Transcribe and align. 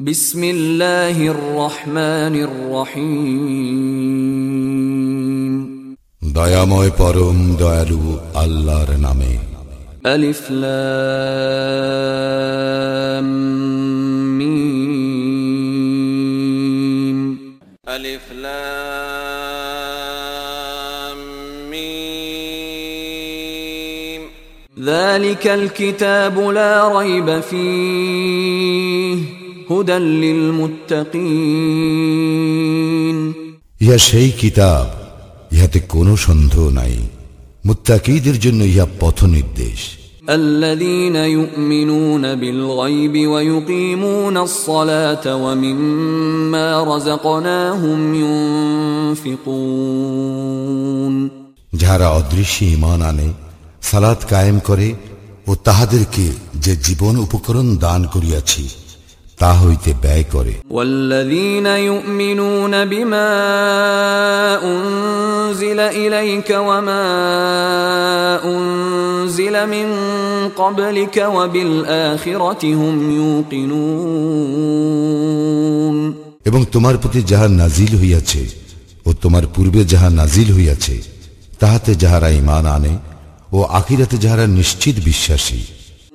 بسم 0.00 0.43
الله 0.43 1.27
الرحمن 1.27 2.35
الرحيم 2.47 3.91
দয়াময় 6.35 6.91
পরম 6.99 7.37
দয়ালু 7.61 8.01
আল্লাহর 8.43 8.91
নামে 9.05 9.33
ألف 10.05 10.41
لام 10.61 11.81
ميم 14.39 15.59
ألف 17.95 18.25
لام 18.43 18.71
ميم 21.71 23.01
ذلك 24.91 25.43
الكتاب 25.47 26.35
لا 26.57 26.73
ريب 26.97 27.27
فيه 27.39 29.19
هدى 29.71 29.97
ইহা 33.81 33.97
সেই 33.97 34.31
কিতাব 34.31 34.87
ইহাতে 35.55 35.79
কোন 35.79 36.15
সন্দেহ 36.15 36.69
নাই। 36.69 37.07
মুত্তাকিদের 37.65 38.39
জন্য 38.39 38.63
ইহা 38.63 38.87
পথ 38.99 39.23
নির্দেশ 39.23 40.01
যারা 51.73 52.09
অদৃশ্য 52.09 52.65
ইমান 52.65 53.01
আনে 53.01 53.33
সালাত 53.81 54.25
কায়েম 54.29 54.59
করে 54.59 54.93
ও 55.47 55.55
তাহাদেরকে 55.55 56.31
যে 56.55 56.75
জীবন 56.75 57.17
উপকরণ 57.17 57.77
দান 57.77 58.05
করিয়াছি 58.05 58.69
তা 59.40 59.50
হইতে 59.60 59.90
ব্যয় 60.02 60.24
করে 60.34 60.54
والذين 60.70 61.66
يؤمنون 61.88 62.74
بما 62.84 63.30
أنزل 64.64 65.78
إليك 65.80 66.50
وما 66.68 67.06
أنزل 68.46 69.54
من 69.66 69.88
قبلك 70.50 71.16
وبالآخرة 71.36 72.62
هم 72.74 72.96
يوقنون 75.16 75.96
এবং 76.48 76.60
তোমার 76.72 76.94
প্রতি 77.02 77.20
যাহা 77.30 77.48
নাজিল 77.62 77.92
হইয়াছে 78.02 78.42
ও 79.06 79.10
তোমার 79.22 79.44
পূর্বে 79.54 79.80
যাহা 79.92 80.08
নাজিল 80.20 80.48
হইয়াছে 80.56 80.96
তাহাতে 81.60 81.92
যাহারা 82.02 82.28
ইমান 82.40 82.64
আনে 82.76 82.94
ও 83.52 83.58
আখিরাতে 83.78 84.16
যাহারা 84.24 84.46
নিশ্চিত 84.58 84.96
বিশ্বাসী 85.00 85.60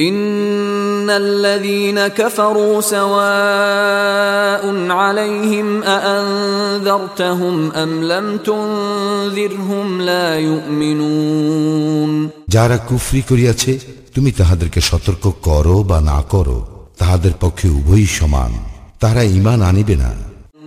إن 0.00 1.10
الذين 1.10 2.08
كفروا 2.08 2.80
سواء 2.80 4.64
عليهم 4.90 5.82
أأنذرتهم 5.82 7.72
أم 7.72 8.04
لم 8.04 8.38
تنذرهم 8.38 10.00
لا 10.00 10.38
يؤمنون 10.38 12.30
যারা 12.48 12.76
কুফরি 12.88 13.20
করিয়াছে 13.30 13.72
তুমি 14.14 14.30
তাহাদেরকে 14.38 14.80
সতর্ক 14.80 15.24
করো 15.46 15.76
বা 15.90 15.98
না 16.10 16.18
করো 16.32 16.58
তাহাদের 17.00 17.34
পক্ষে 17.42 17.66
উভয়ই 17.78 18.08
সমান 18.18 18.52
তাহারা 19.00 19.22
ইমান 19.38 19.60
আনিবে 19.70 19.96
না 20.02 20.10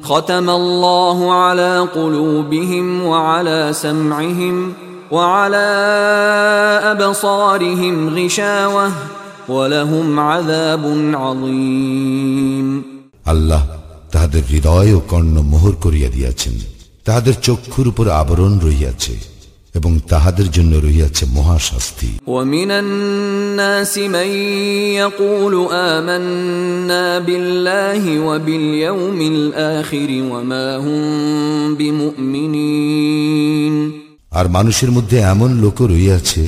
ختم 0.03 0.47
الله 0.51 1.33
على 1.35 1.71
قلوبهم 1.97 2.85
وعلى 3.03 3.59
سمعهم 3.73 4.55
وعلى 5.11 5.69
أبصارهم 6.83 7.95
غشاوة 8.09 8.91
ولهم 9.49 10.19
عذاب 10.21 10.83
عظيم 11.15 12.67
আল্লাহ 13.25 13.63
তাহাদের 14.11 14.43
হৃদয় 14.51 14.91
ও 14.93 14.99
কর্ণ 15.11 15.35
মোহর 15.51 15.73
করিয়া 15.75 16.09
দিয়াছেন 16.09 16.55
তাহাদের 17.07 17.35
চক্ষুর 17.47 17.87
উপর 17.87 18.05
আবরণ 18.21 18.53
রইয়াছে 18.59 19.15
এবং 19.75 19.91
তাহাদের 20.09 20.47
জন্য 20.51 20.73
রইয়াছে 20.87 21.23
মহাশাস্তি 21.37 22.09
ومن 22.27 22.69
الناس 22.73 23.93
من 24.09 24.29
يقول 24.95 25.53
آمنا 25.93 27.05
بالله 27.19 28.03
وباليوم 28.19 29.19
الآخر 29.33 30.09
وما 30.31 30.67
هم 30.77 31.01
بمؤمنين 32.59 33.75
আর 34.31 34.45
মানুষের 34.47 34.91
মধ্যে 34.91 35.17
এমন 35.33 35.49
লোক 35.63 35.77
রইয়াছে 35.91 36.43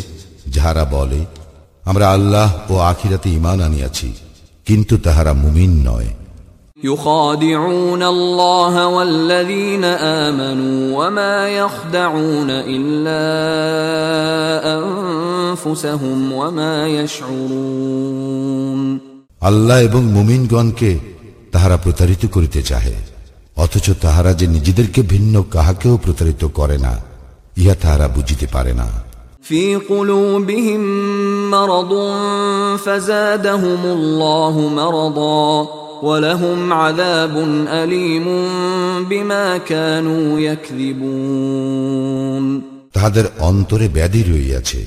যাহারা 0.47 0.83
বলে 0.91 1.21
আমরা 1.85 2.05
আল্লাহ 2.07 2.47
ও 2.69 2.73
আখিরাতে 2.91 3.29
ইমান 3.29 3.59
আনিয়াছি 3.61 4.09
কিন্তু 4.67 4.93
তাহারা 4.97 5.33
মুমিন 5.43 5.73
নয় 5.89 6.09
يخادعون 6.83 8.03
الله 8.05 8.87
والذين 8.87 9.83
آمنوا 10.25 10.79
وما 10.97 11.35
يخدعون 11.49 12.49
إلا 12.49 13.23
أنفسهم 14.77 16.17
وما 16.31 16.75
يشعرون 16.89 18.81
আল্লাহ 19.41 19.77
এবং 19.79 20.01
মুমিনগণকে 20.17 20.91
তাহারা 21.51 21.77
প্রতারিত 21.77 22.23
করিতে 22.25 22.59
চাহে 22.61 22.95
অথচ 23.57 23.87
তাহারা 24.01 24.31
যে 24.33 24.45
নিজেদেরকে 24.47 25.01
ভিন্ন 25.03 25.35
কাহাকেও 25.51 25.95
প্রতারিত 25.97 26.43
করে 26.59 26.77
না 26.77 26.93
ইহা 27.57 27.75
তাহারা 27.75 28.07
বুঝিতে 28.07 28.45
পারে 28.47 28.73
না 28.73 28.87
في 29.45 29.75
قلوبهم 29.75 30.81
مرض 31.51 31.93
فزادهم 32.77 33.87
الله 33.87 34.69
مرضا 34.71 35.69
ولهم 36.03 36.73
عذاب 36.73 37.37
أليم 37.73 38.25
بما 39.03 39.57
كانوا 39.59 40.39
يكذبون 40.41 41.91
তাহাদের 42.95 43.25
অন্তরে 43.49 43.87
ব্যাধি 43.87 44.23
রইয়াছে 44.23 44.79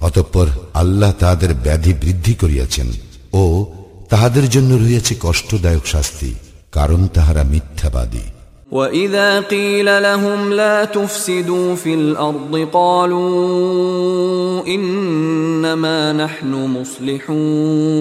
অতঃপর 0.00 0.46
আল্লাহ 0.74 1.12
তাহাদের 1.12 1.54
ব্যাধি 1.64 1.92
বৃদ্ধি 2.02 2.34
করিয়াছেন 2.42 2.88
ও 3.34 3.66
তাহাদের 4.08 4.48
জন্য 4.48 4.74
রইয়াছে 4.74 5.14
কষ্টদায়ক 5.24 5.86
শাস্তি 5.86 6.34
কারণ 6.72 7.08
তাহারা 7.14 7.42
মিথ্যাবাদী 7.52 8.24
وإذا 8.72 9.40
قيل 9.40 10.02
لهم 10.02 10.52
لا 10.52 10.84
تفسدوا 10.86 11.74
في 11.74 11.94
الأرض 11.94 12.68
قالوا 12.72 14.66
إنما 14.66 16.12
نحن 16.14 16.52
مصلحون 16.76 17.98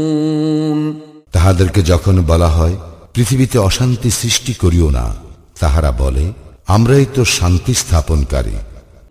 তাহাদেরকে 1.35 1.81
যখন 1.81 2.15
বলা 2.31 2.47
হয় 2.47 2.75
পৃথিবীতে 3.15 3.57
অশান্তি 3.59 4.09
সৃষ্টি 4.21 4.53
করিও 4.53 4.89
না 4.97 5.05
তাহারা 5.59 5.91
বলে 5.99 6.25
আমরাই 6.67 7.05
তো 7.15 7.21
শান্তি 7.37 7.73
স্থাপনকারী 7.73 8.55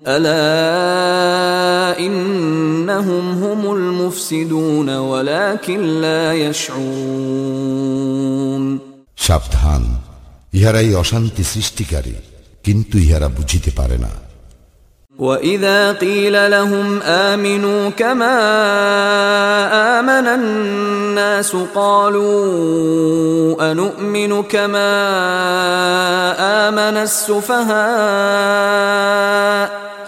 ألا 0.06 1.98
إنهم 1.98 3.42
هم 3.42 3.72
المفسدون 3.72 4.96
ولكن 4.96 6.00
لا 6.00 6.32
يشعرون 7.36 8.78
সাবধান 9.18 9.82
ইহারাই 10.58 10.90
অশান্তি 11.02 11.42
সৃষ্টিকারী 11.52 12.14
কিন্তু 12.64 12.94
ইহারা 13.06 13.28
বুঝিতে 13.36 13.70
পারে 13.78 13.98
না 14.04 14.12
وإذا 15.18 15.92
قيل 15.92 16.50
لهم 16.50 17.02
آمنوا 17.02 17.90
كما 17.90 18.38
آمن 19.98 20.26
الناس 20.26 21.56
قالوا 21.74 22.36
أنؤمن 23.72 24.42
كما 24.42 24.92
آمن 26.68 26.96
السفهاء 27.08 27.76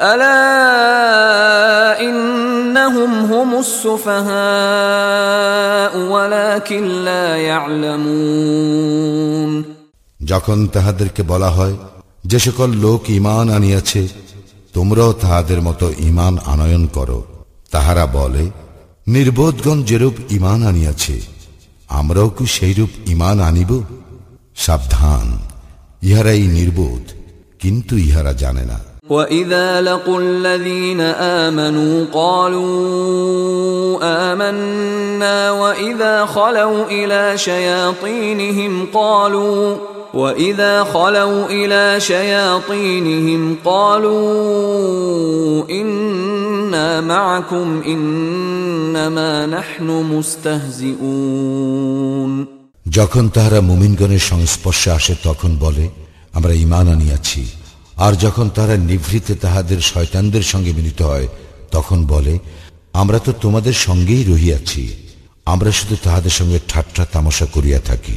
ألا 0.00 0.40
إنهم 2.00 3.32
هم 3.32 3.58
السفهاء 3.58 4.28
ولكن 5.96 7.04
لا 7.04 7.36
يعلمون 7.36 8.98
যখন 10.22 10.58
তাহাদেরকে 10.66 11.22
বলা 11.22 11.50
হয় 11.50 11.76
যে 12.24 12.38
সকল 12.38 12.68
লোক 12.84 13.02
ইমান 13.10 13.46
আনিয়াছে 13.50 14.02
তোমরাও 14.72 15.12
তাহাদের 15.22 15.60
মতো 15.62 15.86
ইমান 16.00 16.34
আনয়ন 16.44 16.84
করো 16.96 17.20
তাহারা 17.70 18.04
বলে 18.12 18.44
নির্বোধগণ 19.06 19.78
যেরূপ 19.82 20.16
ইমান 20.30 20.60
আনিয়াছে 20.62 21.16
আমরাও 21.90 22.28
কি 22.28 22.44
সেইরূপ 22.56 22.92
ইমান 23.06 23.38
আনিব 23.40 23.70
সাবধান 24.56 25.26
ইহারাই 26.02 26.44
নির্বোধ 26.48 27.04
কিন্তু 27.60 27.94
ইহারা 27.98 28.32
জানে 28.34 28.64
না 28.64 28.78
واذا 29.10 29.80
لقوا 29.80 30.20
الذين 30.20 31.00
امنوا 31.40 31.96
قالوا 32.12 32.68
امنا 34.24 35.50
واذا 35.52 36.26
خلوا 36.26 36.84
الى 36.86 37.38
شياطينهم 37.38 38.72
قالوا 38.94 39.76
واذا 40.14 40.84
خلوا 40.84 41.46
الى 41.48 42.00
شياطينهم 42.00 43.56
قالوا 43.64 44.10
انا 45.70 47.00
معكم 47.02 47.82
انما 47.86 49.46
نحن 49.48 49.88
مستهزئون 51.08 51.68
যখন 52.98 53.24
তাহারা 53.28 53.60
মুমিনগণের 53.70 54.22
সংস্পর্শে 54.30 54.88
আসে 54.90 55.14
তখন 55.24 55.50
বলে 55.60 55.84
আমরা 56.34 56.52
ইমান 56.64 56.86
আনিয়াছি 56.88 57.42
আর 57.96 58.12
যখন 58.14 58.46
তারা 58.48 58.74
নিভৃতে 58.90 59.32
তাহাদের 59.34 59.80
শয়তানদের 59.82 60.44
সঙ্গে 60.52 60.72
মিলিত 60.72 61.00
হয় 61.02 61.28
তখন 61.72 61.98
বলে 62.06 62.34
আমরা 62.92 63.18
তো 63.18 63.30
তোমাদের 63.40 63.74
সঙ্গেই 63.86 64.24
রহিয়াছি 64.24 64.82
আমরা 65.46 65.70
শুধু 65.70 65.94
তাহাদের 66.04 66.34
সঙ্গে 66.38 66.58
ঠাট্টা 66.68 67.02
তামাশা 67.12 67.46
করিয়া 67.54 67.80
থাকি 67.80 68.16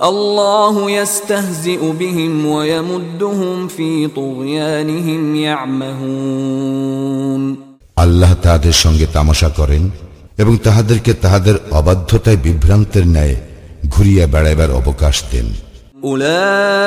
الله 0.00 0.90
يستهزئ 0.90 1.92
بهم 1.92 2.46
ويمدهم 2.46 3.68
في 3.68 4.08
طغيانهم 4.08 5.36
يعمهون 5.48 7.56
আল্লাহ 7.96 8.32
তাহাদের 8.44 8.74
সঙ্গে 8.84 9.06
তামাশা 9.06 9.48
করেন 9.58 9.90
এবং 10.38 10.56
তাহাদেরকে 10.66 11.14
তাহাদের 11.14 11.56
অবাধ্যতায় 11.70 12.36
বিভ্রান্তের 12.36 13.06
ন্যায় 13.14 13.36
ঘুরিয়া 13.88 14.26
বেড়াইবার 14.26 14.70
অবকাশ 14.80 15.16
দেন 15.32 15.48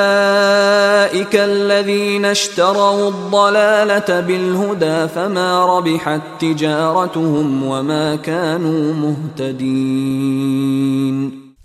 أولئك 0.05 1.35
الذين 1.51 2.25
اشتروا 2.27 3.09
الضلالة 3.09 4.19
بالهدى 4.19 5.07
فما 5.07 5.65
ربحت 5.65 6.21
تجارتهم 6.39 7.63
وما 7.63 8.15
كانوا 8.15 8.93
مهتدين 9.05 11.15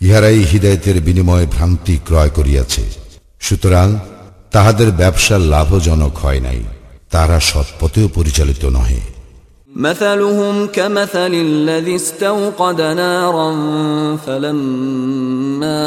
ইহারাই 0.01 0.45
হৃদয়তের 0.45 1.01
বিনিময়ে 1.01 1.47
ভ্রান্তি 1.47 2.01
ক্রয় 2.07 2.29
করিয়াছে 2.29 2.83
সুতরাং 3.41 3.99
তাহাদের 4.51 4.93
ব্যবসা 4.93 5.37
লাভজনক 5.53 6.17
হয় 6.17 6.41
নাই 6.41 6.61
তারা 7.11 7.41
সৎপথেও 7.41 8.09
পরিচালিত 8.09 8.65
নহে 8.77 9.01
مثلهم 9.73 10.69
كمثل 10.69 11.35
الذي 11.35 11.97
استوقد 11.97 12.81
نارا 12.81 13.57
فلما 14.27 15.81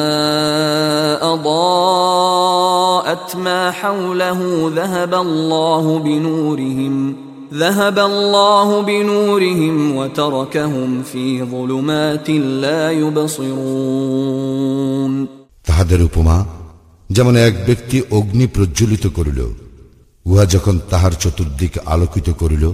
أضاءت 1.33 3.37
ما 3.37 3.71
حوله 3.71 4.71
ذهب 4.75 5.15
الله 5.15 5.99
بنورهم 5.99 7.15
ذهب 7.53 7.99
الله 8.01 8.81
بنورهم 8.81 9.95
وتركهم 9.95 11.03
في 11.03 11.43
ظلمات 11.45 12.29
لا 12.61 12.91
يبصرون 14.13 15.13
তাহাদের 15.67 15.99
উপমা 16.01 16.37
যেমন 17.09 17.33
এক 17.47 17.55
ব্যক্তি 17.67 17.97
অগ্নি 18.11 18.45
প্রজ্বলিত 18.47 19.05
করিল 19.07 19.39
উহা 20.25 20.45
যখন 20.45 20.75
তাহার 20.89 21.13
চতুর্দিক 21.23 21.73
আলোকিত 21.85 22.27
করিল 22.41 22.65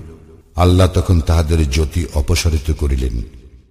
আল্লাহ 0.55 0.87
তখন 0.87 1.17
তাহাদের 1.21 1.59
জ্যোতি 1.71 2.01
অপসারিত 2.13 2.67
করিলেন 2.71 3.15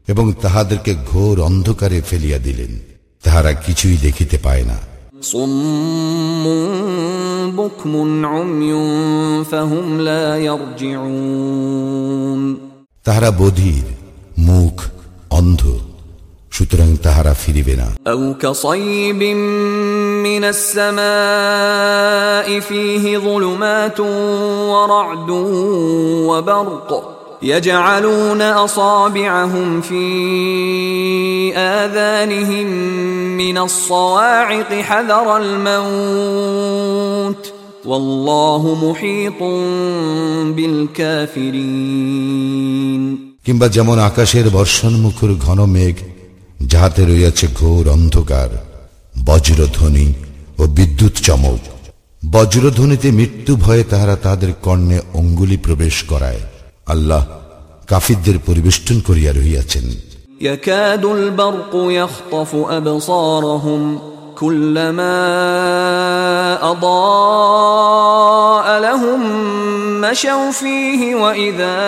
এবং 0.08 0.26
তাহাদেরকে 0.42 0.92
ঘোর 1.10 1.36
অন্ধকারে 1.40 1.98
ফেলিয়া 2.00 2.38
দিলেন 2.38 2.72
তাহারা 3.24 3.52
কিছুই 3.64 3.96
দেখিতে 3.96 4.36
পায় 4.38 4.64
না 4.64 4.78
صم 5.22 6.44
بكم 7.56 8.26
عمي 8.26 8.72
فهم 9.50 10.00
لا 10.00 10.38
يرجعون 10.38 12.42
তাহারা 13.06 13.30
বধির 13.40 13.86
মুখ 14.48 14.76
অন্ধ 15.38 15.62
সুতরাং 16.56 16.90
তাহারা 17.04 17.32
ফিরিবে 17.42 17.74
না 17.80 17.88
أو 18.12 18.20
كصيب 18.42 19.20
من 20.26 20.42
السماء 20.54 22.48
فيه 22.60 23.18
ظلمات 23.18 23.98
ورعد 24.72 25.30
وبرق 26.28 27.11
يجعلون 27.42 28.42
أصابعهم 28.42 29.80
في 29.80 30.06
آذانهم 31.56 32.66
من 33.36 33.58
الصواعق 33.58 34.72
حذر 34.72 35.36
الموت 35.36 36.72
والله 37.84 38.62
محيط 38.84 39.40
بالكافرين 41.78 43.02
কিংবা 43.46 43.66
যেমন 43.76 43.96
আকাশের 44.00 44.46
বর্ষণ 44.48 44.92
মুখর 45.04 45.30
ঘন 45.36 45.60
মেঘ 45.66 45.96
যাহাতে 46.72 47.02
রইয়াছে 47.04 47.46
ঘোর 47.54 47.84
অন্ধকার 47.88 48.50
বজ্রধ্বনি 49.24 50.06
ও 50.58 50.62
বিদ্যুৎ 50.76 51.14
চমক 51.26 51.60
বজ্রধ্বনিতে 52.22 53.08
মৃত্যু 53.10 53.52
ভয়ে 53.56 53.84
তাহারা 53.84 54.16
তাহাদের 54.16 54.50
কর্ণে 54.62 54.98
অঙ্গুলি 55.14 55.56
প্রবেশ 55.56 55.96
করায় 56.02 56.42
আল্লাহ 56.86 57.22
কাফিরদের 57.90 58.36
পরিবেষ্টন 58.48 58.98
করিয়া 59.08 59.32
রহিয়াছেন 59.38 59.86
يكاد 60.40 61.04
البرق 61.04 61.72
يخطف 61.74 62.50
أبصارهم 62.78 64.00
كلما 64.38 65.18
أضاء 66.72 68.66
لهم 68.80 69.20
مشوا 70.00 70.50
فيه 70.50 71.14
وإذا 71.14 71.78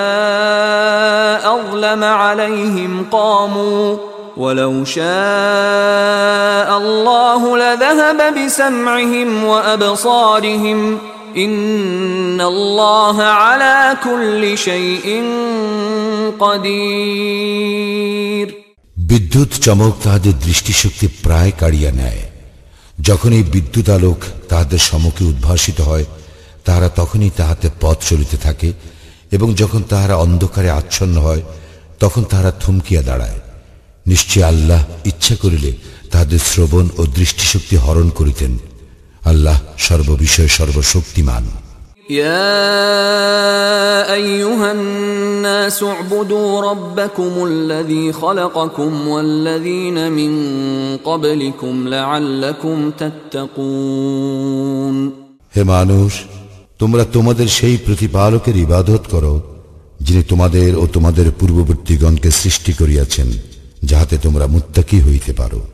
أظلم 1.44 2.04
عليهم 2.04 3.06
قاموا 3.10 3.96
ولو 4.36 4.84
شاء 4.84 6.68
الله 6.82 7.56
لذهب 7.56 8.18
بسمعهم 8.38 9.44
وأبصارهم 9.44 10.98
إن 11.36 12.42
الله 12.42 13.22
على 13.42 13.96
كل 14.04 14.58
شيء 14.58 15.06
قدير 16.40 18.46
বিদ্যুৎ 18.96 19.50
চমক 19.64 19.94
তাহাদের 20.04 20.32
দৃষ্টিশক্তি 20.46 21.06
প্রায় 21.24 21.52
কাড়িয়া 21.60 21.92
নেয় 21.92 22.22
যখন 22.98 23.32
এই 23.32 23.44
বিদ্যুৎ 23.52 23.88
আলোক 23.88 24.24
তাহাদের 24.48 24.78
সম্মুখে 24.78 25.24
উদ্ভাসিত 25.24 25.80
হয় 25.80 26.04
তাহারা 26.64 26.90
তখনই 26.96 27.30
তাহাতে 27.36 27.70
পথ 27.80 28.04
চলিতে 28.04 28.36
থাকে 28.36 28.72
এবং 29.32 29.54
যখন 29.54 29.82
তাহারা 29.82 30.16
অন্ধকারে 30.16 30.70
আচ্ছন্ন 30.70 31.18
হয় 31.18 31.42
তখন 31.98 32.24
তাহারা 32.24 32.52
থমকিয়া 32.62 33.02
দাঁড়ায় 33.02 33.40
নিশ্চয় 34.06 34.42
আল্লাহ 34.42 34.84
ইচ্ছা 35.04 35.34
করিলে 35.34 35.72
তাহাদের 36.10 36.40
শ্রবণ 36.40 36.88
ও 36.96 37.06
দৃষ্টিশক্তি 37.18 37.76
হরণ 37.76 38.10
করিতেন 38.10 38.58
আল্লাহ 39.26 39.58
সর্ববিষয়ে 39.78 40.48
সর্বশক্তিমান 40.58 41.44
يا 42.12 44.14
ايها 44.14 44.72
الناس 44.72 45.84
اعبدوا 45.84 46.62
ربكم 46.62 47.44
الذي 47.44 48.14
خلقكم 48.14 49.08
والذين 49.08 50.10
من 50.10 50.32
قبلكم 50.98 51.88
لعلكم 51.88 52.92
تتقون 52.92 55.12
হে 55.54 55.64
মানুষ 55.64 56.24
তোমরা 56.80 57.04
তোমাদের 57.12 57.48
সেই 57.48 57.76
প্রতিপালকের 57.86 58.56
ইবাদত 58.56 59.14
করো 59.14 59.40
যিনি 60.00 60.22
তোমাদের 60.22 60.76
ও 60.76 60.86
তোমাদের 60.86 61.30
পূর্ববর্তীগণকে 61.30 62.32
সৃষ্টি 62.32 62.72
করিয়াছেন 62.72 63.32
যাহাতে 63.82 64.18
তোমরা 64.18 64.46
মুত্তাকি 64.46 65.00
হইতে 65.00 65.32
পারো 65.32 65.73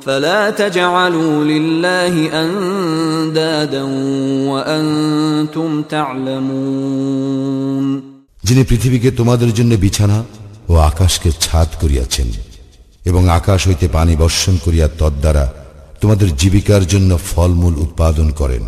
فلا 0.00 0.52
تجعلوا 0.52 1.44
لله 1.44 2.34
اندادا 2.34 3.82
وانتم 4.50 5.84
تعلمون 5.84 7.34
যিনি 8.44 8.64
পৃথিবীকে 8.64 9.10
তোমাদের 9.10 9.54
জন্য 9.54 9.76
বিছানা 9.76 10.24
ও 10.68 10.72
আকাশকে 10.90 11.30
ছাদ 11.40 11.68
করিয়াছেন 11.80 12.26
এবং 13.04 13.30
আকাশ 13.30 13.68
হইতে 13.68 13.88
পানি 13.88 14.16
বর্ষণ 14.16 14.58
করিয়া 14.64 14.88
তদ্বারা 14.98 15.52
তোমাদের 16.00 16.36
জীবিকার 16.36 16.86
জন্য 16.86 17.18
ফলমূল 17.30 17.74
উৎপাদন 17.74 18.30
করেন 18.30 18.62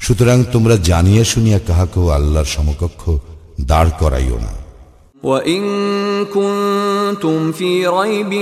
সুতরাং 0.00 0.44
তোমরা 0.52 0.76
জানিয়া 0.82 1.24
শুনিয়া 1.24 1.58
কাহাকেও 1.58 2.08
আল্লাহর 2.08 2.46
সমকক্ষ 2.46 3.18
দাঁড় 3.60 3.90
করাইও 4.00 4.38
না 4.38 4.57
وإن 5.22 5.62
كنتم 6.24 7.52
في 7.52 7.86
ريب 7.86 8.34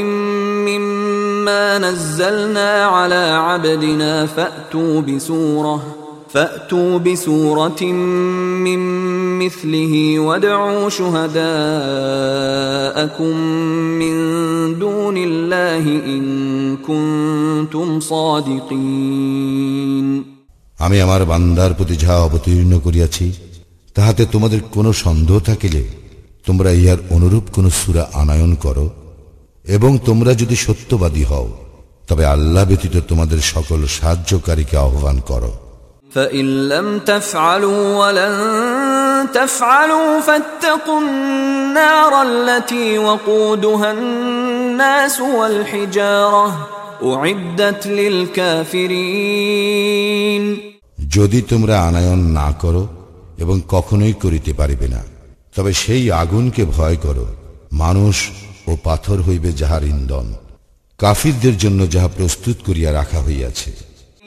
مما 0.69 1.79
نزلنا 1.79 2.85
على 2.85 3.25
عبدنا 3.38 4.26
فأتوا 4.26 5.00
بسورة 5.00 5.83
فأتوا 6.29 6.99
بسورة 6.99 7.83
من 8.67 8.79
مثله 9.38 10.19
وادعوا 10.19 10.88
شهداءكم 10.88 11.43
من 14.00 14.14
دون 14.79 15.17
الله 15.17 15.85
إن 16.07 16.25
كنتم 16.76 18.00
صادقين 18.00 19.52
আমি 20.79 20.97
আমার 21.00 21.23
বান্দার 21.25 21.71
প্রতি 21.79 21.95
যাহা 21.97 22.17
অবতীর্ণ 22.23 22.73
করিয়াছি 22.79 23.26
তাহাতে 23.97 24.23
তোমাদের 24.26 24.61
কোনো 24.75 24.91
সন্দেহ 25.05 25.37
থাকিলে 25.41 25.83
তোমরা 26.47 26.71
ইহার 26.73 27.00
অনুরূপ 27.11 27.45
কোন 27.52 27.67
সুরা 27.71 28.05
আনায়ন 28.14 28.52
করো 28.57 28.87
এবং 29.67 29.91
তোমরা 29.99 30.33
যদি 30.35 30.57
সত্যবাদী 30.57 31.25
হও 31.25 31.49
তবে 32.09 32.25
আল্লাহ 32.26 32.64
ব্যতীত 32.64 32.95
তোমাদের 33.09 33.41
সকল 33.52 33.81
সাহায্যকারীকে 33.97 34.76
আহ্বান 34.79 35.19
করো 35.31 35.52
فإن 36.11 36.69
لم 36.69 36.88
تفعلوا 37.00 37.83
ولن 37.99 38.35
تفعلوا 39.35 40.21
فاتقوا 40.21 41.00
النار 41.00 42.12
التي 42.23 42.99
وقودها 42.99 43.93
الناس 43.93 45.21
والحجارة 45.21 46.47
أعدت 47.02 47.83
للكافرين 49.23 50.45
যদি 51.14 51.38
তোমরা 51.43 51.75
আনায়ন 51.81 52.21
না 52.38 52.49
করো 52.62 52.83
এবং 53.38 53.57
কখনোই 53.69 54.14
করিতে 54.23 54.52
পারিবে 54.52 54.87
না 54.88 55.00
তবে 55.57 55.73
সেই 55.75 56.05
আগুনকে 56.23 56.62
ভয় 56.76 56.97
করো 56.97 57.26
মানুষ 57.73 58.17
ও 58.69 58.73
পাথর 58.85 59.19
হইবে 59.21 59.50
যাহার 59.52 59.83
ইন্ধন 59.85 60.26
কাফিরদের 61.00 61.57
জন্য 61.59 61.81
যাহা 61.91 62.09
প্রস্তুত 62.09 62.57
করিয়া 62.67 62.91
রাখা 62.93 63.21
হইয়াছে 63.26 63.73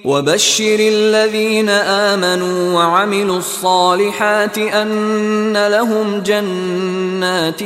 وبشر 0.06 0.80
الذين 0.80 1.70
آمنوا 2.10 2.74
وعملوا 2.74 3.38
الصالحات 3.38 4.58
أن 4.58 5.68
لهم 5.68 6.08
جنات 6.22 7.62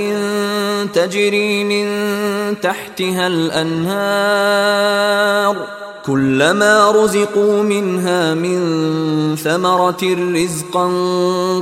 تجري 0.93 1.63
من 1.63 1.85
تحتها 2.61 3.27
الأنهار 4.57 5.55
كلما 6.05 6.91
رزقوا 6.91 7.63
منها 7.63 8.33
من 8.33 8.59
ثمرة 9.35 10.03
رزقا 10.35 10.87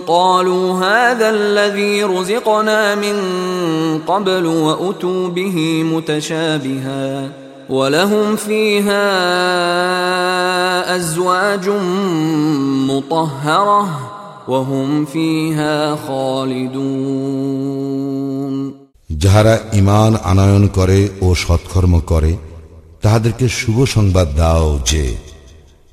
قالوا 0.07 0.73
هذا 0.73 1.29
الذي 1.29 2.03
رزقنا 2.03 2.95
من 2.95 3.17
قبل 4.07 4.45
وأتوا 4.45 5.27
به 5.27 5.83
متشابها 5.83 7.29
ولهم 7.69 8.35
فيها 8.35 9.05
أزواج 10.95 11.69
مطهرة 12.89 13.87
وهم 14.47 15.05
فيها 15.05 15.95
خالدون 16.07 17.67
যাহারা 19.23 19.55
ইমান 19.79 20.11
আনয়ন 20.31 20.63
করে 20.77 20.99
ও 21.25 21.27
সৎকর্ম 21.43 21.93
করে 22.11 22.31
তাহাদেরকে 23.02 23.48
শুভ 23.48 23.84
সংবাদ 23.84 24.36
দাও 24.36 24.80
যে 24.90 25.16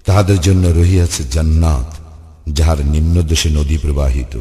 তাহাদের 0.06 0.42
জন্য 0.42 0.68
রহিয়াছে 0.68 1.24
জান্নাত, 1.32 1.98
যাহার 2.54 2.86
নিম্নদেশে 2.86 3.50
নদী 3.50 3.78
প্রবাহিত। 3.78 4.40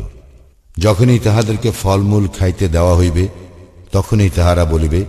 যখনই 0.78 1.18
তাহাদেরকে 1.18 1.70
ফলমূল 1.70 2.28
খাইতে 2.38 2.68
দেওয়া 2.68 2.96
হইবে, 2.96 3.28
তখনই 3.92 4.30
তাহারা 4.30 4.64
বলিবে, 4.64 5.04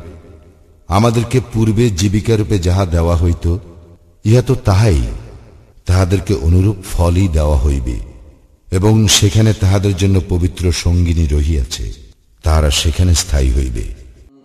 আমাদেরকে 0.88 1.42
পূর্বে 1.54 1.90
জীবিকারূপে 1.90 2.60
যাহা 2.60 2.86
দেওয়া 2.86 3.16
হইত, 3.16 3.58
ইহা 4.26 4.42
তো 4.42 4.56
তাহাই। 4.56 5.02
তাহাদেরকে 5.86 6.34
অনুরূপ 6.34 6.76
ফলই 6.92 7.28
দেওয়া 7.28 7.58
হইবে। 7.58 8.00
এবং 8.72 9.08
সেখানে 9.08 9.54
তাহাদের 9.54 9.98
জন্য 9.98 10.22
পবিত্র 10.30 10.72
সঙ্গিনী 10.72 11.28
রহিয়াছে। 11.28 11.94
তাহারা 12.44 12.72
সেখানে 12.72 13.16
স্থায়ী 13.16 13.54
হইবে। 13.54 13.99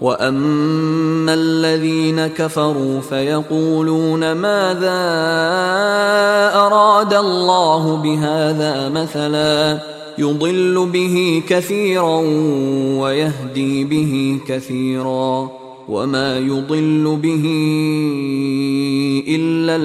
وأما 0.00 1.34
الذين 1.34 2.26
كفروا 2.28 3.00
فيقولون 3.00 4.32
ماذا 4.32 5.02
أراد 6.56 7.14
الله 7.14 7.96
بهذا 7.96 8.88
مثلا 8.88 9.78
يضل 10.18 10.88
به 10.92 11.42
كثيرا 11.48 12.18
ويهدي 13.00 13.84
به 13.84 14.38
كثيرا 14.48 15.50
وما 15.88 16.38
يضل 16.38 17.04
به 17.16 17.44
إلا 19.28 19.76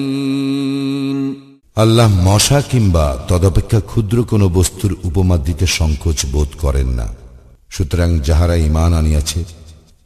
الفاسقين 0.00 0.40
আল্লাহ 1.76 2.08
মশা 2.24 2.60
কিংবা 2.70 3.06
তদপেক্ষা 3.28 3.80
ক্ষুদ্র 3.80 4.16
কোনো 4.24 4.46
বস্তুর 4.48 4.92
উপমা 5.08 5.36
দিতে 5.46 5.66
সংকোচ 5.78 6.18
বোধ 6.32 6.50
করেন 6.62 6.88
না 6.88 7.06
সুতরাং 7.75 8.19
যাহারা 8.19 8.55
ইমান 8.55 8.93
আনিয়াছে, 8.93 9.43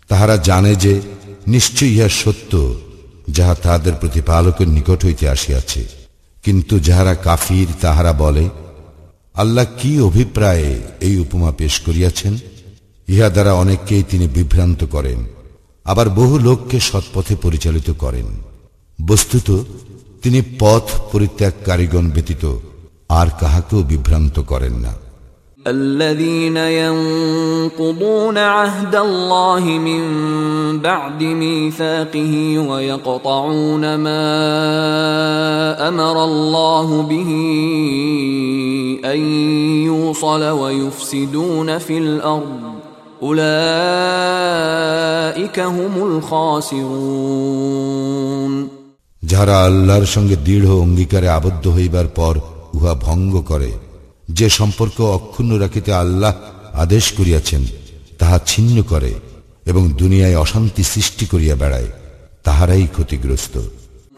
তাহারা 0.07 0.38
জানে 0.38 0.75
যে 0.75 1.01
নিশ্চয় 1.47 1.88
ইহা 1.88 2.09
সত্য, 2.09 2.75
যাহা 3.27 3.55
তাহাদের 3.55 3.93
প্রতিপালকের 3.93 4.67
নিকট 4.67 5.05
হইতে 5.05 5.29
আসিয়াছে। 5.29 5.85
কিন্তু 6.43 6.79
যাহারা 6.79 7.15
কাফির, 7.15 7.67
তাহারা 7.81 8.13
বলে, 8.13 8.49
আল্লাহ 9.33 9.65
কি 9.79 10.01
অভিপ্রায়ে 10.01 10.81
এই 11.01 11.15
উপমা 11.17 11.51
পেশ 11.51 11.79
করিয়াছেন? 11.79 12.33
ইহা 13.07 13.29
দ্বারা 13.29 13.53
অনেককেই 13.53 14.03
তিনি 14.03 14.27
বিভ্রান্ত 14.27 14.83
করেন, 14.85 15.19
আবার 15.85 16.09
বহু 16.09 16.39
লোককে 16.39 16.79
সৎপথে 16.79 17.35
পরিচালিত 17.35 17.91
করেন। 17.91 18.27
বস্তুত, 19.07 19.49
তিনি 20.23 20.41
পথ 20.59 20.85
পরিত্যাগকারীগণ 21.11 22.09
ব্যতীত 22.09 22.43
আর 23.09 23.27
কাহাকেও 23.39 23.83
বিভ্রান্ত 23.83 24.39
করেন 24.39 24.73
না। 24.73 24.93
الذين 25.66 26.56
ينقضون 26.56 28.38
عهد 28.38 28.94
الله 28.96 29.60
من 29.60 30.02
بعد 30.78 31.22
ميثاقه 31.22 32.58
ويقطعون 32.68 33.94
ما 33.94 34.28
امر 35.88 36.24
الله 36.24 37.02
به 37.02 37.30
ان 39.04 39.20
يوصل 39.84 40.42
ويفسدون 40.42 41.78
في 41.78 41.98
الارض 41.98 42.60
اولئك 43.22 43.40
هم 45.60 45.94
الخاسرون 46.08 47.34
যাহারা 49.22 49.56
আল্লাহর 49.66 50.06
সঙ্গে 50.14 50.36
দৃঢ় 50.46 50.70
অঙ্গীকারে 50.84 51.28
আবদ্ধ 51.28 51.64
হইবার 51.68 52.08
পর 52.14 52.34
উহা 52.74 52.92
ভঙ্গ 53.06 53.34
করে 53.46 53.70
যে 54.28 54.46
সম্পর্ক 54.50 54.96
অক্ষুণ্ণ 55.16 55.52
রাখিতে 55.58 55.90
আল্লাহ 55.94 56.32
আদেশ 56.74 57.04
করিয়াছেন 57.12 57.62
তাহা 58.18 58.36
ছিন্ন 58.46 58.76
করে 58.82 59.12
এবং 59.66 59.82
দুনিয়ায় 59.92 60.36
অশান্তি 60.36 60.82
সৃষ্টি 60.84 61.24
করিয়া 61.26 61.54
বেড়ায় 61.56 61.90
তাহারাই 62.44 62.86
ক্ষতিগ্রস্ত 62.86 63.56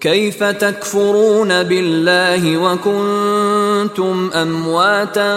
كيف 0.01 0.43
تكفرون 0.45 1.63
بالله 1.63 2.43
وكنتم 2.59 4.31
امواتا 4.35 5.33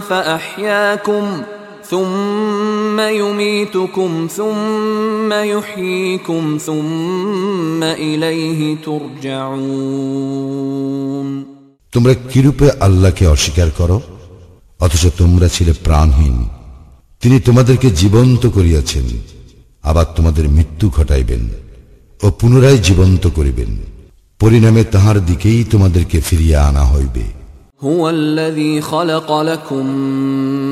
فاحياكم 0.00 1.42
ثم 1.84 3.00
يميتكم 3.00 4.28
ثم 4.30 5.32
يحييكم 5.32 6.58
ثم 6.58 7.82
اليه 7.82 8.76
ترجعون 8.76 10.32
তোমরা 11.97 12.13
কিরূপে 12.13 12.71
আল্লাহকে 12.79 13.27
অস্বীকার 13.27 13.71
করো? 13.71 14.01
অথচ 14.79 15.07
তোমরা 15.17 15.47
ছিলে 15.47 15.73
প্রাণহীন। 15.73 16.47
তিনি 17.21 17.39
তোমাদেরকে 17.39 17.91
জীবন্ত 17.91 18.47
করিয়াছেন, 18.47 19.03
আবার 19.83 20.05
তোমাদের 20.15 20.49
মৃত্যু 20.49 20.89
ঘটাইবেন 20.89 21.49
ও 22.23 22.31
পুনরায় 22.31 22.77
জীবন্ত 22.77 23.27
করিবেন। 23.27 23.77
পরিণামে 24.39 24.83
তাহার 24.83 25.25
দিকেই 25.25 25.63
তোমাদেরকে 25.63 26.21
ফিরিয়া 26.21 26.67
আনা 26.67 26.85
হইবে। 26.85 27.36
هو 27.80 28.10
الذي 28.10 28.80
خلق 28.80 29.40
لكم 29.40 29.86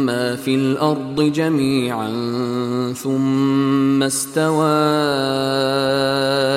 ما 0.06 0.36
في 0.36 0.54
الارض 0.54 1.32
جميعا 1.32 2.08
ثم 2.94 4.02
استوى 4.02 4.64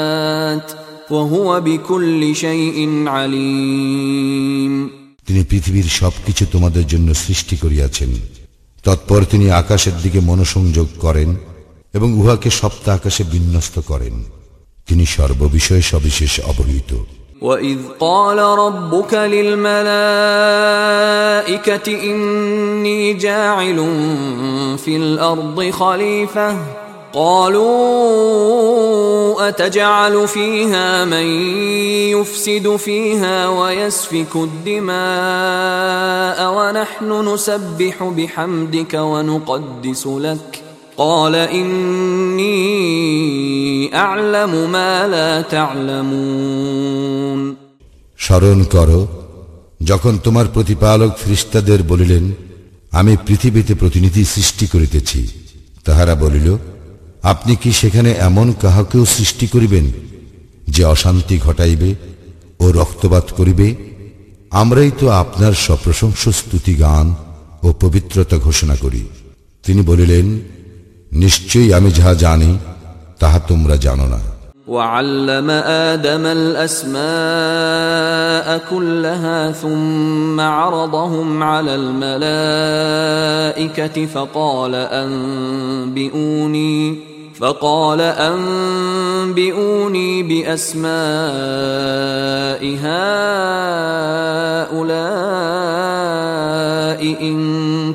وهو 1.12 1.62
بكل 1.62 2.36
شيء 2.36 3.08
عليم 3.08 4.90
তিনি 5.28 5.44
পৃথিবীর 5.44 5.86
সবকিছু 6.00 6.46
তোমাদের 6.46 6.88
জন্য 6.88 7.16
সৃষ্টি 7.16 7.58
করিয়াছেন 7.58 8.10
তৎপর 8.84 9.24
তিনি 9.24 9.52
আকাশের 9.52 9.94
দিকে 10.04 10.20
মনোসংযোগ 10.20 10.88
করেন 11.00 11.47
এবং 11.94 12.10
উহাকে 12.14 12.50
সপ্ত 12.52 12.86
আকাশে 12.90 13.24
বিন্যস্ত 13.24 13.76
করেন 13.82 14.16
তিনি 14.88 15.06
সর্ববিষয়ে 15.16 15.84
সবিশেষ 15.92 16.34
অবহিত 16.52 16.92
وإذ 17.44 17.80
قال 18.00 18.40
ربك 18.40 19.14
للملائكة 19.14 19.88
إني 22.10 23.14
جاعل 23.14 23.80
في 24.78 24.94
الأرض 24.96 25.70
خليفة 25.72 26.50
قالوا 27.14 27.74
أتجعل 29.50 30.28
فيها 30.28 31.06
من 31.06 31.26
يفسد 32.16 32.76
فيها 32.76 33.48
ويسفك 33.50 34.36
الدماء 34.36 34.94
ونحن 36.58 37.34
نسبح 37.34 38.04
بحمدك 38.04 38.94
ونقدس 38.94 40.08
لك 40.08 40.64
قال 40.98 41.36
إني 41.36 42.54
أعلم 43.96 44.72
ما 44.72 45.08
لا 45.08 45.42
تعلمون 45.44 47.40
স্মরণ 48.20 48.60
করো 48.76 49.02
যখন 49.82 50.14
তোমার 50.18 50.46
প্রতিপালক 50.48 51.12
খ্রিস্টাদের 51.24 51.80
বলিলেন 51.92 52.24
আমি 52.92 53.14
পৃথিবীতে 53.28 53.74
প্রতিনিধি 53.76 54.24
সৃষ্টি 54.26 54.66
করিতেছি 54.68 55.22
তাহারা 55.86 56.14
বলিল 56.16 56.48
আপনি 57.24 57.54
কি 57.56 57.72
সেখানে 57.72 58.12
এমন 58.20 58.48
কাহাকেও 58.62 59.04
সৃষ্টি 59.16 59.46
করিবেন 59.48 59.86
যে 60.68 60.82
অশান্তি 60.86 61.36
ঘটাইবে 61.38 61.90
ও 62.60 62.66
রক্তপাত 62.72 63.26
করিবে 63.38 63.68
আমরাই 64.52 64.92
তো 65.00 65.06
আপনার 65.14 65.54
সপ্রশংস 65.66 66.22
স্তুতি 66.40 66.74
গান 66.80 67.08
ও 67.64 67.68
পবিত্রতা 67.84 68.38
ঘোষণা 68.38 68.76
করি 68.76 69.02
তিনি 69.64 69.82
বলিলেন 69.82 70.26
নিশ্চয়ই 71.14 71.70
আমি 71.78 71.90
যাহা 71.98 72.14
জানি 72.24 72.52
তাহা 73.22 73.40
তোমরা 73.50 73.76
জানো 73.86 74.08
না 74.14 74.20
وعلم 74.68 75.50
آدم 75.90 76.26
الأسماء 76.26 76.98
كلها 78.72 79.52
ثم 79.52 80.40
عرضهم 80.40 81.44
على 81.44 81.76
الملائكة 81.76 82.86
فقال 84.06 84.76
أنبئوني 85.86 86.78
فقال 87.38 88.02
أنبئوني 88.32 90.24
بأسماء 90.24 90.94
هؤلاء 96.14 97.02
إن 97.22 97.38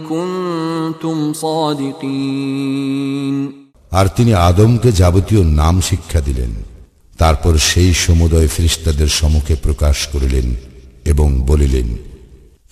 كنتم 0.01 1.33
صادقين 1.35 2.79
আর 3.93 4.07
তিনি 4.17 4.33
আদমকে 4.49 4.91
যাবতীয় 4.93 5.43
নাম 5.61 5.75
শিক্ষা 5.81 6.21
দিলেন 6.21 6.53
তারপর 7.19 7.53
সেই 7.71 7.93
সমুদয় 7.97 8.49
ফিরিস্তাদের 8.49 9.11
সম্মুখে 9.11 9.55
প্রকাশ 9.57 9.97
করিলেন 10.13 10.47
এবং 11.05 11.29
বলিলেন 11.47 11.89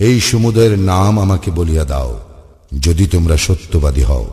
এই 0.00 0.16
সমুদয়ের 0.20 0.74
নাম 0.84 1.12
আমাকে 1.20 1.48
বলিয়া 1.50 1.84
দাও 1.84 2.12
যদি 2.78 3.04
তোমরা 3.06 3.36
সত্যবাদী 3.36 4.02
হও 4.02 4.26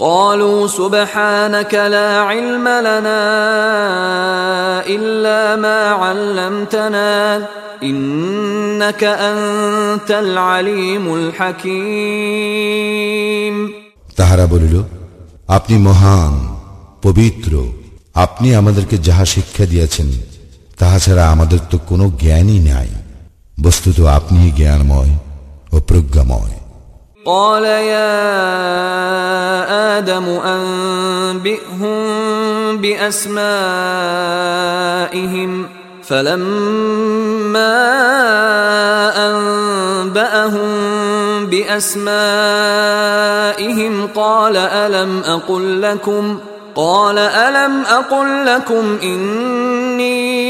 قالوا 0.00 0.66
سبحانك 0.68 1.74
لا 1.74 2.18
علم 2.20 2.68
لنا 2.68 3.22
إلا 4.86 5.56
ما 5.56 5.80
علمتنا 5.94 7.46
إنك 7.82 9.04
أنت 9.04 10.10
العليم 10.10 11.14
الحكيم 11.98 13.54
তাহারা 14.18 14.44
বলিল 14.52 14.74
আপনি 15.48 15.74
মহান 15.78 16.34
পবিত্র 17.02 17.52
আপনি 18.14 18.48
আমাদেরকে 18.54 18.96
যাহা 18.98 19.24
শিক্ষা 19.34 19.64
দিয়েছেন 19.66 20.08
তাহা 20.78 20.98
ছাড়া 20.98 21.24
আমাদের 21.30 21.60
তো 21.70 21.76
কোনো 21.86 22.04
জ্ঞানই 22.22 22.58
নাই 22.70 22.90
বস্তুত 23.58 23.98
আপনি 24.18 24.38
জ্ঞানময় 24.58 25.12
ও 25.72 25.76
প্রজ্ঞাময় 25.80 26.54
قال 27.25 27.63
يا 27.63 28.23
آدم 29.97 30.25
أنبئهم 30.45 31.97
بأسمائهم. 32.77 33.53
فلما 36.03 37.79
أنبأهم 39.31 40.69
بأسمائهم 41.45 42.03
قال 44.15 44.57
ألم 44.57 45.21
أقل 45.25 45.81
لكم 45.81 46.39
قال 46.76 47.18
ألم 47.18 47.82
أقل 47.82 48.46
لكم 48.46 48.98
إني 49.02 50.48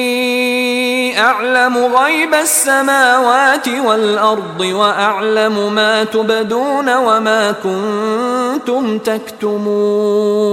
أعلم 1.20 1.76
غيب 1.76 2.34
السماوات 2.36 3.68
والأرض 3.68 4.60
وأعلم 4.60 5.74
ما 5.74 6.04
تبدون 6.06 6.96
وما 6.96 7.52
كنتم 7.54 8.98
تكتمون 9.08 10.48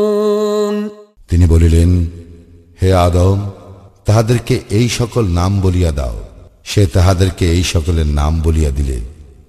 তিনি 1.30 1.46
বলিলেন 1.54 1.90
হে 2.82 2.90
আদম 3.06 3.38
তাহাদেরকে 4.06 4.56
এই 4.70 4.88
সকল 4.90 5.24
নাম 5.40 5.52
বলিয়া 5.62 5.92
দাও 5.92 6.16
সে 6.64 6.84
তাহাদেরকে 6.88 7.46
এই 7.52 7.64
সকলের 7.74 8.10
নাম 8.20 8.34
বলিয়া 8.42 8.72
দিলে 8.72 8.98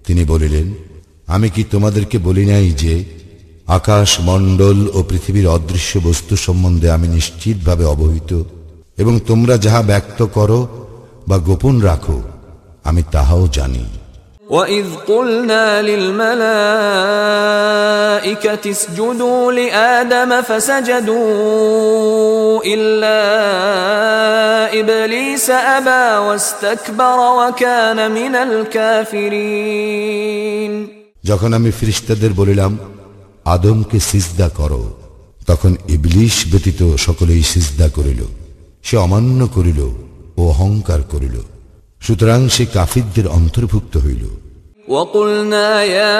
তিনি 0.06 0.22
বলিলেন 0.24 0.66
আমি 1.28 1.48
কি 1.50 1.62
তোমাদেরকে 1.64 2.16
বলি 2.18 2.44
নাই 2.46 2.66
যে 2.82 2.94
আকাশ 3.70 4.10
মণ্ডল 4.20 4.78
ও 4.92 4.98
পৃথিবীর 5.02 5.46
অদৃশ্য 5.48 5.92
বস্তু 6.00 6.34
সম্বন্ধে 6.36 6.88
আমি 6.90 7.06
নিশ্চিতভাবে 7.08 7.84
অবহিত 7.84 8.30
এবং 8.98 9.14
তোমরা 9.26 9.54
যাহা 9.56 9.80
ব্যক্ত 9.82 10.20
করো 10.32 10.60
বা 11.28 11.36
গোপন 11.38 11.74
রাখো 11.80 12.18
আমি 12.84 13.02
তাহাও 13.12 13.44
জানি 13.48 13.84
وإذ 14.48 14.86
قلنا 15.06 15.82
للملائكة 15.82 16.34
اسجدوا 18.66 19.52
لآدم 19.52 20.30
فسجدوا 20.42 21.26
إلا 22.64 23.20
إبليس 24.80 25.50
أبى 25.50 26.06
واستكبر 26.18 27.18
وكان 27.38 27.98
من 28.12 28.34
الكافرين 29.26 29.86
যখন 31.24 31.50
আমি 31.52 31.70
ফিরিস্তাদের 31.70 32.32
বলিলাম 32.32 32.72
আদমকে 33.44 33.98
সিজদা 34.00 34.48
করো 34.48 34.82
তখন 35.46 35.72
ইবলিশ 35.88 36.36
ব্যতীত 36.52 36.80
সকলেই 36.96 37.42
সিজদা 37.42 37.86
করিল 37.88 38.20
সে 38.82 38.94
অমান্য 38.96 39.40
করিল 39.46 39.80
ও 40.38 40.42
অহংকার 40.48 41.00
করিল 41.12 41.36
সুতরাং 42.00 42.40
সে 42.48 42.64
কাফিরদের 42.66 43.26
অন্তর্ভুক্ত 43.28 43.94
হইল 43.96 44.24
وقلنا 44.88 45.82
يا 45.96 46.16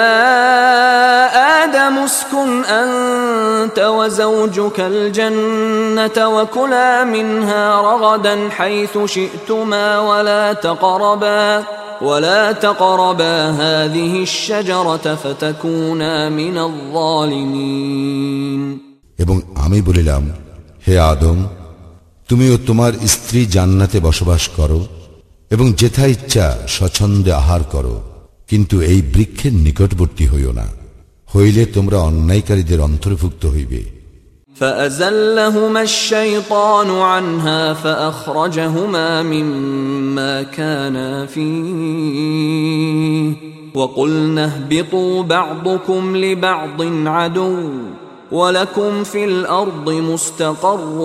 آدم 1.63 1.95
اسكن 1.99 2.49
أنت 2.65 3.79
وزوجك 3.79 4.79
الجنة 4.81 6.17
وكلا 6.27 7.03
منها 7.05 7.81
رغدا 7.81 8.49
حيث 8.49 8.93
شئتما 9.05 9.99
ولا 9.99 10.53
تقربا 10.55 11.63
ولا 12.01 12.51
تقربا 12.51 13.51
هذه 13.51 14.23
الشجرة 14.23 15.15
فتكونا 15.15 16.31
من 16.31 16.59
الظالمين 16.59 18.77
এবং 19.19 19.41
আমি 19.55 19.81
বলিলাম 19.81 20.23
হে 20.87 20.95
আদম 21.11 21.47
তুমিও 22.29 22.57
তোমার 22.65 22.93
স্ত্রী 23.07 23.45
জান্নাতে 23.45 23.99
বসবাস 23.99 24.49
করো 24.57 24.85
এবং 25.51 25.71
যেথা 25.71 26.05
ইচ্ছা 26.05 26.57
স্বচ্ছন্দে 26.67 27.33
আহার 27.33 27.61
করো 27.71 28.01
কিন্তু 28.47 28.81
এই 28.81 29.01
বৃক্ষের 29.13 29.51
নিকটবর্তী 29.65 30.27
হইও 30.27 30.51
না 30.51 30.67
হইলে 31.29 31.65
তোমরা 31.65 31.99
অন্যায়কারীদের 31.99 32.81
অন্তর্ভুক্ত 32.81 33.45
হইবে 33.45 33.90
فأزلهما 34.61 35.81
الشيطان 35.81 36.89
عنها 36.89 37.73
فأخرجهما 37.73 39.23
مما 39.23 40.43
كانا 40.43 41.25
فيه 41.25 42.67
وقلنا 43.75 44.45
اهبطوا 44.45 45.23
بعضكم 45.23 46.17
لبعض 46.17 46.81
عدو 47.07 47.69
ولكم 48.31 49.03
في 49.03 49.25
الأرض 49.25 49.89
مستقر 49.89 50.97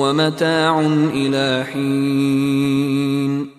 ومتاع 0.00 0.80
إلى 1.14 1.64
حين 1.72 3.50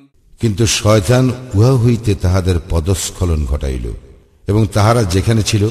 কিন্তু 0.41 0.63
শয়তান 0.67 1.25
উহা 1.53 1.73
হইতে 1.83 2.11
তাহাদের 2.15 2.57
পদস্খলন 2.69 3.41
ঘটাইল 3.45 3.85
এবং 4.47 4.61
তাহারা 4.75 5.01
যেখানে 5.13 5.41
ছিল 5.43 5.63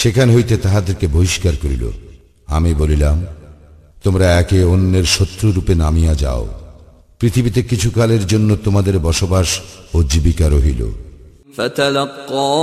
সেখান 0.00 0.28
হইতে 0.34 0.54
তাহাদেরকে 0.56 1.06
বহিষ্কার 1.06 1.54
করিল 1.62 1.84
আমি 2.48 2.70
বলিলাম 2.74 3.16
তোমরা 4.04 4.26
একে 4.40 4.58
অন্যের 4.64 5.06
শত্রুরূপে 5.06 5.74
নামিয়া 5.74 6.14
যাও 6.14 6.44
পৃথিবীতে 7.20 7.60
কিছুকালের 7.62 8.22
জন্য 8.26 8.50
তোমাদের 8.64 8.96
বসবাস 8.98 9.48
ও 9.94 9.98
জীবিকা 10.02 10.48
রহিল 10.48 10.82
فتلقى 11.56 12.54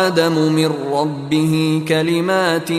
آدم 0.00 0.36
من 0.52 0.70
ربه 0.92 1.52
كلمات 1.88 2.70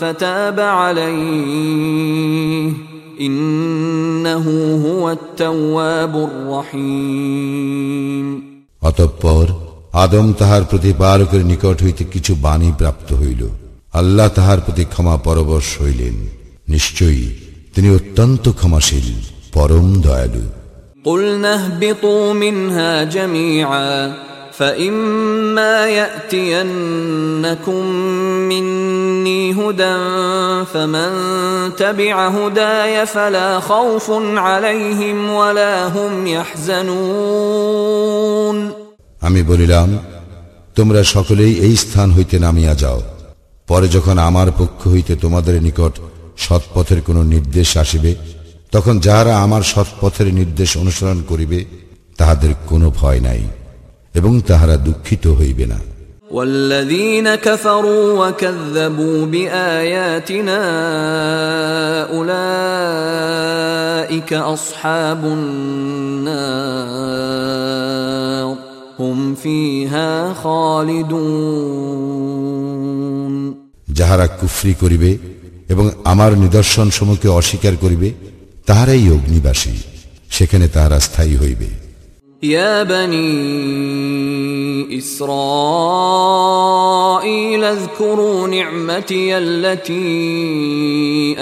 فتاب 0.00 0.58
عليه 0.80 2.72
إنه 3.20 4.46
هو 4.86 5.02
التواب 5.10 6.14
الرحيم 6.28 8.26
অতঃপর 8.82 9.46
আদম 9.94 10.26
তাহার 10.32 10.62
প্রতিপালকের 10.64 11.42
নিকট 11.44 11.76
হইতে 11.82 12.02
কিছু 12.04 12.32
বাণী 12.36 12.70
প্রাপ্ত 12.78 13.08
হইল 13.12 13.42
আল্লাহ 13.94 14.28
তাহার 14.28 14.58
প্রতি 14.60 14.84
ক্ষমা 14.84 15.16
পরবশ 15.24 15.66
হইলেন 15.82 16.16
নিশ্চয়ই 16.68 17.26
তিনি 17.74 17.88
অত্যন্ত 17.90 18.44
ক্ষমাশীল 18.52 19.08
পরম 19.52 19.86
দয়ালু 20.06 20.44
قلنا 21.04 21.52
اهبطوا 21.54 22.32
منها 22.34 23.04
جميعا 23.06 24.12
فإما 24.52 25.86
يأتينكم 26.00 27.86
مني 28.48 29.52
هدى 29.52 29.98
فمن 30.64 31.10
تبع 31.76 32.28
هداي 32.28 33.06
فلا 33.06 33.60
خوف 33.60 34.10
عليهم 34.36 35.30
ولا 35.30 35.86
هم 35.86 36.26
يحزنون 37.20 38.56
আমি 39.22 39.40
বলিলাম 39.42 39.88
তোমরা 40.76 41.00
সকলেই 41.14 41.52
এই 41.66 41.74
স্থান 41.76 42.08
হইতে 42.12 42.36
নামিয়া 42.38 42.74
যাও 42.74 42.98
পরে 43.68 43.86
যখন 43.88 44.16
আমার 44.20 44.48
পক্ষ 44.58 44.80
হইতে 44.88 45.12
তোমাদের 45.16 45.54
নিকট 45.62 45.94
সৎপথের 46.36 47.00
কোনো 47.02 47.22
নির্দেশ 47.24 47.68
আসিবে 47.76 48.12
তখন 48.72 48.94
যাহারা 49.00 49.32
আমার 49.36 49.62
সৎপথের 49.62 50.28
নির্দেশ 50.34 50.70
অনুসরণ 50.76 51.18
করিবে 51.22 51.58
তাহাদের 52.18 52.52
কোনো 52.66 52.86
ভয় 52.90 53.20
নাই 53.20 53.42
এবং 54.14 54.32
তাহারা 54.40 54.76
দুঃখিত 54.86 55.24
হইবে 55.40 55.66
না 55.66 55.80
والذين 56.30 57.34
كفروا 57.36 58.06
وكذبوا 58.20 59.26
بآياتنا 59.26 60.60
أولئك 63.00 63.50
أصحاب 64.32 65.22
النار 65.24 66.50
هم 69.00 69.34
فيها 69.34 70.34
خالدون 70.34 71.90
যাহারা 73.94 74.26
কুফরি 74.40 74.74
করিবে 74.74 75.10
এবং 75.68 75.84
আমার 76.04 76.32
নিদর্শন 76.36 76.86
সমূহকে 76.90 77.28
অস্বীকার 77.30 77.74
করিবে 77.76 78.08
তাহারাই 78.66 79.04
অগ্নিবাসী 79.10 79.74
সেখানে 80.30 80.66
তাহারা 80.68 80.98
স্থায়ী 81.00 81.36
হইবে 81.36 81.68
يا 82.42 82.82
بني 82.84 83.30
إسرائيل 86.30 87.64
اذكروا 87.64 88.48
نعمتي 88.48 89.38
التي 89.38 90.16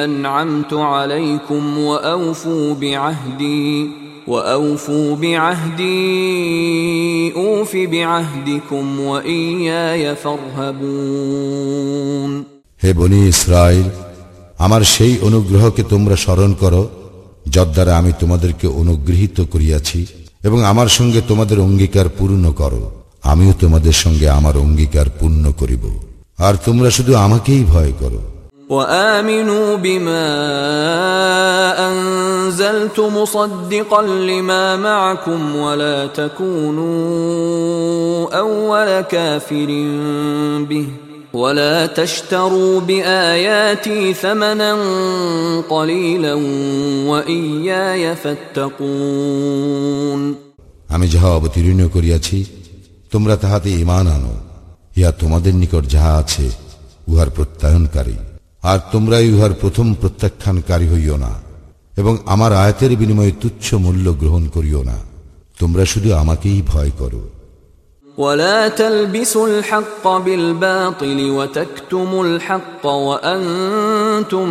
أنعمت 0.04 0.72
عليكم 0.74 1.78
وأوفوا 1.78 2.74
بعهدي 2.74 3.90
وأوفوا 4.26 5.16
بعهدي 5.16 6.12
أوف 7.35 7.76
بعهدكم 7.76 9.00
وإياي 9.00 10.16
فارهبون 10.16 11.68
হে 12.83 12.90
বনি 12.94 13.18
ইসরায়েল 13.28 13.88
আমার 14.59 14.83
সেই 14.94 15.14
অনুগ্রহকে 15.28 15.83
তোমরা 15.92 16.16
স্মরণ 16.16 16.50
করো 16.62 16.83
যদ্বারা 17.46 17.92
আমি 17.96 18.12
তোমাদেরকে 18.20 18.66
অনুগৃহীত 18.81 19.38
করিয়াছি 19.52 20.00
এবং 20.44 20.59
আমার 20.64 20.88
সঙ্গে 20.88 21.20
তোমাদের 21.20 21.59
অঙ্গীকার 21.61 22.09
পূর্ণ 22.18 22.44
করো 22.52 22.83
আমিও 23.24 23.52
তোমাদের 23.61 23.94
সঙ্গে 23.94 24.26
আমার 24.31 24.54
অঙ্গীকার 24.57 25.09
পূর্ণ 25.18 25.44
করিব 25.61 25.85
আর 26.38 26.54
তোমরা 26.66 26.88
শুধু 26.90 27.12
আমাকেই 27.16 27.62
ভয় 27.64 27.92
করো 28.00 28.20
وآمنوا 28.72 29.76
بما 29.76 30.28
أنزلت 31.90 33.00
مصدقا 33.00 34.02
لما 34.02 34.76
معكم 34.76 35.57
ولا 35.57 36.07
تكونوا 36.07 36.88
أول 38.38 39.00
كافر 39.00 39.66
به 40.68 40.87
ولا 41.33 41.87
تشتروا 41.87 42.81
بآياتي 42.81 44.14
ثمنا 44.14 44.76
قليلا 45.70 46.35
وإياي 47.07 48.16
فاتقون 48.16 49.59
আমি 50.94 51.07
যাহা 51.14 51.28
অবতীর্ণ 51.38 51.81
করিয়াছি 51.94 52.38
তোমরা 53.12 53.35
তাহাতে 53.42 53.68
ইমান 53.83 54.07
আনো 54.16 54.35
ইহা 54.98 55.11
তোমাদের 55.20 55.54
নিকট 55.62 55.85
যাহা 55.94 56.12
আছে 56.22 56.46
উহার 57.09 57.28
প্রত্যায়নকারী 57.37 58.16
আর 58.62 58.78
তোমরাই 58.92 59.26
উহার 59.33 59.52
প্রথম 59.52 59.87
প্রত্যাখ্যানকারী 59.94 60.87
হইও 60.88 61.16
না 61.16 61.33
এবং 61.96 62.14
আমার 62.26 62.52
আয়াতের 62.54 62.92
বিনিময়ে 62.96 63.33
তুচ্ছ 63.40 63.66
মূল্য 63.74 64.07
গ্রহণ 64.12 64.44
করিও 64.48 64.83
না 64.83 64.96
তোমরা 65.59 65.85
শুধু 65.85 66.09
আমাকেই 66.12 66.61
ভয় 66.66 66.92
করো 66.98 67.22
ولا 68.18 68.68
تلبسوا 68.70 69.46
الحق 69.48 70.04
بالباطل 70.18 71.18
وتكتموا 71.31 72.24
الحق 72.24 72.85
وأنتم 72.87 74.46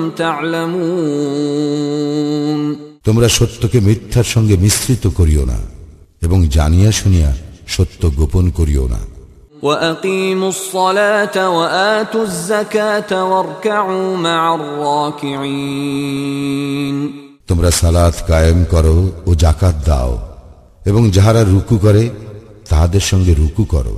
تعلمون 1.47 2.62
তোমরা 3.08 3.27
সত্যকে 3.27 3.77
মিথ্যার 3.80 4.23
সঙ্গে 4.25 4.56
মিশ্রিত 4.58 5.03
করিও 5.08 5.43
না 5.45 5.60
এবং 6.21 6.39
জানিয়া 6.47 6.91
শুনিয়া 6.91 7.30
সত্য 7.67 8.01
গোপন 8.12 8.45
করিও 8.49 8.86
না 8.88 9.01
وأقيموا 9.62 10.49
الصلاة 10.49 11.49
وآتوا 11.49 12.23
الزكاة 12.23 13.12
واركعوا 13.25 14.17
مع 14.17 14.56
الراكعين 15.58 16.47
তোমরা 17.49 17.69
সালাত 17.82 18.15
কায়েম 18.30 18.60
করো 18.73 18.97
ও 19.30 19.32
জাকাত 19.43 19.75
দাও 19.89 20.12
এবং 20.86 21.01
যাহারা 21.15 21.41
রুকু 21.53 21.75
করে 21.86 22.03
তাহাদের 22.69 23.03
সঙ্গে 23.12 23.34
রুকু 23.41 23.63
করো 23.73 23.97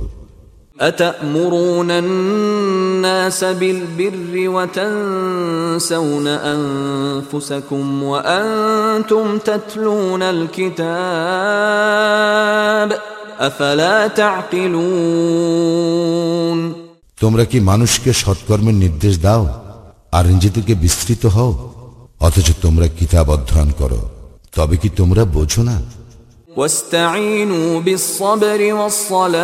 أتأمرون 0.80 1.90
الناس 1.90 3.44
بالبر 3.44 4.48
وتنسون 4.48 6.26
أنفسكم 6.26 8.02
وأنتم 8.02 9.38
تتلون 9.38 10.22
الكتاب 10.22 10.80
أفلا 12.90 12.90
تعقلون 12.90 13.13
তোমরা 17.18 17.44
কি 17.44 17.58
মানুষকে 17.62 18.10
সৎকর্মের 18.14 18.76
নির্দেশ 18.84 19.14
দাও 19.18 19.42
আর 20.12 20.24
নিজেদেরকে 20.26 20.74
বিস্তৃত 20.74 21.22
হও 21.26 21.52
অথচ 22.20 22.48
তোমরা 22.62 22.86
কিতাব 22.98 23.26
অধ্যয়ন 23.30 23.70
করো 23.80 24.00
তবে 24.56 24.76
কি 24.76 24.88
তোমরা 24.96 25.22
বোঝো 25.36 25.62
না 25.62 25.76
واستعينوا 26.56 27.70
بالصبر 27.80 28.60
والصلاة 28.72 29.40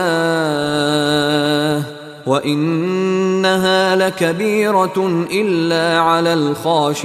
وإنها 2.26 3.96
لكبيرة 3.96 5.26
إلا 5.32 5.86
على 6.00 6.32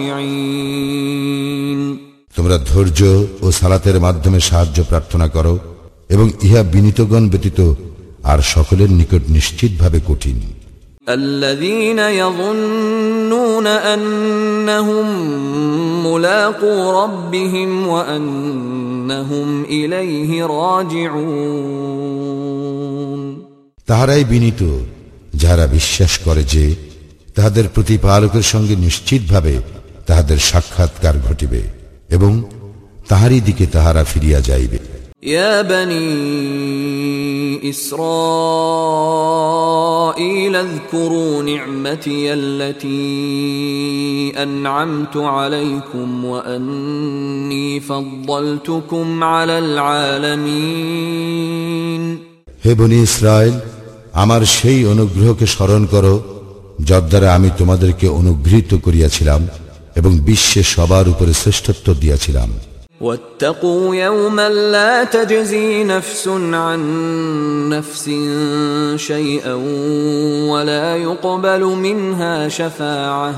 الخاشعين 0.01 0.71
তোমরা 2.37 2.57
ধৈর্য 2.69 2.99
ও 3.41 3.47
সালাতের 3.51 3.97
মাধ্যমে 3.99 4.39
সাহায্য 4.39 4.77
প্রার্থনা 4.83 5.27
করো 5.27 5.53
এবং 6.09 6.27
ইহা 6.41 6.61
বিনীতগণ 6.73 7.23
ব্যতীত 7.29 7.59
আর 8.23 8.39
সকলের 8.53 8.89
নিকট 8.99 9.23
নিশ্চিতভাবে 9.29 9.99
কঠিন 10.09 10.39
الذين 11.07 11.99
يظنون 12.21 13.67
أنهم 13.67 15.07
ملاقو 16.03 16.75
ربهم 17.03 17.87
وأنهم 17.87 19.47
إليه 19.65 20.45
راجعون 21.91 23.21
তাহারাই 23.87 24.23
বিনীত 24.23 24.61
যাহারা 25.35 25.65
বিশ্বাস 25.67 26.13
করে 26.25 26.43
যে 26.43 26.65
তাহাদের 27.35 27.65
প্রতিপালকের 27.67 28.45
সঙ্গে 28.53 28.75
নিশ্চিতভাবে 28.77 29.53
তাহাদের 30.07 30.39
সাক্ষাৎকার 30.39 31.15
ঘটিবে 31.27 31.61
এবং 32.09 32.31
তাহারই 33.07 33.41
দিকে 33.41 33.65
তাহারা 33.65 34.01
ফিরিয়া 34.03 34.39
যাইবে 34.41 34.79
يا 35.25 35.61
بني 35.61 36.09
إسرائيل 37.69 38.01
اذكروا 40.57 41.43
نعمتي 41.43 42.33
التي 42.33 42.91
أنعمت 44.43 45.17
عليكم 45.17 46.25
وأني 46.25 47.79
فضلتكم 47.81 49.23
على 49.23 49.59
العالمين 49.59 50.81
হে 52.65 52.71
বনি 52.79 52.97
ইসরায়েল 53.03 53.55
আমার 54.13 54.41
সেই 54.57 54.79
অনুগ্রহকে 54.85 55.45
স্মরণ 55.45 55.83
করো 55.93 56.13
যার 56.79 57.03
দ্বারা 57.09 57.27
আমি 57.33 57.49
তোমাদেরকে 57.57 58.07
অনুগৃহীত 58.19 58.71
করিয়াছিলাম 58.85 59.41
এবং 59.95 60.11
বিশ্বে 60.27 60.61
সবার 60.73 61.05
উপরে 61.07 61.33
শ্রেষ্ঠত্ব 61.33 61.87
দিয়াছিলাম 61.93 62.49
واتقوا 63.01 63.95
يوما 63.95 64.49
لا 64.49 65.03
تجزي 65.03 65.83
نفس 65.83 66.27
عن 66.53 66.79
نفس 67.69 68.09
شيئا 68.95 69.53
ولا 70.51 70.95
يقبل 70.97 71.63
منها 71.63 72.49
شفاعة 72.49 73.35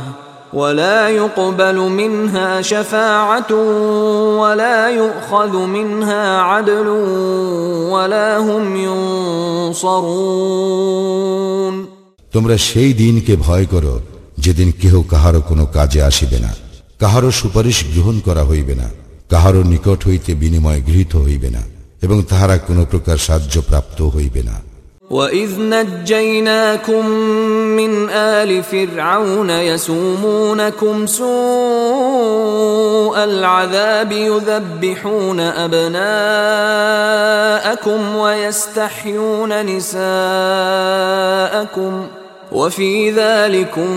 ولا 0.54 1.10
يقبل 1.10 1.76
منها 1.76 2.62
شفاعة 2.62 3.54
ولا 4.38 4.89
يؤخذ 4.89 5.58
منها 5.58 6.41
عدل 6.41 6.88
ولا 7.89 8.38
هم 8.38 8.76
ينصرون 10.36 11.76
তোমরা 12.36 12.56
সেই 12.69 12.91
দিনকে 12.93 13.34
ভয় 13.46 13.65
করো 13.74 13.96
যেদিন 14.38 14.69
কেহ 14.82 14.93
কাহারও 15.12 15.41
কোনো 15.50 15.63
কাজে 15.76 16.00
আসিবে 16.10 16.39
না 16.46 16.52
কাহারও 17.02 17.32
সুপারিশ 17.39 17.78
গ্রহণ 17.93 18.15
করা 18.28 18.43
হইবে 18.50 18.76
না 18.82 18.88
কাহারও 19.32 19.62
নিকট 19.63 20.00
হইতে 20.08 20.32
বিনিময় 20.36 20.82
গৃহীত 20.88 21.13
হইবে 21.15 21.50
না 21.56 21.63
এবং 22.02 22.17
তাহারা 22.30 22.56
কোনো 22.67 22.84
প্রকার 22.86 23.17
সাহায্য 23.17 23.56
প্রাপ্ত 23.62 24.00
হইবে 24.15 24.43
না 24.50 24.58
وإذ 25.12 25.52
نجيناكم 25.60 27.06
من 27.80 28.10
آل 28.10 28.63
فرعون 28.63 29.50
يسومونكم 29.50 30.96
سوء 31.08 31.24
العذاب 33.24 34.12
يذبحون 34.12 35.39
أبناءكم 35.65 35.96
ويستحيون 38.15 39.65
نساءكم 39.65 41.13
وفي 42.52 43.12
ذلكم 43.12 43.89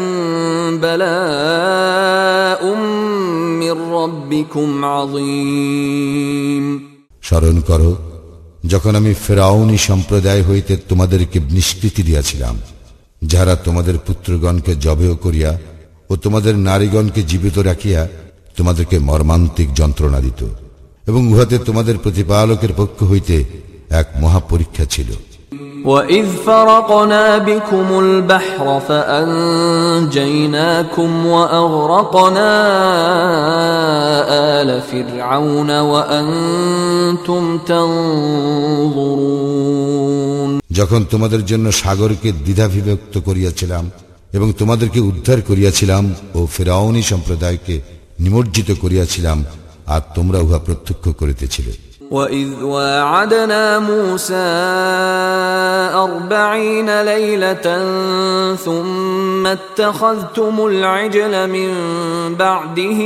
بلاء 0.80 2.62
من 3.60 3.76
ربكم 3.92 4.68
عظيم 4.86 6.64
স্মরণ 7.22 7.56
করো 7.60 7.90
যখন 8.64 8.92
আমি 8.94 9.12
ফেরাউনি 9.24 9.78
সম্প্রদায় 9.88 10.42
হইতে 10.42 10.72
তোমাদেরকে 10.88 11.38
নিষ্কৃতি 11.50 12.02
দিয়াছিলাম 12.02 12.54
যাহারা 13.22 13.54
তোমাদের 13.56 13.96
পুত্রগণকে 13.98 14.72
জবেহ 14.76 15.12
করিয়া 15.16 15.52
ও 16.10 16.12
তোমাদের 16.16 16.54
নারীগণকে 16.60 17.20
জীবিত 17.22 17.56
রাখিয়া 17.60 18.00
তোমাদেরকে 18.56 18.96
মর্মান্তিক 19.00 19.68
যন্ত্রণা 19.74 20.20
দিত 20.20 20.40
এবং 21.06 21.22
উহাতে 21.28 21.56
তোমাদের 21.58 21.96
প্রতিপালকের 21.98 22.72
পক্ষ 22.72 22.98
হইতে 23.04 23.36
এক 23.90 24.06
মহাপরীক্ষা 24.20 24.84
ছিল 24.84 25.10
وإذ 25.84 26.26
فرقنا 26.38 27.38
بكم 27.40 27.86
البحر 27.98 28.80
فأنجيناكم 28.88 30.06
وأغرقنا 31.26 32.50
آل 34.60 34.70
فرعون 34.82 35.70
وأنتم 35.82 37.42
تنظرون 39.06 39.56
যখন 40.70 41.00
তোমাদের 41.10 41.42
জন্য 41.46 41.66
সাগরকে 41.72 42.28
দ্বিধাবিভক্ত 42.44 43.14
করিয়াছিলাম 43.18 43.84
এবং 44.32 44.48
তোমাদেরকে 44.58 45.00
উদ্ধার 45.00 45.38
করিয়াছিলাম 45.40 46.04
ও 46.34 46.40
ফেরাউনি 46.46 47.02
সম্প্রদায়কে 47.02 47.74
নিমজ্জিত 48.20 48.68
করিয়াছিলাম 48.82 49.38
আর 49.86 50.02
তোমরা 50.14 50.38
উহা 50.38 50.58
প্রত্যক্ষ 50.58 51.04
করিতেছিলে 51.10 51.72
وإذ 52.11 52.49
واعدنا 52.63 53.79
موسى 53.79 54.51
أربعين 56.07 56.89
ليلة 57.01 57.67
ثم 58.65 59.43
اتخذتم 59.47 60.55
العجل 60.71 61.33
من 61.55 61.69
بعده 62.43 62.99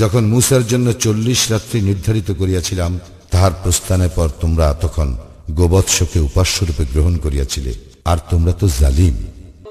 যখন 0.00 0.22
মুসার 0.34 0.62
জন্য 0.66 0.86
চল্লিশ 0.92 1.40
রাত্রি 1.52 1.78
নির্ধারিত 1.80 2.28
করিয়াছিলাম, 2.40 2.92
তাহার 3.30 3.52
প্রস্থানের 3.62 4.12
পর 4.16 4.28
তোমরা 4.40 4.66
তখন 4.80 5.08
গোবৎসকে 5.50 6.18
উপাস্যরূপে 6.20 6.84
গ্রহণ 6.92 7.14
করিয়াছিলে, 7.16 7.72
আর 8.04 8.18
তোমরা 8.30 8.52
তো 8.52 8.66
জালিম। 8.80 9.16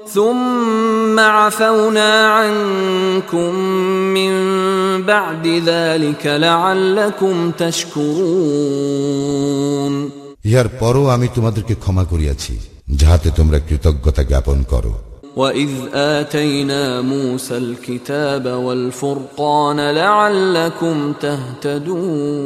ثم 0.07 1.19
عفونا 1.19 2.27
عنكم 2.27 3.55
من 4.13 4.33
بعد 5.03 5.47
ذلك 5.47 6.25
لعلكم 6.25 7.51
تشكرون 8.71 9.93
ইহার 10.45 10.67
পরও 10.79 11.03
আমি 11.15 11.27
তোমাদেরকে 11.35 11.73
ক্ষমা 11.83 12.03
করিয়াছি 12.11 12.53
যাহাতে 13.01 13.29
তোমরা 13.37 13.57
কৃতজ্ঞতা 13.67 14.23
জ্ঞাপন 14.23 14.59
করো 14.73 14.93
وإذ 15.35 15.71
آتينا 15.93 17.01
موسى 17.03 17.57
الكتاب 17.57 18.45
والفرقان 18.65 19.79
لعلكم 19.91 21.13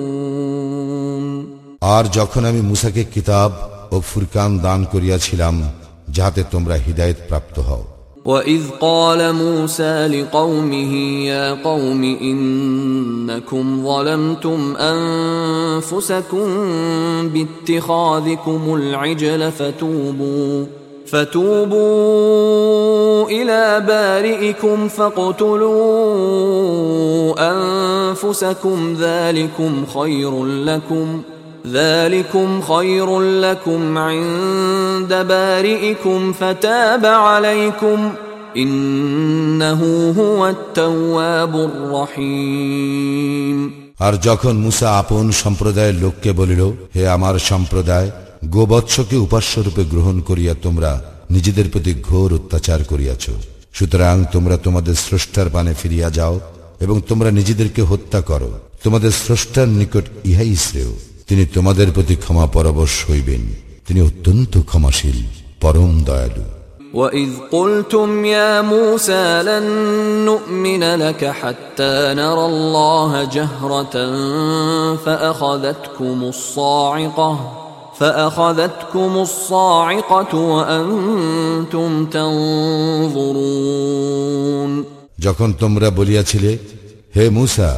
تهتدون 0.03 1.25
আর 1.95 2.03
যখন 2.17 2.41
আমি 2.45 2.61
মুসাকে 2.71 3.03
কিতাব 3.13 3.51
ও 3.91 3.95
ফুরকান 4.09 4.51
দান 4.65 4.79
করিয়াছিলাম 4.85 5.55
যাহাতে 6.15 6.41
তোমরা 6.51 6.75
হৃদায়ত 6.85 7.19
প্রাপ্ত 7.29 7.57
হও 7.59 7.83
وإذ 8.25 8.63
قال 8.79 9.33
موسى 9.33 10.07
لقومه 10.07 10.93
يا 11.25 11.53
قوم 11.63 12.03
إنكم 12.21 13.65
ظلمتم 13.87 14.59
أنفسكم 14.93 16.47
باتخاذكم 17.33 18.61
العجل 18.75 19.51
فتوبوا 19.51 20.65
فتوبوا 21.93 23.29
إلى 23.29 23.83
بارئكم 23.87 24.87
فاقتلوا 24.87 25.73
أنفسكم 27.51 28.77
ذلكم 28.99 29.85
خير 29.95 30.45
لكم 30.45 31.21
ذلكم 31.67 32.61
خير 32.61 33.19
لكم 33.19 33.97
عند 33.99 35.13
بارئكم 35.13 36.33
فتاب 36.33 37.05
عليكم 37.05 38.11
إنه 38.57 39.81
هو 40.19 40.47
التواب 40.47 41.53
الرحيم 41.69 43.57
আর 43.99 44.13
যখন 44.23 44.53
মুসা 44.65 44.87
আপন 45.01 45.25
সম্প্রদায়ের 45.43 45.97
লোককে 46.01 46.31
বলিল 46.31 46.61
হে 46.95 47.03
আমার 47.07 47.35
সম্প্রদায় 47.51 48.09
গোবৎসকে 48.49 49.17
উপাস্যরূপে 49.17 49.83
গ্রহণ 49.83 50.17
করিয়া 50.21 50.53
তোমরা 50.61 50.91
নিজেদের 51.31 51.67
প্রতি 51.69 51.93
ঘোর 52.01 52.29
অত্যাচার 52.33 52.79
করিয়াছ 52.83 53.25
সুতরাং 53.73 54.15
তোমরা 54.31 54.55
তোমাদের 54.57 54.95
স্রষ্টার 54.95 55.47
পানে 55.49 55.71
ফিরিয়া 55.73 56.09
যাও 56.09 56.35
এবং 56.79 56.95
তোমরা 57.01 57.29
নিজেদেরকে 57.31 57.81
হত্যা 57.81 58.19
করো 58.21 58.49
তোমাদের 58.83 59.11
স্রষ্টার 59.23 59.67
নিকট 59.79 60.05
ইহাই 60.25 60.55
শ্রেয় 60.55 60.93
তিনি 61.27 61.43
তোমাদের 61.45 61.87
প্রতি 61.91 62.15
ক্ষমা 62.15 62.45
পরবশ 62.47 62.91
হইবেন 63.09 63.43
তিনি 63.87 63.99
অত্যন্ত 64.01 64.53
ক্ষমাশীল 64.69 65.17
পরম 65.61 65.91
দয়ালু 66.05 66.45
وإذ 66.93 67.29
قلتم 67.51 68.25
يا 68.27 68.61
موسى 68.63 69.25
لن 69.43 69.65
نؤمن 70.25 70.83
لك 70.95 71.21
حتى 71.31 72.13
نرى 72.13 72.45
الله 72.45 73.11
جهرة 73.23 73.95
فأخذتكم 74.95 76.17
الصاعقة 76.25 77.31
فأخذتكم 77.99 79.11
الصاعقة 79.17 80.33
وأنتم 80.53 82.05
تنظرون 83.65 84.71
যখন 85.19 85.49
তোমরা 85.53 85.87
বলিয়াছিলে 85.89 86.51
হে 87.15 87.25
মুসা 87.29 87.71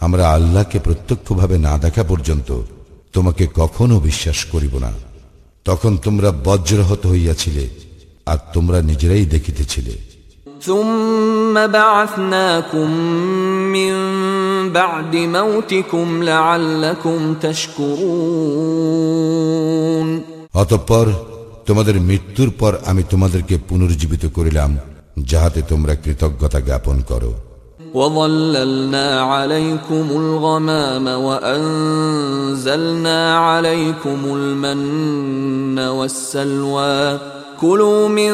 আমরা 0.00 0.24
আল্লাহকে 0.28 0.78
প্রত্যক্ষভাবে 0.78 1.56
না 1.58 1.72
দেখা 1.78 2.02
পর্যন্ত 2.02 2.48
তোমাকে 3.12 3.44
কখনো 3.54 3.94
বিশ্বাস 4.00 4.38
করিব 4.44 4.74
না 4.78 4.92
তখন 5.66 5.92
তোমরা 5.96 6.30
বজ্রহত 6.44 7.02
হইয়াছিলে 7.06 7.64
আর 8.26 8.38
তোমরা 8.52 8.78
নিজেরাই 8.82 9.26
দেখিতেছিলে 9.26 9.94
ثم 10.62 11.54
بعثناكم 11.68 12.90
من 13.72 13.92
بعد 14.70 15.12
موتكم 15.36 16.06
لعلكم 16.22 17.20
تشكرون 18.74 20.08
অতঃপর 20.54 21.06
তোমাদের 21.66 21.96
মৃত্যুর 22.00 22.50
পর 22.58 22.72
আমি 22.86 23.02
তোমাদেরকে 23.10 23.54
পুনর্জীবিত 23.68 24.24
করিলাম 24.26 24.70
যাহাতে 25.22 25.60
তোমরা 25.62 25.94
কৃতজ্ঞতা 25.94 26.60
জ্ঞাপন 26.60 26.96
করো 27.00 27.30
وظللنا 27.94 29.20
عليكم 29.20 30.06
الغمام 30.10 31.06
وأنزلنا 31.26 33.18
عليكم 33.38 34.18
المن 34.24 35.78
والسلوى 35.78 37.18
كلوا 37.60 38.08
من 38.08 38.32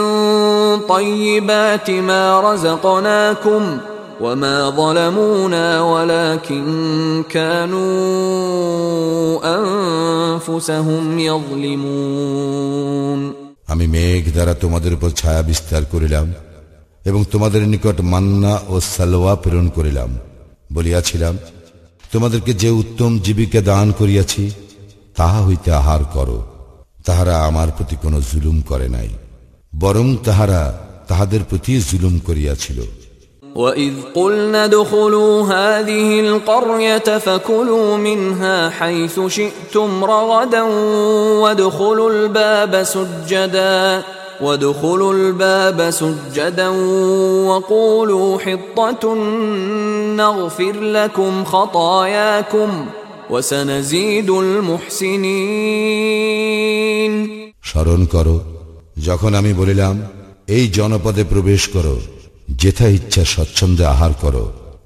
طيبات 0.88 1.90
ما 1.90 2.40
رزقناكم 2.40 3.78
وما 4.20 4.70
ظلمونا 4.70 5.82
ولكن 5.82 6.64
كانوا 7.30 7.90
أنفسهم 9.58 11.18
يظلمون 11.18 12.70
আমি 13.72 13.86
মেঘ 13.94 14.24
দ্বারা 14.36 14.54
তোমাদের 14.62 14.92
উপর 14.96 15.10
ছায়া 15.20 15.42
বিস্তার 15.50 15.82
করিলাম 15.92 16.26
এবং 17.04 17.20
তোমাদের 17.32 17.62
নিকট 17.66 17.96
মান্না 18.12 18.54
ও 18.68 18.74
সালোয়া 18.86 19.34
প্রেরণ 19.34 19.66
করিলাম 19.68 20.10
বলিয়াছিলাম 20.74 21.34
তোমাদেরকে 22.12 22.52
যে 22.52 22.70
উত্তম 22.72 23.10
জীবিকা 23.18 23.60
দান 23.62 23.86
করিয়াছি 23.92 24.44
তাহা 25.16 25.40
হইতে 25.46 25.68
আহার 25.72 26.02
করো 26.14 26.38
তাহারা 27.04 27.34
আমার 27.40 27.68
প্রতি 27.70 27.96
কোনো 27.96 28.18
জুলুম 28.30 28.56
করে 28.60 28.88
নাই 28.88 29.10
বরং 29.72 30.06
তাহারা 30.24 30.62
তাহাদের 31.08 31.42
প্রতি 31.44 31.72
জুলুম 31.80 32.14
করিয়াছিল 32.18 32.80
وإذ 33.56 33.94
قلنا 34.14 34.64
ادخلوا 34.64 35.32
هذه 35.46 36.20
القرية 36.20 37.18
فكلوا 37.18 37.96
منها 37.98 38.70
حيث 38.70 39.20
شئتم 39.28 40.04
رغدا 40.04 40.62
وادخلوا 41.42 42.10
الباب 42.10 42.82
سجدا 42.84 44.02
وادخلوا 44.40 45.12
الباب 45.14 45.90
سجدا 45.92 46.68
وقولوا 47.48 48.38
حطة 48.38 49.14
نغفر 50.16 50.80
لكم 50.80 51.44
خطاياكم 51.44 52.86
وسنزيد 53.30 54.30
المحسنين 55.90 57.12
স্মরণ 57.62 58.02
করো 58.14 58.36
যখন 59.06 59.32
আমি 59.34 59.52
বলিলাম 59.52 59.94
এই 60.48 60.64
জনপদে 60.68 61.24
প্রবেশ 61.24 61.62
করো 61.74 61.96
যেথা 62.60 62.86
ইচ্ছা 62.88 63.22
স্বচ্ছন্দে 63.24 63.84
আহার 63.86 64.12
করো 64.22 64.44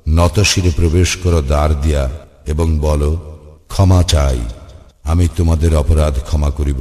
নতশিরে 0.09 0.70
প্রবেশ 0.70 1.11
করো 1.16 1.38
দ্বার 1.42 1.70
দিয়া 1.83 2.04
এবং 2.46 2.68
বলো 2.78 3.11
ক্ষমা 3.70 4.00
চাই 4.12 4.40
আমি 5.04 5.24
তোমাদের 5.37 5.72
অপরাধ 5.74 6.14
ক্ষমা 6.26 6.50
করিব 6.50 6.80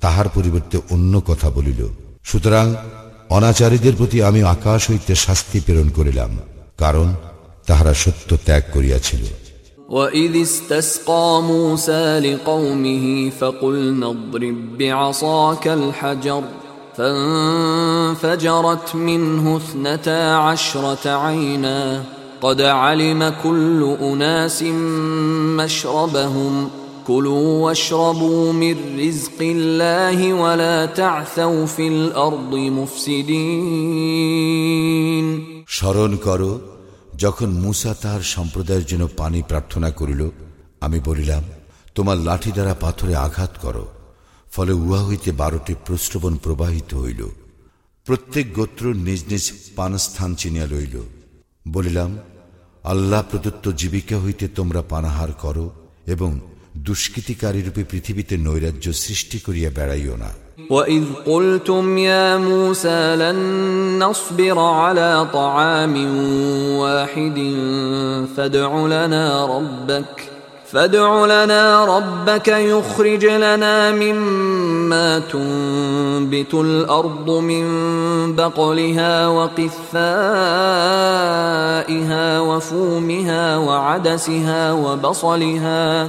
তাহার 0.00 0.26
পরিবর্তে 0.34 0.76
অন্য 0.90 1.14
কথা 1.20 1.48
বলিল 1.50 1.80
সুতরাং 2.24 2.66
অনাচারীদের 3.30 3.94
প্রতি 3.96 4.18
আমি 4.22 4.40
আকাশ 4.46 4.80
হইতে 4.90 5.12
শাস্তি 5.16 5.58
প্রেরণ 5.60 5.88
করিলাম 5.88 6.30
কারণ 6.78 7.08
তাহারা 7.66 7.92
সত্য 7.94 8.30
ত্যাগ 8.46 8.62
করিয়াছিল 8.74 9.24
وإذ 9.88 10.32
استسقى 10.42 11.42
موسى 11.44 12.04
لقومه 12.20 13.06
فقلنا 13.30 14.06
اضرب 14.08 14.58
بعصاك 14.78 15.64
الحجر 15.70 16.42
فانفجرت 16.96 18.88
منه 18.96 19.44
اثنتا 19.56 20.34
عشرة 20.36 21.04
عينا 21.24 22.04
قد 22.42 22.60
علم 22.62 23.34
كل 23.44 23.96
أناس 24.02 24.62
مشربهم 25.58 26.70
كلوا 27.06 27.48
واشربوا 27.64 28.52
من 28.54 28.76
رزق 28.98 29.38
الله 29.40 30.34
ولا 30.34 30.86
تعثوا 30.86 31.66
في 31.66 31.88
الأرض 31.88 32.54
مفسدين 34.00 35.26
স্মরণ 35.68 36.12
করো 36.26 36.52
যখন 37.22 37.48
মুসা 37.64 37.92
তাহার 38.02 38.22
সম্প্রদায়ের 38.34 38.84
জন্য 38.90 39.04
পানি 39.20 39.40
প্রার্থনা 39.42 39.88
করিল 39.90 40.22
আমি 40.80 40.98
বলিলাম 41.08 41.42
তোমার 41.96 42.16
লাঠি 42.28 42.50
দ্বারা 42.52 42.74
পাথরে 42.84 43.14
আঘাত 43.26 43.52
করো 43.64 43.84
ফলে 44.46 44.72
উহা 44.82 45.00
হইতে 45.08 45.30
বারোটি 45.32 45.74
প্রশ্রবণ 45.86 46.34
প্রবাহিত 46.44 46.90
হইল 46.94 47.22
প্রত্যেক 48.06 48.46
গোত্র 48.54 48.84
নিজ 49.06 49.20
নিজ 49.30 49.44
পানস্থান 49.76 50.30
চিনিয়া 50.40 50.66
লইল 50.72 50.96
বলিলাম 51.66 52.10
আল্লাহ 52.84 53.20
প্রদত্ত 53.30 53.64
জীবিকা 53.80 54.16
হইতে 54.24 54.44
তোমরা 54.58 54.80
পানাহার 54.92 55.30
করো 55.44 55.66
এবং 56.06 56.30
দুষ্কৃতিকারী 56.86 57.60
রূপে 57.66 57.82
পৃথিবীতে 57.90 58.34
নৈরাজ্য 58.46 58.86
সৃষ্টি 59.04 59.38
করিয়া 59.46 59.70
বেড়াইও 59.78 60.16
না 60.24 60.30
وإذ 60.70 61.04
قلتم 61.26 61.98
يا 61.98 62.36
موسى 62.38 63.16
لن 63.16 63.38
نصبر 64.04 64.58
على 64.58 65.26
طعام 65.32 65.94
واحد 66.78 67.38
فادع 68.36 68.70
لنا 68.86 69.24
ربك 69.46 70.14
فادع 70.72 71.24
لنا 71.26 71.84
ربك 71.96 72.48
يخرج 72.48 73.24
لنا 73.26 73.90
مما 73.90 75.18
تنبت 75.18 76.54
الأرض 76.54 77.30
من 77.30 77.64
بقلها 78.36 79.26
وقثائها 80.70 82.40
وفومها 82.40 83.56
وعدسها 83.56 84.72
وبصلها 84.72 86.08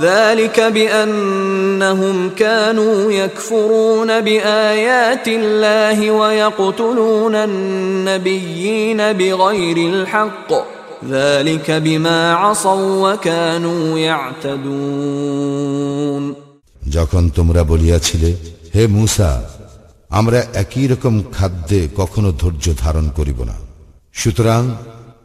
ذلك 0.00 0.60
بأنهم 0.60 2.30
كانوا 2.36 3.12
يكفرون 3.12 4.20
بآيات 4.20 5.28
الله 5.28 6.10
ويقتلون 6.10 7.34
النبيين 7.34 9.12
بغير 9.12 9.76
الحق 9.76 10.52
ذلك 11.08 11.70
بما 11.70 12.34
عصوا 12.34 13.12
وكانوا 13.12 13.98
يعتدون 15.00 16.24
যখন 16.96 17.22
তোমরা 17.36 17.62
বলিয়াছিলে 17.70 18.30
হে 18.74 18.82
মূসা 18.86 19.30
আমরা 20.10 20.40
একই 20.54 20.86
রকম 20.86 21.14
খাদ্যে 21.32 21.80
কখনো 21.96 22.28
ধৈর্য 22.32 22.66
ধারণ 22.78 23.06
করিব 23.18 23.38
না 23.44 23.56
সুতরাং 24.12 24.62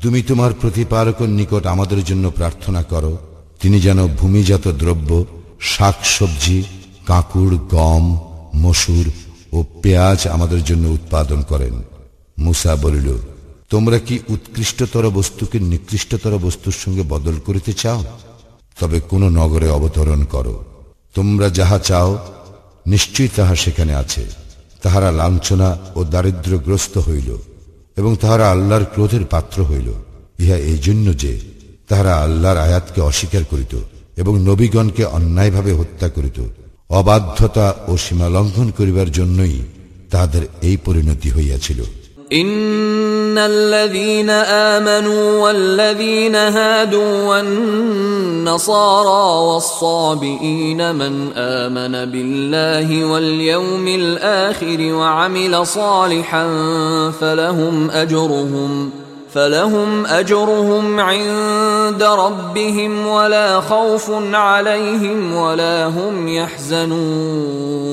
তুমি 0.01 0.19
তোমার 0.21 0.51
প্রতিপালকের 0.53 1.29
নিকট 1.29 1.63
আমাদের 1.67 1.99
জন্য 2.03 2.25
প্রার্থনা 2.29 2.81
করো 2.83 3.13
তিনি 3.60 3.80
যেন 3.80 4.06
ভূমিজাত 4.06 4.68
দ্রব্য 4.68 5.24
শাক 5.60 5.94
সবজি 6.04 6.62
কাঁকুড়, 7.06 7.56
গম, 7.56 8.18
মসুর 8.56 9.10
ও 9.52 9.64
পেঁয়াজ 9.82 10.28
আমাদের 10.28 10.64
জন্য 10.64 10.88
উৎপাদন 10.88 11.42
করেন। 11.42 11.82
মুসা 12.38 12.76
বলিল, 12.76 13.16
তোমরা 13.70 13.98
কি 13.98 14.18
উৎকৃষ্টতর 14.28 15.10
বস্তুকে 15.10 15.60
নিকৃষ্টতর 15.60 16.38
বস্তুর 16.38 16.72
সঙ্গে 16.72 17.02
বদল 17.08 17.38
করিতে 17.38 17.72
চাও? 17.72 18.04
তবে 18.80 19.00
কোন 19.00 19.28
নগরে 19.28 19.68
অবতরণ 19.68 20.24
করো। 20.24 20.64
তোমরা 21.14 21.48
যাহা 21.48 21.78
চাও, 21.78 22.18
নিশ্চয়ই 22.86 23.28
তাহা 23.36 23.54
সেখানে 23.54 23.94
আছে। 23.94 24.26
তাহারা 24.82 25.10
লাঞ্ছনা 25.10 25.78
ও 25.94 26.04
দারিদ্র্যগ্রস্ত 26.04 26.98
হইল 26.98 27.36
এবং 27.96 28.16
তাহারা 28.16 28.50
আল্লাহর 28.50 28.84
ক্রোধের 28.84 29.24
পাত্র 29.24 29.64
হইল। 29.64 29.92
ইহা 30.38 30.56
এই 30.56 30.78
জন্য 30.78 31.16
যে 31.16 31.49
তাহারা 31.89 32.17
আল্লাহর 32.17 32.57
আয়াতকে 32.57 33.01
অস্বীকার 33.01 33.41
করিত 33.51 33.75
এবং 34.17 34.49
নবীগণকে 34.49 35.03
অন্যায়ভাবে 35.17 35.71
হত্যা 35.71 36.09
করিত 36.09 36.39
অবাধ্যতা 36.89 37.75
ও 37.87 37.97
সীমালঙ্ঘন 37.97 38.71
করিবার 38.77 39.11
জন্যই 39.11 39.63
তাহাদের 40.09 40.47
এই 40.61 40.77
পরিণতি 40.77 41.31
হইয়াছিল 41.31 41.83
إن 42.33 43.37
الذين 43.37 44.29
آمنوا 44.73 45.39
والذين 45.39 46.35
هادوا 46.35 47.23
والنصارى 47.23 49.47
والصابئين 49.47 50.95
من 50.95 51.31
آمن 51.37 52.05
بالله 52.05 53.05
واليوم 53.05 53.87
الآخر 53.87 54.93
وعمل 54.93 55.67
صالحا 55.67 56.47
فلهم 57.11 57.91
أجرهم 57.91 58.91
فلهم 59.31 60.07
اجرهم 60.07 61.01
عند 61.01 62.03
ربهم 62.03 63.07
ولا 63.07 63.61
خوف 63.61 64.11
عليهم 64.33 65.35
ولا 65.35 65.87
هم 65.87 66.29
يحزنون 66.29 67.85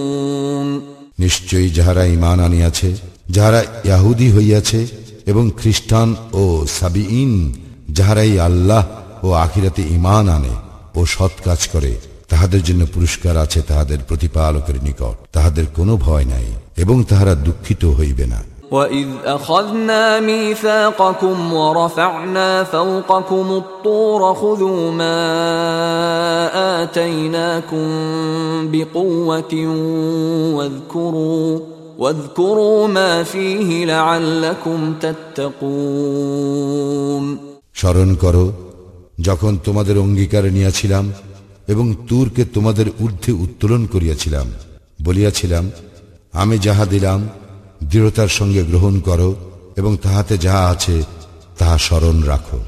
নিশ্চয়ই 1.18 1.70
যাহারা 1.70 2.06
ইমান 2.06 2.40
আনিয়াছে 2.40 2.92
যাহারা 3.28 3.62
ইয়াহুদি 3.84 4.36
হইয়াছে 4.36 4.86
এবং 5.26 5.50
খ্রিস্টান 5.60 6.16
ও 6.34 6.66
সাবিইন 6.78 7.52
যাহারাই 7.88 8.40
আল্লাহ 8.40 8.86
ও 9.22 9.36
আখিরাতে 9.36 9.82
ইমান 9.90 10.28
আনে 10.28 10.54
ও 10.96 11.06
সৎ 11.06 11.32
কাজ 11.44 11.68
করে 11.68 11.96
তাহাদের 12.28 12.62
জন্য 12.62 12.86
পুরস্কার 12.86 13.36
আছে 13.36 13.62
তাহাদের 13.70 13.98
প্রতিপালকের 14.08 14.82
নিকট 14.82 15.16
তাহাদের 15.32 15.66
কোনো 15.76 15.96
ভয় 15.96 16.24
নাই 16.24 16.46
এবং 16.76 17.04
তাহারা 17.04 17.34
দুঃখিত 17.46 17.82
হইবে 17.98 18.26
না 18.26 18.42
وَإِذْ 18.70 19.08
أَخَذْنَا 19.24 20.20
مِيثَاقَكُمْ 20.20 21.52
وَرَفَعْنَا 21.52 22.64
فَوْقَكُمُ 22.64 23.46
الطُّورَ 23.52 24.34
خُذُوا 24.34 24.90
مَا 24.92 25.18
آتَيْنَاكُمْ 26.82 27.88
بِقُوَّةٍ 28.72 29.54
وَاذْكُرُوا 30.56 31.72
واذكروا 31.98 32.88
ما 32.88 33.22
فيه 33.22 33.84
لعلكم 33.84 34.94
تتقون 35.00 36.44
স্মরণ 37.74 38.10
করো 38.14 38.46
যখন 39.20 39.52
তোমাদের 39.64 39.96
অঙ্গীকার 39.98 40.44
নিয়াছিলাম 40.52 41.04
এবং 41.68 41.94
তুরকে 42.08 42.42
তোমাদের 42.44 42.86
ঊর্ধ্বে 43.00 43.32
উত্তোলন 43.44 43.86
করিয়াছিলাম 43.86 44.46
বলিয়াছিলাম 45.02 45.64
আমি 46.32 46.58
যাহা 46.58 46.84
দিলাম 46.86 47.20
দৃঢ়তার 47.82 48.30
সঙ্গে 48.38 48.62
গ্রহণ 48.64 48.94
করো 49.00 49.30
এবং 49.76 49.92
তাহাতে 49.96 50.34
যাহা 50.38 50.64
আছে 50.68 50.96
তাহা 51.58 51.76
স্মরণ 51.78 52.16
রাখো 52.22 52.58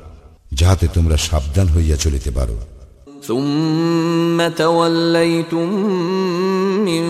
যাহাতে 0.53 0.87
তোমরা 0.89 1.17
সাবধান 1.29 1.67
হইয়া 1.69 1.97
চলিতে 1.97 2.31
পারো 2.31 2.57
ثم 3.23 4.39
توليتم 4.57 5.69
من 6.81 7.05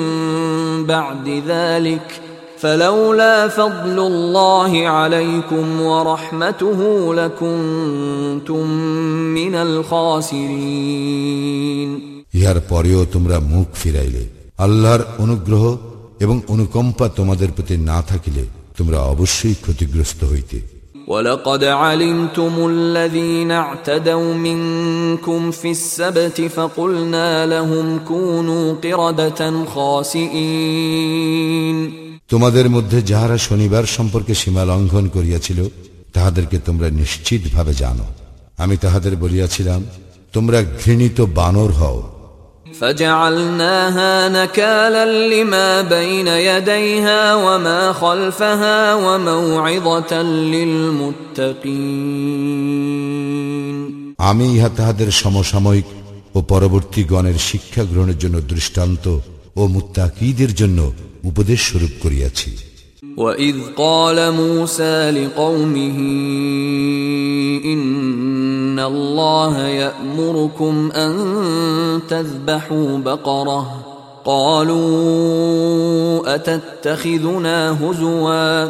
بعد 0.86 1.26
ذلك 1.48 2.06
فلولا 2.58 3.48
فضل 3.50 3.98
الله 4.02 4.88
عليكم 4.88 5.80
ورحمته 5.82 6.80
لكنتم 7.14 8.64
من 9.34 9.54
الخاسرين 10.76 11.90
ইহার 12.34 12.58
পরেও 12.68 13.00
তোমরা 13.04 13.36
মুখ 13.52 13.68
ফিরাইলে 13.74 14.24
আল্লাহর 14.58 15.02
অনুগ্রহ 15.18 15.64
এবং 16.20 16.36
অনুকম্পা 16.48 17.06
তোমাদের 17.08 17.48
প্রতি 17.52 17.76
না 17.90 17.98
থাকিলে 18.02 18.42
তোমরা 18.78 18.98
অবশ্যই 19.12 19.56
ক্ষতিগ্রস্ত 19.62 20.20
হইতে 20.24 20.58
ولقد 21.08 21.64
علمتم 21.64 22.54
الذين 22.66 23.50
اعتدوا 23.52 24.34
منكم 24.36 25.50
في 25.50 25.70
السبت 25.70 26.40
فقلنا 26.48 27.46
لهم 27.46 27.86
كونوا 28.00 28.74
قردة 28.76 29.40
خاسئين 30.54 31.76
তোমাদের 32.28 32.66
মধ্যে 32.68 32.98
যাহারা 33.02 33.36
শনিবার 33.38 33.84
সম্পর্কে 33.96 34.34
সীমা 34.34 34.62
লঙ্ঘন 34.64 35.04
করিয়াছিল 35.08 35.58
তাহাদেরকে 36.12 36.56
তোমরা 36.58 36.88
নিশ্চিতভাবে 36.92 37.72
জানো 37.74 38.06
আমি 38.58 38.76
তাহাদের 38.76 39.14
বলিয়াছিলাম 39.16 39.80
তোমরা 40.34 40.58
ঘৃণিত 40.80 41.18
বানর 41.38 41.70
হও 41.70 41.98
فجعلناها 42.80 44.28
نكالا 44.28 45.04
لما 45.28 45.82
بين 45.82 46.28
يديها 46.28 47.34
وما 47.36 47.92
خلفها 47.92 48.94
وموعظة 48.94 50.12
للمتقين 52.64 54.14
আমি 54.20 54.46
ইহা 54.56 54.68
তাহাদের 54.76 55.08
সমসাময়িক 55.12 55.86
ও 56.34 56.38
পরবর্তী 56.42 57.00
গণের 57.04 57.38
শিক্ষা 57.50 57.82
গ্রহণের 57.84 58.18
জন্য 58.18 58.36
দৃষ্টান্ত 58.52 59.04
ও 59.56 59.62
মুত্তাকিদের 59.66 60.52
জন্য 60.54 60.78
উপদেশ 61.24 61.60
স্বরূপ 61.68 61.92
করিয়াছি 62.02 62.50
وإذ 63.18 63.56
قال 63.76 64.32
موسى 64.32 65.10
لقومه 65.10 65.98
إن 67.64 68.78
الله 68.78 69.58
يأمركم 69.60 70.90
أن 70.92 71.12
تذبحوا 72.08 72.98
بقرة 72.98 73.84
قالوا 74.24 74.84
أتتخذنا 76.34 77.78
هزوا 77.82 78.64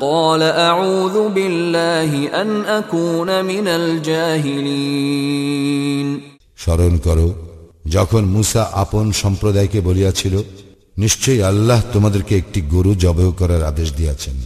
قال 0.00 0.42
أعوذ 0.42 1.28
بالله 1.28 2.40
أن 2.42 2.64
أكون 2.64 3.44
من 3.44 3.68
الجاهلين 4.80 6.08
স্মরণ 6.62 6.94
করো 7.06 7.28
যখন 7.96 8.22
মুসা 8.36 8.62
আপন 8.82 9.06
সম্প্রদায়কে 9.22 9.78
বলিয়াছিল 9.80 10.34
নিশ্চয়ই 10.96 11.42
আল্লাহ 11.42 11.78
তোমাদেরকে 11.92 12.32
একটি 12.36 12.60
গরু 12.72 12.92
জবহ 12.94 13.28
করার 13.32 13.62
আদেশ 13.62 13.88
দিয়াছেন 13.94 14.36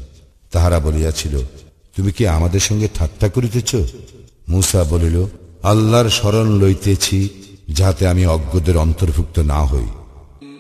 তাহারা 0.53 0.79
বলিয়াছিল 0.79 1.35
তুমি 1.97 2.11
কি 2.13 2.23
আমাদের 2.29 2.63
সঙ্গে 2.69 2.89
ঠাট্টা 2.95 3.27
করিতেছ 3.29 3.71
মুসা 4.49 4.81
বলিল 4.85 5.17
আল্লাহর 5.63 6.09
স্মরণ 6.11 6.49
লইতেছি 6.61 7.19
যাহাতে 7.71 8.03
আমি 8.07 8.25
অজ্ঞদের 8.27 8.77
অন্তর্ভুক্ত 8.77 9.37
না 9.53 9.61
হই 9.65 9.89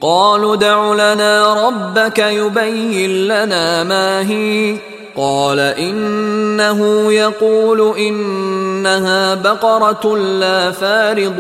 قالوا 0.03 0.57
دع 0.59 0.79
لنا 0.95 1.33
ربك 1.65 2.19
يبين 2.19 3.13
لنا 3.29 3.65
ما 3.85 4.09
هي 4.21 4.77
قال 5.17 5.59
إنه 5.61 6.81
يقول 7.15 7.99
إنها 7.99 9.35
بقرة 9.37 10.17
لا 10.17 10.71
فارض 10.73 11.39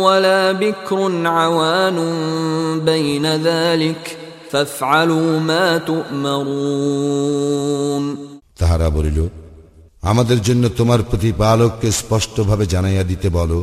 ولا 0.00 0.52
بكر 0.54 0.98
عوان 1.28 1.98
بين 2.80 3.26
ذلك 3.26 4.16
فافعلوا 4.50 5.40
ما 5.40 5.78
تؤمرون 5.80 7.36
তাহারা 8.60 8.88
বলিল 8.88 9.18
আমাদের 10.02 10.38
জন্য 10.42 10.64
তোমার 10.78 11.00
প্রতিপালককে 11.02 11.88
স্পষ্টভাবে 11.92 12.64
জানাইয়া 12.66 13.04
দিতে 13.04 13.28
বলো 13.28 13.58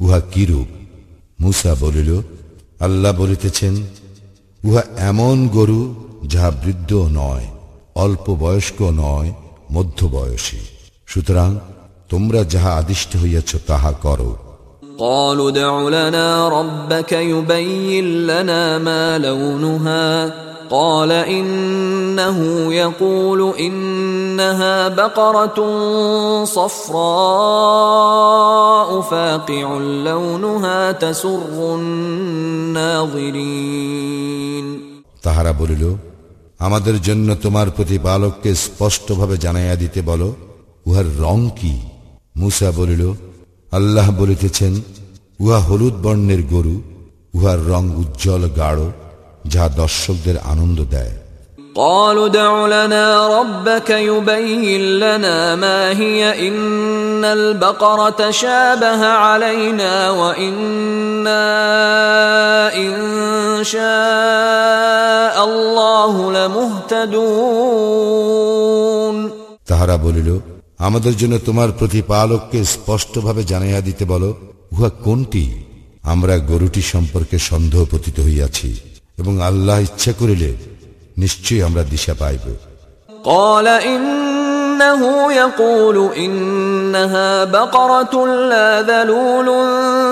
উহা 0.00 0.20
কিরূপ 0.32 0.68
মুসা 1.40 1.72
বলিল 1.80 2.10
আল্লাহ 2.80 3.12
বলিতেছেন 3.12 3.74
উহা 4.60 4.82
এমন 5.10 5.36
গরু 5.48 5.80
যাহা 6.26 6.50
বৃদ্ধ 6.62 6.90
নয় 7.12 7.46
অল্প 7.96 8.26
বয়স্ক 8.42 8.78
নয় 9.02 9.30
মধ্য 9.70 9.98
বয়সী 10.08 10.60
সুতরাং 11.06 11.50
তোমরা 12.08 12.40
যাহা 12.52 12.70
আদিষ্ট 12.80 13.10
হইয়াছ 13.22 13.50
তাহা 13.66 13.92
করো 14.04 14.32
قالوا 15.00 15.50
ادع 15.50 15.72
لنا 15.88 16.28
ربك 16.48 17.12
يبين 17.32 18.06
لنا 18.26 18.78
ما 18.78 19.18
لونها 19.18 20.06
قال 20.70 21.12
إنه 21.12 22.38
يقول 22.74 23.40
إنها 23.58 24.88
بقرة 24.88 25.58
صفراء 27.64 29.00
فاقع 29.00 29.78
لونها 30.04 30.92
تسر 30.92 31.74
الناظرين 33.20 34.66
তাহারা 35.24 35.52
বলিল 35.60 35.84
আমাদের 36.59 37.01
জন্য 37.01 37.35
তোমার 37.35 37.71
প্রতি 37.71 37.83
প্রতিপালককে 37.83 38.55
স্পষ্টভাবে 38.55 39.37
জানাইয়া 39.37 39.75
দিতে 39.75 40.01
বলো, 40.01 40.35
উহার 40.85 41.19
রং 41.19 41.49
কি? 41.61 41.81
মুসা 42.35 42.71
বলিল, 42.71 43.13
আল্লাহ 43.71 44.11
বলিতেছেন, 44.19 44.81
উহা 45.39 45.59
হলুদ 45.59 45.93
বর্ণের 45.93 46.43
গরু, 46.43 46.81
উহার 47.33 47.67
রং 47.67 47.89
উজ্জ্বল 47.89 48.49
গাঢ়, 48.49 48.91
যা 49.45 49.69
দর্শকদের 49.69 50.37
আনন্দ 50.37 50.81
দেয়। 50.89 51.24
قالوا 51.74 52.26
ادع 52.26 52.66
لنا 52.66 53.06
ربك 53.40 53.90
يبين 53.90 54.98
لنا 54.98 55.56
ما 55.56 55.90
هي 55.92 56.48
إن 56.48 57.24
البقرة 57.26 58.30
شابه 58.32 59.06
علينا 59.06 60.10
وإنا 60.10 61.46
إن 62.76 62.94
شاء 63.64 65.36
الله 65.44 66.32
لمهتدون 67.80 69.16
তাহারা 69.70 69.96
বলিল 70.06 70.28
আমাদের 70.78 71.14
জন্য 71.20 71.34
তোমার 71.48 71.68
প্রতিপালককে 71.80 72.58
স্পষ্টভাবে 72.74 73.42
জানাইয়া 73.44 73.80
দিতে 73.88 74.04
বলো 74.04 74.30
উহা 74.72 74.90
কোনটি 75.04 75.44
আমরা 76.04 76.34
গরুটি 76.50 76.82
সম্পর্কে 76.92 77.36
সন্দেহ 77.50 77.80
পতিত 77.92 78.16
হইয়াছি 78.20 78.68
এবং 79.18 79.34
আল্লাহ 79.48 79.76
ইচ্ছা 79.86 80.12
করিলে 80.12 80.50
নিশ্চয়ই 81.16 81.62
আমরা 81.68 81.82
দিশা 81.92 82.14
পাইব 82.22 82.44
قال 83.24 83.66
إنه 83.92 85.32
يقول 85.32 85.96
إنها 86.16 87.44
بقرة 87.44 88.14
لا 88.26 88.82
ذلول 88.82 89.48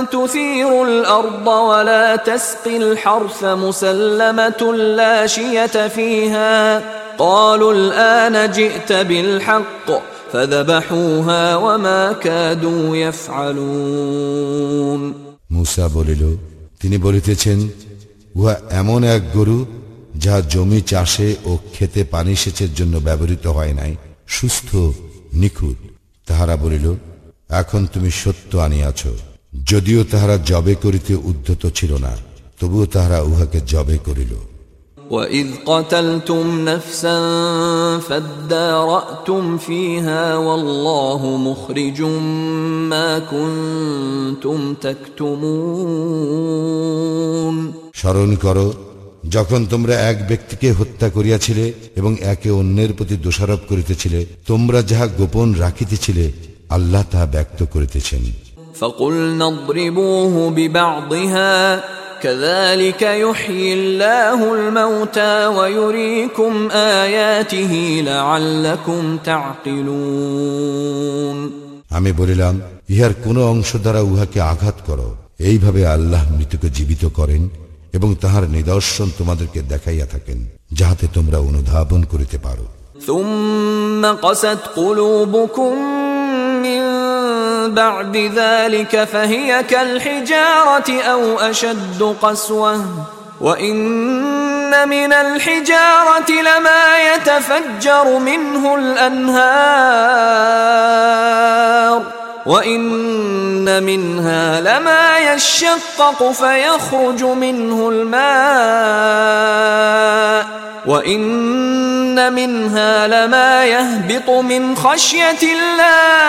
تثير 0.06 0.70
الأرض 0.84 1.46
ولا 1.46 2.16
تسقي 2.16 2.76
الحرث 2.76 3.44
مسلمة 3.44 4.72
لا 5.00 5.26
شية 5.26 5.88
فيها 5.88 6.82
قالوا 7.18 7.72
الآن 7.72 8.50
جئت 8.50 8.92
بالحق 8.92 9.88
فذبحوها 10.32 11.56
وما 11.56 12.12
كادوا 12.12 12.96
يفعلون 13.88 15.02
মুসা 15.50 15.84
বলিল 15.94 16.22
তিনি 16.80 16.96
বলিতেছেন 16.98 17.58
উহা 18.36 18.54
এমন 18.80 19.00
এক 19.16 19.22
গরু 19.36 19.58
যা 20.24 20.34
জমি 20.52 20.80
চাষে 20.90 21.28
ও 21.44 21.52
খেতে 21.74 22.02
পানি 22.04 22.34
সেচের 22.42 22.70
জন্য 22.74 22.94
ব্যবহৃত 22.98 23.44
হয় 23.48 23.74
নাই 23.80 23.92
সুস্থ 24.28 24.70
নিখুঁত 25.34 25.78
তাহারা 26.26 26.54
বলিল 26.56 26.86
এখন 27.52 27.82
তুমি 27.86 28.10
সত্য 28.22 28.52
আনিয়াছ 28.58 29.02
যদিও 29.70 30.00
তাহারা 30.04 30.36
জবে 30.50 30.74
করিতে 30.74 31.12
উদ্ধত 31.30 31.62
ছিল 31.74 31.92
না 32.06 32.12
তবুও 32.60 32.84
তাহারা 32.94 33.18
উহাকে 33.22 33.58
জবে 33.72 33.98
করিল 34.08 34.34
وإذ 35.10 35.48
قتلتم 35.66 36.44
نفسا 36.60 37.18
فادارأتم 37.98 39.58
فيها 39.58 40.36
والله 40.38 41.36
مخرج 41.38 42.02
ما 42.92 43.18
كنتم 43.20 44.74
تكتمون 46.08 47.56
স্মরণ 47.94 48.30
করো 48.36 48.66
যখন 49.28 49.60
তোমরা 49.66 49.94
এক 50.10 50.16
ব্যক্তিকে 50.28 50.68
হত্যা 50.72 51.06
করিয়াছিলে 51.08 51.64
এবং 51.96 52.12
একে 52.32 52.50
অন্যের 52.50 52.90
প্রতি 52.92 53.16
দোষারোপ 53.16 53.60
করিতেছিলে 53.68 54.20
তোমরা 54.46 54.80
যাহা 54.82 55.06
গোপন 55.18 55.48
রাখিতেছিলে 55.54 56.26
আল্লাহ 56.70 57.02
তাহা 57.10 57.26
ব্যক্ত 57.26 57.60
করিতেছেন 57.74 58.24
فقلنا 58.80 59.46
اضربوه 59.46 60.34
ببعضها 60.50 61.54
كذلك 62.20 63.02
يحيي 63.02 63.74
الله 63.74 64.40
الموتى 64.54 65.34
ويريكم 65.48 66.52
آياته 67.02 67.72
لعلكم 68.04 69.02
تعقلون 70.08 71.38
আমি 71.90 72.10
বলিলাম 72.12 72.54
ইহার 72.88 73.12
কোন 73.24 73.36
অংশ 73.52 73.70
দ্বারা 73.76 74.00
উহাকে 74.00 74.38
আঘাত 74.52 74.76
করো 74.86 75.08
এইভাবে 75.40 75.80
আল্লাহ 75.86 76.22
মৃতকে 76.36 76.68
জীবিত 76.70 77.04
করেন 77.14 77.42
এবং 77.92 78.14
তাহার 78.14 78.48
নিদর্শন 78.48 79.08
তোমাদেরকে 79.18 79.62
দেখাইয়া 79.62 80.06
থাকেন 80.06 80.38
যাহাতে 80.72 81.06
তোমরা 81.16 81.38
অনুধাবন 81.48 82.00
করিতে 82.12 82.38
পারো 82.46 82.66
ثم 83.06 84.06
قست 84.06 84.62
قلوبكم 84.76 85.72
من 86.62 86.82
بعد 87.74 88.16
ذلك 88.16 89.04
فهي 89.04 89.62
كالحجارة 89.62 91.02
أو 91.02 91.40
أشد 91.40 92.14
قسوة 92.22 92.84
وإن 93.40 94.88
من 94.88 95.12
الحجارة 95.12 96.30
لما 96.48 96.82
يتفجر 97.10 98.18
منه 98.20 98.64
الأنهار 100.68 102.02
وإن 102.46 103.82
منها 103.82 104.60
لما 104.60 105.18
يشقق 105.34 106.30
فيخرج 106.32 107.24
منه 107.24 107.88
الماء 107.88 109.38
وإن 110.86 112.32
منها 112.32 113.06
لما 113.06 113.64
يهبط 113.66 114.30
من 114.30 114.76
خشية 114.76 115.42
الله 115.56 116.28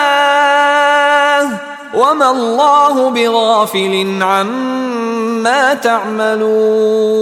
وما 1.94 2.30
الله 2.30 3.10
بغافل 3.10 4.22
عما 4.22 5.74
تعملون 5.74 7.20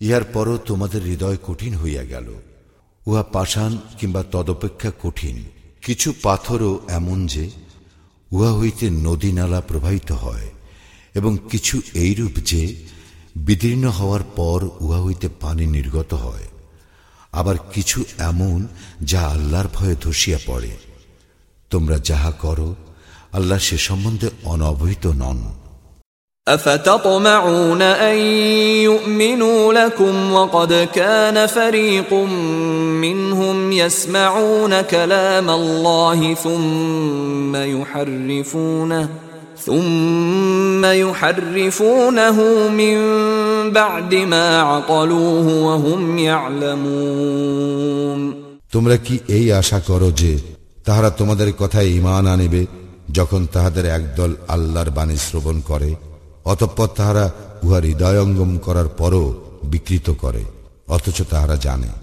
ইহার 0.00 0.24
পরও 0.34 0.56
তোমাদের 0.68 1.02
হৃদয় 1.10 1.38
কঠিন 1.46 1.72
হইয়া 1.82 2.04
গেল 2.12 2.28
উহা 3.06 3.22
পাষাণ 3.34 3.72
কিংবা 3.98 4.22
তদপেক্ষা 4.32 4.90
কঠিন 5.02 5.36
কিছু 5.83 6.13
পাথরও 6.21 6.79
এমন 6.87 7.27
যে, 7.27 7.49
উহা 8.31 8.53
হইতে 8.53 8.89
নদী 8.89 9.31
নালা 9.31 9.61
প্রবাহিত 9.61 10.11
হয়, 10.11 10.49
এবং 11.15 11.37
কিছু 11.51 11.81
এইরূপ 11.93 12.31
যে, 12.31 12.75
বিদীর্ণ 13.35 13.89
হওয়ার 13.89 14.23
পর 14.23 14.69
উহা 14.79 15.01
হইতে 15.01 15.29
পানি 15.41 15.65
নির্গত 15.65 16.13
হয়। 16.13 16.47
আবার 17.31 17.55
কিছু 17.57 18.03
এমন 18.17 18.67
যা 19.01 19.21
আল্লাহর 19.21 19.67
ভয়ে 19.73 19.95
ধসিয়া 20.01 20.39
পড়ে। 20.45 20.77
তোমরা 21.69 21.99
যাহা 21.99 22.31
করো, 22.31 22.75
আল্লাহ 23.31 23.57
সে 23.57 23.77
সম্বন্ধে 23.77 24.29
অনবহিত 24.43 25.07
নন। 25.07 25.62
أفتطمعون 26.46 27.82
أن 27.82 28.16
يؤمنوا 28.82 29.72
لكم 29.74 30.32
وقد 30.32 30.88
كان 30.94 31.46
فريق 31.46 32.14
منهم 32.94 33.72
يسمعون 33.72 34.80
كلام 34.80 35.50
الله 35.50 36.34
ثم 36.34 37.56
يحرفونه 37.56 39.08
ثم 39.58 40.84
يحرفونه 40.84 42.68
من 42.70 42.96
بعد 43.72 44.14
ما 44.14 44.60
عقلوه 44.62 45.64
وهم 45.64 46.18
يعلمون 46.20 47.68
তোমরা 48.74 48.96
কি 49.06 49.14
এই 49.28 49.46
আশা 49.52 49.78
করো 49.88 50.08
যে 50.20 50.32
তাহারা 50.86 51.10
তোমাদের 51.10 51.48
কথায় 51.52 51.88
ইমান 51.98 52.24
আনিবে 52.26 52.62
যখন 53.12 53.40
তাহাদের 53.54 53.84
একদল 53.88 54.30
আল্লাহর 54.48 54.90
বাণী 54.90 55.16
শ্রবণ 55.26 55.56
করে 55.60 55.90
অতঃপর 56.45 56.87
তাহারা 56.87 57.25
উহার 57.63 57.83
হৃদয়ঙ্গম 57.83 58.57
করার 58.57 58.87
পরও 58.87 59.25
বিকৃত 59.63 60.09
করে 60.09 60.43
অথচ 60.87 61.17
তাহারা 61.29 61.55
জানে। 61.55 62.02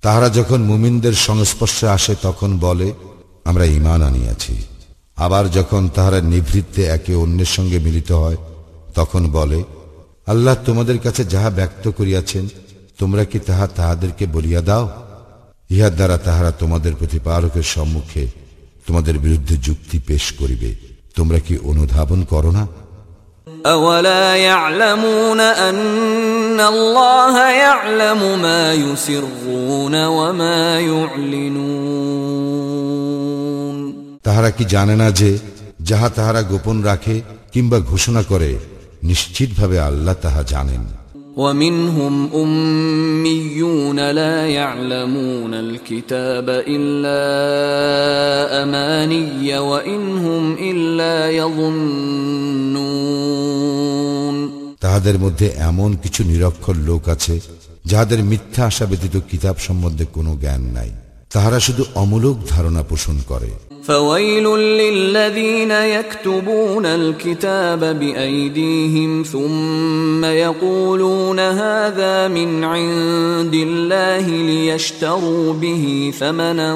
তাহারা 0.00 0.28
যখন 0.28 0.62
মুমিনদের 0.62 1.12
সংস্পর্শে 1.12 1.88
আসে, 1.88 2.14
তখন 2.22 2.58
বলে, 2.58 2.92
আমরা 3.44 3.64
ইমান 3.64 4.02
আনিয়াছি। 4.02 4.56
আবার 5.16 5.50
যখন 5.50 5.88
তাহারা 5.88 6.20
নিভৃত্তে 6.20 6.82
একে 6.84 7.14
অন্যের 7.14 7.46
সঙ্গে 7.46 7.78
মিলিত 7.78 8.12
হয়, 8.12 8.36
তখন 8.94 9.30
বলে, 9.30 9.64
আল্লাহ 10.26 10.56
তোমাদের 10.66 10.98
কাছে 10.98 11.24
যাহা 11.24 11.50
ব্যক্ত 11.50 11.88
করিয়াছেন, 11.88 12.48
তোমরা 12.98 13.24
কি 13.24 13.38
তাহা 13.38 13.66
তাহাদেরকে 13.66 14.26
বলিয়া 14.26 14.60
দাও? 14.60 14.90
ইহার 15.70 15.94
দ্বারা 15.94 16.18
তাহারা 16.18 16.50
তোমাদের 16.50 16.94
প্রতিপালকের 16.98 17.62
সম্মুখে 17.62 18.26
তোমাদের 18.86 19.18
বিরুদ্ধে 19.18 19.56
যুক্তি 19.56 19.98
পেশ 20.06 20.32
করিবে। 20.32 20.74
তোমরা 21.16 21.38
কি 21.38 21.58
অনুধাবন 21.58 22.24
করো 22.24 22.50
না? 22.50 22.85
أولا 23.65 24.35
يعلمون 24.37 25.39
أن 25.39 26.59
الله 26.59 27.49
يعلم 27.49 28.41
ما 28.41 28.73
يسرون 28.73 30.05
وما 30.07 30.79
يعلنون 30.81 32.21
তাহারা 34.25 34.49
কি 34.57 34.63
জানে 34.73 34.95
না 35.01 35.07
যে 35.19 35.31
যাহা 35.89 36.07
তাহারা 36.17 36.41
গোপন 36.51 36.77
রাখে 36.89 37.15
কিংবা 37.53 37.77
ঘোষণা 37.91 38.21
করে 38.31 38.51
নিশ্চিতভাবে 39.03 39.77
আল্লাহ 39.89 40.15
তাহা 40.21 40.41
জানেন 40.43 40.83
ومنهم 41.35 42.29
أميون 42.35 44.11
لا 44.11 44.47
يعلمون 44.49 45.53
الكتاب 45.55 46.47
إلا 46.67 47.21
أماني 48.63 49.57
وإن 49.59 50.17
هم 50.17 50.43
إلا 50.61 51.15
يظنون 52.91 54.37
তাহাদের 54.81 55.17
মধ্যে 55.19 55.47
এমন 55.69 55.91
কিছু 56.03 56.21
নিরক্ষর 56.23 56.75
লোক 56.89 57.03
আছে 57.09 57.35
যাহাদের 57.85 58.19
মিথ্যা 58.23 58.63
আশা 58.65 58.85
ব্যতীত 58.85 59.15
কিতাব 59.31 59.55
সম্বন্ধে 59.57 60.05
কোনো 60.13 60.31
জ্ঞান 60.35 60.63
নাই 60.77 60.91
তাহারা 61.31 61.59
শুধু 61.59 61.83
অমূলক 61.95 62.35
ধারণা 62.49 62.81
পোষণ 62.83 63.17
করে 63.27 63.49
فويل 63.85 64.45
للذين 64.57 65.71
يكتبون 65.71 66.85
الكتاب 66.85 67.99
بأيديهم 67.99 69.23
ثم 69.23 70.25
يقولون 70.25 71.39
هذا 71.39 72.27
من 72.27 72.63
عند 72.63 73.53
الله 73.53 74.27
ليشتروا 74.27 75.53
به 75.53 76.13
ثمنا 76.19 76.71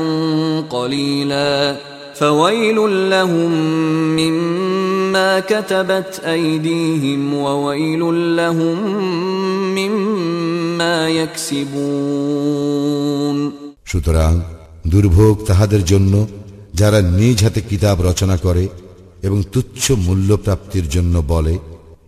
قليلا 0.69 1.77
فويل 2.15 3.09
لهم 3.09 3.51
مما 4.15 5.39
كتبت 5.39 6.21
أيديهم 6.25 7.33
وويل 7.33 8.35
لهم 8.35 8.77
مما 9.75 11.09
يكسبون 11.09 12.55
সুতরাং 13.91 14.33
দুর্ভোগ 14.91 15.35
তাহাদের 15.49 15.81
জন্য 15.85 16.13
যারা 16.73 16.99
নিজ 17.17 17.37
হাতে 17.43 17.61
কিতাব 17.61 17.97
রচনা 18.01 18.35
করে 18.37 18.63
এবং 19.23 19.39
তুচ্ছ 19.53 19.83
মূল্য 20.05 20.29
প্রাপ্তির 20.37 20.85
জন্য 20.89 21.15
বলে 21.27 21.53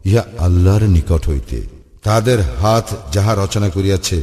ইহা 0.05 0.23
আল্লাহর 0.39 0.83
নিকট 0.95 1.23
হইতে 1.27 1.57
তাহাদের 2.03 2.39
হাত 2.61 2.87
যাহা 3.13 3.31
রচনা 3.33 3.69
করিয়াছে 3.69 4.17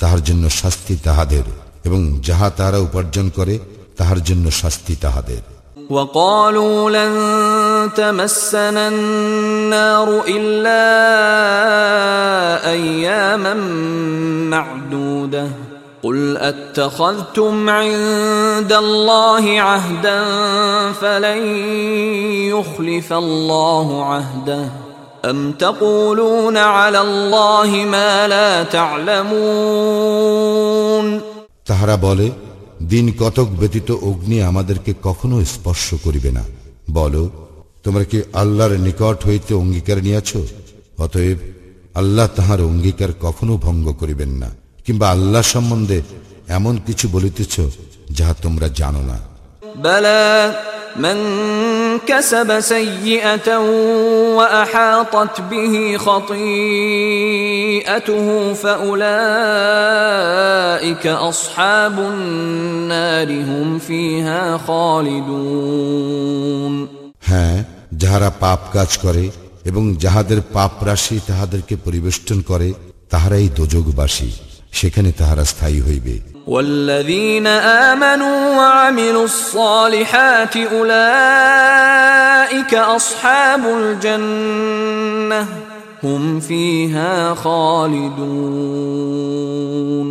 তাহার 0.00 0.20
জন্য 0.24 0.44
শাস্তি 0.60 0.94
তাহাদের 1.04 1.44
এবং 1.84 2.00
যাহা 2.22 2.48
তাহারা 2.50 2.78
উপার্জন 2.78 3.26
করে 3.28 3.54
তাহার 3.98 4.18
জন্য 4.28 4.46
শাস্তি 4.60 4.94
তাহাদের 4.96 5.42
وقالوا 5.90 6.90
لن 6.90 7.12
تمسنا 7.92 8.88
النار 8.88 10.08
إلا 10.28 10.82
أياما 12.70 13.54
معدودة 14.50 15.46
قل 16.06 16.36
أتخذتم 16.38 17.70
عند 17.70 18.72
الله 18.74 19.60
عهدا 19.60 20.20
فلن 20.92 21.42
يخلف 22.46 23.12
الله 23.14 24.04
عهده 24.04 24.68
أم 25.24 25.52
تقولون 25.54 26.56
على 26.56 27.00
الله 27.00 27.70
ما 27.86 28.28
لا 28.28 28.62
تعلمون 28.64 30.42
তাহারা 31.68 31.96
বলে 32.06 32.28
দিন 32.92 33.06
কতক 33.20 33.48
ব্যতীত 33.60 33.88
অগ্নি 34.02 34.36
আমাদেরকে 34.42 34.92
কখনো 35.02 35.36
স্পর্শ 35.46 35.86
করিবে 36.04 36.30
না 36.30 36.44
বলো 36.92 37.22
তোমরা 37.84 38.04
কি 38.04 38.18
আল্লাহর 38.34 38.74
নিকট 38.78 39.18
হইতে 39.26 39.52
অঙ্গীকার 39.54 39.98
নিয়াছ 40.02 40.30
অতএব 40.98 41.38
আল্লাহ 41.94 42.26
তাহার 42.36 42.60
অঙ্গীকার 42.62 43.10
কখনো 43.20 43.52
ভঙ্গ 43.56 43.86
করিবেন 44.00 44.30
না 44.42 44.48
কিংবা 44.86 45.10
আল্লাহ 45.10 45.42
সম্বন্ধে 45.54 46.02
এমন 46.48 46.78
কিছু 46.86 47.08
বলিতেছ 47.08 47.60
যাহা 48.10 48.34
তোমরা 48.42 48.68
জানো 48.80 49.02
না 49.02 49.20
بلى 49.76 50.54
من 50.96 51.16
كسب 52.00 52.62
سيئة 52.62 53.58
وأحاطت 54.36 55.42
به 55.42 55.98
خطيئته 55.98 57.54
فأولئك 58.54 59.06
أصحاب 61.06 62.00
النار 62.00 63.42
هم 63.42 63.78
فيها 63.78 64.58
خالدون 64.58 66.32
হ্যাঁ 67.22 67.64
যাহারা 67.92 68.32
পাপ 68.40 68.58
কাজ 68.72 68.96
করে 68.96 69.30
এবং 69.64 69.94
যাহাদের 69.94 70.42
পাপ 70.52 70.84
রাশি 70.84 71.20
তাহাদেরকে 71.26 71.76
পরিবেষ্টন 71.76 72.40
করে 72.40 72.72
তাহারাই 73.10 73.50
দোজগবাসী 73.56 74.45
সেখানে 74.72 75.12
তাহারা 75.12 75.44
স্থায়ী 75.44 75.80
হইবে 75.88 76.16
والذين 76.46 77.46
آمنوا 77.90 78.38
وعملوا 78.58 79.24
الصالحات 79.24 80.54
أولئك 80.72 82.72
أصحاب 82.74 83.62
الجنة 83.80 85.40
هم 86.04 86.40
فيها 86.40 87.34
خالدون 88.82 90.08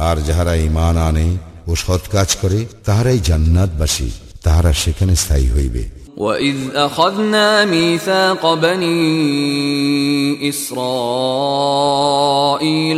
আর 0.00 0.16
যাহারা 0.28 0.54
ইমান 0.68 0.96
আনে 1.08 1.28
ও 1.68 1.74
সৎ 1.74 2.02
কাজ 2.12 2.36
করে 2.42 2.66
তাহারাই 2.86 3.18
জান্নাতবাসী 3.28 4.08
তাহারা 4.42 4.72
সেখানে 4.82 5.14
স্থায়ী 5.16 5.48
হইবে 5.56 5.82
واذ 6.17 6.55
اخذنا 6.75 7.65
ميثاق 7.65 8.53
بني 8.53 10.49
اسرائيل 10.49 11.77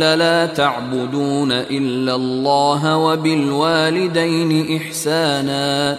لا 0.00 0.46
تعبدون 0.46 1.52
الا 1.52 2.14
الله 2.14 2.96
وبالوالدين 2.96 4.76
احسانا 4.76 5.98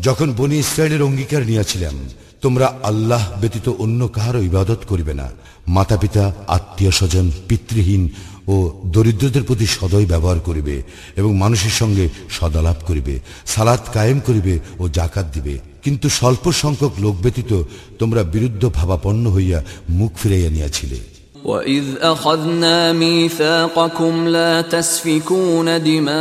যখন 0.00 0.32
বনি 0.32 0.58
ইসরায়েলের 0.58 1.02
অঙ্গীকার 1.02 1.46
নিয়েছিলাম 1.46 1.94
তোমরা 2.40 2.66
আল্লাহ 2.82 3.40
ব্যতীত 3.40 3.68
অন্য 3.68 4.08
কাহারও 4.08 4.42
ইবাদত 4.42 4.80
করিবে 4.88 5.14
না। 5.14 5.30
মাতা 5.68 5.96
পিতা 5.96 6.34
আত্মীয় 6.48 6.90
স্বজন 6.90 7.30
পিতৃহীন 7.48 8.08
ও 8.48 8.70
দরিদ্রদের 8.86 9.42
প্রতি 9.42 9.66
সদয় 9.66 10.06
ব্যবহার 10.06 10.40
করিবে 10.40 10.82
এবং 11.16 11.36
মানুষের 11.36 11.70
সঙ্গে 11.70 12.08
সদালাপ 12.30 12.76
করিবে, 12.86 13.20
সালাত 13.46 13.82
কায়েম 13.92 14.20
করিবে 14.26 14.58
ও 14.78 14.88
জাকাত 14.88 15.26
দিবে। 15.32 15.58
কিন্তু 15.84 16.08
স্বল্প 16.08 16.52
সংখ্যক 16.52 16.92
লোক 16.98 17.16
ব্যতীত 17.16 17.62
তোমরা 17.98 18.22
বিরুদ্ধ 18.22 18.70
ভাবাপন্ন 18.74 19.30
হইয়া 19.30 19.64
মুখ 19.88 20.12
ফিরাইয়া 20.16 20.50
নিয়াছিলে। 20.50 21.09
وإذ 21.45 21.83
أخذنا 22.01 22.93
ميثاقكم 22.93 24.27
لا 24.27 24.61
تسفكون 24.63 25.83
دماءكم 25.83 26.13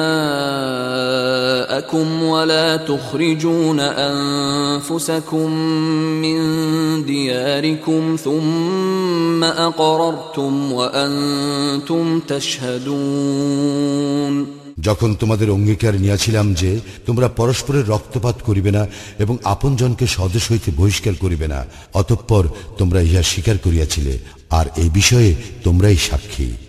ولا 2.25 2.77
تخرجون 2.79 3.81
أنفسكم 3.81 5.51
من 6.23 6.39
دياركم 7.05 8.17
ثم 8.17 9.45
أقررتم 9.45 10.73
وأنتم 10.73 12.21
تشهدون 12.29 13.55
যখন 14.81 15.11
তোমাদের 15.15 15.49
অঙ্গীকার 15.51 15.95
নিয়াছিলাম 15.99 16.47
যে 16.55 16.71
তোমরা 17.07 17.27
পরস্পরের 17.37 17.89
রক্তপাত 17.89 18.37
করিবে 18.43 18.71
না 18.71 18.83
এবং 19.19 19.35
আপনজনকে 19.45 20.07
স্বদেশ 20.07 20.45
হইতে 20.51 20.69
বহিষ্কার 20.77 21.15
করিবে 21.15 21.47
না 21.49 21.61
অতঃপর 21.95 22.45
তোমরা 22.79 23.01
ইহা 23.01 23.23
স্বীকার 23.23 23.57
করিয়াছিলে 23.59 24.15
আর 24.50 24.66
এ 24.78 24.90
বিষয়ে 24.94 25.36
তোমরাই 25.64 25.96
সাক্ষী। 25.96 26.69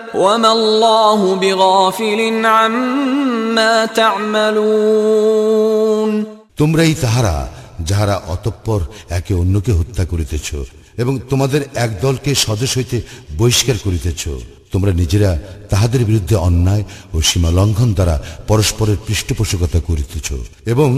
وما 0.14 0.52
الله 0.52 1.34
بغافل 1.34 2.20
عما 2.46 3.74
تعملون 3.96 5.46
তোমরাই 6.56 6.92
তাহারা 7.04 7.36
যাহারা 7.88 8.16
অতঃপর 8.28 8.80
একে 9.10 9.32
অন্যকে 9.34 9.72
হত্যা 9.72 10.04
করিতেছ 10.04 10.48
এবং 10.96 11.14
তোমাদের 11.30 11.62
এক 11.76 11.90
দলকে 12.00 12.30
স্বদেশ 12.34 12.70
হইতে 12.76 12.96
বহিষ্কার 13.38 13.76
করিতেছ 13.84 14.22
তোমরা 14.72 14.92
নিজেরা 14.92 15.30
তাহাদের 15.70 16.02
বিরুদ্ধে 16.04 16.36
অন্যায় 16.38 16.84
ও 17.14 17.16
সীমা 17.20 17.50
লঙ্ঘন 17.50 17.90
দ্বারা 17.92 18.16
পরস্পরের 18.48 18.98
পৃষ্ঠপোষকতা 19.06 19.80
করিতেছ 19.80 20.28
এবং 20.66 20.90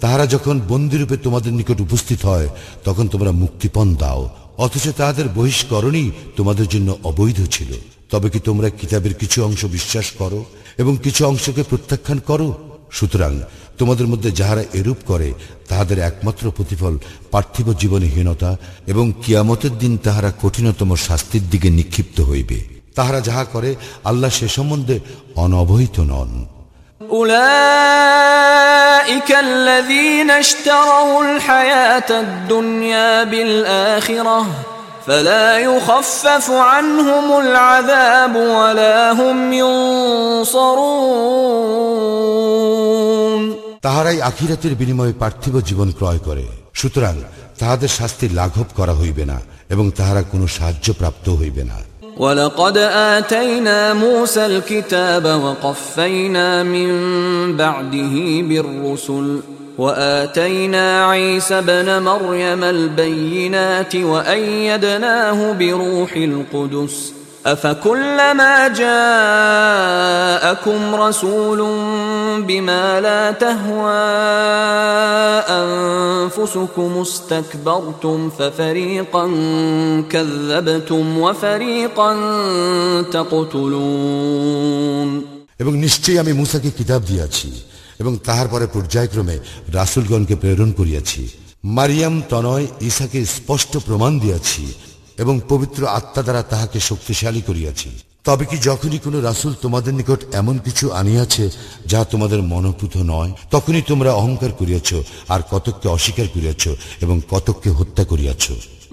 তাহারা 0.00 0.24
যখন 0.26 0.56
বন্দিরূপে 0.68 1.16
তোমাদের 1.16 1.52
নিকট 1.52 1.78
উপস্থিত 1.80 2.20
হয় 2.24 2.48
তখন 2.84 3.04
তোমরা 3.08 3.32
মুক্তিপণ 3.42 3.86
দাও 3.94 4.22
অথচ 4.58 4.84
তাহাদের 4.96 5.26
বহিষ্করণই 5.28 6.06
তোমাদের 6.36 6.66
জন্য 6.68 6.88
অবৈধ 7.04 7.38
ছিল 7.50 7.70
তবে 8.10 8.30
কি 8.30 8.40
তোমরা 8.40 8.70
কিতাবের 8.70 9.12
কিছু 9.12 9.42
অংশ 9.42 9.64
বিশ্বাস 9.68 10.12
করো 10.20 10.44
এবং 10.78 10.96
কিছু 10.96 11.24
অংশকে 11.24 11.62
প্রত্যাখ্যান 11.62 12.20
করো 12.20 12.74
সুতরাং 12.90 13.40
তোমাদের 13.78 14.06
মধ্যে 14.06 14.30
যাহারা 14.30 14.64
এরূপ 14.74 14.96
করে 15.06 15.32
তাহাদের 15.68 16.00
একমাত্র 16.00 16.50
প্রতিফল 16.50 16.98
পার্থিব 17.30 17.72
জীবনহীনতা 17.72 18.56
এবং 18.86 19.12
কিয়ামতের 19.22 19.78
দিন 19.78 19.96
তাহারা 19.96 20.32
কঠিনতম 20.42 20.96
শাস্তির 21.06 21.50
দিকে 21.50 21.70
নিক্ষিপ্ত 21.70 22.20
হইবে 22.20 22.64
তাহারা 22.94 23.20
যাহা 23.20 23.44
করে 23.44 23.76
আল্লাহ 24.04 24.30
সে 24.30 24.48
সম্বন্ধে 24.48 25.00
অনবহিত 25.36 26.02
নন 26.02 26.46
أولئك 27.14 29.30
الذين 29.48 30.30
اشتروا 30.34 31.24
الحياة 31.24 32.10
الدنيا 32.10 33.24
بالآخرة 33.24 34.46
فلا 35.06 35.58
يخفف 35.58 36.50
عنهم 36.50 37.26
العذاب 37.40 38.34
ولا 38.36 39.12
هم 39.12 39.52
ينصرون 42.54 43.42
তাহারাই 43.86 44.18
আখিরাতের 44.30 44.74
বিনিময়ে 44.80 45.14
পার্থিব 45.22 45.54
জীবন 45.68 45.88
ক্রয় 45.98 46.20
করে 46.28 46.44
সুতরাং 46.80 47.14
তাহাদের 47.60 47.90
শাস্তি 47.98 48.26
লাঘব 48.38 48.68
করা 48.78 48.94
হইবে 49.00 49.24
না 49.30 49.38
এবং 49.70 49.86
তাহারা 49.98 50.22
কোনো 50.32 50.46
সাহায্য 50.56 50.86
প্রাপ্ত 51.00 51.26
হইবে 51.40 51.64
না 51.70 51.78
ولقد 52.18 52.76
آتينا 53.16 53.94
موسى 53.94 54.46
الكتاب 54.46 55.24
وقفينا 55.44 56.62
من 56.64 56.90
بعده 57.56 58.14
بالرسل 58.48 59.26
وآتينا 59.78 61.06
عيسى 61.06 61.58
ابن 61.58 62.02
مريم 62.02 62.64
البينات 62.64 63.96
وأيدناه 63.96 65.52
بروح 65.52 66.12
القدس 66.16 67.12
أفكلما 67.46 68.68
جاءكم 69.64 70.94
رسول 70.94 71.58
بما 72.42 73.00
لا 73.00 73.30
تهوى 73.30 73.92
أنفسكم 75.62 76.98
استكبرتم 77.02 78.30
ففريقا 78.38 79.24
كذبتم 80.10 81.18
وفريقا 81.18 82.10
تقتلون 83.12 85.10
এবং 85.62 85.72
নিশ্চয়ই 85.84 86.18
আমি 86.22 86.32
মুসাকে 86.40 86.70
কিতাব 86.78 87.00
দিয়াছি 87.10 87.48
এবং 88.00 88.12
তাহার 88.24 88.48
পরে 88.48 88.66
পর্যায়ক্রমে 88.66 89.36
রাসুলগণকে 89.72 90.34
প্রেরণ 90.36 90.70
করিয়াছি 90.72 91.22
মারিয়াম 91.68 92.14
তনয় 92.28 92.66
ঈসাকে 92.80 93.20
স্পষ্ট 93.26 93.72
প্রমাণ 93.78 94.12
দিয়াছি 94.18 94.64
এবং 95.18 95.34
পবিত্র 95.48 95.80
আত্মা 95.88 96.22
দ্বারা 96.22 96.42
তাহাকে 96.42 96.78
শক্তিশালী 96.80 97.42
করিয়াছি 97.42 97.90
তবে 98.24 98.44
কি 98.44 98.56
যখনই 98.60 98.98
কোনো 98.98 99.18
রাসুল 99.20 99.52
তোমাদের 99.62 99.92
নিকট 99.94 100.20
এমন 100.34 100.56
কিছু 100.58 100.84
আনিয়াছে 100.92 101.44
যা 101.86 102.00
তোমাদের 102.04 102.40
মনোপুত 102.42 102.94
নয় 103.04 103.30
তখনই 103.50 103.82
তোমরা 103.82 104.10
অহংকার 104.12 104.52
করিয়াছ 104.52 104.90
আর 105.28 105.40
কতককে 105.50 105.86
অস্বীকার 105.88 106.28
করিয়াছ 106.28 106.64
এবং 107.00 107.16
কতককে 107.30 107.70
হত্যা 107.70 108.04
করিয়াছ 108.04 108.44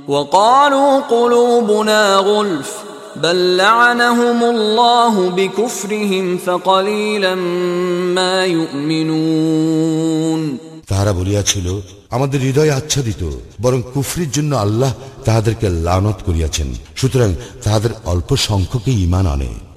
وقالوا 0.07 0.91
قلوبنا 1.07 2.01
غلف 2.19 2.69
بل 3.15 3.57
لعنهم 3.57 4.39
الله 4.45 5.29
بكفرهم 5.29 6.25
فقليلا 6.37 7.35
ما 8.15 8.45
يؤمنون 8.47 10.41
তাহারা 10.91 11.11
বলিয়াছিল 11.19 11.67
আমাদের 12.11 12.39
হৃদয় 12.39 12.71
আচ্ছাদিত 12.79 13.21
বরং 13.61 13.79
কুফরির 13.93 14.31
জন্য 14.31 14.51
আল্লাহ 14.55 14.91
তাহাদেরকে 15.25 15.67
লানত 15.85 16.17
করিয়াছেন 16.27 16.67
সুতরাং 16.95 17.29
তাহাদের 17.63 17.91
অল্প 18.05 18.29
সংখ্যকে 18.47 18.91
ইমান 19.05 19.25
আনে 19.25 19.51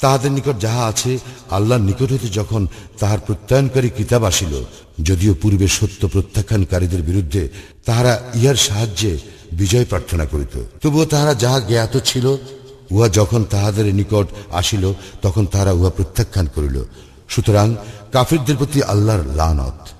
তাহাদের 0.00 0.32
নিকট 0.32 0.60
যাহা 0.60 0.86
আছে, 0.86 1.18
আল্লাহর 1.50 1.80
নিকট 1.80 2.10
হইতে 2.12 2.28
যখন 2.28 2.66
তাহার 2.98 3.18
প্রত্যয়নকারী 3.26 3.90
কিতাব 3.90 4.24
আসিল, 4.24 4.64
যদিও 5.02 5.34
পূর্বে 5.42 5.68
সত্য 5.68 6.08
প্রত্যাখ্যানকারীদের 6.08 7.02
বিরুদ্ধে 7.02 7.48
তাহারা 7.84 8.22
ইহার 8.34 8.54
সাহায্যে 8.54 9.18
বিজয় 9.52 9.84
প্রার্থনা 9.84 10.24
করিত। 10.24 10.54
তবুও 10.82 11.04
তাহারা 11.04 11.34
যাহা 11.34 11.60
জ্ঞাত 11.60 11.94
ছিল, 12.04 12.36
উহা 12.90 13.08
যখন 13.08 13.44
তাহাদের 13.44 13.94
নিকট 13.94 14.26
আসিল, 14.50 14.92
তখন 15.22 15.46
তাহারা 15.46 15.72
উহা 15.72 15.90
প্রত্যাখ্যান 15.90 16.46
করিল। 16.54 16.84
সুতরাং 17.28 17.76
কাফিরদের 18.12 18.56
প্রতি 18.56 18.82
আল্লাহর 18.82 19.24
লানত। 19.36 19.99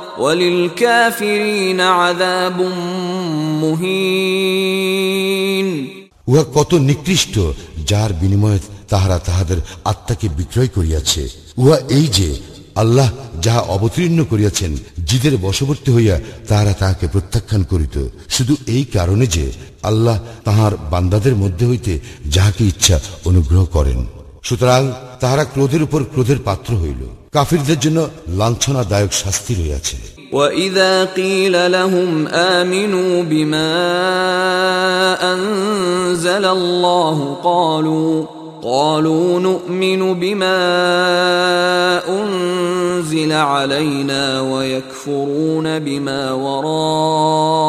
উহা 6.27 6.43
কত 6.53 6.73
নিকৃষ্ট, 6.73 7.39
যার 7.87 8.13
বিনিময়ে 8.13 8.59
তাহারা 8.89 9.19
তাহাদের 9.19 9.57
আত্মাকে 9.85 10.29
বিক্রয় 10.29 10.67
করিয়াছে। 10.67 11.29
উহা 11.57 11.77
এই 11.89 12.07
যে, 12.07 12.35
আল্লাহ 12.75 13.11
যাহা 13.41 13.59
অবতীর্ণ 13.59 14.23
করিয়াছেন, 14.23 14.77
জিদের 15.05 15.37
বশবর্তী 15.37 15.91
হইয়া 15.91 16.19
তাহারা 16.47 16.73
তাহাকে 16.73 17.07
প্রত্যাখ্যান 17.07 17.63
করিত। 17.63 18.07
শুধু 18.29 18.55
এই 18.67 18.85
কারণে 18.85 19.27
যে, 19.27 19.51
আল্লাহ 19.83 20.19
তাহার 20.43 20.71
বান্দাদের 20.91 21.35
মধ্যে 21.35 21.65
হইতে 21.65 21.99
যাহাকে 22.25 22.63
ইচ্ছা 22.65 22.99
অনুগ্রহ 23.25 23.65
করেন। 23.65 24.05
সুতরাং 24.43 24.91
তাহারা 25.19 25.43
ক্রোধের 25.43 25.83
উপর 25.83 26.03
ক্রোধের 26.03 26.39
পাত্র 26.45 26.75
হইল। 26.75 27.20
কাফিরদের 27.34 27.78
জন্য 27.84 27.98
লাঞ্ছনাদায়ক 28.40 29.12
শাস্তি 29.22 29.52
রইয়াছে 29.60 29.96
واذا 30.32 31.04
قيل 31.04 31.72
لهم 31.72 32.28
امنوا 32.28 33.22
بما 33.22 33.72
انزل 35.32 36.44
الله 36.44 37.18
قالوا 37.44 38.24
قالوا 38.62 39.40
نؤمن 39.40 40.14
بما 40.14 40.58
انزل 42.08 43.32
علينا 43.32 44.40
ويكفرون 44.40 45.78
بما 45.78 46.32
وراءه 46.46 47.68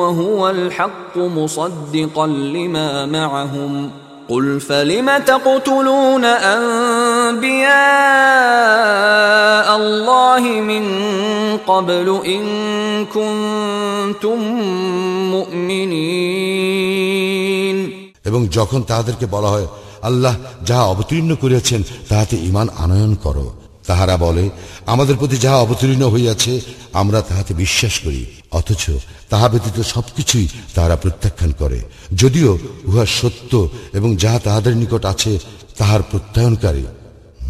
وهو 0.00 0.50
الحق 0.50 1.16
مصدقا 1.16 2.26
لما 2.26 3.06
معهم 3.06 3.90
قل 4.28 4.60
فلم 4.60 5.18
تقتلون 5.18 6.24
انبياء 6.24 7.68
الله 9.76 10.62
من 10.62 10.84
قبل 11.58 12.20
ان 12.26 12.42
كنتم 13.06 14.38
مؤمنين 15.30 15.98
এবং 18.26 18.48
যখন 18.48 18.82
তাহাদেরকে 18.82 19.26
বলা 19.26 19.48
হয় 19.48 19.66
আল্লাহ 20.02 20.36
যাহা 20.64 20.84
অবতীর্ণ 20.84 21.36
করিয়াছেন 21.42 21.82
তাহাতে 22.08 22.36
ইমান 22.48 22.68
আনয়ন 22.78 23.14
করো 23.14 23.54
তাহারা 23.85 24.17
বলে, 24.17 24.49
আমাদের 24.85 25.15
প্রতি 25.15 25.37
যাহা 25.37 25.57
অবতীর্ণ 25.57 26.09
হইয়াছে, 26.09 26.61
আমরা 26.93 27.21
তাহাতে 27.21 27.53
বিশ্বাস 27.53 27.99
করি, 27.99 28.25
অথচ 28.51 28.89
তাহা 29.29 29.49
ব্যতীত 29.49 29.83
সবকিছুই 29.83 30.47
তাহারা 30.75 30.95
প্রত্যাখ্যান 30.95 31.51
করে। 31.51 31.81
যদিও 32.15 32.57
উহা 32.85 33.05
সত্য 33.05 33.69
এবং 33.93 34.15
যাহা 34.15 34.39
তাহাদের 34.39 34.77
নিকট 34.77 35.05
আছে, 35.05 35.39
তাহার 35.77 36.03
প্রত্যয়নকারী। 36.11 36.83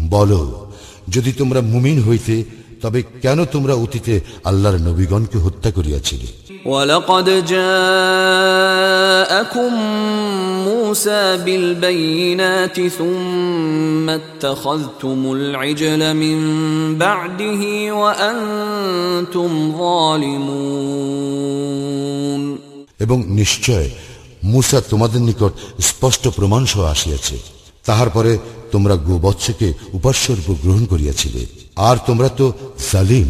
বলো, 0.08 0.72
যদি 1.08 1.32
তোমরা 1.32 1.60
মুমিন 1.60 2.02
হইতে, 2.02 2.44
তবে 2.82 3.02
কেন 3.22 3.44
তোমরা 3.44 3.74
অতীতে 3.74 4.20
আল্লাহর 4.44 4.78
নবীগণকে 4.78 5.38
হত্যা 5.38 5.70
করিয়াছিলে? 5.70 6.26
ولقد 6.65 7.45
جاءكم 7.45 7.73
موسى 10.65 11.37
بالبينات 11.37 12.87
ثم 12.89 14.09
اتخذتم 14.09 15.31
العجل 15.31 16.13
من 16.15 16.37
بعده 16.97 17.93
وانتم 17.93 19.77
ظالمون 19.77 20.99
এবং 22.99 23.17
নিশ্চয় 23.39 23.87
মুসা 24.53 24.79
তোমাদের 24.91 25.21
নিকট 25.29 25.53
স্পষ্ট 25.89 26.23
প্রমাণ 26.37 26.61
সহ 26.65 26.83
আসিয়াছে 26.95 27.35
তাহার 27.85 28.09
পরে 28.09 28.31
তোমরা 28.71 28.95
গোবৎসকে 29.07 29.67
উপাস্যরূপ 29.93 30.47
গ্রহণ 30.63 30.83
করিয়াছিলে 30.85 31.41
আর 31.87 31.95
তোমরা 32.07 32.29
তো 32.39 32.45
জালিম 32.91 33.29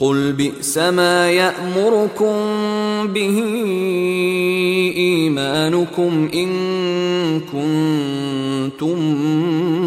قل 0.00 0.32
بئس 0.32 0.78
ما 0.78 1.32
يأمركم 1.32 2.36
به 3.06 3.38
إيمانكم 4.98 6.28
إن 6.34 6.50
كنتم 7.42 8.98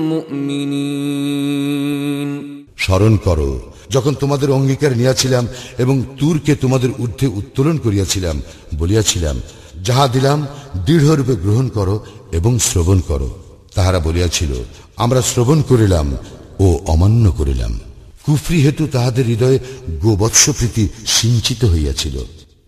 مؤمنين 0.10 2.52
স্মরণ 2.78 3.18
করো 3.18 3.60
যখন 3.90 4.14
তোমাদের 4.14 4.52
অঙ্গীকার 4.52 4.98
নিয়াছিলাম 4.98 5.48
এবং 5.78 6.04
তুরকে 6.20 6.56
তোমাদের 6.56 6.90
ঊর্ধ্বে 7.00 7.28
উত্তোলন 7.40 7.78
করিয়াছিলাম 7.78 8.42
বলিয়াছিলাম 8.78 9.36
যাহা 9.82 10.08
দিলাম 10.08 10.48
দৃঢ়রূপে 10.86 11.36
গ্রহণ 11.36 11.70
করো 11.70 12.06
এবং 12.32 12.60
শ্রবণ 12.60 13.02
করো 13.02 13.30
তাহারা 13.76 14.00
বলিয়াছিল 14.00 14.54
আমরা 14.98 15.22
শ্রবণ 15.22 15.62
করিলাম 15.62 16.18
ও 16.60 16.80
অমান্য 16.86 17.34
করিলাম 17.38 17.85
কুফরি 18.26 18.60
হেতু 18.66 18.84
তাহাদের 18.88 19.26
হৃদয়ে 19.26 19.58
গোবৎসপ্রীতি 20.02 20.84
সিঞ্চিত 21.08 21.62
হইয়াছিল 21.66 22.16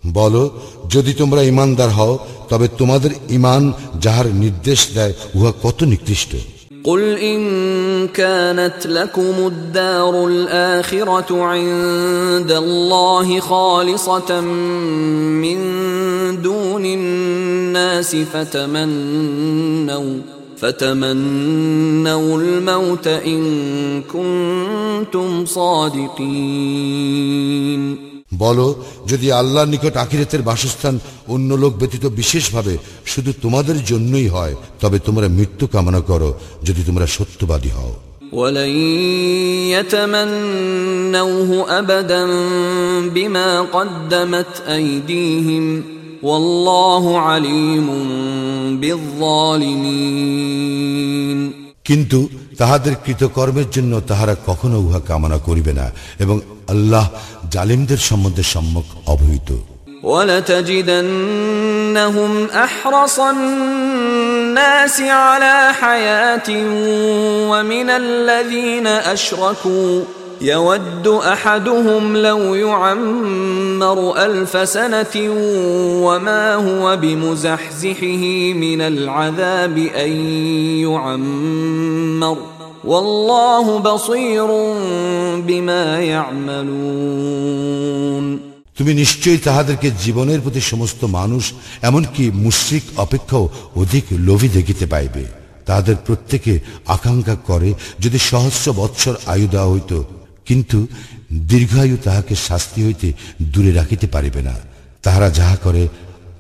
বলো 0.03 0.43
যদি 0.89 1.11
তোমরা 1.13 1.41
ইমানদার 1.43 1.89
হও 1.89 2.13
তবে 2.49 2.67
তোমাদের 2.77 3.11
ইমান 3.29 3.63
যাহার 4.01 4.27
নির্দেশ 4.35 4.79
দেয় 4.95 5.13
উহা 5.35 5.51
কত 5.63 5.79
নিকৃষ্ট 5.83 6.33
قل 6.83 7.03
إن 7.23 7.41
كانت 8.09 8.87
لكم 8.87 9.35
الدار 9.47 10.27
الآخرة 10.27 11.43
عند 11.43 12.51
الله 12.53 13.39
خالصة 13.41 14.41
من 15.43 15.57
دون 16.41 16.85
الناس 16.87 18.11
فتمنوا 18.33 20.13
فتمنوا 20.57 22.37
الموت 22.37 23.07
إن 23.07 23.41
كنتم 24.03 25.45
صادقين 26.53 27.83
বলো 28.43 28.67
যদি 29.07 29.27
আল্লাহর 29.31 29.69
নিকট 29.73 29.95
আখিরাতের 29.97 30.41
বাসস্থান 30.41 30.95
অন্য 31.27 31.49
লোক 31.53 31.73
ব্যতীত 31.79 32.05
বিশেষভাবে 32.19 32.73
শুধু 33.05 33.31
তোমাদের 33.41 33.77
জন্যই 33.85 34.27
হয় 34.27 34.55
তবে 34.81 34.97
তোমরা 34.99 35.27
মৃত্যু 35.27 35.65
কামনা 35.67 36.01
করো 36.01 36.29
যদি 36.63 36.81
তোমরা 36.83 37.05
সত্যবাদী 37.17 37.71
হও 37.79 37.93
ولن 38.33 38.73
يتمنوه 39.75 41.49
ابدا 41.79 42.23
بما 43.07 43.61
قدمت 43.61 44.53
ايديهم 44.67 45.65
والله 45.73 45.83
عليم 45.83 45.96
بالظالمين 45.96 45.96
কিন্তু 51.83 52.19
তাহাদের 52.57 52.93
কৃতকর্মের 53.05 53.67
জন্য 53.69 53.93
তাহারা 54.07 54.35
কখনো 54.45 54.77
উহা 54.79 54.99
কামনা 55.07 55.37
করিবে 55.37 55.73
না 55.73 55.87
এবং 56.19 56.35
আল্লাহ 56.69 57.05
জালিমদের 57.49 57.99
সম্বন্ধে 58.09 58.43
সম্মুখ 58.53 58.85
অবহিত 59.07 59.49
ولتجدنهم 60.83 62.31
احرص 62.65 63.17
الناس 63.19 64.97
على 65.01 65.55
حياه 65.73 66.49
ومن 67.51 67.87
الذين 67.89 68.87
اشركوا 69.15 70.03
يود 70.41 71.07
احدهم 71.07 72.17
لو 72.17 72.55
يعمر 72.55 74.17
الف 74.17 74.69
سنه 74.69 75.15
وما 76.05 76.55
هو 76.55 76.97
بمزحزحه 76.97 78.23
من 78.55 78.81
العذاب 78.83 79.77
ان 79.77 80.11
يعمر 80.81 82.37
والله 82.83 83.79
بصير 83.79 84.47
بما 85.39 85.99
يعملون 86.13 87.73
তুমি 88.77 88.91
নিশ্চয়ই 88.93 89.39
তাহাদেরকে 89.47 89.87
জীবনের 90.03 90.39
প্রতি 90.41 90.61
সমস্ত 90.71 91.01
মানুষ 91.19 91.43
এমনকি 91.81 92.23
মুশ্রিক 92.45 92.85
অপেক্ষাও 92.97 93.45
অধিক 93.81 94.05
লোভী 94.27 94.49
দেখিতে 94.49 94.85
পাইবে 94.85 95.23
তাহাদের 95.65 95.97
প্রত্যেকে 96.07 96.53
আকাঙ্ক্ষা 96.87 97.35
করে 97.49 97.69
যদি 97.99 98.19
সহস্র 98.31 98.67
বৎসর 98.79 99.15
আয়ু 99.33 99.47
দেওয়া 99.53 99.71
হইত 99.73 99.91
কিন্তু 100.47 100.77
দীর্ঘায়ু 101.51 101.95
তাহাকে 101.97 102.35
শাস্তি 102.47 102.79
হইতে 102.83 103.07
দূরে 103.51 103.71
রাখিতে 103.71 104.07
পারিবে 104.07 104.41
না 104.41 104.55
তাহারা 105.01 105.29
যাহা 105.29 105.55
করে 105.55 105.83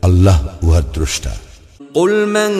আল্লাহ 0.03 0.37
উহার 0.63 0.85
দ্রষ্টা 0.95 1.33
قل 1.93 2.13
من 2.27 2.51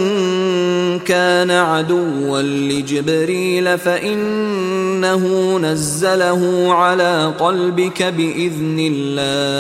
كان 1.01 1.51
عدوا 1.71 2.41
لجبريل 2.41 3.77
فإنه 3.77 5.23
نزله 5.59 6.41
على 6.73 7.33
قلبك 7.39 8.03
بإذن 8.03 8.77
الله 8.91 9.53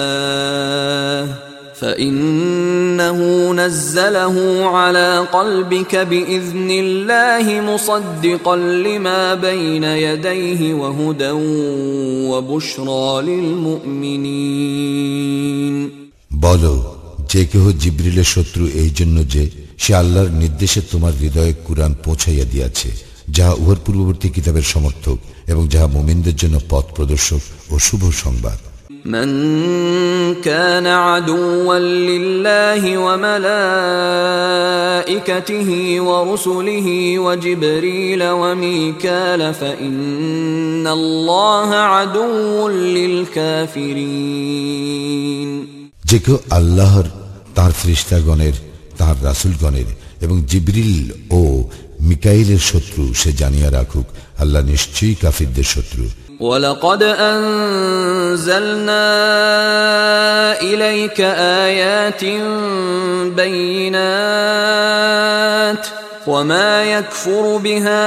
فإنه 1.77 3.19
نزله 3.53 4.37
على 4.67 5.09
قلبك 5.29 5.95
بإذن 5.95 6.71
الله 6.73 7.61
مصدقا 7.63 8.55
لما 8.55 9.35
بين 9.37 9.83
يديه 9.83 10.73
وهدى 10.73 11.31
وبشرى 12.29 13.21
للمؤمنين 13.23 14.55
বলো 16.45 16.73
যে 17.31 17.41
কেহ 17.45 17.63
জিব্রিলের 17.83 18.27
শত্রু 18.35 18.63
এই 18.81 18.91
জন্য 18.99 19.17
যে 19.33 19.43
সে 19.77 19.91
আল্লাহর 19.95 20.31
নির্দেশে 20.41 20.81
তোমার 20.91 21.13
হৃদয়ে 21.13 21.53
কুরআন 21.67 21.91
পৌঁছাইয়া 22.03 22.45
দিয়াছে 22.45 22.89
যাহা 23.29 23.53
উহার 23.53 23.79
পূর্ববর্তী 23.85 24.27
কিতাবের 24.29 24.65
সমর্থক 24.73 25.17
এবং 25.47 25.63
যাহা 25.67 25.87
মোমিনদের 25.87 26.35
জন্য 26.35 26.55
পথ 26.69 26.85
প্রদর্শক 26.95 27.41
ও 27.71 27.75
শুভ 27.79 28.01
সংবাদ 28.23 28.59
من 29.05 29.29
كان 30.35 30.87
عدوا 30.87 31.79
لله 31.79 32.97
وملائكته 34.33 35.69
ورسله 36.01 36.87
وجبريل 37.19 38.23
وميكال 38.23 39.53
فإن 39.53 40.87
الله 40.89 41.69
عدو 41.75 42.69
للكافرين 44.23 45.49
যে 46.03 46.17
কেউ 46.19 46.37
আল্লাহর 46.51 47.07
তাঁর 47.55 47.71
ফ্রিস্তাগণের 47.71 48.55
তাঁর 48.97 49.15
রাসুলগণের 49.23 49.89
এবং 50.21 50.37
জিবরিল 50.51 50.93
ও 51.31 51.41
মিকাইলের 52.01 52.61
শত্রু 52.71 53.03
সে 53.13 53.29
জানিয়া 53.41 53.69
রাখুক 53.71 54.07
আল্লাহ 54.39 54.61
নিশ্চয়ই 54.71 55.15
কাফিরদের 55.21 55.67
শত্রু 55.73 56.03
ولقد 56.39 57.03
أنزلنا 57.03 59.05
إليك 60.61 61.19
آيات 61.65 62.23
بينات 64.43 65.87
وما 66.27 66.83
يكفر 66.85 67.57
بها 67.57 68.05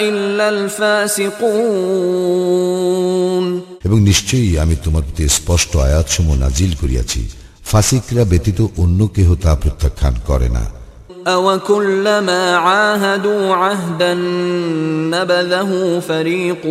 إلا 0.00 0.48
الفاسقون 0.48 1.36
এবং 3.86 3.98
নিশ্চয়ই 4.10 4.52
আমি 4.62 4.74
তোমার 4.84 5.02
প্রতি 5.06 5.24
স্পষ্ট 5.38 5.72
আয়াতসমূহ 5.86 6.34
নাজিল 6.44 6.72
করিয়াছি 6.82 7.20
ফাসিকরা 7.70 8.24
ব্যতীত 8.30 8.60
অন্য 8.82 9.00
কেহ 9.16 9.28
তা 9.44 9.52
প্রত্যাখ্যান 9.62 10.14
করে 10.28 10.48
না 10.56 10.64
أوكلما 11.28 12.56
عاهدوا 12.56 13.54
عهدا 13.54 14.14
نبذه 15.10 16.00
فريق 16.00 16.66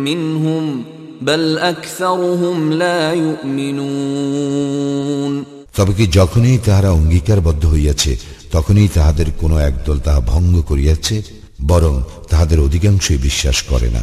منهم 0.00 0.84
بل 1.20 1.58
أكثرهم 1.60 2.72
لا 2.74 3.12
يؤمنون 3.24 4.64
তবে 5.78 5.92
কি 5.98 6.04
যখনই 6.18 6.56
তাহারা 6.66 6.90
অঙ্গীকারবদ্ধ 6.90 7.62
হইয়াছে 7.66 8.12
তখনই 8.52 8.88
তাহাদের 8.88 9.28
কোনো 9.40 9.56
একদল 9.60 9.98
তাহা 9.98 10.20
ভঙ্গ 10.32 10.54
করিয়াছে 10.62 11.16
বরং 11.62 11.94
তাহাদের 12.30 12.58
অধিকাংশই 12.60 13.18
বিশ্বাস 13.18 13.58
করে 13.62 13.88
না 13.90 14.02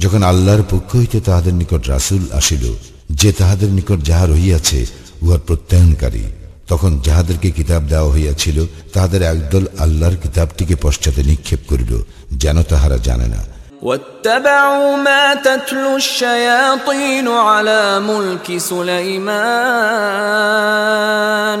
যখন 0.00 0.20
আল্লাহর 0.22 0.62
পক্ষ 0.70 0.90
হইতে 0.96 1.18
তাহাদের 1.20 1.54
নিকট 1.54 1.82
রাসূল 1.88 2.22
আসিল 2.32 2.64
যে 3.10 3.30
তাহাদের 3.32 3.70
নিকট 3.70 3.98
যাহা 4.04 4.24
রহিয়াছে 4.26 4.80
উহার 5.22 5.40
প্রত্যয়নকারী 5.46 6.24
তখন 6.68 6.90
যাহাদেরকে 7.04 7.48
কিতাব 7.50 7.82
দেওয়া 7.88 8.12
হইয়াছিল 8.12 8.58
তাহাদের 8.92 9.22
একদল 9.22 9.64
আল্লাহর 9.78 10.16
কিতাবটিকে 10.16 10.74
পশ্চাতে 10.76 11.20
নিক্ষেপ 11.22 11.60
করিল 11.70 11.92
যেন 12.42 12.56
তাহারা 12.62 12.98
জানে 13.08 13.28
না 13.28 13.42
واتبعوا 13.82 14.96
ما 14.98 15.34
تتلو 15.36 15.96
الشياطين 15.96 17.28
على 17.28 18.00
ملك 18.00 18.46
سليمان 21.10 21.60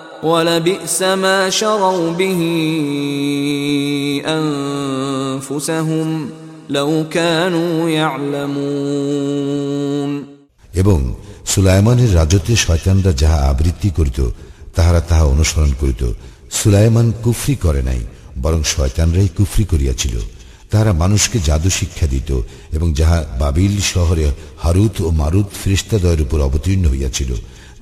ولبئس 0.22 1.02
ما 1.02 1.50
شروا 1.50 2.10
به 2.10 2.40
انفسهم 4.26 6.30
لو 6.70 7.04
كانوا 7.10 7.90
يعلمون 7.90 9.56
এবং 10.74 11.14
সুলাইমানের 11.52 12.14
রাজত্বে 12.14 12.54
শয়তানরা 12.64 13.12
যাহা 13.22 13.38
আবৃত্তি 13.50 13.90
করিত 13.98 14.20
তাহারা 14.76 15.00
তাহা 15.10 15.24
অনুসরণ 15.34 15.72
করিত 15.80 16.02
সুলাইমান 16.58 17.08
কুফরি 17.24 17.54
করে 17.64 17.82
নাই 17.82 18.00
বরং 18.42 18.60
শয়তানরাই 18.74 19.28
কুফরি 19.38 19.64
করিয়াছিল 19.72 20.14
তাহারা 20.70 20.92
মানুষকে 20.92 21.38
জাদু 21.48 21.70
শিক্ষা 21.78 22.06
দিত 22.14 22.30
এবং 22.72 22.92
যাহা 22.92 23.18
বাবিল 23.40 23.74
শহরে 23.92 24.32
হারুত 24.56 25.00
ও 25.00 25.10
মারুত 25.20 25.48
ফ্রিস্তাদয়ের 25.62 26.20
উপর 26.20 26.40
অবতীর্ণ 26.40 26.88
হইয়াছিল 26.88 27.30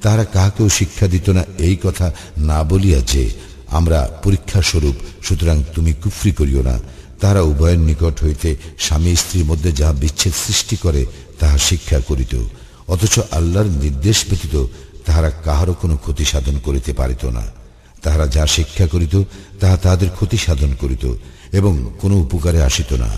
তাহারা 0.01 0.25
কাহাকেও 0.25 0.69
শিক্ষা 0.69 1.07
দিত 1.07 1.29
না 1.29 1.43
এই 1.57 1.77
কথা 1.83 2.13
না 2.37 2.63
বলিয়া 2.63 2.99
যে, 2.99 3.29
আমরা 3.67 4.09
পরীক্ষা 4.23 4.61
স্বরূপ 4.61 4.95
সুতরাং 5.23 5.63
তুমি 5.75 5.93
কুফরি 5.93 6.31
করিও 6.31 6.61
না। 6.61 6.79
তাহারা 7.19 7.41
উভয়ের 7.41 7.79
নিকট 7.79 8.23
হইতে 8.23 8.55
স্বামী 8.79 9.15
স্ত্রীর 9.15 9.45
মধ্যে 9.45 9.71
যাহা 9.71 9.93
বিচ্ছেদ 9.93 10.33
সৃষ্টি 10.47 10.75
করে, 10.75 11.05
তাহা 11.39 11.57
শিক্ষা 11.57 11.99
করিত। 11.99 12.35
অথচ 12.87 13.19
আল্লাহর 13.31 13.65
নির্দেশ 13.65 14.25
ব্যতীত 14.29 14.65
তাহারা 15.05 15.29
কাহারও 15.29 15.73
কোনো 15.73 15.97
ক্ষতি 15.97 16.25
সাধন 16.25 16.59
করিতে 16.59 16.93
পারিত 16.93 17.25
না। 17.25 17.41
তাহারা 18.03 18.27
যা 18.27 18.45
শিক্ষা 18.47 18.87
করিত, 18.87 19.23
তাহা 19.59 19.77
তাহাদের 19.77 20.09
ক্ষতি 20.09 20.37
সাধন 20.37 20.75
করিত 20.79 21.13
এবং 21.51 21.93
কোনো 22.01 22.15
উপকারে 22.15 22.63
আসিত 22.63 22.93
না। 22.93 23.09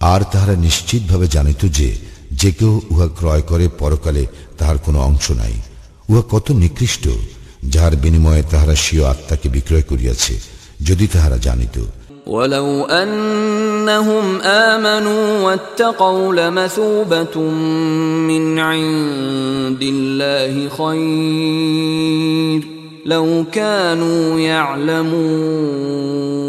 আর 0.00 0.20
তাহারা 0.32 0.54
নিশ্চিতভাবে 0.56 1.28
জানিত 1.28 1.66
যে 1.66 1.98
যে 2.32 2.52
কেউ 2.52 2.80
উহা 2.90 3.06
ক্রয় 3.06 3.42
করে 3.42 3.68
পরকালে, 3.68 4.26
তাহার 4.58 4.78
কোনো 4.78 4.98
অংশ 5.00 5.30
নাই। 5.30 5.52
উহা 6.09 6.23
কত 6.31 6.47
নিকৃষ্ট 6.63 7.05
যাহার 7.73 7.93
বিনিময়ে 8.03 8.43
তাহারা 8.51 8.75
স্বীয় 8.83 9.03
আত্মাকে 9.13 9.47
বিক্রয় 9.55 9.85
করিয়াছে 9.91 10.33
যদি 10.87 11.05
তাহারা 11.13 11.37
জানিত 11.47 11.77
ولو 12.27 12.85
أنهم 12.85 14.41
آمنوا 14.41 15.39
واتقوا 15.45 16.33
لمثوبة 16.33 17.35
من 18.29 18.59
عند 18.59 19.81
الله 19.83 20.53
خير 20.79 22.61
لو 23.05 23.45
كانوا 23.51 24.39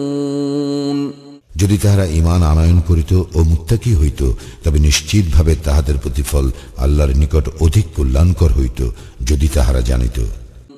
يعلمون 0.05 1.18
যদি 1.59 1.77
তাহারা 1.79 2.07
ইমান 2.19 2.41
আনয়ন 2.43 2.79
করিত 2.89 3.13
ও 3.35 3.39
মুত্তাকি 3.45 3.93
হইত 4.01 4.21
তবে 4.65 4.79
নিশ্চিতভাবে 4.79 5.53
তাহাদের 5.65 5.97
প্রতিফল 5.99 6.47
আল্লাহর 6.77 7.13
নিকট 7.15 7.45
অধিক 7.61 7.87
কল্যাণকর 7.97 8.51
হইত 8.59 8.81
যদি 9.21 9.47
তাহারা 9.49 9.83
জানিত 9.91 10.19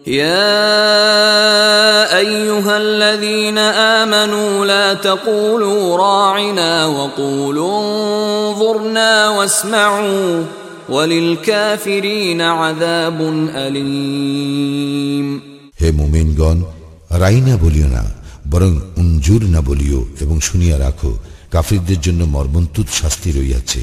يا 0.07 0.47
ايها 2.19 2.77
الذين 2.79 3.59
امنوا 3.99 4.67
لا 4.67 4.95
تقولوا 4.95 5.97
راعنا 5.97 6.87
وقولوا 6.89 7.73
انظرنا 7.81 9.29
واسمعوا 9.29 10.45
وللكافرين 10.89 12.41
عذاب 12.41 13.19
اليم 13.57 15.29
হে 15.81 15.89
মুমিনগণ 15.93 16.59
রাইনা 17.23 17.55
বলিও 17.65 17.89
না 17.89 18.03
বরং 18.51 18.73
উঞ্জুর 18.97 19.43
না 19.55 19.61
বলিও 19.61 20.01
এবং 20.21 20.37
শুনিয়া 20.41 20.77
রাখো 20.79 21.13
কাফিরদের 21.51 22.01
জন্য 22.01 22.21
মর্মন্তুদ 22.37 22.89
শাস্তি 23.01 23.31
রইয়াছে 23.33 23.83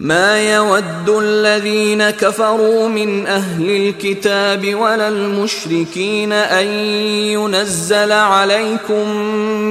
ما 0.00 0.30
يود 0.52 1.08
الذين 1.08 2.10
كفروا 2.10 2.88
من 2.88 3.26
اهل 3.26 3.70
الكتاب 3.82 4.74
ولا 4.74 5.08
المشركين 5.08 6.32
ان 6.32 6.66
ينزل 7.36 8.12
عليكم 8.12 9.08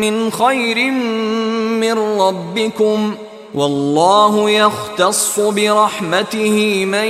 من 0.03 0.31
خير 0.31 0.91
من 1.83 1.97
ربكم 2.19 3.15
والله 3.55 4.49
يختص 4.49 5.39
برحمته 5.39 6.85
من 6.85 7.05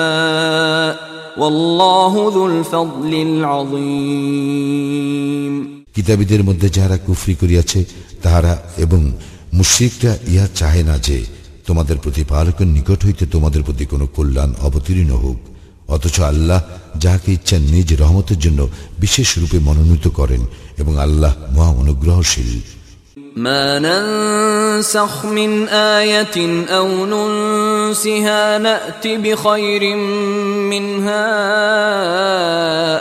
يشاء 0.00 1.10
কিতাবীদের 5.93 6.43
মধ্যে 6.43 6.69
যাহারা 6.69 6.97
কুফরি 6.97 7.35
করিয়াছে, 7.35 7.85
তাহারা 8.23 8.63
এবং 8.77 9.11
মুশ্রিকরা 9.53 10.17
ইহা 10.27 10.47
চাহে 10.55 10.83
না 10.83 10.97
যে, 10.97 11.25
তোমাদের 11.67 11.97
প্রতি 11.97 12.23
প্রতিপালকের 12.23 12.67
নিকট 12.67 13.05
হইতে 13.05 13.25
তোমাদের 13.25 13.63
প্রতি 13.63 13.85
কোনো 13.85 14.07
কল্যাণ 14.07 14.53
অবতীর্ণ 14.61 15.11
হোক। 15.11 15.35
অথচ 15.87 16.19
আল্লাহ 16.19 16.61
যাহাকে 16.97 17.33
ইচ্ছা 17.33 17.57
নিজ 17.57 17.93
রহমতের 17.93 18.39
জন্য 18.39 18.69
বিশেষ 18.99 19.37
রূপে 19.37 19.59
মনোনীত 19.59 20.07
করেন 20.07 20.45
এবং 20.77 20.99
আল্লাহ 20.99 21.33
মহা 21.51 21.69
অনুগ্রহশীল। 21.69 22.61
ما 23.34 23.78
ننسخ 23.78 25.24
من 25.26 25.68
آية 25.68 26.66
أو 26.68 26.88
ننسها 27.06 28.58
نأت 28.58 29.06
بخير 29.06 29.96
منها 30.70 31.26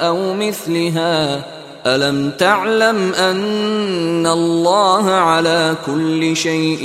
أو 0.07 0.33
مثلها 0.33 1.45
ألم 1.85 2.29
تعلم 2.29 3.13
أن 3.13 4.27
الله 4.27 5.11
على 5.11 5.77
كل 5.85 6.35
شيء 6.35 6.83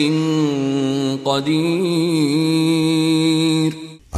قدير 1.24 2.64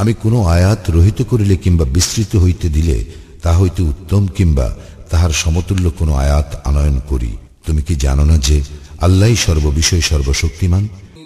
আমি 0.01 0.13
কোনো 0.23 0.39
আয়াত 0.55 0.83
রহিত 0.97 1.19
করিলে 1.31 1.55
কিংবা 1.63 1.85
বিস্তৃত 1.95 2.31
হইতে 2.35 2.67
দিলে 2.69 2.97
তা 3.43 3.51
হইতে 3.59 3.81
উত্তম 3.91 4.23
কিংবা 4.37 4.67
তাহার 5.11 5.31
সমতুল্য 5.43 5.85
কোনো 5.99 6.13
আয়াত 6.15 6.49
আনয়ন 6.69 6.97
করি 7.09 7.31
তুমি 7.67 7.81
কি 7.87 7.93
জানো 8.05 8.23
না 8.31 8.35
যে 8.47 8.57
আল্লাহ 9.01 9.29
সর্ববিষয় 9.45 10.03
সর্বশক্তিমান 10.11 10.83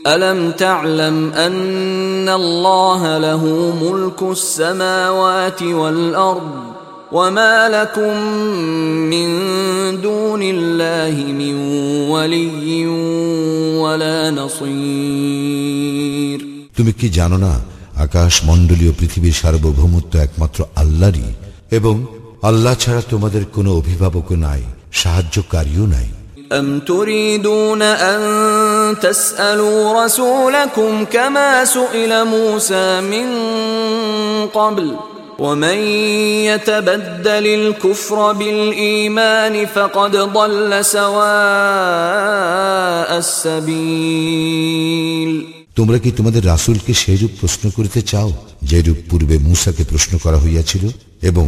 ألم 0.08 0.52
تعلم 0.58 1.32
أن 1.38 2.32
الله 2.32 3.18
له 3.18 3.44
ملك 3.76 4.22
السماوات 4.32 5.62
والأرض 5.80 6.52
وما 7.12 7.70
لكم 7.70 8.18
من 9.06 9.30
دون 10.00 10.42
الله 10.46 11.16
من 11.34 11.56
ولي 12.10 12.88
ولا 13.78 14.32
نصير 15.22 16.40
তুমি 16.78 16.92
কি 17.00 17.08
জানো 17.18 17.38
না 17.38 17.54
আকাশ 18.06 18.46
মণ্ডলীয় 18.46 18.92
পৃথিবীর 19.00 19.34
সার্বভৌমত্ব 19.34 20.18
একমাত্র 20.18 20.66
আল্লাহরই 20.76 21.34
এবং 21.72 22.06
আল্লাহ 22.44 22.76
ছাড়া 22.76 23.02
তোমাদের 23.10 23.44
কোনো 23.56 23.72
অভিভাবকও 23.72 24.36
নাই 24.46 24.62
সাহায্যকারীও 24.94 25.86
নাই 25.86 26.15
أم 26.52 26.80
تريدون 26.82 27.82
أن 27.82 28.22
تسألوا 29.00 30.06
رسولكم 30.06 31.06
كما 31.06 31.66
سئل 31.66 32.26
موسى 32.26 33.02
من 33.04 33.28
قبل 34.50 34.96
ومن 35.40 35.78
يتبدل 36.46 37.48
الكفر 37.50 38.34
بالإيمان 38.34 39.66
فقد 39.66 40.12
ضل 40.12 40.86
سواء 40.86 41.22
السبيل 44.12 45.32
তোমরা 45.80 45.98
কি 45.98 46.10
তোমাদের 46.12 46.44
রাসূলকে 46.46 46.92
সেইরূপ 46.94 47.32
প্রশ্ন 47.42 47.64
করিতে 47.78 48.02
চাও 48.12 48.30
যেরূপ 48.64 49.00
পূর্বে 49.10 49.36
মূসাকে 49.40 49.84
প্রশ্ন 49.84 50.14
করা 50.24 50.38
হইয়াছিল 50.38 50.84
এবং 51.22 51.48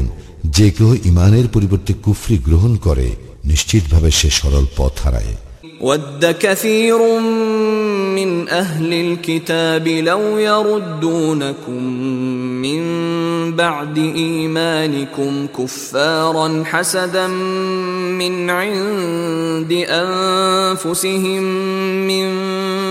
যে 0.56 0.68
কেহ 0.76 0.90
ইমানের 1.06 1.48
পরিবর্তে 1.48 1.92
কুফরি 2.04 2.38
গ্রহণ 2.48 2.74
করে 2.78 3.08
নিশ্চিতভাবে 3.52 4.10
সে 4.20 4.30
সরল 4.40 4.66
পথ 4.78 4.96
হারায় 5.06 5.34
ود 5.82 6.26
كثير 6.40 7.20
من 8.20 8.50
أهل 8.50 8.94
الكتاب 8.94 9.88
لو 9.88 10.38
يردونكم 10.38 11.84
من 12.66 12.82
بعد 13.56 13.98
إيمانكم 13.98 15.48
كفارا 15.58 16.64
حسدا 16.66 17.28
من 18.22 18.50
عند 18.50 19.72
أنفسهم 19.90 21.44
من 22.08 22.30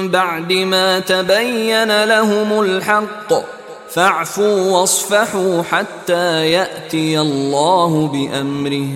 بعد 0.09 0.53
ما 0.53 0.99
تبين 0.99 2.05
لهم 2.05 2.61
الحق 2.61 3.31
فاعفوا 3.91 4.71
واصفحوا 4.71 5.63
حتى 5.63 6.51
يأتي 6.51 7.21
الله 7.21 8.07
بأمره 8.13 8.89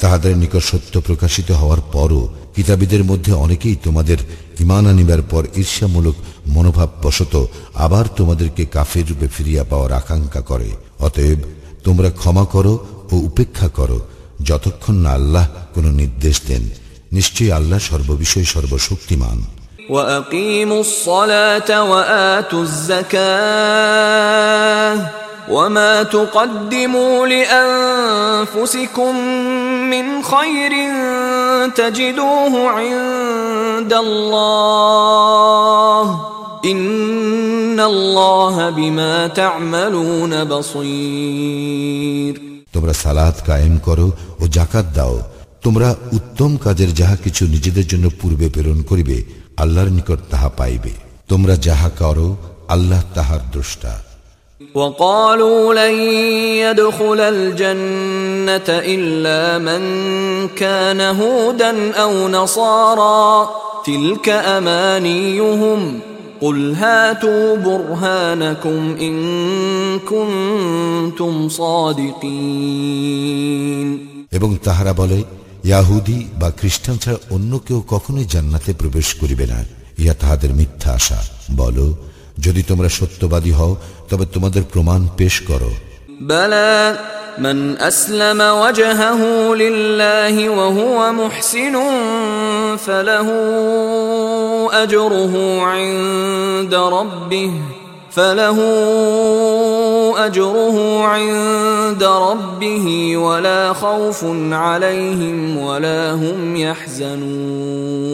তাহাদের 0.00 0.36
নিকট 0.36 0.56
সত্য 0.56 1.00
প্রকাশিত 1.00 1.50
হওয়ার 1.50 1.78
পরও 1.92 2.34
কিতাবীদের 2.56 3.04
মধ্যে 3.04 3.32
অনেকেই 3.32 3.76
তোমাদের 3.84 4.18
ইমান 4.60 4.86
আনিবার 4.86 5.22
পর 5.22 5.46
ঈর্ষামূলক 5.56 6.14
মনোভাব 6.46 6.88
বশত 7.02 7.46
আবার 7.74 8.04
তোমাদেরকে 8.16 8.64
কাফের 8.64 9.08
রূপে 9.08 9.28
ফিরিয়া 9.28 9.64
পাওয়ার 9.64 9.92
আকাঙ্ক্ষা 9.92 10.40
করে। 10.40 10.70
অতএব 10.98 11.38
তোমরা 11.84 12.10
ক্ষমা 12.10 12.44
করো 12.44 12.86
ও 13.12 13.16
উপেক্ষা 13.16 13.68
করো। 13.68 14.00
যতক্ষণ 14.44 14.94
না 14.94 15.10
আল্লাহ 15.10 15.48
কোনো 15.74 15.90
নির্দেশ 15.90 16.40
দেন, 16.48 16.68
নিশ্চয়ই 17.12 17.52
আল্লাহ 17.52 17.78
সর্ববিষয়ে 17.78 18.44
সর্বশক্তিমান। 18.44 19.55
وأقيموا 19.89 20.79
الصلاة 20.79 21.91
وآتوا 21.91 22.61
الزكاة 22.61 23.21
وما 25.49 26.03
تقدموا 26.03 27.27
لأنفسكم 27.27 29.15
من 29.89 30.23
خير 30.23 30.71
تجدوه 31.75 32.69
عند 32.69 33.93
الله 33.95 36.19
إن 36.65 37.79
الله 37.81 38.69
بما 38.69 39.27
تعملون 39.27 40.43
بصير 40.43 42.41
তোমরা 42.75 42.93
সালাত 43.03 43.35
কায়েম 43.47 43.75
করো 43.87 44.07
ও 44.41 44.43
জাকাত 44.57 44.85
দাও 44.95 45.15
তোমরা 45.61 45.89
উত্তম 46.17 46.51
কাজের 46.57 46.91
যাহা 46.99 47.15
কিছু 47.23 47.43
নিজেদের 47.55 47.85
জন্য 47.87 48.05
পূর্বে 48.19 48.47
প্রেরণ 48.49 48.79
করিবে 48.89 49.17
আল্লাহর 49.61 49.89
নিকট 49.97 50.19
তাহা 50.31 50.49
পাইবে 50.59 50.93
তোমরা 51.31 51.55
যাহা 51.67 51.89
করো 52.01 52.27
আল্লাহ 52.75 53.01
তাহার 53.17 53.41
দ্রষ্টা 53.53 53.93
وقالوا 54.75 55.73
لن 55.73 55.95
يدخل 56.65 57.19
الجنة 57.35 58.69
إلا 58.95 59.41
من 59.67 59.81
كان 60.47 61.01
هودا 61.01 61.71
أو 62.03 62.27
نصارى 62.27 63.49
تلك 63.85 64.29
أمانيهم 64.29 65.99
قل 66.41 66.75
هاتوا 66.75 67.57
برهانكم 67.57 68.95
إن 69.01 69.15
كنتم 69.99 71.49
صادقين 72.71 73.87
এবং 74.31 74.49
তাহারা 74.65 74.93
বলে 74.93 75.19
ইয়াহুদি 75.65 76.19
বা 76.39 76.49
খ্রিস্টান 76.59 76.95
ছাড়া 76.97 77.19
অন্য 77.31 77.51
কেউ 77.67 77.79
কখনোই 77.87 78.25
জান্নাতে 78.25 78.71
প্রবেশ 78.73 79.07
করিবে 79.15 79.45
না 79.45 79.59
ইহা 79.99 80.15
তাহাদের 80.19 80.51
মিথ্যা 80.53 80.89
আশা 80.93 81.19
বলো 81.55 81.87
যদি 82.39 82.61
তোমরা 82.63 82.89
সত্যবাদী 82.89 83.51
হও 83.51 83.73
তবে 84.09 84.25
তোমাদের 84.25 84.63
প্রমাণ 84.63 85.01
পেশ 85.17 85.35
করো 85.41 85.71
بلى 86.21 86.73
من 87.39 87.57
أسلم 87.81 88.39
وجهه 88.63 89.21
لله 89.55 90.49
وهو 90.49 90.97
محسن 91.13 91.75
فله 92.77 93.27
أجره 94.73 95.33
عند 95.63 96.73
ربه 96.75 97.53
فله 98.15 98.57
أجره 100.17 101.05
عند 101.05 102.03
ربه 102.03 103.17
ولا 103.17 103.75
خوف 103.75 104.25
عليهم 104.65 105.59
ولا 105.59 106.13
هم 106.13 106.57
يحزنون 106.57 108.11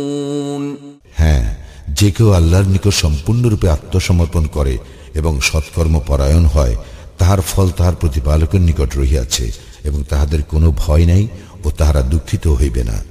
হ্যাঁ 1.17 1.55
যে 1.99 2.11
কেউ 2.11 2.33
আল্লাহর 2.33 2.65
নিকট 2.65 2.93
সম্পূর্ণরূপে 3.03 3.69
আত্মসমর্পণ 3.69 4.47
করে 4.47 4.77
এবং 5.15 5.41
সৎকর্ম 5.41 6.01
পরায়ণ 6.07 6.45
হয় 6.45 6.75
তাহার 7.17 7.41
ফল 7.41 7.69
তাহার 7.69 7.95
প্রতিপালকের 7.95 8.61
নিকট 8.61 8.97
রহিয়াছে 8.97 9.51
এবং 9.83 10.03
তাহাদের 10.09 10.43
কোনো 10.43 10.73
ভয় 10.77 11.05
নাই 11.05 11.27
ও 11.65 11.71
তাহারা 11.77 12.03
দুঃখিত 12.03 12.47
হইবে 12.59 12.83
না 12.83 13.10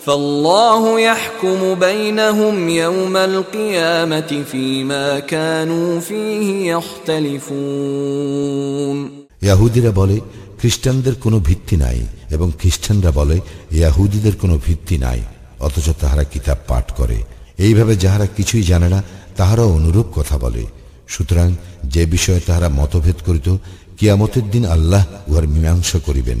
فالله 0.00 1.00
يحكم 1.00 1.74
بينهم 1.76 2.68
يوم 2.68 3.16
القيامة 3.16 4.42
فيما 4.44 5.18
كانوا 5.20 6.00
فيه 6.00 6.48
يختلفون 6.68 8.16
ইয়াহুদিরা 9.42 9.90
বলে 10.00 10.16
খ্রিস্টানদের 10.60 11.14
কোনো 11.24 11.38
ভিত্তি 11.48 11.76
নাই 11.76 11.98
এবং 12.30 12.48
খ্রিস্টানরা 12.60 13.10
বলে 13.10 13.36
ইয়াহুদিদের 13.72 14.34
কোনো 14.42 14.56
ভিত্তি 14.66 14.96
নাই 14.98 15.20
অথচ 15.60 15.86
তাহারা 16.00 16.24
কিতাব 16.24 16.58
পাঠ 16.68 16.86
করে 16.98 17.18
এইভাবে 17.58 17.94
যাহারা 17.96 18.26
কিছুই 18.36 18.64
জানে 18.70 18.88
না 18.94 19.00
তাহারা 19.36 19.64
অনুরূপ 19.76 20.06
কথা 20.18 20.36
বলে 20.44 20.62
সুতরাং 21.08 21.48
যে 21.84 22.02
বিষয়ে 22.06 22.40
তাহারা 22.48 22.68
মতভেদ 22.78 23.18
করিত 23.26 23.48
কিয়ামতের 23.98 24.46
দিন 24.50 24.64
আল্লাহ 24.66 25.02
উহার 25.28 25.46
মীমাংসা 25.54 25.98
করিবেন 25.98 26.40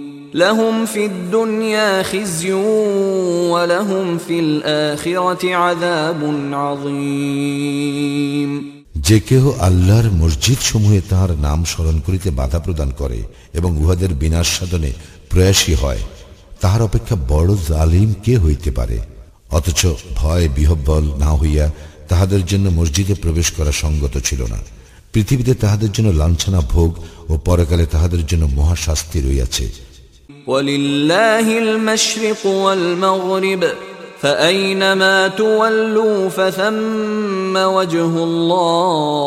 লাহুম 0.33 0.85
ফিদ 0.93 1.11
দুনিয়া 1.31 2.03
খিজিউ 2.11 2.57
ওয়া 3.51 3.67
লাহুম 3.67 4.17
ফিল 4.27 4.61
আখিরাতি 4.93 5.53
আযাবুন 5.53 6.53
যে 8.95 9.19
কেহ 9.19 9.51
আল্লাহর 9.59 10.11
মসজিদ 10.11 10.59
সমূহে 10.59 11.01
তাহার 11.09 11.31
নাম 11.31 11.63
স্মরণ 11.63 11.99
করিতে 11.99 12.31
বাধা 12.31 12.59
প্রদান 12.59 12.91
করে 12.97 13.23
এবং 13.53 13.77
উহাদের 13.77 14.09
বিনাশ 14.13 14.59
সাধনে 14.59 14.91
প্রয়াসী 15.29 15.73
হয়, 15.73 15.99
তাহার 16.61 16.81
অপেক্ষা 16.81 17.15
বড় 17.29 17.55
জালিম 17.67 18.13
কে 18.23 18.37
হইতে 18.37 18.71
পারে? 18.71 18.99
অথচ 19.51 19.87
ভয় 20.15 20.49
বিহব্বল 20.55 21.03
না 21.19 21.31
হইয়া 21.31 21.71
তাহাদের 22.09 22.45
জন্য 22.45 22.69
মসজিদে 22.69 23.13
প্রবেশ 23.13 23.51
করা 23.51 23.71
সঙ্গত 23.71 24.17
ছিল 24.17 24.41
না। 24.43 24.57
পৃথিবীতে 25.13 25.53
তাহাদের 25.53 25.91
জন্য 25.91 26.09
লাঞ্ছনা 26.09 26.59
ভোগ 26.59 26.91
ও 27.29 27.37
পরকালে 27.37 27.85
তাহাদের 27.85 28.25
জন্য 28.25 28.49
মহাশাস্তি 28.55 29.21
রইয়াছে। 29.21 29.90
ولله 30.46 31.58
المشرق 31.58 32.46
والمغرب 32.46 33.64
فأينما 34.20 35.28
تولوا 35.28 36.28
فثم 36.28 37.56
وجه 37.56 38.12
الله 38.28 39.26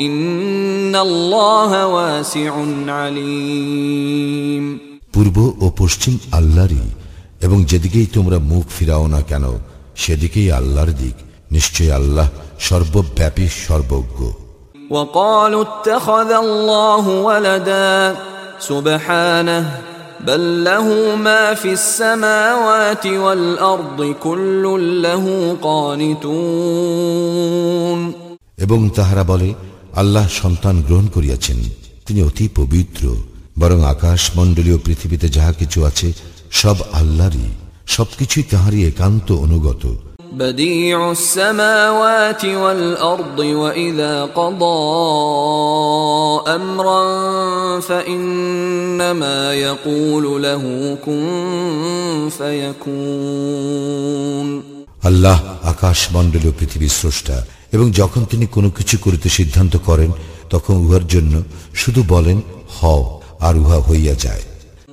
إن 0.00 0.96
الله 0.96 1.86
واسع 1.86 2.52
عليم 2.88 4.64
পূর্ব 5.14 5.36
ও 5.60 5.66
পশ্চিম 5.78 6.14
আল্লাহরই 6.32 6.88
এবং 7.42 7.58
যেদিকেই 7.70 8.06
তোমরা 8.06 8.38
মুখ 8.50 8.64
ফিরাও 8.76 9.04
না 9.06 9.20
কেন 9.30 9.44
সেদিকেই 9.96 10.48
আল্লাহর 10.50 10.92
দিক 11.02 11.16
নিশ্চয় 11.52 11.90
আল্লাহ 12.00 12.28
সর্বব্যাপী 12.58 13.46
সর্বজ্ঞ 13.66 14.20
وقالوا 14.90 15.62
اتخذ 15.62 16.30
الله 16.44 17.04
ولدا 17.28 18.16
سبحانه 18.60 19.62
بل 20.20 20.64
له 20.64 21.16
ما 21.18 21.54
في 21.54 21.72
السماوات 21.72 23.06
والأرض 23.06 24.14
كل 24.20 24.64
له 25.02 25.24
قانتون 25.62 27.12
এবং 28.58 28.80
তাহারা 28.96 29.22
বলে 29.22 29.48
আল্লাহ 29.94 30.26
সন্তান 30.40 30.76
গ্রহণ 30.86 31.06
করিয়াছেন 31.06 31.58
তিনি 32.06 32.20
অতি 32.22 32.46
পবিত্র 32.56 33.04
বরং 33.58 33.78
আকাশ 33.84 34.20
মণ্ডলীয় 34.36 34.78
পৃথিবীতে 34.78 35.26
যাহা 35.28 35.52
কিছু 35.52 35.78
আছে 35.84 36.08
সব 36.52 36.76
আল্লাহরই 36.92 37.48
সবকিছুই 37.86 38.44
তাহারই 38.52 38.80
একান্ত 38.84 39.28
অনুগত 39.44 39.82
بديع 40.32 41.10
السماوات 41.10 42.44
والأرض 42.44 43.38
وإذا 43.38 44.24
قضى 44.24 44.82
أمرا 46.48 47.04
فإنما 47.80 49.54
يقول 49.56 50.42
له 50.42 50.64
كن 50.96 52.28
فيكون 52.38 53.92
আল্লাহ 55.04 55.38
আকাশ 55.64 55.98
মণ্ডলীয় 56.12 56.52
পৃথিবীর 56.58 56.94
স্রষ্টা 56.98 57.36
এবং 57.72 57.86
যখন 57.90 58.22
তিনি 58.24 58.46
কোনো 58.46 58.68
কিছু 58.70 58.96
করিতে 58.98 59.28
সিদ্ধান্ত 59.28 59.74
করেন 59.88 60.10
তখন 60.50 60.74
উহার 60.76 61.04
জন্য 61.06 61.34
শুধু 61.74 62.00
বলেন 62.08 62.38
হও 62.76 63.02
আর 63.40 63.54
উহা 63.56 63.78
হইয়া 63.88 64.14
যায় 64.14 64.42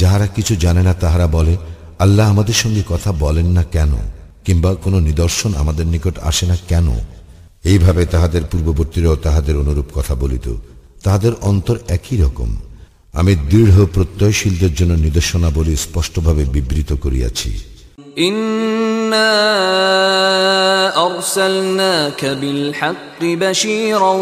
যাহারা 0.00 0.26
কিছু 0.36 0.52
জানে 0.56 0.82
না 0.82 0.92
তাহারা 0.94 1.26
বলে 1.28 1.54
আল্লাহ 1.98 2.24
আমাদের 2.28 2.56
সঙ্গে 2.62 2.82
কথা 2.92 3.10
বলেন 3.24 3.48
না 3.56 3.62
কেন 3.72 3.92
কিংবা 4.46 4.70
কোনো 4.84 4.98
নিদর্শন 5.00 5.50
আমাদের 5.54 5.86
নিকট 5.86 6.14
আসে 6.20 6.44
না 6.46 6.56
কেন 6.68 6.88
এইভাবে 7.64 8.02
তাহাদের 8.06 8.42
পূর্ববর্তীরাও 8.50 9.16
তাহাদের 9.16 9.54
অনুরূপ 9.56 9.88
কথা 9.96 10.14
বলিত 10.14 10.46
তাহাদের 11.04 11.32
অন্তর 11.42 11.76
একই 11.88 12.16
রকম 12.16 12.50
আমি 13.14 13.32
দৃঢ় 13.50 13.78
প্রত্যয়শীলদের 13.94 14.72
জন্য 14.74 14.92
নিদর্শনাবলী 14.98 15.74
স্পষ্টভাবে 15.76 16.42
বিবৃত 16.46 16.90
করিয়াছি 17.04 17.50
إنا 18.20 19.32
أرسلناك 21.00 22.24
بالحق 22.32 23.20
بشيرا 23.22 24.14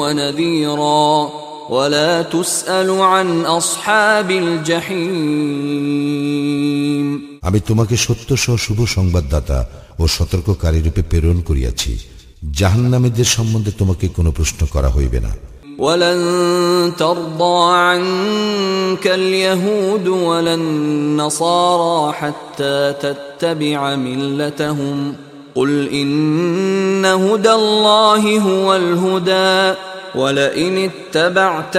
ونذيرا 0.00 1.30
ولا 1.70 2.22
تسأل 2.24 2.90
عن 3.02 3.28
أصحاب 3.50 4.28
الجحيم 5.92 7.08
আমি 7.48 7.58
তোমাকে 7.68 7.94
সত্য 8.06 8.28
সহ 8.36 8.56
শুভ 8.66 8.78
সংবাদদাতা 8.96 9.58
ও 9.98 10.04
সতর্ককারী 10.16 10.80
রূপে 10.86 11.02
প্রেরণ 11.10 11.38
করিয়াছি 11.48 11.92
জাহান্নামীদের 12.58 13.28
সম্বন্ধে 13.36 13.72
তোমাকে 13.80 14.06
কোনো 14.08 14.30
প্রশ্ন 14.38 14.60
করা 14.74 14.90
হইবে 14.96 15.20
না 15.20 15.32
ولن 15.78 16.20
ترضى 16.98 17.56
عنك 17.76 19.04
اليهود 19.20 20.08
ولا 20.08 20.54
النصارى 20.54 22.12
حتى 22.12 22.76
تتبع 22.94 23.80
ملتهم 23.98 25.14
قل 25.54 25.88
إن 25.90 27.04
هدى 27.06 27.52
الله 27.52 28.22
هو 28.40 28.66
الهدى 28.74 29.74
ولئن 30.16 30.90
اتبعت 30.90 31.76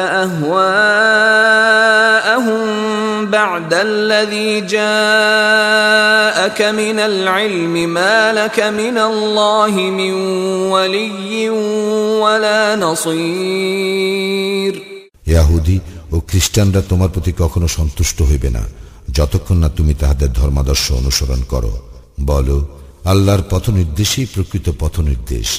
أهواءهم 1.53 2.65
بعد 3.27 3.73
الذي 3.73 4.61
جاءك 4.61 6.59
من 6.61 6.99
العلم 7.01 7.73
ما 7.89 8.33
لك 8.33 8.59
من 8.59 8.97
الله 8.99 9.71
من 9.71 10.13
ولي 10.73 11.49
ولا 12.19 12.75
نصير 12.77 14.73
ইয়াহুদি 15.27 15.77
ও 16.11 16.15
খ্রিস্টানরা 16.29 16.81
তোমার 16.91 17.09
প্রতি 17.09 17.31
কখনো 17.41 17.67
সন্তুষ্ট 17.77 18.17
হইবে 18.21 18.49
না 18.49 18.63
যতক্ষণ 19.17 19.57
না 19.57 19.69
তুমি 19.77 19.93
তাহাদের 19.93 20.29
ধর্মাদর্শ 20.31 20.85
অনুসরণ 20.91 21.41
করো 21.43 21.73
বলো 22.25 22.57
আল্লাহর 23.05 23.43
পথ 23.51 23.65
নির্দেশই 23.79 24.25
প্রকৃত 24.25 24.67
পথ 24.81 24.95
নির্দেশ 25.09 25.49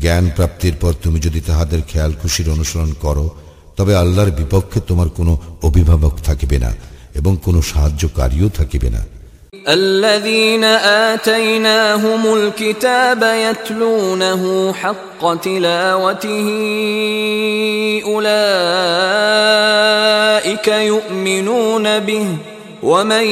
জ্ঞান 0.00 0.24
প্রাপ্তির 0.36 0.74
পর 0.80 0.92
তুমি 1.02 1.18
যদি 1.20 1.40
তাহাদের 1.40 1.80
খেয়াল 1.86 2.12
খুশির 2.22 2.48
অনুসরণ 2.50 2.90
করো 3.00 3.26
তবে 3.76 3.92
আল্লাহর 3.94 4.30
বিপক্ষে 4.30 4.78
তোমার 4.80 5.08
কোনো 5.08 5.32
অভিভাবক 5.62 6.14
থাকিবে 6.20 6.58
না 6.58 6.70
এবং 7.14 7.32
কোনো 7.44 7.60
সাহায্যকারীও 7.62 8.48
থাকিবে 8.50 8.90
না 8.90 9.02
الذين 9.68 10.64
آتيناهم 11.12 12.34
الكتاب 12.34 13.22
يتلونه 13.22 14.42
حق 14.72 15.22
تلاوته 15.36 16.48
أولئك 19.36 20.68
يؤمنون 20.68 21.98
به 22.00 22.26
ومن 22.82 23.26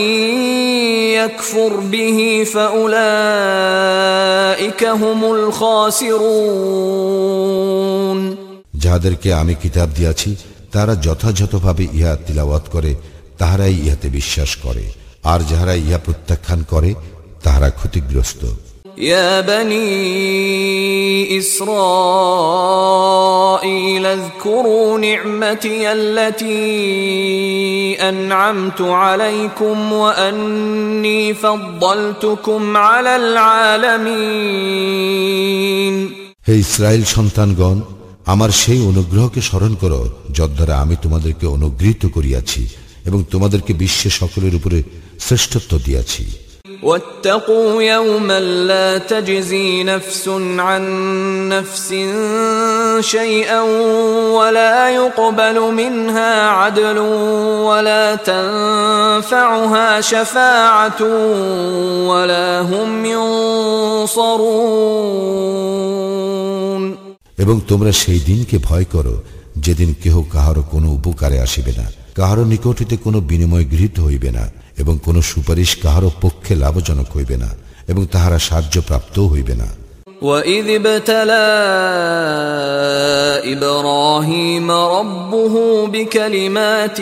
يكفر 1.14 1.72
به 1.92 2.44
فأولئك 2.44 3.24
هم 4.84 5.20
الخاسرون 5.26 6.84
যাহাদেরকে 8.74 9.28
আমি 9.32 9.54
কিতাব 9.54 9.88
দিয়াছি 9.98 10.30
তারা 10.72 10.94
যথাযথভাবে 11.06 11.84
ইহা 11.92 12.12
তিলাওয়াত 12.26 12.64
করে 12.68 12.92
তাহারাই 13.38 13.74
ইহাতে 13.84 14.08
বিশ্বাস 14.10 14.50
করে 14.56 14.84
আর 15.24 15.40
যাহারা 15.50 15.74
ইহা 15.84 15.98
প্রত্যাখ্যান 15.98 16.60
করে 16.72 16.90
তাহারা 17.42 17.68
ক্ষতিগ্রস্ত 17.70 18.42
يا 18.98 19.40
بني 19.42 19.88
إسرائيل 21.38 21.74
اذكروا 24.08 24.98
نعمتي 24.98 25.92
التي 25.92 26.48
أنعمت 28.08 28.80
عليكم 28.80 29.92
وأني 29.92 31.34
فضلتكم 31.34 32.76
على 32.78 33.16
العالمين 33.16 34.34
হে 36.48 36.54
ইসরায়েল 36.64 37.04
সন্তানগণ 37.14 37.78
আমার 38.26 38.50
সেই 38.62 38.80
অনুগ্রহকে 38.90 39.40
স্মরণ 39.40 39.72
করো 39.82 40.00
যদ্বারা 40.38 40.74
আমি 40.78 40.96
তোমাদেরকে 41.02 41.46
অনুগৃহীত 41.46 42.02
করিয়াছি 42.06 42.62
এবং 43.04 43.20
তোমাদেরকে 43.32 43.72
বিশ্বে 43.82 44.10
সকলের 44.20 44.54
উপরে 44.54 44.78
শ্রেষ্ঠত্ব 45.20 45.72
দিয়াছি 45.86 46.24
واتقوا 46.82 47.82
يوما 47.82 48.40
لا 48.40 48.98
تجزي 48.98 49.82
نفس 49.84 50.28
عن 50.58 50.82
نفس 51.48 51.94
شيئا 53.00 53.60
ولا 54.30 54.90
يقبل 54.90 55.60
منها 55.72 56.48
عدل 56.50 56.98
ولا 57.68 58.14
تنفعها 58.14 60.00
شفاعة 60.02 61.02
ولا 62.08 62.60
هم 62.62 63.04
ينصرون 65.94 66.94
এবং 67.38 67.56
তোমরা 67.68 67.92
সেই 67.92 68.20
দিনকে 68.20 68.56
ভয় 68.58 68.86
করো 68.94 69.14
যেদিন 69.58 69.90
কেহ 70.02 70.14
কাহারও 70.32 70.62
কোনো 70.72 70.88
উপকারে 70.98 71.36
আসিবে 71.46 71.72
না 71.78 71.86
কাহারও 72.14 72.44
নিকটিতে 72.44 72.96
কোনো 72.96 73.18
বিনিময় 73.20 73.66
গৃহীত 73.72 73.96
হইবে 74.00 74.30
না 74.32 74.44
এবং 74.78 74.94
কোনো 74.98 75.20
সুপারিশ 75.22 75.70
কাহারও 75.82 76.10
পক্ষে 76.20 76.52
লাভজনক 76.54 77.08
হইবে 77.16 77.36
না 77.36 77.50
এবং 77.90 78.02
তাহারা 78.06 78.38
সাহায্যপ্রাপ্তও 78.48 79.26
হইবে 79.34 79.56
না 79.62 79.68
وإذ 80.22 80.66
ابتلى 80.80 81.48
إبراهيم 83.54 84.70
ربه 84.70 85.54
بكلمات 85.86 86.98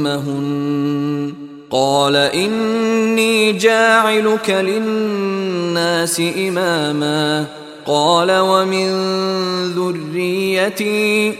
فأتمهن 0.00 1.34
قال 1.70 2.16
إني 2.16 3.52
جاعلك 3.52 4.50
للناس 4.50 6.22
إماما 6.38 7.46
قال 7.86 8.30
ومن 8.40 8.88
ذريتي 9.72 11.34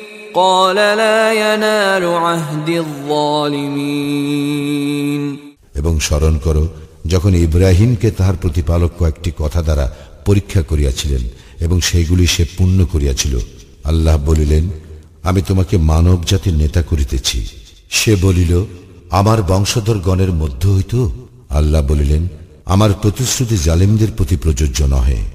এবং 5.76 6.00
স্মরণ 6.00 6.38
করো, 6.38 6.68
যখন 7.06 7.36
ইব্রাহিমকে 7.36 8.12
তাহার 8.12 8.36
প্রতিপালক 8.42 8.92
কয়েকটি 9.00 9.32
কথা 9.38 9.62
দ্বারা 9.62 9.96
পরীক্ষা 10.26 10.62
করিয়াছিলেন 10.62 11.22
এবং 11.60 11.82
সেইগুলি 11.82 12.28
সে 12.28 12.46
পূর্ণ 12.58 12.86
করিয়াছিল, 12.86 13.40
আল্লাহ 13.84 14.18
বলিলেন, 14.18 14.70
আমি 15.24 15.42
তোমাকে 15.42 15.78
মানব 15.78 16.24
জাতির 16.24 16.54
নেতা 16.54 16.82
করিতেছি। 16.82 17.48
সে 17.90 18.16
বলিল, 18.16 18.66
আমার 19.10 19.44
বংশধরগণের 19.44 20.32
মধ্য 20.32 20.68
হইত? 20.68 21.08
আল্লাহ 21.50 21.82
বলিলেন, 21.82 22.28
আমার 22.66 22.94
প্রতিশ্রুতি 23.02 23.58
জালিমদের 23.58 24.08
প্রতি 24.18 24.36
প্রযোজ্য 24.36 24.84
নহে। 24.84 25.35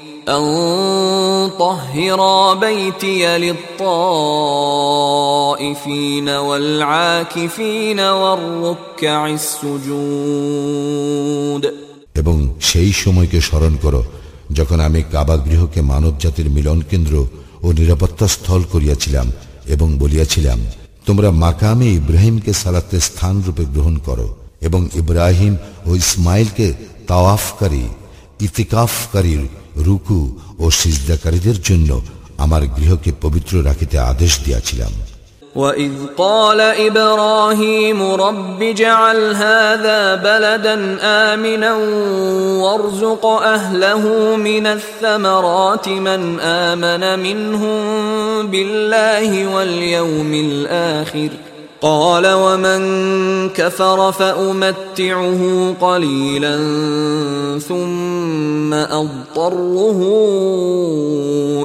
أن 0.30 1.50
طهرا 1.58 2.54
بيتي 2.56 3.38
للطائفين 3.38 3.88
والعاكفين 6.28 8.00
والركع 8.00 9.26
السجود 9.28 10.66
এবং 12.16 12.36
সেই 12.60 12.90
সময়কে 12.92 13.38
স্মরণ 13.40 13.74
করো 13.84 14.02
যখন 14.52 14.78
আমি 14.80 15.00
কাবা 15.12 15.36
গৃহকে 15.36 15.80
মানব 15.82 16.14
জাতির 16.20 16.48
মিলন 16.50 16.78
কেন্দ্র 16.90 17.14
ও 17.62 17.66
নিরাপত্তা 17.72 18.26
স্থল 18.26 18.62
করিয়াছিলাম 18.64 19.26
এবং 19.66 19.88
বলিয়াছিলাম 19.98 20.58
তোমরা 21.06 21.28
মাকামে 21.42 21.88
ইব্রাহিমকে 21.90 22.52
সালাতের 22.52 23.02
স্থান 23.08 23.34
রূপে 23.46 23.64
গ্রহণ 23.74 23.96
করো 23.98 24.26
এবং 24.62 24.80
ইব্রাহিম 24.94 25.54
ও 25.86 25.90
ইসমাইলকে 25.94 26.66
তাওয়াফকারী 27.06 27.84
ইতিকাফকারীর 28.40 29.42
রুকু 29.76 30.20
ও 30.58 30.64
সিজদাকারীদের 30.70 31.58
জন্য 31.62 31.90
আমার 32.38 32.62
গৃহকে 32.76 33.10
পবিত্র 33.20 33.52
রাখিতে 33.64 33.96
আদেশ 34.12 34.32
দিয়াছিলাম 34.44 34.92
وإذ 35.56 35.92
قال 36.18 36.60
إبراهيم 36.60 37.98
رب 38.26 38.62
اجعل 38.62 39.34
هذا 39.34 40.00
بلدا 40.16 40.76
آمنا 41.02 41.72
وارزق 42.62 43.24
أهله 43.26 44.04
من 44.48 44.66
الثمرات 44.66 45.88
من 45.88 46.40
آمن 46.40 47.18
منهم 47.18 47.80
بالله 48.46 49.30
واليوم 49.54 50.34
الآخر 50.34 51.28
قال 51.82 52.26
ومن 52.26 52.80
كفر 53.50 54.12
فأمتعه 54.12 55.74
قليلا 55.80 56.56
ثم 57.60 58.74
أضطره 58.74 60.00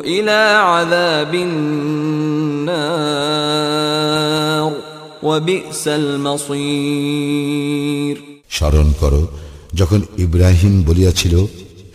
إلى 0.05 0.39
عذاب 0.61 1.35
النار 1.35 2.81
وبئس 5.23 5.87
المصير 5.89 7.51
স্মরণ 8.49 8.87
করো 9.01 9.21
যখন 9.73 10.01
ইব্রাহিম 10.17 10.73
বলিয়াছিল 10.83 11.35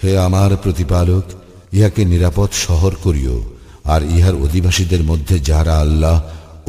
হে 0.03 0.13
আমার 0.19 0.51
প্রতিপালক 0.65 1.25
ইহাকে 1.73 2.03
নিরাপদ 2.05 2.51
শহর 2.67 2.93
করিও 3.05 3.37
আর 3.85 4.01
ইহার 4.17 4.35
অধিবাসীদের 4.43 5.03
মধ্যে 5.03 5.37
যাহারা 5.41 5.75
আল্লাহ 5.79 6.17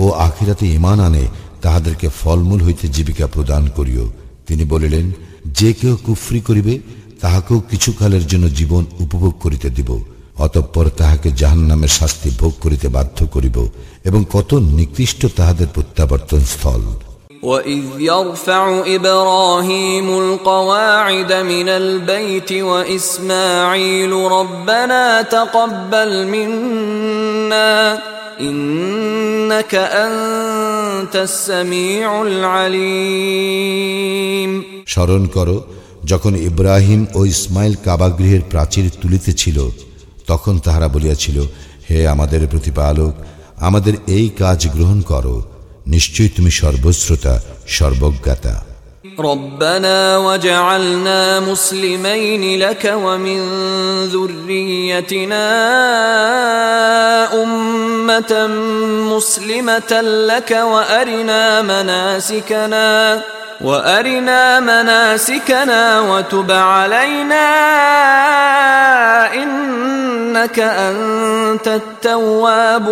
ও 0.04 0.06
আখিরাতে 0.26 0.66
ইমান 0.78 0.98
আনে, 1.00 1.24
তাহাদেরকে 1.62 2.06
ফলমূল 2.20 2.60
হইতে 2.66 2.86
জীবিকা 2.88 3.26
প্রদান 3.26 3.62
করিও। 3.76 4.04
তিনি 4.46 4.64
বলিলেন, 4.64 5.06
যে 5.58 5.70
কেউ 5.80 5.94
কুফরি 6.06 6.40
করিবে, 6.40 6.74
তাহাকেও 7.20 7.58
কিছুকালের 7.70 8.24
জন্য 8.26 8.46
জীবন 8.58 8.82
উপভোগ 9.04 9.32
করিতে 9.40 9.68
দিব, 9.70 9.90
অতঃপর 10.44 10.86
তাহাকে 11.00 11.28
জাহান 11.40 11.62
নামের 11.70 11.92
শাস্তি 11.98 12.28
ভোগ 12.40 12.52
করিতে 12.60 12.86
বাধ্য 12.88 13.18
করিব, 13.26 13.56
এবং 14.08 14.20
কত 14.32 14.50
নিকৃষ্ট 14.78 15.20
তাহাদের 15.38 15.68
প্রত্যাবর্তন 15.74 16.42
স্থল 16.54 16.82
وإذ 17.43 17.83
يرفع 18.01 18.83
إبراهيم 18.87 20.19
القواعد 20.19 21.33
من 21.33 21.69
البيت 21.71 22.51
وإسماعيل 22.51 24.11
ربنا 24.11 25.21
تقبل 25.21 26.27
منا 26.27 27.99
إنك 28.41 29.75
أنت 29.75 31.15
السميع 31.15 32.21
العليم 32.23 33.67
স্মরণ 34.85 35.23
করো 35.27 35.57
যখন 36.05 36.33
ইব্রাহিম 36.49 37.01
ও 37.15 37.19
ইসমাইল 37.25 37.73
কাবাগৃহের 37.85 38.43
প্রাচীর 38.51 38.85
তুলিতেছিল 39.01 39.57
তখন 40.27 40.53
তাহারা 40.57 40.87
বলিয়াছিল 40.87 41.37
হে 41.87 41.97
আমাদের 42.07 42.41
প্রতিপালক 42.47 43.13
আমাদের 43.59 43.93
এই 44.07 44.25
কাজ 44.39 44.59
গ্রহণ 44.75 44.99
করো 45.01 45.35
নিশ্চয়ই 45.93 46.31
তুমি 46.37 46.51
সর্বশ্রোতা 46.61 47.33
সর্বজ্ঞাতা 47.77 48.55
ربنا 49.19 50.17
وجعلنا 50.17 51.39
مسلمين 51.39 52.59
لك 52.59 52.83
ومن 53.05 53.39
ذريتنا 54.13 55.47
أمة 57.43 58.47
مسلمة 59.13 59.91
لك 60.01 60.51
وأرنا 60.51 61.61
مناسكنا 61.61 63.21
وأرنا 63.61 64.59
مناسكنا 64.59 65.99
وتب 66.01 66.51
علينا 66.51 67.47
إنك 69.33 70.59
أنت 70.59 71.67
التواب 71.67 72.87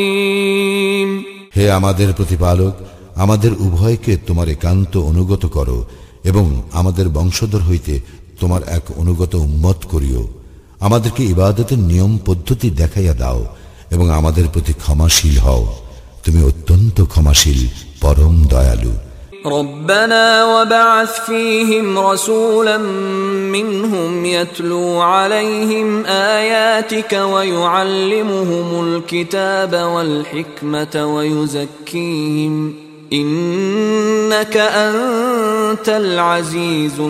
الرحيم 0.00 1.33
হে 1.57 1.71
আমাদের 1.71 2.13
প্রতিপালক, 2.13 2.73
আমাদের 3.15 3.51
উভয়কে 3.53 4.17
তোমার 4.17 4.49
একান্ত 4.49 4.97
অনুগত 4.97 5.45
করো 5.45 5.85
এবং 6.23 6.61
আমাদের 6.71 7.09
বংশধর 7.09 7.61
হইতে 7.61 8.01
তোমার 8.39 8.61
এক 8.67 8.81
অনুগত 8.95 9.35
উম্মত 9.35 9.75
করিও। 9.91 10.27
আমাদেরকে 10.79 11.23
ইবাদতের 11.23 11.79
নিয়ম 11.79 12.19
পদ্ধতি 12.25 12.69
দেখাইয়া 12.69 13.13
দাও 13.13 13.45
এবং 13.91 14.09
আমাদের 14.09 14.45
প্রতি 14.53 14.73
ক্ষমাশীল 14.73 15.37
হও। 15.37 15.75
তুমি 16.25 16.43
অত্যন্ত 16.43 17.01
ক্ষমাশীল, 17.03 17.67
পরম 18.01 18.45
দয়ালু। 18.45 18.91
ربنا 19.46 20.44
وبعث 20.44 21.20
فيهم 21.20 21.98
رسولا 21.98 22.78
منهم 23.48 24.24
يتلو 24.26 25.00
عليهم 25.00 26.04
آياتك 26.06 27.12
ويعلمهم 27.12 28.68
الكتاب 28.86 29.74
والحكمة 29.74 31.06
ويزكيهم 31.06 32.74
إنك 33.12 34.56
أنت 34.56 35.88
العزيز 35.88 37.00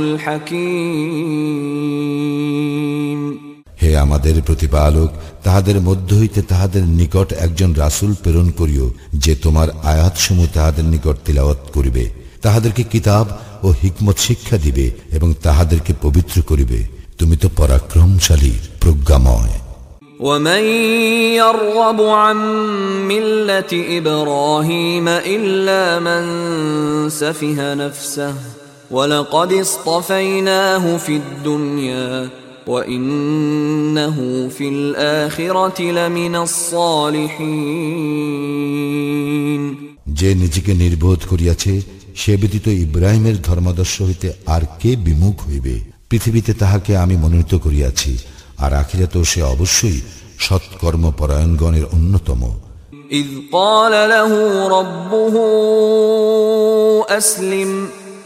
الحكيم 2.20 3.50
হে 3.82 3.90
আমাদের 4.04 4.36
প্রতিপালক 4.48 5.10
তাহাদের 5.44 5.76
মধ্য 5.80 6.08
হইতে 6.14 6.40
তাহাদের 6.42 6.84
নিকট 7.00 7.28
একজন 7.46 7.70
রাসূল 7.74 8.10
প্রেরণ 8.22 8.48
করিও 8.50 8.86
যে 9.14 9.32
তোমার 9.34 9.68
আয়াতসমূহ 9.84 10.46
তাহাদের 10.54 10.84
নিকট 10.84 11.16
তিলাওয়াত 11.26 11.60
করিবে 11.74 12.04
তাহাদেরকে 12.44 12.82
কিতাব 12.84 13.26
ও 13.62 13.68
হিকমত 13.82 14.16
শিক্ষা 14.18 14.56
দিবে 14.56 14.86
এবং 15.12 15.28
তাহাদেরকে 15.42 15.92
পবিত্র 16.02 16.36
করিবে 16.42 16.78
তুমি 17.18 17.36
তো 17.36 17.48
পরাক্রমশালী 17.56 18.54
প্রজ্ঞাময় 18.80 19.56
ومن 20.20 20.62
يرغب 21.34 22.00
عن 22.02 22.38
مله 23.08 23.70
ابراهيم 23.98 25.06
الا 25.08 25.82
من 25.98 26.22
سفه 27.10 27.74
نفسه 27.74 28.34
ولقد 28.90 29.52
اصطفيناه 29.54 30.96
في 30.96 31.16
الدنيا 31.16 32.28
وانه 32.66 34.48
في 34.48 34.68
الاخره 34.68 35.82
لمن 35.82 36.36
الصالحين 38.80 39.90
যে 40.20 40.28
নিজেকে 40.34 40.72
নির্বোধ 40.74 41.20
করিয়াছে 41.24 41.72
সে 42.14 42.32
ব্যতীত 42.36 42.66
ইব্রাহিমের 42.84 43.36
ধর্মাদর্শ 43.42 43.94
হইতে 44.02 44.28
আর 44.46 44.62
কে 44.80 44.90
বিমুখ 44.96 45.36
হইবে 45.48 45.74
পৃথিবীতে 46.10 46.52
তাহাকে 46.54 46.92
আমি 46.96 47.14
মনোনীত 47.16 47.52
করিয়াছি 47.56 48.12
আর 48.58 48.70
আখিরাতেও 48.74 49.24
সে 49.24 49.40
অবশ্যই 49.44 49.98
সৎকর্ম 50.38 51.04
পরায়ণগণের 51.18 51.84
অন্যতম 51.92 52.42
إذ 53.12 53.28
قال 53.52 53.92
له 54.08 54.32
ربه 54.68 55.34
أسلم 57.10 57.70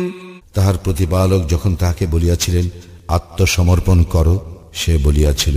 তাহার 0.55 0.77
প্রতিপালক 0.77 1.41
যখন 1.49 1.73
তাহাকে 1.75 2.05
বলিয়াছিলেন 2.07 2.67
আত্মসমর্পণ 3.09 3.99
করো 4.05 4.35
সে 4.73 4.93
বলিয়াছিল 5.05 5.57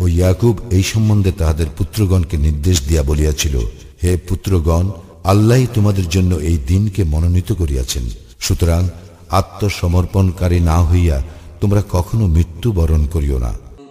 ও 0.00 0.08
ইয়াকুব 0.08 0.60
এই 0.70 0.82
সম্বন্ধে 0.82 1.32
তাহাদের 1.32 1.66
পুত্রগণকে 1.78 2.36
নির্দেশ 2.36 2.76
দিয়া 2.88 3.02
বলিয়াছিল, 3.02 3.54
হে 4.02 4.16
পুত্রগণ, 4.28 4.90
আল্লাহ 5.24 5.58
তোমাদের 5.74 6.08
জন্য 6.08 6.34
এই 6.34 6.58
দিনকে 6.66 7.04
মনোনীত 7.04 7.52
করিয়াছেন। 7.52 8.04
সুতরাং 8.40 8.88
আত্মসমর্পণকারী 9.30 10.60
না 10.60 10.78
হইয়া 10.82 11.22
তোমরা 11.60 11.82
কখনো 11.90 12.26
মৃত্যুবরণ 12.26 13.06
করিও 13.06 13.38
না। 13.38 13.52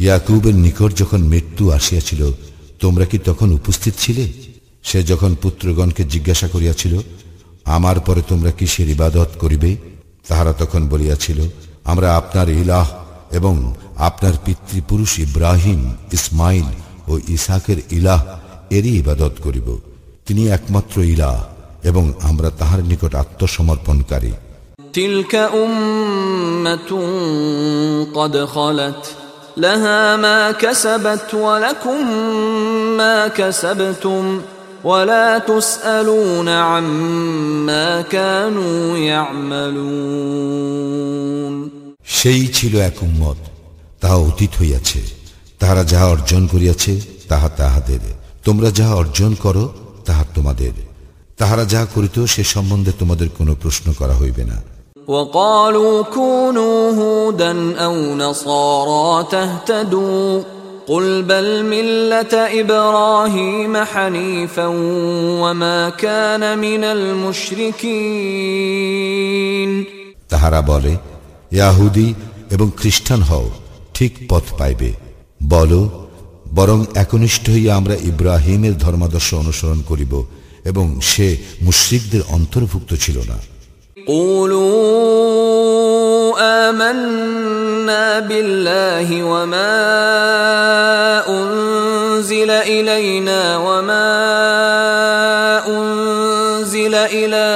ইয়াকুবের 0.00 0.54
নিকট 0.54 0.96
যখন 0.96 1.20
মৃত্যু 1.22 1.70
আসিয়াছিল, 1.70 2.32
তোমরা 2.80 3.04
কি 3.04 3.18
তখন 3.18 3.52
উপস্থিত 3.52 3.94
ছিলে? 3.98 4.32
সে 4.82 5.02
যখন 5.02 5.34
পুত্রগণকে 5.34 6.04
জিজ্ঞাসা 6.04 6.48
করিয়াছিল, 6.48 6.98
আমার 7.64 8.00
পরে 8.00 8.22
তোমরা 8.28 8.50
কিসের 8.50 8.88
ইবাদত 8.88 9.28
করিবে? 9.38 9.76
তাহারা 10.28 10.52
তখন 10.52 10.88
বলিয়াছিল, 10.88 11.48
আমরা 11.84 12.16
আপনার 12.16 12.48
ইলাহ 12.48 12.86
এবং 13.32 13.74
আপনার 13.96 14.32
পিতৃপুরুষ 14.44 15.18
ইব্রাহিম, 15.18 15.94
ইসমাইল 16.12 16.68
ও 17.08 17.18
ইসাকের 17.28 17.76
ইলাহ, 17.90 18.24
এরই 18.70 18.92
ইবাদত 18.98 19.34
করিব। 19.42 19.78
তিনি 20.26 20.48
একমাত্র 20.48 21.02
ইলাহ 21.02 21.44
এবং 21.84 22.12
আমরা 22.22 22.50
তাহার 22.50 22.84
নিকট 22.84 23.14
আত্মসমর্পণকারী। 23.14 24.32
تلك 24.95 25.35
أمة 25.35 26.91
قد 28.15 28.45
خلت 28.45 29.15
لها 29.57 30.15
ما 30.17 30.51
كسبت 30.53 31.33
ولكم 31.33 32.11
ما 32.97 33.27
كسبتم 33.29 34.41
ولا 34.83 35.37
تسألون 35.39 36.49
عما 36.49 38.01
كانوا 38.03 38.97
يعملون 38.97 40.71
সেই 42.17 42.43
ছিল 42.57 42.73
এক 42.89 42.97
উম্মত 43.03 43.37
তাহা 44.01 44.17
অতীত 44.29 44.51
হইয়াছে 44.61 45.01
তাহারা 45.61 45.83
যাহা 45.83 46.07
অর্জন 46.07 46.43
করিয়াছে 46.47 46.93
তাহা 47.29 47.47
তাহাদের 47.57 48.01
তোমরা 48.45 48.69
যাহা 48.79 48.93
অর্জন 48.95 49.31
করো 49.35 49.65
তাহা 50.05 50.23
তোমাদের 50.35 50.73
তাহারা 51.39 51.63
যাহা 51.65 51.87
করিত 51.95 52.17
সে 52.25 52.43
সম্বন্ধে 52.53 52.91
তোমাদের 52.91 53.27
কোনো 53.29 53.53
প্রশ্ন 53.55 53.87
করা 53.93 54.15
হইবে 54.15 54.43
না 54.43 54.57
وقالوا 55.07 56.03
كونوا 56.03 56.91
هودا 56.91 57.75
أو 57.77 57.95
نصارى 58.15 59.27
تهتدوا 59.31 60.41
قل 60.87 61.23
بل 61.23 61.65
ملة 61.65 62.61
إبراهيم 62.61 63.77
حنيفا 63.77 64.65
وما 65.41 65.89
كان 65.89 66.57
من 66.57 66.83
المشركين 66.85 67.91
তাহারা 70.31 70.59
বলে 70.67 70.93
ইয়াহুদি 71.51 72.07
এবং 72.51 72.67
খ্রিস্টান 72.79 73.21
হও 73.21 73.45
ঠিক 73.93 74.13
পথ 74.29 74.45
পাইবে 74.59 74.91
বলো 75.47 75.81
বরং 76.55 76.79
একনিষ্ঠ 76.95 77.45
হইয়া 77.49 77.71
আমরা 77.75 77.95
ইব্রাহিমের 78.11 78.75
ধর্মাদর্শ 78.77 79.29
অনুসরণ 79.33 79.79
করিব 79.89 80.13
এবং 80.65 80.85
সে 81.01 81.27
মুশ্রিকদের 81.61 82.21
অন্তর্ভুক্ত 82.29 82.91
ছিল 82.95 83.17
না 83.27 83.37
قولوا 84.06 85.16
آمنا 86.68 88.20
بالله 88.20 89.22
وما 89.22 89.72
أنزل 91.28 92.50
إلينا 92.50 93.56
وما 93.56 94.06
أنزل 95.66 96.94
إلى 96.94 97.46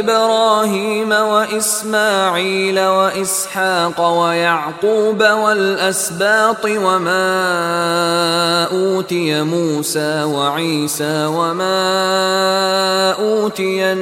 إبراهيم 0.00 1.12
وإسماعيل 1.12 2.80
وإسحاق 2.80 4.00
ويعقوب 4.00 5.22
والأسباط 5.22 6.64
وما 6.64 7.28
أوتي 8.72 9.42
موسى 9.42 10.22
وعيسى 10.22 11.26
وما 11.26 11.82
أوتي 13.12 13.92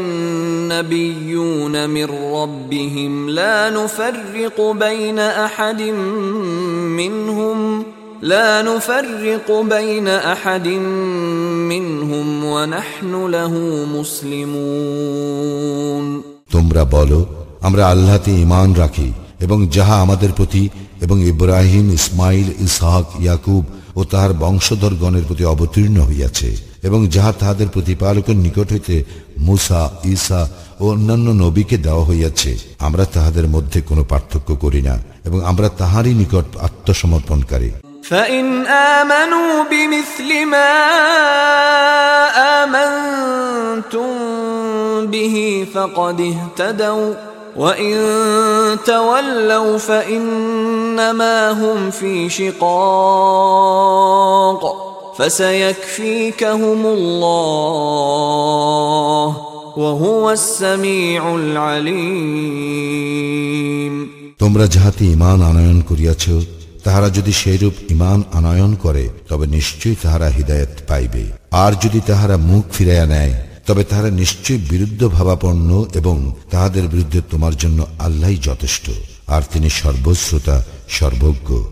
النبيون 0.79 1.89
من 1.89 2.07
ربهم 2.33 3.29
لا 3.31 3.69
نفرق 3.69 4.57
بين 4.77 5.19
أحد 5.19 5.81
منهم 6.91 7.83
لا 8.23 8.61
نفرق 8.61 9.47
بين 9.67 10.07
أحد 10.07 10.67
منهم 11.67 12.45
ونحن 12.45 13.13
له 13.27 13.53
مسلمون 13.97 15.25
তোমরা 16.53 16.83
বলো 16.95 17.19
আমরা 17.61 17.83
আল্লাহতে 17.93 18.31
ইমান 18.45 18.69
রাখি 18.75 19.09
এবং 19.45 19.57
যাহা 19.75 19.95
আমাদের 20.01 20.31
প্রতি 20.31 20.63
এবং 21.05 21.17
ইব্রাহিম 21.33 21.85
ইসমাইল 21.93 22.47
ইসহাক 22.65 23.07
ইয়াকুব 23.21 23.63
ও 23.95 24.01
তাহার 24.03 24.31
বংশধরগণের 24.35 25.23
প্রতি 25.23 25.43
অবতীর্ণ 25.45 25.97
হইয়াছে 26.09 26.49
এবং 26.83 26.99
যাহা 27.15 27.31
তাহাদের 27.39 27.67
প্রতিপালকের 27.67 28.37
নিকট 28.37 28.67
হইতে 28.73 28.95
মুসা 29.47 29.81
ঈসা 30.13 30.41
ও 30.79 30.89
অন্যান্য 30.89 31.27
নবীকে 31.43 31.77
দেওয়া 31.77 32.03
হইয়াছে 32.03 32.57
আমরা 32.79 33.05
তাহাদের 33.05 33.47
মধ্যে 33.47 33.81
কোনো 33.81 34.03
পার্থক্য 34.03 34.55
করি 34.63 34.81
না 34.81 34.99
এবং 35.25 35.45
আমরা 35.45 35.69
তাহারই 35.79 36.13
নিকট 36.13 36.45
আত্মসমর্পণকারী 36.67 37.71
فإن 38.11 38.67
آمنوا 38.67 39.63
بمثل 39.71 40.45
ما 40.45 40.71
آمنتم 42.63 44.11
به 45.07 45.67
فقد 45.73 46.21
اهتدوا 46.21 47.13
وإن 47.57 47.95
تولوا 48.85 49.77
فإنما 49.77 51.51
هم 51.51 51.91
في 51.91 52.29
شقاق 52.29 53.75
فسيكفيكهم 55.17 56.85
الله 56.85 59.35
وهو 59.35 59.35
السميع 59.35 59.35
العليم 59.35 59.48
তোমরা 64.38 64.66
যাহাতে 64.66 65.04
ইমান 65.06 65.42
আনয়ন 65.42 65.80
করিয়াছ 65.80 66.28
তাহারা 66.84 67.10
যদি 67.10 67.32
সেইরূপ 67.32 67.72
ইমান 67.90 68.22
আনয়ন 68.32 68.74
করে 68.74 69.08
তবে 69.28 69.46
নিশ্চয়ই 69.46 69.96
তাহারা 70.02 70.28
হৃদায়ত 70.28 70.68
পাইবে। 70.88 71.24
আর 71.50 71.72
যদি 71.72 72.00
তাহারা 72.06 72.36
মুখ 72.36 72.64
ফিরাইয়া 72.72 73.06
নেয় 73.06 73.34
তবে 73.66 73.84
তাহারা 73.84 74.10
নিশ্চয়ই 74.10 74.58
বিরুদ্ধ 74.70 75.08
ভাবাপন্ন 75.08 75.86
এবং 75.94 76.34
তাহাদের 76.50 76.82
বিরুদ্ধে 76.82 77.20
তোমার 77.30 77.56
জন্য 77.56 77.86
আল্লাহ 77.98 78.30
যথেষ্ট। 78.42 78.90
আর 79.26 79.42
তিনি 79.52 79.70
সর্বশ্রোতা 79.70 80.64
সর্বজ্ঞ। 80.88 81.62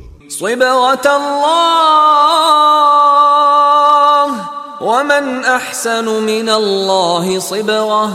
ومن 4.81 5.45
أحسن 5.45 6.23
من 6.23 6.51
الله 6.51 7.41
صبغة 7.41 8.09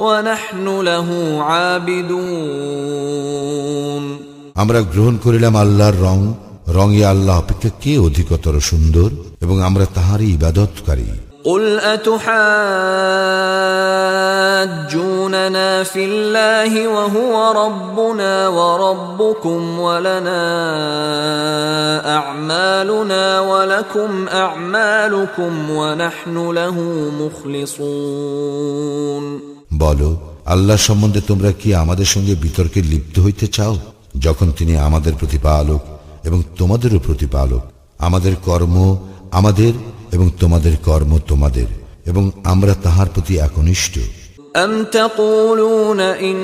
ونحن 0.00 0.80
له 0.80 1.38
عابدون 1.40 2.94
আমরা 4.54 4.80
গ্রহণ 4.92 5.16
করিলাম 5.16 5.56
আল্লাহর 5.56 5.94
রং 6.00 6.34
রঙে 6.68 7.04
আল্লাহ 7.04 7.38
অপেক্ষা 7.38 7.70
কে 7.82 7.98
অধিকতর 7.98 8.60
সুন্দর 8.60 9.10
এবং 9.40 9.62
আমরা 9.62 9.86
তাহারই 9.94 10.28
ইবাদতকারী 10.28 11.27
قل 11.48 11.80
أتحاجوننا 14.74 15.84
في 15.84 16.04
الله 16.04 16.88
وهو 16.88 17.52
ربنا 17.56 18.48
وربكم 18.50 19.78
ولنا 19.78 20.44
أعمالنا 22.08 23.40
ولكم 23.42 24.28
أعمالكم 24.28 25.70
ونحن 25.70 26.50
له 26.50 26.76
مخلصون 27.20 29.24
বলো 29.82 30.10
আল্লাহ 30.46 30.76
সম্বন্ধে 30.88 31.20
তোমরা 31.30 31.50
কি 31.60 31.74
আমাদের 31.74 32.08
সঙ্গে 32.14 32.34
বিতর্কে 32.44 32.80
লিপ্ত 32.82 33.18
হইতে 33.18 33.46
চাও 33.56 33.76
যখন 34.16 34.52
তিনি 34.58 34.78
আমাদের 34.78 35.12
প্রতিপালক 35.20 35.82
এবং 36.24 36.42
তোমাদেরও 36.58 36.98
প্রতিপালক 36.98 37.62
আমাদের 38.00 38.34
কর্ম 38.46 38.96
আমাদের 39.30 39.72
এবং 40.12 40.26
তোমাদের 40.40 40.74
কর্ম 40.84 41.12
তোমাদের 41.28 41.68
এবং 42.06 42.24
আমরা 42.44 42.72
তাহার 42.82 43.08
প্রতি 43.14 43.34
একনিষ্ঠ 43.38 43.94
أم 44.56 44.84
تقولون 44.84 46.00
إن 46.00 46.38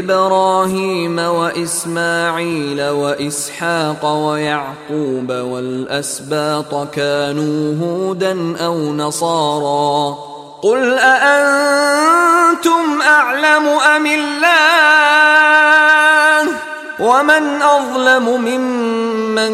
إبراهيم 0.00 1.16
وإسماعيل 1.18 2.80
وإسحاق 2.82 4.02
ويعقوب 4.26 5.28
والأسباط 5.32 6.72
كانوا 6.94 7.60
هودا 7.82 8.34
أو 8.66 8.76
نصارا 8.94 10.18
قل 10.62 10.82
أأنتم 11.14 12.82
أعلم 13.18 13.66
أم 13.96 14.06
الله 14.06 14.62
ومن 17.00 17.62
أظلم 17.62 18.26
ممن 18.40 19.52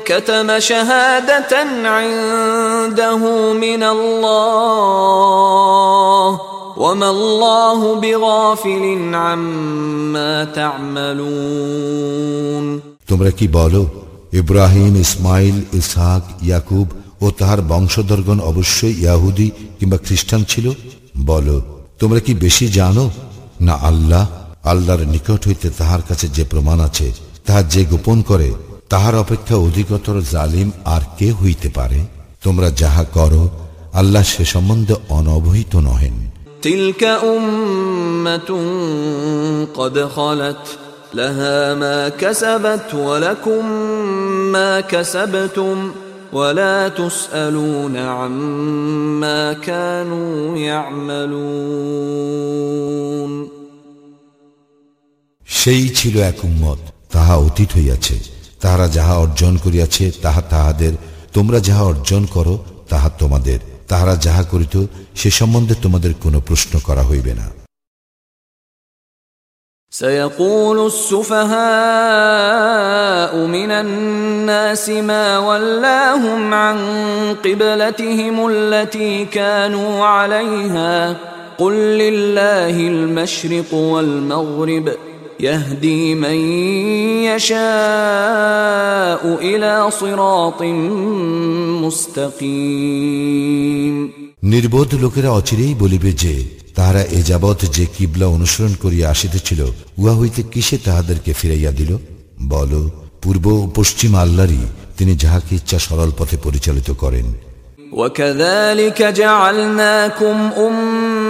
كتم 0.00 0.58
شهادة 0.60 1.52
عنده 1.84 3.22
من 3.54 3.82
الله 3.84 4.96
وما 6.76 7.10
الله 7.10 7.94
بغافل 7.96 9.14
عما 9.14 10.44
تعملون 10.46 11.86
তোমরা 13.06 13.30
কি 13.38 13.46
বলো 13.58 13.82
ইব্রাহিম 14.40 14.94
ইসমাইল 15.04 15.56
ইসহাক 15.80 16.24
ইয়াকুব 16.42 16.86
ও 17.20 17.26
তাহার 17.38 17.60
বংশধরগণ 17.72 18.38
অবশ্যই 18.50 18.94
ইয়াহুদি 19.02 19.48
কিংবা 19.78 19.98
খ্রিস্টান 20.06 20.40
ছিল 20.52 20.66
বলো 21.26 21.56
তোমরা 22.00 22.20
কি 22.26 22.32
বেশি 22.44 22.66
জানো 22.78 23.04
না 23.60 23.74
আল্লাহ 23.90 24.24
আল্লাহর 24.64 25.02
নিকট 25.06 25.40
হইতে 25.48 25.68
তাহার 25.78 26.02
কাছে 26.08 26.26
যে 26.28 26.44
প্রমাণ 26.44 26.78
আছে 26.80 27.06
তাহা 27.46 27.62
যে 27.72 27.82
গোপন 27.84 28.18
করে 28.22 28.48
তাহার 28.88 29.14
অপেক্ষা 29.14 29.56
অধিকতর 29.58 30.16
জালিম 30.32 30.68
আর 30.84 31.02
কে 31.18 31.28
হইতে 31.32 31.68
পারে 31.68 32.00
তোমরা 32.42 32.68
যাহা 32.76 33.04
করো 33.14 33.42
আল্লাহ 33.92 34.22
সে 34.32 34.44
সম্বন্ধে 34.54 34.94
অনবহিত 35.10 35.72
নহেন 35.88 36.16
تلك 36.62 37.02
أمة 37.04 38.50
قد 39.74 39.96
خلت 40.06 40.64
لها 41.14 41.74
ما 41.74 42.08
كسبت 42.10 42.94
ولكم 42.96 43.62
ما 44.52 44.80
كسبتم 44.82 45.76
ولا 46.32 46.88
تسألون 46.90 47.96
عما 47.96 49.52
كانوا 49.52 50.56
يعملون 51.88 53.49
সেই 55.50 55.84
ছিল 55.88 56.14
এক 56.30 56.38
উম্মত 56.44 56.78
তাহা 57.12 57.34
অতীত 57.38 57.70
হইয়াছে 57.72 58.16
তাহারা 58.60 58.86
যাহা 58.88 59.14
অর্জন 59.16 59.52
করিয়াছে 59.56 60.04
তাহা 60.22 60.40
তাহাদের 60.50 60.92
তোমরা 61.32 61.58
যাহা 61.60 61.82
অর্জন 61.82 62.22
করো 62.26 62.54
তাহা 62.88 63.08
তোমাদের 63.18 63.58
তাহারা 63.88 64.14
যাহা 64.16 64.42
করিত 64.42 64.74
সে 65.14 65.28
সম্বন্ধে 65.30 65.74
তোমাদের 65.82 66.12
কোনো 66.22 66.38
প্রশ্ন 66.40 66.72
করা 66.78 67.02
হইবে 67.02 67.34
না 67.34 67.48
سيقول 69.92 70.78
السفهاء 70.86 71.46
من 73.48 73.70
الناس 73.70 74.84
ما 74.88 75.38
ولاهم 75.38 76.54
عن 76.54 76.78
قبلتهم 77.44 78.36
التي 78.48 79.24
كانوا 79.26 80.06
عليها 80.06 81.16
قل 81.58 81.72
لله 81.72 82.76
المشرق 82.88 83.74
والمغرب 83.74 84.86
يهدي 85.40 86.14
من 86.16 86.38
يشاء 87.26 87.56
الى 89.42 89.90
صراط 89.92 90.62
مستقيم 92.76 93.96
নির্বোধ 94.42 94.90
লোকেরা 95.04 95.30
অচিরেই 95.38 95.74
বলিবে 95.82 96.10
যে 96.22 96.34
তাহারা 96.76 97.02
এ 97.10 97.20
যাবৎ 97.30 97.58
যে 97.76 97.84
কিবলা 97.94 98.26
অনুসরণ 98.36 98.72
করিয়া 98.82 99.06
আসিতেছিল 99.14 99.60
উহা 99.98 100.14
হইতে 100.20 100.40
কিসে 100.52 100.76
তাহাদেরকে 100.86 101.30
ফিরাইয়া 101.32 101.72
দিল 101.78 101.90
বল 102.52 102.72
পূর্ব 103.22 103.44
ও 103.56 103.64
পশ্চিম 103.76 104.12
আল্লাহরই 104.24 104.62
তিনি 104.98 105.12
যাহাকে 105.22 105.52
ইচ্ছা 105.54 105.78
সরল 105.78 106.10
পথে 106.18 106.36
পরিচালিত 106.46 106.88
করেন 107.02 107.26
وكذلك 107.92 109.02
جعلناكم 109.02 110.36
أمة 110.58 111.29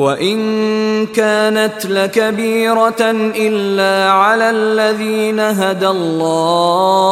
وإن 0.00 1.06
كانت 1.06 1.86
لكبيرة 1.86 3.10
إلا 3.36 4.10
على 4.12 4.50
الذين 4.50 5.40
هدى 5.40 5.88
الله 5.88 7.10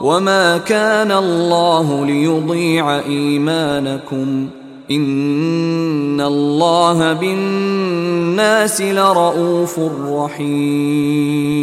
وما 0.00 0.58
كان 0.58 1.12
الله 1.12 2.06
ليضيع 2.06 2.98
إيمانكم 2.98 4.48
إن 4.90 6.20
الله 6.20 7.12
بالناس 7.12 8.82
لرؤوف 8.82 9.80
رحيم 10.08 11.56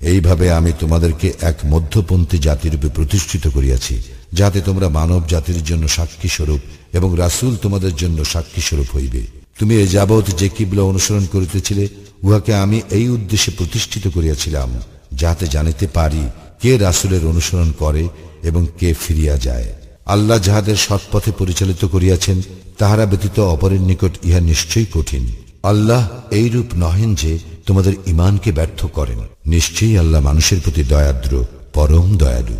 এইভাবে 0.00 0.52
আমি 0.52 0.72
তোমাদেরকে 0.80 1.32
এক 1.40 1.56
মধ্যপন্থী 1.64 2.38
জাতিরূপে 2.38 2.88
প্রতিষ্ঠিত 2.88 3.48
করিয়াছি, 3.48 4.02
যাতে 4.32 4.60
তোমরা 4.60 4.88
মানব 4.88 5.26
জাতির 5.28 5.62
জন্য 5.64 5.88
সাক্ষী 5.88 6.28
স্বরূপ 6.28 6.60
এবং 6.92 7.16
রাসূল 7.16 7.56
তোমাদের 7.56 7.96
জন্য 7.96 8.24
সাক্ষী 8.24 8.60
স্বরূপ 8.60 8.86
হইবে। 8.94 9.22
তুমি 9.58 9.74
এ 9.76 9.86
যাবৎ 9.86 10.38
যে 10.38 10.48
কিবলা 10.48 10.82
অনুসরণ 10.82 11.26
করিতেছিলে, 11.32 11.88
উহাকে 12.22 12.54
আমি 12.54 12.82
এই 12.90 13.08
উদ্দেশ্যে 13.08 13.50
প্রতিষ্ঠিত 13.50 14.08
করিয়াছিলাম, 14.08 14.68
যাতে 15.12 15.46
জানিতে 15.46 15.86
পারি 15.86 16.28
কে 16.62 16.78
রাসূলের 16.78 17.26
অনুসরণ 17.26 17.72
করে 17.78 18.08
এবং 18.42 18.66
কে 18.78 18.94
ফিরিয়া 18.94 19.36
যায়। 19.36 19.74
আল্লাহ 20.06 20.38
যাহাদের 20.38 20.76
সৎপথে 20.76 21.32
পরিচালিত 21.38 21.84
করিয়াছেন, 21.84 22.42
তাহারা 22.78 23.06
ব্যতীত 23.06 23.40
অপরের 23.40 23.80
নিকট 23.80 24.12
ইহা 24.24 24.40
নিশ্চয়ই 24.40 24.86
কঠিন। 24.94 25.32
আল্লাহ 25.62 26.08
এইরূপ 26.30 26.66
নহেন 26.74 27.14
যে 27.14 27.38
তোমাদের 27.67 27.93
ইমানকে 28.13 28.49
ব্যর্থ 28.57 28.81
করেন 28.97 29.19
নিশ্চয়ই 29.53 29.95
আল্লাহ 30.03 30.21
মানুষের 30.29 30.59
প্রতি 30.63 30.83
দয়াদ্র 30.93 31.31
পরম 31.75 32.07
দয়ালু 32.23 32.57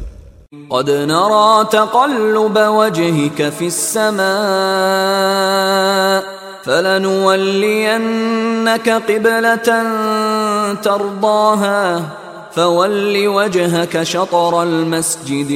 قد 0.70 0.90
نرى 0.90 1.65
تقلب 1.72 2.57
وجهك 2.80 3.49
في 3.49 3.68
السماء 3.68 4.24
فلنولينك 6.65 8.90
قبلة 8.90 9.84
ترضاها 10.74 12.10
فول 12.52 13.28
وجهك 13.28 14.03
شطر 14.03 14.64
المسجد 14.64 15.52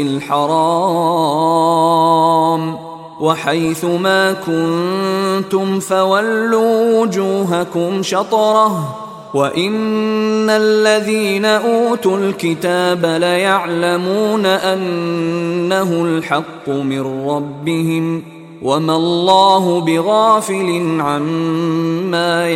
الحرام 1.28 2.78
وحيث 3.20 3.86
ما 3.86 4.34
كنتم 4.34 5.80
فولوا 5.80 7.02
وجوهكم 7.02 8.04
شطره 8.04 9.01
وان 9.34 10.50
الذين 10.50 11.46
اوتوا 11.46 12.18
الكتاب 12.18 13.06
ليعلمون 13.06 14.46
انه 14.46 15.90
الحق 16.04 16.70
من 16.70 17.02
ربهم 17.28 18.24
وما 18.62 18.96
الله 18.96 19.82
بغافل 19.82 20.70
عما 21.02 22.50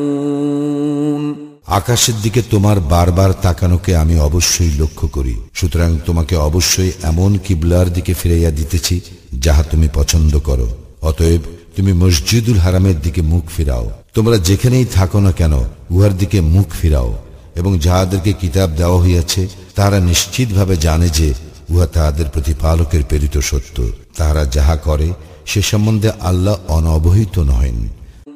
يعملون 0.00 1.24
আকাশের 1.78 2.16
দিকে 2.22 2.40
তোমার 2.50 2.78
বারবার 2.94 3.30
তাকানোকে 3.42 3.92
আমি 3.96 4.16
অবশ্যই 4.18 4.72
লক্ষ্য 4.78 5.06
করি 5.16 5.34
সুতরাং 5.54 5.90
তোমাকে 6.06 6.34
অবশ্যই 6.48 6.90
এমন 7.02 7.30
কিবলার 7.38 7.86
দিকে 7.92 8.12
ফিরাইয়া 8.14 8.50
দিতেছি 8.50 8.94
যাহা 9.38 9.62
তুমি 9.62 9.88
পছন্দ 9.94 10.32
করো 10.48 10.68
অতএব 11.02 11.42
তুমি 11.76 11.92
মসজিদুল 11.92 12.58
হারামের 12.58 12.98
দিকে 13.00 13.20
মুখ 13.22 13.44
ফিরাও 13.56 13.86
তোমরা 14.14 14.36
যেখানেই 14.48 14.86
থাকো 14.96 15.18
না 15.20 15.32
কেন 15.32 15.54
উহার 15.90 16.12
দিকে 16.18 16.38
মুখ 16.54 16.68
ফিরাও 16.80 17.10
এবং 17.56 17.72
যাহাদেরকে 17.78 18.32
কিতাব 18.32 18.68
দেওয়া 18.70 18.98
হইয়াছে 19.00 19.42
তাহারা 19.74 19.98
নিশ্চিতভাবে 20.00 20.74
জানে 20.76 21.08
যে 21.18 21.28
উহা 21.70 21.86
তাহাদের 21.86 22.26
প্রতিপালকের 22.26 23.02
প্রেরিত 23.02 23.36
সত্য 23.40 23.76
তাহারা 24.16 24.42
যাহা 24.50 24.76
করে 24.86 25.08
সে 25.46 25.60
সম্বন্ধে 25.62 26.10
আল্লাহ 26.20 26.56
অনবহিত 26.68 27.36
নহেন 27.50 27.78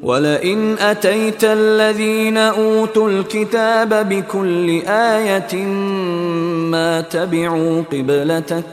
ولئن 0.03 0.61
اتيت 0.81 1.45
الذين 1.45 2.37
اوتوا 2.37 3.11
الكتاب 3.11 3.91
بكل 4.09 4.69
ايه 4.89 5.55
ما 6.73 7.01
تبعوا 7.01 7.83
قبلتك 7.83 8.73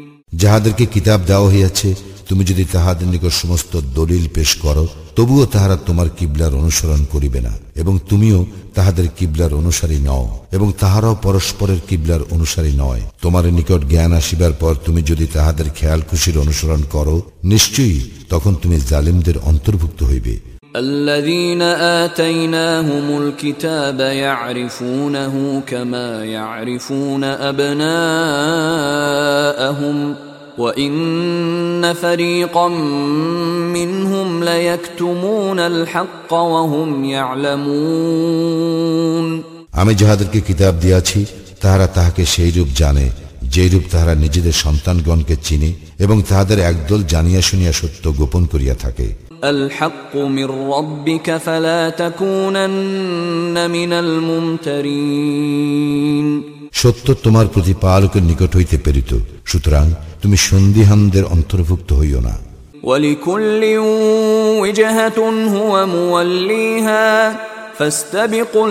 যাহাদেরকে 0.40 0.84
কিতাব 0.86 1.20
দেওয়া 1.22 1.48
হইয়াছে 1.48 1.88
তুমি 2.28 2.42
যদি 2.44 2.64
তাহাদের 2.66 3.06
নিকট 3.06 3.32
সমস্ত 3.34 3.72
দলিল 3.94 4.24
পেশ 4.28 4.50
করো 4.64 4.84
তবুও 5.16 5.44
তাহারা 5.46 5.76
তোমার 5.86 6.08
কিবলার 6.18 6.52
অনুসরণ 6.54 7.00
করিবে 7.04 7.40
না 7.40 7.52
এবং 7.76 7.94
তুমিও 8.10 8.38
তাহাদের 8.74 9.06
কিবলার 9.08 9.52
অনুসারী 9.54 9.98
নও 10.00 10.24
এবং 10.52 10.68
তাহারাও 10.80 11.14
পরস্পরের 11.22 11.80
কিবলার 11.88 12.22
অনুসারী 12.30 12.72
নয় 12.74 13.02
তোমার 13.22 13.44
নিকট 13.50 13.80
জ্ঞান 13.84 14.12
আসিবার 14.12 14.52
পর 14.52 14.72
তুমি 14.86 15.00
যদি 15.02 15.26
তাহাদের 15.26 15.68
খেয়াল 15.70 16.00
খুশির 16.00 16.36
অনুসরণ 16.38 16.82
করো 16.94 17.16
নিশ্চয়ই 17.44 18.00
তখন 18.30 18.52
তুমি 18.54 18.76
জালিমদের 18.90 19.36
অন্তর্ভুক্ত 19.42 20.00
হইবে 20.02 20.34
الذين 20.78 21.62
آتيناهم 22.02 23.06
الكتاب 23.18 23.98
يعرفونه 24.24 25.34
كما 25.62 26.08
يعرفون 26.26 27.22
أبناءهم 28.66 29.96
وإن 30.60 31.92
فريقا 31.94 32.68
منهم 33.76 34.44
ليكتمون 34.44 35.58
الحق 35.60 36.32
وهم 36.32 37.04
يعلمون 37.96 38.46
আমি 39.74 39.92
যাহাদেরকে 40.00 40.40
কিতাব 40.48 40.74
দিয়াছি 40.84 41.20
তাহারা 41.62 41.86
তাহাকে 41.96 42.22
সেই 42.34 42.50
রূপ 42.56 42.68
জানে 42.80 43.06
যে 43.54 43.68
রূপ 43.68 43.82
তাহারা 43.90 44.14
নিজেদের 44.14 44.54
সন্তানগণকে 44.64 45.36
চিনে 45.42 45.72
এবং 45.98 46.22
তাহাদের 46.28 46.62
একদল 46.62 47.04
জানিয়া 47.04 47.40
শুনিয়া 47.40 47.72
সত্য 47.72 48.04
গোপন 48.18 48.42
করিয়া 48.52 48.76
থাকে 48.84 49.06
الحق 49.50 50.12
من 50.36 50.48
ربك 50.74 51.36
فلا 51.36 51.92
تكونن 51.92 53.70
من 53.70 53.92
الممترين 55.06 56.42
সত্য 56.72 57.14
তোমার 57.24 57.46
প্রতিপালকের 57.46 58.22
নিকট 58.22 58.56
হইতে 58.56 58.78
প্রেরিত 58.78 59.12
সুতরাং 59.46 59.90
তুমি 60.22 60.36
সন্দিহানদের 60.48 61.24
অন্তর্ভুক্ত 61.26 61.92
হইও 61.92 62.20
না 62.20 62.34
ولكل 62.82 63.62
وجهة 64.62 65.18
هو 65.48 65.86
موليها 65.88 67.36
فاستبقوا 67.78 68.68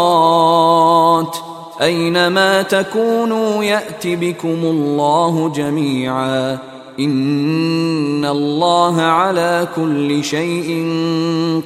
الخيرات 0.00 1.36
أينما 1.82 2.62
تكونوا 2.64 3.64
يأت 3.64 4.06
بكم 4.06 4.60
الله 4.64 5.52
جميعا 5.52 6.58
إن 6.98 8.24
الله 8.26 8.96
على 9.18 9.68
كل 9.76 10.24
شيء 10.24 10.68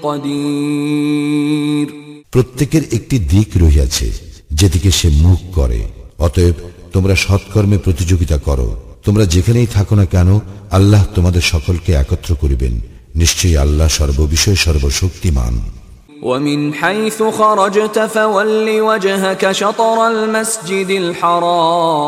قدير 0.03 1.87
প্রত্যেকের 2.33 2.85
একটি 2.93 3.17
দিক 3.33 3.49
রহিয়াছে 3.57 4.07
যেদিকে 4.53 4.91
সে 4.91 5.09
মুখ 5.25 5.41
করে 5.55 5.81
অতএব 6.19 6.57
তোমরা 6.93 7.15
সৎকর্মে 7.17 7.79
প্রতিযোগিতা 7.79 8.37
করো 8.39 8.69
তোমরা 9.07 9.25
যেখানেই 9.27 9.69
থাকো 9.77 9.95
না 9.95 10.05
কেন 10.05 10.29
আল্লাহ 10.71 11.03
তোমাদের 11.15 11.45
সকলকে 11.53 11.91
একত্র 11.93 12.31
করিবেন 12.35 12.75
নিশ্চয়ই 13.15 13.57
আল্লাহ 13.57 13.89
সর্ববিষয় 13.99 14.59
সর্বশক্তিমান 14.67 15.55
ومن 16.23 16.75
حيث 16.75 17.23
خرجت 17.23 17.99
فول 17.99 18.81
وجهك 18.81 19.53
شطر 19.53 20.07
المسجد 20.07 20.91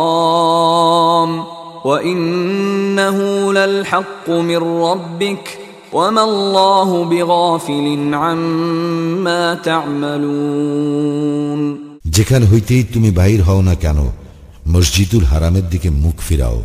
الحرام 0.04 1.44
وانه 1.84 3.18
للحق 3.52 4.30
من 4.30 4.56
ربك 4.82 5.58
وما 5.92 6.24
الله 6.24 7.04
بغافل 7.04 8.14
عما 8.14 9.54
تعملون 9.54 11.14
যেখান 12.16 12.42
হইতেই 12.52 12.82
তুমি 12.94 13.10
বাহির 13.18 13.40
হও 13.42 13.60
না 13.62 13.74
কেন 13.74 13.98
মসজিদুল 14.74 15.24
হারামের 15.24 15.66
দিকে 15.72 15.88
মুখ 16.04 16.16
ফিরাও 16.28 16.58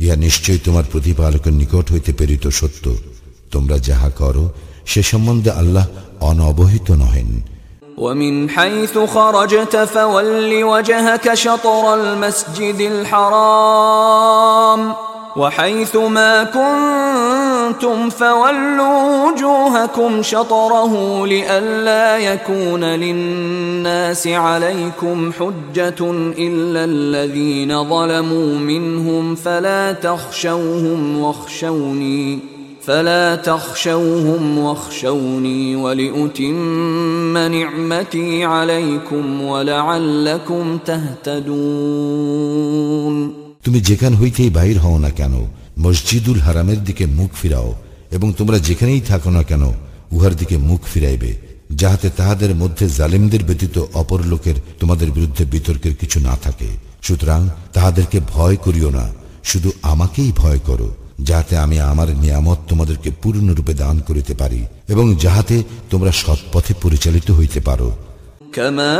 ইহা 0.00 0.16
নিশ্চয়ই 0.16 0.60
তোমার 0.66 0.84
প্রতিপালকের 0.92 1.54
নিকট 1.60 1.86
হইতে 1.92 2.10
প্রেরিত 2.12 2.44
সত্য 2.60 2.84
তোমরা 3.50 3.76
যাহা 3.88 4.10
করো 4.20 4.44
সে 4.92 5.00
সম্বন্ধে 5.10 5.50
আল্লাহ 5.60 5.84
অনবহিত 6.30 6.88
নহেন 7.02 7.30
ومن 7.98 8.34
حيث 8.50 8.94
خرجت 8.98 9.76
فول 9.76 10.64
وجهك 10.64 11.34
شطر 11.34 11.94
المسجد 11.94 12.80
الحرام 12.92 14.80
وحيث 15.36 15.96
ما 15.96 16.44
كنتم 16.44 18.10
فولوا 18.10 19.26
وجوهكم 19.26 20.22
شطره 20.22 21.26
لئلا 21.26 22.18
يكون 22.18 22.84
للناس 22.84 24.26
عليكم 24.26 25.32
حجة 25.32 26.10
إلا 26.38 26.84
الذين 26.84 27.84
ظلموا 27.84 28.58
منهم 28.58 29.34
فلا 29.34 29.92
تخشوهم 29.92 31.18
واخشوني 31.20 32.38
فلا 32.86 33.38
تخشوهم 33.38 34.58
واخشوني 34.58 35.76
ولأتم 35.76 37.38
نعمتي 37.48 38.44
عليكم 38.44 39.42
ولعلكم 39.42 40.78
تهتدون 40.86 42.32
তুমি 43.66 43.80
যেখান 43.88 44.12
হইতেই 44.20 44.50
বাহির 44.58 44.78
হও 44.84 44.98
না 44.98 45.10
কেন 45.10 45.34
মসজিদুল 45.78 46.38
হারামের 46.46 46.84
দিকে 46.84 47.04
মুখ 47.18 47.30
ফিরাও 47.40 47.74
এবং 48.10 48.32
তোমরা 48.32 48.58
যেখানেই 48.58 49.02
থাকো 49.10 49.30
না 49.30 49.42
কেন 49.42 49.62
উহার 50.12 50.36
দিকে 50.36 50.56
মুখ 50.70 50.80
ফিরাইবে 50.92 51.32
যাহাতে 51.72 52.10
তাহাদের 52.10 52.54
মধ্যে 52.54 52.88
জালিমদের 52.98 53.44
ব্যতীত 53.44 53.86
অপর 53.94 54.24
লোকের 54.24 54.54
তোমাদের 54.80 55.12
বিরুদ্ধে 55.12 55.44
বিতর্কের 55.44 55.94
কিছু 56.00 56.20
না 56.20 56.36
থাকে 56.44 56.68
সুতরাং 57.02 57.48
তাহাদেরকে 57.72 58.20
ভয় 58.34 58.56
করিও 58.56 58.90
না 58.90 59.10
শুধু 59.44 59.70
আমাকেই 59.92 60.32
ভয় 60.36 60.60
করো 60.68 60.88
যাহাতে 61.20 61.54
আমি 61.56 61.76
আমার 61.82 62.08
নিয়ামত 62.16 62.58
তোমাদেরকে 62.68 63.10
পূর্ণরূপে 63.22 63.74
দান 63.74 63.96
করিতে 64.00 64.34
পারি 64.34 64.60
এবং 64.88 65.06
যাহাতে 65.14 65.56
তোমরা 65.90 66.12
সৎপথে 66.12 66.72
পরিচালিত 66.82 67.28
হইতে 67.30 67.60
পারো 67.60 67.90
كما 68.52 68.96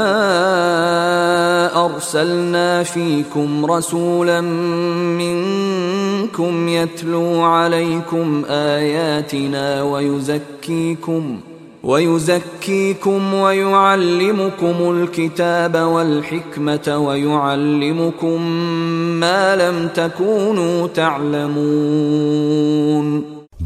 ارسلنا 1.86 2.82
فيكم 2.84 3.66
رسولا 3.66 4.40
منكم 5.20 6.68
يتلو 6.68 7.42
عليكم 7.42 8.44
اياتنا 8.48 9.82
ويزكيكم 9.82 11.40
ويزكيكم 11.84 13.34
ويعلمكم 13.34 14.76
الكتاب 14.92 15.74
والحكمة 15.76 16.86
ويعلمكم 16.98 18.38
ما 19.20 19.56
لم 19.56 19.76
تكونوا 19.90 20.88
تعلمون 20.96 22.42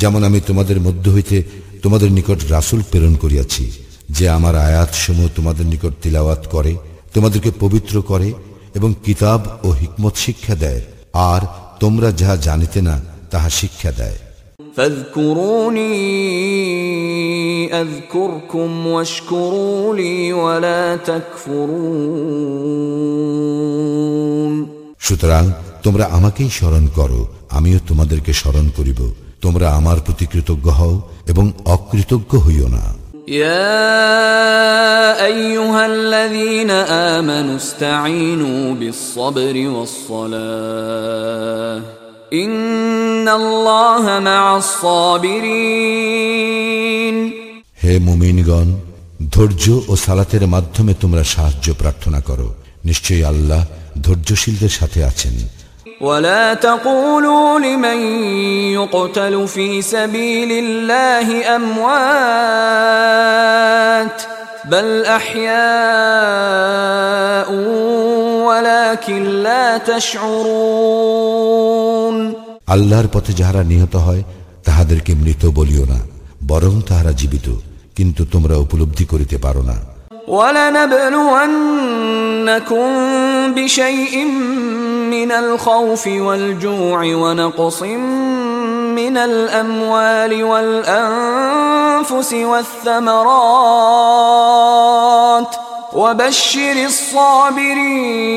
যেমন 0.02 0.20
আমি 0.28 0.38
তোমাদের 0.40 0.78
মধ্য 0.80 1.04
হইতে 1.10 1.36
তোমাদের 1.82 2.08
নিকট 2.10 2.38
রাসূল 2.50 2.80
প্রেরণ 2.90 3.14
করিয়াছি 3.14 3.64
যে 4.10 4.24
আমার 4.28 4.54
আয়াতসমূহ 4.68 5.26
তোমাদের 5.36 5.66
নিকট 5.66 5.92
তিলাওয়াত 6.02 6.42
করে 6.54 6.72
তোমাদেরকে 7.14 7.50
পবিত্র 7.60 7.94
করে 8.02 8.28
এবং 8.74 8.90
কিতাব 9.04 9.40
ও 9.64 9.68
হিকমত 9.72 10.14
শিক্ষা 10.24 10.54
দেয় 10.54 10.82
আর 11.30 11.42
তোমরা 11.80 12.08
যাহা 12.20 12.36
জানিতে 12.46 12.80
না 12.82 12.94
তাহা 13.30 13.48
শিক্ষা 13.60 13.90
দেয় 13.92 14.18
فاذكروني 14.76 15.96
اذكركم 17.74 18.86
واشكروا 18.86 19.96
لي 19.96 20.32
ولا 20.32 20.96
تكفرون 23.36 24.54
সুতরাং 25.06 25.44
তোমরা 25.84 26.04
আমাকেই 26.18 26.50
স্মরণ 26.58 26.84
করো 26.98 27.20
আমিও 27.58 27.78
তোমাদেরকে 27.88 28.32
স্মরণ 28.40 28.66
করিব 28.76 29.00
তোমরা 29.44 29.66
আমার 29.78 29.98
প্রতি 30.06 30.26
কৃতজ্ঞ 30.32 30.66
হও 30.78 30.94
এবং 31.32 31.44
অকৃতজ্ঞ 31.74 32.32
হইও 32.46 32.68
না 32.76 32.84
يا 33.28 35.24
ايها 35.24 35.86
الذين 35.86 36.70
امنوا 37.16 37.56
استعينوا 37.56 38.74
بالصبر 38.74 39.56
والصلاه 39.74 41.80
ان 42.32 43.28
الله 43.30 44.20
مع 44.20 44.58
الصابرين 45.96 47.16
হে 47.82 47.92
মুমিনগণ 48.08 48.68
ধৈর্য 49.34 49.64
ও 49.88 49.96
সালাতের 49.96 50.44
মাধ্যমে 50.54 50.92
তোমরা 51.02 51.22
সাহায্য 51.34 51.66
প্রার্থনা 51.80 52.20
করো 52.28 52.48
নিশ্চয়ই 52.84 53.24
আল্লাহ 53.32 53.62
ধৈর্যশীলদের 54.06 54.72
সাথে 54.78 55.00
আছেন 55.10 55.34
ولا 56.00 56.54
تقولوا 56.56 57.58
لمن 57.58 57.98
يقتل 58.74 59.48
في 59.48 59.82
سبيل 59.84 60.50
الله 60.64 61.56
اموات 61.56 62.76
بل 64.64 64.88
احياء 65.18 65.48
ولكن 68.48 69.22
لا 69.42 69.66
تشعرون 69.80 71.36
আল্লাহর 72.66 73.08
পথে 73.14 73.32
যাহারা 73.32 73.62
নিহত 73.62 73.94
হয় 73.96 74.22
তাহাদেরকে 74.64 75.12
মৃত 75.14 75.42
বলিও 75.58 75.84
না 75.84 75.98
বরং 76.42 76.74
তাহারা 76.88 77.12
জীবিত 77.12 77.46
কিন্তু 77.96 78.22
তোমরা 78.24 78.54
উপলব্ধি 78.56 79.04
করিতে 79.04 79.36
পারো 79.38 79.62
না 79.62 79.76
ولنبلونكم 80.28 81.76
بشيء 83.54 84.24
من 85.10 85.32
الخوف 85.32 86.06
والجوع 86.06 87.14
ونقص 87.14 87.82
من 88.92 89.18
الاموال 89.18 90.44
والانفس 90.44 92.34
والثمرات 94.56 95.56
وبشر 95.94 96.86
الصابرين 96.86 98.36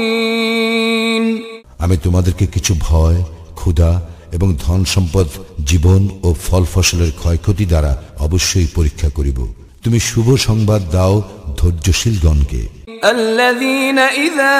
আমি 1.80 1.98
তোমাদেরকে 1.98 2.46
কিছু 2.46 2.76
ভয় 2.80 3.24
ক্ষুধা 3.56 4.02
এবং 4.32 4.56
ধন 4.66 4.86
সম্পদ 4.86 5.28
জীবন 5.66 6.10
ও 6.24 6.36
ফল 6.48 6.66
ফসলের 6.74 7.12
ক্ষয়ক্ষতি 7.12 7.66
দ্বারা 7.66 7.98
অবশ্যই 8.20 8.68
পরীক্ষা 8.76 9.10
করিব 9.10 9.48
তুমি 9.84 10.00
শুভ 10.10 10.28
সংবাদ 10.48 10.82
দাও 10.96 11.14
ধৈর্যশীলগণকে 11.60 12.62
الذين 13.06 14.00
إذا 14.00 14.60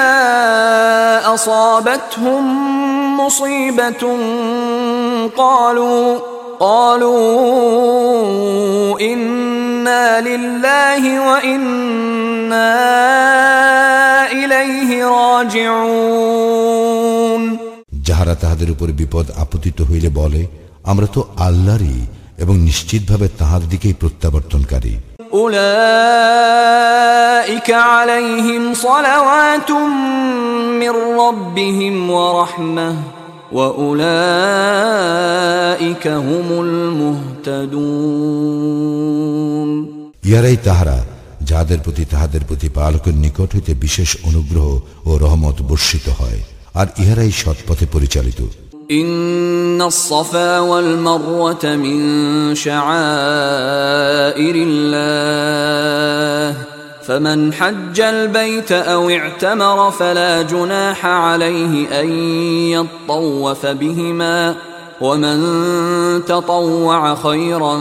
أصابتهم 1.26 2.42
مصيبة 3.20 4.02
قالوا 5.36 6.18
قالوا 6.60 7.20
إنا 9.02 10.20
لله 10.20 11.20
وإنا 11.20 12.72
إليه 14.32 15.04
راجعون 15.20 17.42
যাহারা 18.08 18.34
তাহাদের 18.34 18.70
উপর 18.70 18.88
বিপদ 19.00 19.26
আপতিত 19.44 19.82
হইলে 19.82 20.08
বলে 20.20 20.42
আমরা 20.84 21.06
তো 21.14 21.20
আল্লাহরই 21.46 22.00
এবং 22.38 22.54
নিশ্চিতভাবে 22.60 23.28
তাহার 23.40 23.62
দিকেই 23.72 23.94
প্রত্যাবর্তনকারী 24.00 24.94
أولئك 26.40 27.70
عليهم 27.70 28.74
صلوات 28.76 29.70
من 30.72 30.90
ربهم 31.18 32.10
ورحمة 32.10 32.96
وأولئك 33.52 34.84
هم 36.08 36.46
المهتدون 38.80 39.70
ইহারাই 40.24 40.56
তাহারা 40.66 40.98
যাহাদের 41.50 41.78
প্রতি 41.86 42.04
তাহাদের 42.04 42.42
প্রতি 42.44 42.68
পালকের 42.78 43.16
নিকট 43.16 43.48
হইতে 43.54 43.72
বিশেষ 43.86 44.10
অনুগ্রহ 44.28 44.68
ও 45.06 45.10
রহমত 45.16 45.56
বর্ষিত 45.70 46.06
হয় 46.20 46.40
আর 46.74 46.86
ইহারাই 47.02 47.32
সৎপথে 47.40 47.86
পরিচালিত 47.94 48.40
إن 48.90 49.82
الصفا 49.82 50.58
والمروة 50.60 51.76
من 51.76 51.98
شعائر 52.54 54.54
الله 54.56 56.56
فمن 57.02 57.52
حج 57.52 58.00
البيت 58.00 58.72
أو 58.72 59.10
اعتمر 59.10 59.90
فلا 59.90 60.42
جناح 60.42 61.06
عليه 61.06 62.00
أن 62.00 62.08
يطوف 62.74 63.66
بهما 63.66 64.54
ومن 65.00 65.38
تطوع 66.24 67.14
خيرا 67.14 67.78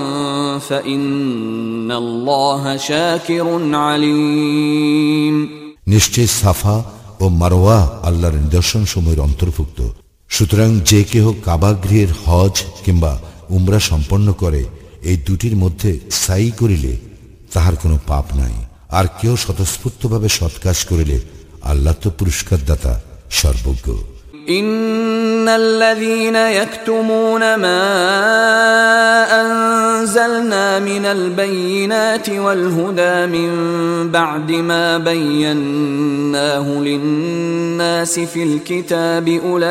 فإن 0.60 1.92
الله 1.92 2.78
شاكر 2.78 3.76
عليم 3.76 5.50
নিশ্চয় 5.88 6.28
সাফা 6.42 6.76
ও 7.24 7.26
মারোয়া 7.42 7.80
আল্লাহর 8.08 8.36
নিদর্শন 8.46 8.84
সময়ের 8.86 9.20
অন্তর্ভুক্ত 9.28 9.80
সুতরাং 10.29 10.81
যে 10.81 11.05
কেহ 11.05 11.33
কাবাগৃহের 11.45 12.09
হজ 12.27 12.63
কিংবা 12.85 13.21
উমরা 13.51 13.81
সম্পন্ন 13.81 14.33
করে, 14.33 14.65
এই 15.03 15.17
দুটির 15.17 15.57
মধ্যে 15.57 16.01
সাই 16.11 16.51
করিলে 16.51 16.97
তাহার 17.53 17.77
কোনো 17.77 17.99
পাপ 18.07 18.25
নাই। 18.37 18.53
আর 18.89 19.05
কেউ 19.21 19.37
স্বতঃস্ফূর্তভাবে 19.37 20.29
সৎকাজ 20.29 20.85
করিলে 20.85 21.21
আল্লাহ 21.63 21.95
তো 22.03 22.11
পুরস্কারদাতা, 22.11 23.01
সর্বজ্ঞ। 23.31 24.14
إن 24.50 25.48
الذين 25.50 26.36
يكتمون 26.36 27.56
ما 27.56 27.82
أنزلنا 29.42 30.80
من 30.80 31.06
البينات 31.06 32.30
والهدى 32.30 33.26
من 33.28 33.52
بعد 34.12 34.52
ما 34.52 34.98
بيناه 34.98 36.68
للناس 36.70 38.20
في 38.20 38.44
الكتاب 38.44 39.28
أولئك 39.30 39.66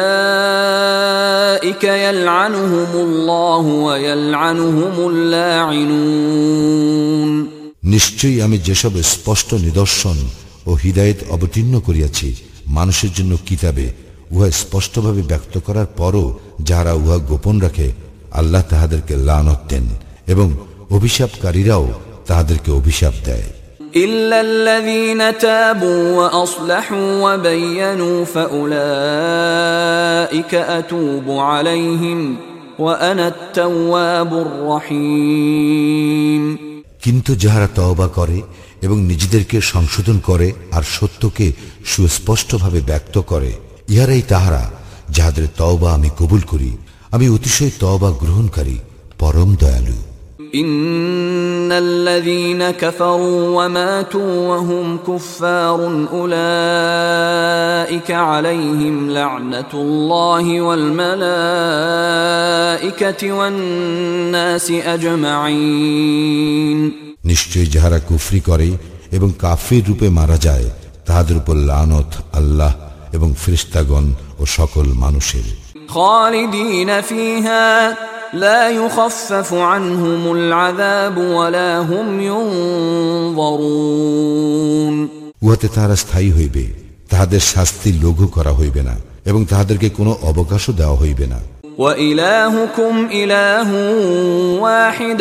يلعنهم 1.84 2.86
الله 2.94 3.64
ويلعنهم 3.86 5.08
اللاعنون 5.10 6.38
নিশ্চয়ই 7.94 8.38
আমি 8.46 8.56
যেসব 8.68 8.92
স্পষ্ট 9.14 9.50
নিদর্শন 9.66 10.16
ও 10.66 10.70
হৃদায়ত 10.82 11.20
অবতীর্ণ 11.34 11.74
করিয়াছি 11.86 12.28
মানুষের 12.76 13.10
জন্য 13.12 13.32
কিতাবে 13.46 13.86
উহা 14.32 14.48
স্পষ্টভাবে 14.52 15.22
ব্যক্ত 15.22 15.54
করার 15.58 15.88
পরও 15.96 16.26
যাহারা 16.60 16.92
উহা 16.94 17.18
গোপন 17.30 17.54
রাখে 17.60 17.88
আল্লাহ 18.32 18.62
তাহাদেরকে 18.70 19.14
লানত 19.28 19.60
দেন 19.68 19.86
এবং 20.26 20.46
অভিশাপকারীরাও 20.90 21.86
তাহাদেরকে 22.26 22.70
অভিশাপ 22.70 23.14
দেয় 23.24 23.48
إلا 23.96 24.40
الذين 24.40 25.38
تابوا 25.38 26.02
وأصلحوا 26.12 27.08
وبينوا 27.24 28.24
فأولئك 28.26 28.92
أتوب 30.54 31.26
عليهم 31.30 32.36
وأنا 32.78 33.28
التواب 33.28 34.32
الرحيم 34.46 36.42
কিন্তু 37.02 37.30
যাহারা 37.36 37.68
তওবা 37.74 38.08
করে 38.08 38.38
এবং 38.82 38.96
নিজেদেরকে 39.02 39.58
সংশোধন 39.64 40.16
করে 40.20 40.48
আর 40.72 40.84
সত্যকে 40.96 41.46
সুস্পষ্টভাবে 41.84 42.80
ব্যক্ত 42.80 43.16
করে 43.22 43.50
ইহারাই 43.88 44.22
তাহারা 44.22 44.64
যাহাদের 45.10 45.46
তওবা 45.56 45.88
আমি 45.94 46.10
কবুল 46.18 46.42
করি 46.42 46.70
আমি 47.10 47.26
অতিশয় 47.28 47.72
তওবা 47.80 48.08
গ্রহণকারী 48.22 48.76
পরম 49.18 49.50
দয়ালু 49.54 49.98
إن 50.54 51.72
الذين 51.72 52.70
كفروا 52.72 53.40
وماتوا 53.58 54.48
وهم 54.48 54.98
كفار 54.98 55.78
أولئك 56.12 57.30
عليهم 58.10 59.10
لعنة 59.10 59.72
الله 59.74 60.60
والملائكة 60.60 61.22
والناس 63.32 64.70
أجمعين 64.94 66.78
নিশ্চয়ই 67.24 67.68
যাহারা 67.74 67.98
কুফরি 68.08 68.40
করে 68.40 68.68
এবং 69.12 69.28
কাফির 69.38 69.82
রূপে 69.88 70.08
মারা 70.08 70.38
যায় 70.38 70.66
তাহাদের 71.06 71.36
উপর 71.36 71.54
লানত 71.70 72.10
আল্লাহ 72.32 72.72
এবং 73.16 73.28
ফ্রিস্তাগণ 73.42 74.06
ও 74.40 74.42
সকল 74.58 74.86
মানুষের 75.04 75.46
خالدين 75.88 76.90
فيها 77.02 77.96
لا 78.34 78.68
يخفف 78.70 79.54
عنهم 79.70 80.32
العذاب 80.32 81.16
ولا 81.18 81.78
هم 81.80 82.06
ينظرون 83.78 84.94
উহাতে 85.42 85.66
তাহারা 85.74 85.96
স্থায়ী 86.04 86.30
হইবে 86.36 86.64
তাহাদের 87.10 87.42
শাস্তি 87.52 87.90
লঘু 88.04 88.26
করা 88.36 88.52
হইবে 88.58 88.82
না 88.88 88.94
এবং 89.26 89.40
তাহাদেরকে 89.44 89.88
কোনো 89.98 90.12
অবকাশও 90.30 90.72
দেওয়া 90.80 90.96
হইবে 91.02 91.26
না 91.26 91.40
وإلهكم 91.78 92.94
إله 93.12 93.68
واحد 94.64 95.18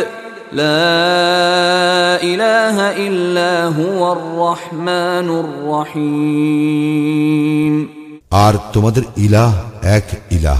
لا 0.53 2.23
إله 2.23 2.77
إلا 3.07 3.51
هو 3.73 4.01
الرحمن 4.17 5.27
الرحيم 6.47 7.73
আর 8.43 8.53
তোমাদের 8.73 9.03
ইলাহ 9.17 9.53
এক 9.97 10.07
ইলাহ 10.31 10.59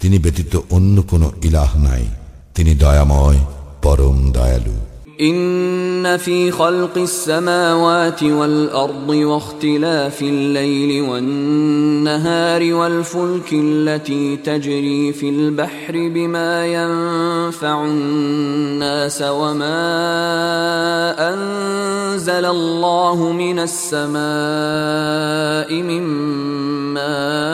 তিনি 0.00 0.16
ব্যতীত 0.18 0.52
অন্য 0.70 0.96
কোনো 1.02 1.28
ইলাহ 1.44 1.70
নাই 1.78 2.04
তিনি 2.54 2.72
দয়াময় 2.74 3.40
পরম 3.82 4.18
দয়ালু 4.36 4.76
إن 5.21 6.17
في 6.17 6.51
خلق 6.51 6.97
السماوات 6.97 8.23
والأرض 8.23 9.09
واختلاف 9.09 10.21
الليل 10.21 11.01
والنهار 11.01 12.73
والفلك 12.73 13.53
التي 13.53 14.37
تجري 14.37 15.13
في 15.13 15.29
البحر 15.29 15.93
بما 15.93 16.65
ينفع 16.65 17.85
الناس 17.85 19.21
وما 19.21 19.73
أنزل 21.33 22.45
الله 22.45 23.31
من 23.31 23.59
السماء 23.59 24.13
من 25.73 26.03
ماء 26.93 27.53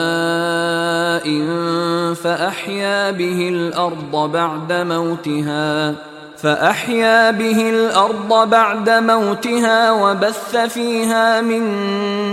فأحيا 2.14 3.10
به 3.10 3.48
الأرض 3.48 4.30
بعد 4.32 4.72
موتها 4.72 6.10
فأحيا 6.39 7.31
به 7.31 7.69
الأرض 7.69 8.49
بعد 8.49 8.89
موتها 8.89 9.91
وبث 9.91 10.55
فيها 10.55 11.41
من 11.41 11.63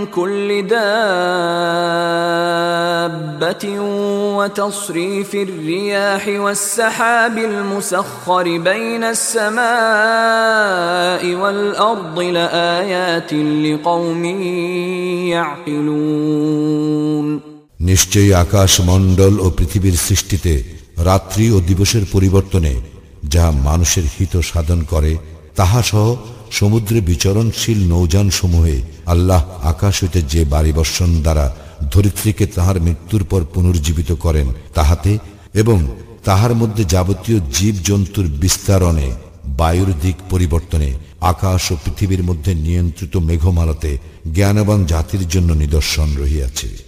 كل 0.05 0.67
دابة 0.67 0.83
وتصريف 4.37 5.35
الرياح 5.35 6.27
والسحاب 6.27 7.37
المسخر 7.37 8.43
بين 8.43 9.03
السماء 9.03 9.63
والأرض 11.35 12.19
لآيات 12.19 13.33
لقوم 13.33 14.25
يعقلون 15.33 17.39
নিশ্চয়ই 17.89 18.35
আকাশ 18.35 18.81
মণ্ডল 18.81 19.39
ও 19.39 19.51
পৃথিবীর 19.57 19.93
সৃষ্টিতে 20.07 20.63
রাত্রি 21.03 21.51
ও 21.51 21.59
দিবসের 21.59 22.03
পরিবর্তনে 22.11 22.75
যাহা 23.28 23.50
মানুষের 23.50 24.04
হিত 24.18 24.34
সাধন 24.40 24.82
করে, 24.82 25.16
তাহা 25.56 25.82
সহ 25.82 26.16
সমুদ্রে 26.50 27.00
বিচরণশীল 27.00 27.78
নৌযান 27.88 28.30
সমূহে 28.30 28.76
আল্লাহ 29.06 29.42
আকাশ 29.62 30.02
হইতে 30.02 30.22
যে 30.22 30.44
বাড়ি 30.44 30.72
বর্ষণ 30.72 31.10
দ্বারা 31.22 31.46
ধরিত্রীকে 31.90 32.46
তাহার 32.46 32.80
মৃত্যুর 32.80 33.24
পর 33.24 33.40
পুনর্জীবিত 33.54 34.12
করেন, 34.12 34.46
তাহাতে 34.74 35.18
এবং 35.54 35.78
তাহার 36.24 36.54
মধ্যে 36.54 36.84
যাবতীয় 36.84 37.38
জীব 37.52 37.74
জন্তুর 37.84 38.26
বিস্তারণে, 38.42 39.08
বায়ুর 39.60 39.90
দিক 40.02 40.16
পরিবর্তনে, 40.30 40.88
আকাশ 41.20 41.62
ও 41.72 41.74
পৃথিবীর 41.84 42.22
মধ্যে 42.22 42.54
নিয়ন্ত্রিত 42.54 43.16
মেঘমালাতে 43.16 43.98
জ্ঞানবান 44.34 44.80
জাতির 44.86 45.28
জন্য 45.28 45.50
নিদর্শন 45.52 46.08
রহিয়াছে। 46.16 46.87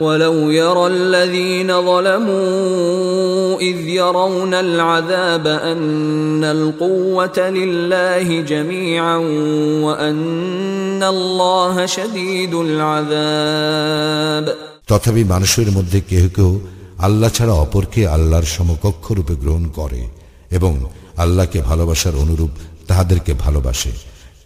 ولو 0.00 0.50
يرى 0.52 0.86
الذين 0.86 1.82
ظلموا 1.82 3.60
إذ 3.60 3.78
يرون 3.90 4.54
العذاب 4.56 5.46
أن 5.46 6.44
القوة 6.46 7.38
لله 7.50 8.40
جميعا 8.42 9.16
وأن 9.80 11.02
الله 11.04 11.86
شديد 11.86 12.54
العذاب 12.56 14.46
তথাপি 14.88 15.22
মানুষের 15.24 15.68
মধ্যে 15.70 15.98
কেহ 16.10 16.24
কেউ 16.28 16.50
আল্লাহ 16.98 17.30
ছাড়া 17.30 17.54
অপরকে 17.54 18.02
আল্লাহর 18.06 18.46
সমকক্ষ 18.46 19.04
রূপে 19.12 19.34
গ্রহণ 19.42 19.64
করে 19.68 20.02
এবং 20.50 20.72
আল্লাহকে 21.16 21.58
ভালোবাসার 21.60 22.14
অনুরূপ 22.14 22.52
তাহাদেরকে 22.88 23.32
ভালোবাসে 23.34 23.92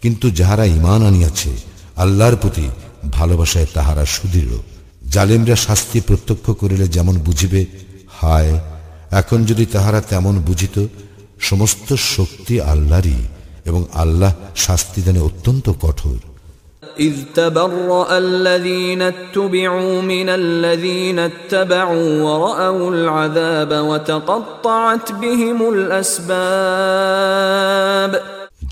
কিন্তু 0.01 0.25
যাহারা 0.31 0.65
ইমান 0.77 1.01
আনিয়াছে 1.03 1.51
আল্লাহর 1.95 2.35
প্রতি 2.35 2.65
ভালোবাসায় 3.11 3.67
তাহারা 3.73 4.03
সুদৃঢ় 4.15 4.53
জালিমরা 5.09 5.55
শাস্তি 5.57 5.99
প্রত্যক্ষ 6.01 6.45
করিলে 6.61 6.85
যেমন 6.87 7.15
বুঝিবে 7.17 7.61
হায় 8.09 8.53
এখন 9.11 9.39
যদি 9.45 9.65
তাহারা 9.65 9.99
তেমন 10.01 10.35
বুঝিত 10.39 10.75
সমস্ত 11.39 11.87
শক্তি 12.15 12.55
আল্লাহরই 12.73 13.21
এবং 13.65 13.81
আল্লাহ 13.93 14.31
শাস্তিদানে 14.55 15.19
অত্যন্ত 15.19 15.65
কঠোর 15.81 16.19
إذ 16.99 17.15
تبرأ 17.35 18.17
الذين 18.17 19.01
اتبعوا 19.03 20.01
من 20.03 20.29
الذين 20.31 21.19
اتبعوا 21.21 22.09
ورأوا 22.23 22.91
العذاب 22.91 23.71
وتقطعت 23.89 25.07
بهم 25.13 25.59
الأسباب 25.73 27.21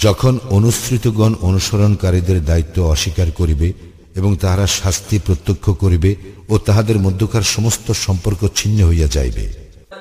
যখন 0.03 0.33
অনুসৃতগণ 0.49 1.31
অনুসরণকারীদের 1.41 2.37
দায়িত্ব 2.45 2.77
অস্বীকার 2.85 3.29
করিবে 3.31 3.67
এবং 4.15 4.31
তাহারা 4.35 4.67
শাস্তি 4.79 5.17
প্রত্যক্ষ 5.19 5.65
করিবে 5.83 6.11
ও 6.49 6.53
তাহাদের 6.57 6.97
মধ্যকার 6.99 7.43
সমস্ত 7.55 7.87
সম্পর্ক 8.05 8.41
ছিন্ন 8.55 8.79
হইয়া 8.83 9.09
যাইবে 9.17 9.45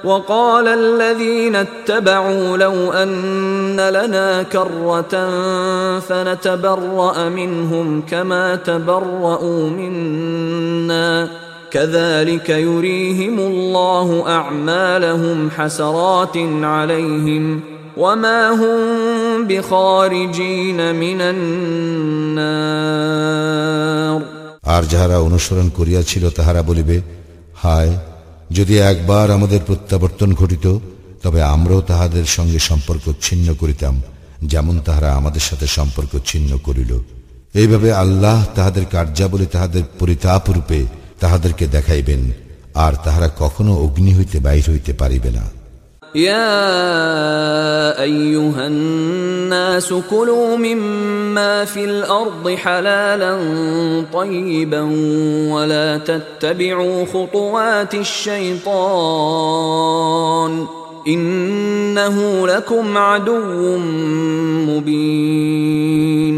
وقال 0.05 0.66
الذين 0.68 1.56
اتبعوا 1.56 2.56
لو 2.56 2.93
أن 2.93 3.81
لنا 3.90 4.43
كرة 4.44 5.14
فنتبرأ 6.01 7.28
منهم 7.31 7.86
كما 8.02 8.56
تبرأوا 8.56 9.70
منا 9.70 11.28
كذلك 11.70 12.48
يريهم 12.51 13.39
الله 13.40 14.09
أعمالهم 14.28 15.51
حسرات 15.51 16.36
عليهم 16.62 17.60
وما 17.97 18.40
هم 18.52 18.78
بخارجين 19.47 20.78
من 20.94 21.20
النار 21.31 22.77
আর 24.66 24.82
যাহারা 24.85 25.16
অনুসরণ 25.18 25.68
করিয়াছিল 25.68 26.24
তাহারা 26.31 26.62
বলিবে 26.62 26.97
হায় 27.56 27.93
যদি 28.51 28.74
একবার 28.82 29.27
আমাদের 29.31 29.60
প্রত্যাবর্তন 29.60 30.31
ঘটিত 30.32 30.66
তবে 31.23 31.40
আমরাও 31.55 31.81
তাহাদের 31.81 32.27
সঙ্গে 32.27 32.60
সম্পর্ক 32.60 33.05
ছিন্ন 33.23 33.48
করিতাম 33.55 33.94
যেমন 34.43 34.77
তাহারা 34.78 35.10
আমাদের 35.14 35.40
সাথে 35.40 35.66
সম্পর্ক 35.68 36.12
ছিন্ন 36.27 36.51
করিল 36.59 36.93
এইভাবে 37.55 37.89
আল্লাহ 37.94 38.39
তাহাদের 38.55 38.85
কার্যাবলী 38.85 39.47
তাহাদের 39.47 39.85
পরিতাপ 40.01 40.44
রূপে 40.51 40.81
তাহাদেরকে 41.20 41.64
দেখাইবেন 41.66 42.23
আর 42.77 42.93
তাহারা 43.05 43.28
কখনো 43.39 43.73
অগ্নি 43.77 44.12
হইতে 44.14 44.36
বাইর 44.40 44.66
হইতে 44.70 44.93
পারিবে 44.93 45.31
না 45.31 45.44
يا 46.14 46.62
ايها 48.02 48.66
الناس 48.66 49.94
كلوا 50.10 50.56
مما 50.56 51.64
في 51.64 51.85
الارض 51.85 52.51
حلالا 52.55 53.32
طيبا 54.12 54.82
ولا 55.55 55.98
تتبعوا 55.98 57.05
خطوات 57.06 57.94
الشيطان 59.36 60.66
انه 61.09 62.47
لكم 62.47 62.98
عدو 62.98 63.78
مبين 64.68 66.36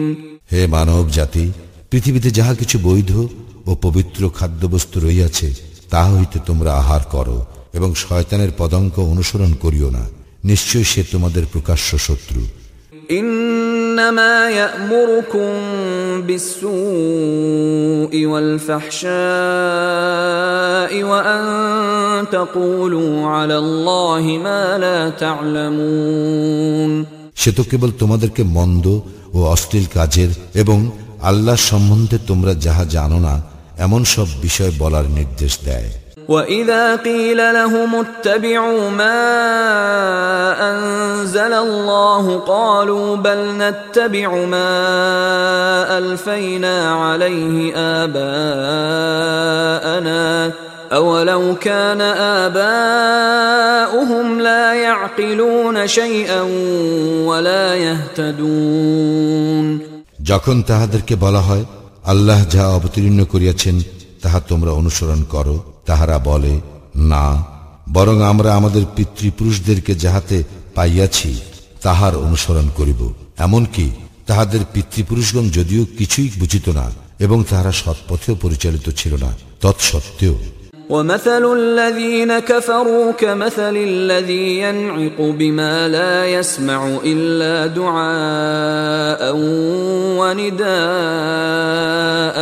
হে 0.53 0.61
মানব 0.75 1.05
জাতি 1.17 1.45
পৃথিবীতে 1.91 2.29
যাহা 2.39 2.53
কিছু 2.61 2.77
বৈধ 2.89 3.11
ও 3.67 3.71
পবিত্র 3.85 4.23
খাদ্যবস্তু 4.39 4.97
রইয়াছে 5.07 5.49
তাহা 5.91 6.09
হইতে 6.17 6.39
তোমরা 6.49 6.71
আহার 6.81 7.03
করো 7.15 7.39
এবং 7.75 7.91
শয়তানের 7.97 8.51
পদঙ্ক 8.59 8.95
অনুসরণ 9.05 9.53
করিও 9.55 9.89
না 9.91 10.05
নিশ্চয় 10.45 10.85
সে 10.85 11.03
তোমাদের 11.13 11.45
প্রকাশ্য 11.53 11.91
শত্রু 12.07 12.41
إن 13.11 13.27
إنما 14.01 14.51
يأمركم 14.53 15.51
بالسوء 16.23 18.13
والفحشاء 18.25 19.13
وأن 21.03 21.43
تقولوا 22.29 23.27
على 23.27 23.57
الله 23.57 24.25
ما 24.39 24.79
لا 24.79 25.11
تعلمون 25.13 26.93
সে 27.35 27.51
তো 27.53 27.63
কেবল 27.63 27.91
তোমাদেরকে 27.99 28.43
মন্দ 28.57 28.85
ও 29.33 29.39
অশ্লীল 29.47 29.87
কাজের 29.95 30.31
এবং 30.55 30.79
আল্লাহ 31.21 31.57
সম্বন্ধে 31.71 32.17
তোমরা 32.27 32.53
যাহা 32.57 32.85
জানো 32.87 33.19
না 33.19 33.35
এমন 33.79 34.01
সব 34.15 34.29
বিষয় 34.43 34.73
বলার 34.79 35.07
নির্দেশ 35.11 35.53
দেয় 35.65 35.91
وإذا 36.29 36.97
قيل 36.97 37.55
لهم 37.55 37.95
اتبعوا 37.95 38.91
ما 38.91 39.21
أنزل 40.71 41.53
الله 41.53 42.39
قالوا 42.39 43.17
بل 43.17 43.55
نتبع 43.59 44.45
ما 44.45 44.69
ألفينا 45.99 46.95
عليه 46.95 47.73
آباءنا 48.05 48.29
أولو 50.93 51.55
كان 51.55 52.01
آباؤهم 52.41 54.41
لا 54.41 54.75
يعقلون 54.75 55.89
شيئا 55.89 56.43
ولا 57.25 57.77
يهتدون 57.77 59.81
যখন 60.31 60.57
তাহাদেরকে 60.63 61.15
বলা 61.25 61.43
হয় 61.49 61.65
আল্লাহ 62.13 62.41
যাহা 62.53 62.69
অবতীর্ণ 62.79 63.21
করিয়াছেন 63.33 63.77
তাহা 64.23 64.39
তোমরা 64.51 64.71
অনুসরণ 64.81 65.21
করো 65.35 65.57
তাহারা 65.87 66.17
বলে 66.25 66.55
না 67.11 67.25
বরং 67.93 68.17
আমরা 68.23 68.51
আমাদের 68.55 68.85
পিতৃপুরুষদেরকে 68.97 69.93
যাহাতে 69.95 70.37
পাইয়াছি 70.75 71.31
তাহার 71.83 72.15
অনুসরণ 72.17 72.67
করিব 72.69 73.01
এমনকি 73.39 73.87
তাহাদের 74.27 74.63
পিতৃপুরুষগণ 74.73 75.47
যদিও 75.51 75.83
কিছুই 75.99 76.29
বুঝিত 76.39 76.67
না 76.71 76.87
এবং 77.19 77.39
তাহারা 77.51 77.73
সৎপথেও 77.73 78.35
পরিচালিত 78.35 78.87
ছিল 78.91 79.13
না 79.17 79.31
তৎসত্ত্বেও 79.63 80.37
ومثل 80.91 81.45
الذين 81.55 82.39
كفروا 82.41 83.13
كمثل 83.15 83.77
الذي 83.77 84.61
ينعق 84.61 85.19
بما 85.21 85.89
لا 85.89 86.27
يسمع 86.29 86.81
إلا 87.05 87.55
دعاء 87.69 89.23
ونداء 92.01 92.39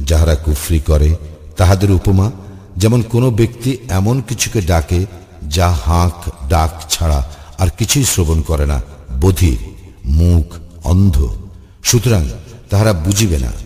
যাহারা 0.00 0.34
কুফরি 0.34 0.78
করে, 0.78 1.16
তাহাদের 1.56 1.90
উপমা 1.90 2.30
যেমন 2.76 3.02
কোন 3.02 3.30
ব্যক্তি 3.30 3.78
এমন 3.88 4.20
কিছুকে 4.20 4.60
ডাকে 4.60 5.06
যা 5.48 5.68
হাঁক, 5.68 6.28
ডাক 6.48 6.70
ছাড়া 6.90 7.32
আর 7.58 7.68
কিছুই 7.78 8.04
শ্রবণ 8.04 8.40
করে 8.40 8.66
না। 8.66 8.80
বধির 9.20 9.58
মুখ 10.04 10.54
অন্ধ। 10.86 11.36
সুতরাং 11.84 12.24
তাহারা 12.70 12.92
বুঝিবে 12.92 13.38
না। 13.38 13.65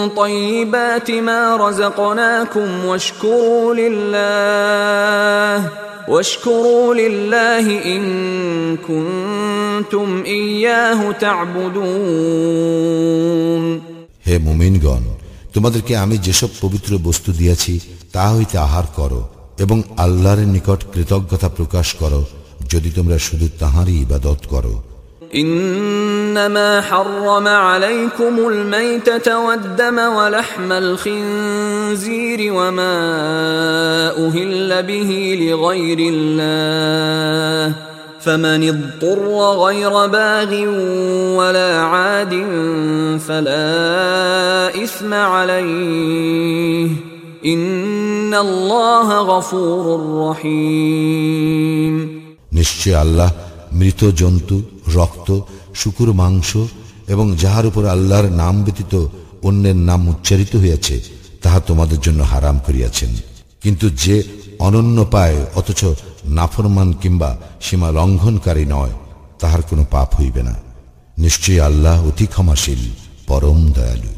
طيبات 0.09 1.11
ما 1.11 1.55
رزقناكم 1.57 2.85
واشكروا 2.85 3.73
لله 3.73 5.69
واشكروا 6.09 6.93
لله 6.93 7.65
ان 7.85 8.03
كنتم 8.77 10.23
اياه 10.25 11.11
تعبدون 11.11 12.73
হে 14.27 14.35
মুমিনগণ 14.47 15.03
তোমাদেরকে 15.55 15.93
আমি 16.03 16.15
যেসব 16.27 16.49
পবিত্র 16.61 16.91
বস্তু 17.07 17.29
দিয়াছি 17.39 17.73
তা 18.11 18.23
হইতে 18.33 18.55
আহার 18.57 18.85
করো 18.97 19.21
এবং 19.59 19.77
আল্লাহর 19.97 20.39
নিকট 20.55 20.79
কৃতজ্ঞতা 20.93 21.49
প্রকাশ 21.57 21.87
করো 22.01 22.21
যদি 22.73 22.89
তোমরা 22.97 23.17
শুধু 23.27 23.47
তাহারই 23.61 23.95
ইবাদত 24.05 24.41
করো 24.53 24.75
انما 25.35 26.81
حرم 26.81 27.47
عليكم 27.47 28.47
الميتة 28.47 29.39
والدم 29.39 29.97
ولحم 29.99 30.71
الخنزير 30.71 32.53
وما 32.53 32.97
اهل 34.27 34.83
به 34.83 35.37
لغير 35.41 35.97
الله 36.13 37.75
فمن 38.21 38.69
اضطر 38.69 39.53
غير 39.65 40.07
باغ 40.07 40.51
ولا 41.39 41.79
عاد 41.81 42.33
فلا 43.27 44.83
اثم 44.83 45.13
عليه 45.13 46.89
ان 47.45 48.33
الله 48.33 49.19
غفور 49.19 49.85
رحيم 50.29 52.16
নিশ্চয় 52.52 52.94
আল্লাহ 52.94 53.32
মৃত 53.72 54.10
জন্তু, 54.10 54.62
রক্ত, 54.94 55.40
শুকুর 55.74 56.12
মাংস 56.12 56.56
এবং 57.08 57.36
যাহার 57.36 57.66
উপর 57.66 57.86
আল্লাহর 57.86 58.30
নাম 58.30 58.64
ব্যতীত 58.64 59.06
অন্যের 59.42 59.76
নাম 59.76 60.08
উচ্চারিত 60.08 60.56
হইয়াছে, 60.56 61.00
তাহা 61.42 61.60
তোমাদের 61.60 62.00
জন্য 62.00 62.22
হারাম 62.22 62.60
করিয়াছেন। 62.66 63.08
কিন্তু 63.62 63.90
যে 63.90 64.22
অনন্য 64.58 65.06
পায়, 65.10 65.46
অথচ 65.54 65.84
নাফরমান 66.24 66.92
কিংবা 66.92 67.38
সীমা 67.60 67.90
লঙ্ঘনকারী 67.90 68.64
নয়, 68.64 68.90
তাহার 69.40 69.62
কোনো 69.62 69.86
পাপ 69.90 70.14
হইবে 70.14 70.42
না। 70.42 70.54
নিশ্চয়ই 71.18 71.60
আল্লাহ 71.60 72.08
অতি 72.08 72.26
ক্ষমাশীল, 72.26 72.78
পরম 73.26 73.72
দয়ালু। 73.72 74.17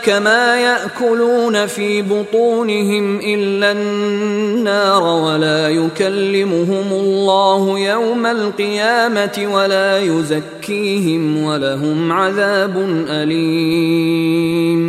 ما 0.08 0.56
ياكلون 0.58 1.66
في 1.66 2.02
بطونهم 2.02 3.20
الا 3.24 3.72
النار 3.72 5.02
ولا 5.02 5.68
يكلمهم 5.70 6.92
الله 6.92 7.78
يوم 7.80 8.26
القيامه 8.28 9.36
ولا 9.46 9.98
يزكيهم 10.00 11.44
ولهم 11.44 12.12
عذاب 12.12 12.76
اليم 13.10 14.82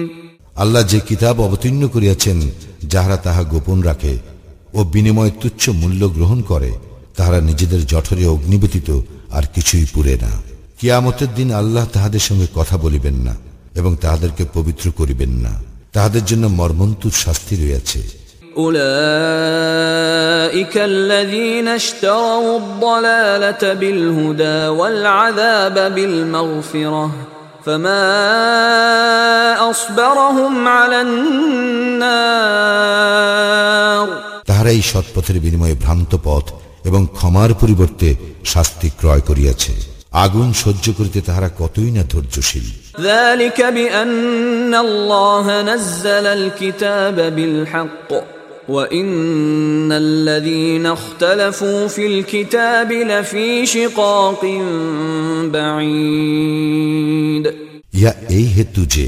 আল্লাহ 0.57 0.83
যে 0.91 0.99
কিতাব 1.09 1.35
অবতীর্ণ 1.39 1.81
করিয়াছেন 1.95 2.37
যাহারা 2.93 3.17
তাহা 3.25 3.43
গোপন 3.53 3.77
রাখে 3.81 4.13
ও 4.73 4.79
বিনিময় 4.93 5.31
তুচ্ছ 5.41 5.63
মূল্য 5.81 6.01
গ্রহণ 6.17 6.39
করে 6.41 6.71
তাহারা 7.17 7.39
নিজেদের 7.49 7.81
জঠরে 7.85 8.25
অগ্নি 8.27 8.57
ব্যতীত 8.57 8.89
আর 9.31 9.43
কিছুই 9.55 9.85
পুরে 9.93 10.15
না 10.23 10.31
কিয়ামতের 10.79 11.33
দিন 11.33 11.51
আল্লাহ 11.51 11.87
তাহাদের 11.93 12.19
সঙ্গে 12.19 12.47
কথা 12.55 12.77
বলিবেন 12.77 13.15
না 13.27 13.35
এবং 13.75 13.95
তাহাদেরকে 13.95 14.45
পবিত্র 14.53 14.91
করিবেন 14.91 15.29
না 15.45 15.53
তাহাদের 15.93 16.25
জন্য 16.25 16.45
মর্মন্তুর 16.59 17.13
শাস্তি 17.23 17.55
রয়েছে 17.55 17.99
أولئك 18.57 18.75
الذين 20.85 21.67
اشتروا 21.71 22.57
الضلالة 22.57 23.73
بالهدى 23.73 24.69
والعذاب 24.69 25.95
بالمغفرة 25.95 27.11
فما 27.65 28.05
أصبرهم 29.71 30.69
على 30.69 31.01
النار 31.01 32.05
তাহারা 34.49 34.71
এই 34.71 34.81
সৎপথের 34.81 35.39
বিনিময়ে 35.39 35.75
ভ্রান্ত 35.75 36.17
পথ 36.23 36.49
এবং 36.85 37.07
ক্ষমার 37.13 37.53
পরিবর্তে 37.53 38.15
শাস্তি 38.45 38.91
ক্রয় 38.99 39.19
করিয়াছে 39.19 39.73
আগুন 40.23 40.47
সহ্য 40.63 40.85
করিতে 40.97 41.19
তাহারা 41.21 41.49
কতই 41.61 41.89
না 41.91 42.03
ধৈর্যশীল 42.11 42.67
ذلك 43.01 43.59
بأن 43.71 44.73
الله 44.77 45.45
نزل 45.61 46.25
الكتاب 46.39 47.35
بالحق 47.35 48.09
وإن 48.67 49.91
الذين 49.91 50.85
اختلفوا 50.87 51.87
في 51.87 52.03
الكتاب 52.07 52.91
لفي 52.91 53.65
شقاق 53.65 54.41
بعيد 55.55 57.45
ইহা 57.93 58.11
এই 58.29 58.45
হেতু 58.55 58.81
যে 58.95 59.07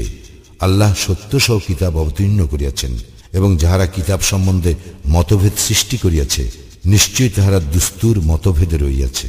আল্লাহ 0.60 0.90
সত্য 1.04 1.32
সহ 1.46 1.58
কিতাব 1.68 1.94
অবতীর্ণ 1.96 2.40
করিয়াছেন 2.52 2.92
এবং 3.34 3.50
যাহারা 3.56 3.86
কিতাব 3.96 4.20
সম্বন্ধে 4.22 4.72
মতভেদ 5.06 5.54
সৃষ্টি 5.66 5.96
করিয়াছে 6.04 6.42
নিশ্চয়ই 6.86 7.32
তাহারা 7.36 7.58
দুস্তুর 7.74 8.16
মতভেদে 8.30 8.76
রইয়াছে 8.76 9.28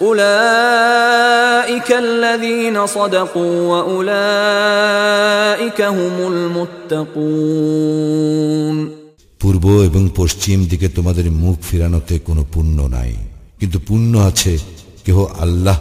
أولئك 0.00 1.90
الذين 1.94 2.76
صدقوا 2.88 3.54
وأولئك 3.70 5.00
هم 5.90 6.16
المتقون 7.52 8.76
পূর্ব 9.40 9.64
এবং 9.88 10.02
পশ্চিম 10.16 10.58
দিকে 10.64 10.86
তোমাদের 10.88 11.26
মুখ 11.42 11.56
ফিরানোতে 11.68 12.14
কোনো 12.18 12.42
পুণ্য 12.54 12.78
নাই 12.88 13.12
কিন্তু 13.60 13.78
পুণ্য 13.88 14.12
আছে 14.20 14.52
কেহ 15.04 15.18
আল্লাহ 15.40 15.76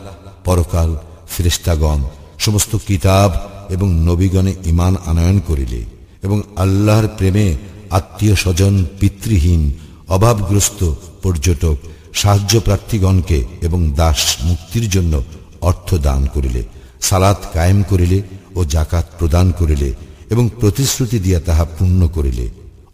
পরকাল 0.45 0.89
ফিরেস্তাগণ 1.33 1.99
সমস্ত 2.39 2.71
কিতাব 2.87 3.31
এবং 3.69 3.87
নবীগণে 4.05 4.51
ইমান 4.65 4.93
আনয়ন 5.05 5.37
করিলে 5.39 5.81
এবং 6.23 6.37
আল্লাহর 6.55 7.07
প্রেমে 7.17 7.47
আত্মীয় 7.91 8.35
স্বজন 8.35 8.73
পিতৃহীন 8.99 9.61
অভাবগ্রস্ত 10.09 10.79
পর্যটক 11.23 11.77
সাহায্য 12.14 12.60
প্রার্থীগণকে 12.60 13.44
এবং 13.62 13.92
দাস 13.92 14.36
মুক্তির 14.42 14.88
জন্য 14.88 15.22
অর্থ 15.60 15.94
দান 15.94 16.26
করিলে, 16.26 16.62
সালাত 17.00 17.40
কায়েম 17.52 17.82
করিলে 17.82 18.22
ও 18.54 18.64
জাকাত 18.64 19.06
প্রদান 19.18 19.50
করিলে 19.50 19.92
এবং 20.30 20.50
প্রতিশ্রুতি 20.60 21.18
দিয়া 21.18 21.40
তাহা 21.40 21.64
পূর্ণ 21.64 22.08
করিলে। 22.08 22.48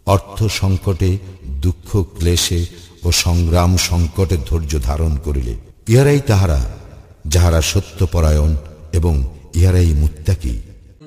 অর্থ 0.05 0.43
সংকটে, 0.43 1.17
দুঃখ 1.45 2.03
ক্লেশে 2.17 2.65
ও 3.03 3.11
সংগ্রাম 3.11 3.77
সংকটে 3.77 4.37
ধৈর্য 4.49 4.79
ধারণ 4.83 5.17
করিলে। 5.23 5.55
ইহারাই 5.87 6.19
তাহারা, 6.19 6.59
যাহারা 7.27 7.61
সত্যপরায়ণ 7.61 8.55
এবং 8.91 9.29
ইহারাই 9.53 9.93
মুত্তাকি। 9.93 10.61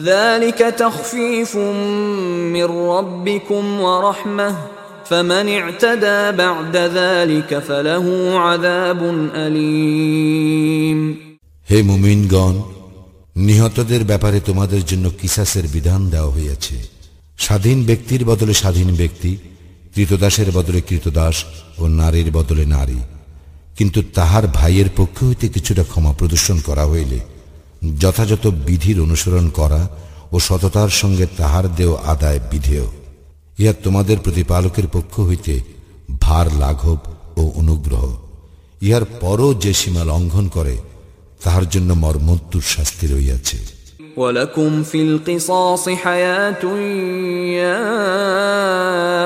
ذلك 0.00 0.58
تخفيف 0.58 1.56
من 2.52 2.64
ربكم 2.64 3.80
ورحمه 3.80 4.56
فمن 5.04 5.48
اعتدى 5.50 6.32
بعد 6.34 6.76
ذلك 6.76 7.58
فله 7.58 8.06
عذاب 8.36 9.00
أليم 9.36 11.00
হে 11.68 11.78
মুমিনগণ 11.82 12.54
নিহতদের 13.36 14.02
ব্যাপারে 14.04 14.38
তোমাদের 14.40 14.82
জন্য 14.84 15.06
কিসাসের 15.20 15.66
বিধান 15.74 16.00
দেওয়া 16.10 16.30
হইয়াছে 16.32 16.76
স্বাধীন 17.38 17.78
ব্যক্তির 17.84 18.22
বদলে 18.24 18.54
স্বাধীন 18.54 18.90
ব্যক্তি 18.96 19.32
কৃতদাসের 19.94 20.48
বদলে 20.50 20.80
কৃতদাস 20.80 21.36
ও 21.78 21.82
নারীর 22.00 22.28
বদলে 22.30 22.64
নারী 22.66 23.00
কিন্তু 23.76 24.00
তাহার 24.14 24.44
ভাইয়ের 24.48 24.88
পক্ষ 24.96 25.16
হইতে 25.24 25.46
কিছুটা 25.48 25.82
ক্ষমা 25.82 26.12
প্রদর্শন 26.12 26.56
করা 26.58 26.84
হইলে 26.84 27.18
যথাযথ 27.99 28.47
বিধির 28.47 29.01
অনুসরণ 29.01 29.49
করা 29.49 29.89
ও 30.31 30.39
সততার 30.39 30.89
সঙ্গে 30.89 31.27
তাহার 31.37 31.75
দেও 31.75 31.99
আদায় 32.03 32.39
বিধেয়। 32.51 32.87
ইহা 33.59 33.73
তোমাদের 33.83 34.17
প্রতিপালকের 34.23 34.87
পক্ষ 34.87 35.19
হইতে 35.19 35.61
ভার 36.21 36.47
লাঘব 36.59 36.97
ও 37.37 37.51
অনুগ্রহ। 37.55 38.17
ইহার 38.81 39.05
পরও 39.05 39.53
যে 39.53 39.73
সীমা 39.73 40.03
লঙ্ঘন 40.03 40.47
করে 40.47 40.77
তাহার 41.43 41.69
জন্য 41.69 41.93
মর্মন্তুর 41.93 42.61
শাস্তি 42.61 43.07
রইয়াছে 43.07 43.57
ولكم 44.17 44.83
في 44.83 45.01
القصاص 45.01 45.89
حياة 45.89 46.63
يا 47.59 47.79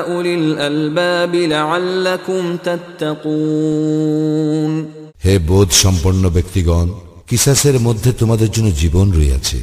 أولي 0.00 0.34
الألباب 0.34 1.34
لعلكم 1.34 2.56
تتقون 2.66 4.86
হে 5.24 5.38
বোধ 5.38 5.70
সম্পন্ন 5.70 6.30
ব্যক্তিগণ 6.30 6.90
কিসাসের 7.27 7.77
মধ্যে 7.79 8.09
তোমাদের 8.11 8.49
জন্য 8.51 8.69
জীবন 8.71 9.07
রইয়াছে 9.11 9.59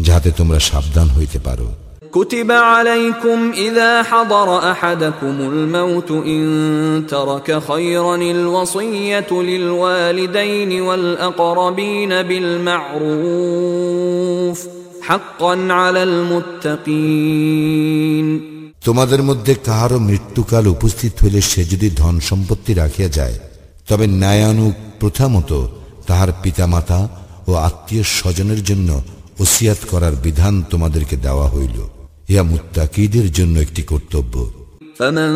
যাহাতে 0.00 0.30
তোমরা 0.30 0.58
সাবধান 0.60 1.08
হইতে 1.08 1.38
পারো 1.38 1.68
كتب 2.12 2.50
عليكم 2.72 3.38
إذا 3.58 4.02
حضر 4.02 4.48
أحدكم 4.72 5.40
الموت 5.42 6.10
إن 6.10 6.42
ترك 7.08 7.62
خيرا 7.62 8.16
الوصية 8.16 9.30
للوالدين 9.32 10.80
والأقربين 10.80 12.22
بالمعروف 13.32 14.58
حقا 15.02 15.54
على 15.72 16.02
المتقين 17.12 18.26
তোমাদের 18.84 19.20
মধ্যে 19.22 19.52
কাহারও 19.64 19.98
মৃত্যুকাল 20.00 20.64
উপস্থিত 20.66 21.12
হইলে 21.22 21.40
সে 21.42 21.62
যদি 21.64 21.88
ধন 21.90 22.14
সম্পত্তি 22.20 22.72
রাখিয়া 22.74 23.08
যায় 23.08 23.36
তবে 23.88 24.04
ন্যায়ানুক 24.14 24.74
প্রথা 25.00 25.26
মতো 25.28 25.58
তাহার 26.06 26.30
পিতামাতা 26.42 27.00
ও 27.48 27.52
আত্মীয় 27.60 28.04
স্বজনের 28.18 28.60
জন্য 28.64 28.88
ওসিয়াত 29.40 29.80
করার 29.90 30.14
বিধান 30.16 30.54
তোমাদেরকে 30.70 31.16
দেওয়া 31.16 31.46
হইল 31.48 31.76
ইহা 32.28 32.42
মুত্তাকিদের 32.42 33.26
জন্য 33.32 33.54
একটি 33.60 33.82
কর্তব্য 33.82 34.34
فمن 34.96 35.32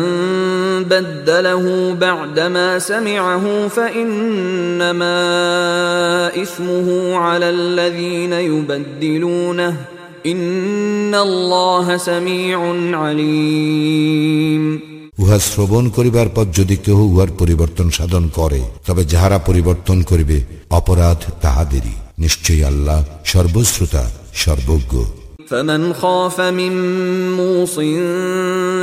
بدله 0.83 1.65
بعدما 1.95 2.79
سمعه 2.81 3.45
فإنما 3.67 5.19
إثمه 6.35 6.87
على 7.17 7.49
الذين 7.49 8.33
يبدلونه 8.33 9.73
إن 10.25 11.15
الله 11.17 11.97
سميع 11.99 12.59
عليم 12.93 14.63
উহা 15.19 15.39
শ্রবণ 15.39 15.89
করিবার 15.89 16.29
পর 16.29 16.45
যদি 16.51 16.75
কেহ 16.75 17.03
উহার 17.03 17.27
পরিবর্তন 17.37 17.89
সাধন 17.89 18.29
করে 18.29 18.61
তবে 18.87 19.05
যাহারা 19.05 19.39
পরিবর্তন 19.39 20.01
করিবে 20.01 20.43
অপরাধ 20.71 21.17
তাহাদেরই 21.41 21.95
নিশ্চয়ই 22.19 22.63
আল্লাহ 22.63 23.03
সর্বশ্রোতা 23.23 24.11
সর্বজ্ঞ 24.33 25.05
فمن 25.47 25.93
خاف 25.93 26.51
من 26.61 26.73
موص 27.31 27.79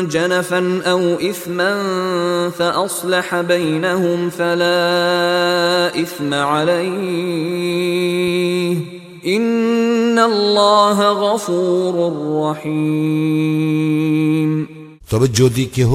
جنفا 0.06 0.82
أو 0.86 1.22
إثما 1.22 1.80
فأصلح 2.50 3.42
بينهم 3.42 4.30
فلا 4.30 4.82
إثم 6.02 6.34
عليه 6.50 6.94
إن 9.26 10.18
الله 10.20 10.98
غفور 11.24 11.94
رحيم 12.42 14.50
তবে 15.10 15.26
যদি 15.34 15.64
কেহ 15.76 15.90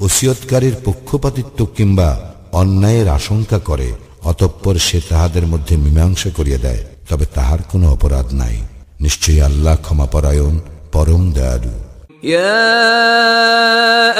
ওসিয়তকারীর 0.00 0.76
পক্ষপাতিত্ব 0.84 1.58
কিংবা 1.76 2.08
অন্যায়ের 2.52 3.08
আশঙ্কা 3.08 3.58
করে 3.60 3.88
অতঃপর 4.22 4.74
সে 4.78 4.98
তাহাদের 5.08 5.44
মধ্যে 5.46 5.74
মীমাংসা 5.76 6.30
করিয়া 6.36 6.58
দেয় 6.58 6.82
তবে 7.10 7.24
তাহার 7.34 7.60
কোনো 7.72 7.86
অপরাধ 7.90 8.26
নাই 8.32 8.56
নিশ্চয়ই 9.00 9.40
আল্লাহ 9.40 9.74
ক্ষমাপরায়ণ 9.76 10.54
পরম 10.92 11.22
দয়ালু 11.32 11.74
يا 12.22 12.60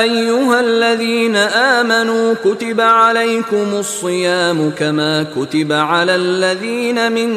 أيها 0.01 0.61
الذين 0.61 1.37
آمنوا 1.77 2.35
كتب 2.37 2.81
عليكم 2.81 3.69
الصيام 3.75 4.71
كما 4.73 5.23
كتب 5.27 5.73
على 5.73 6.15
الذين 6.17 7.13
من 7.13 7.31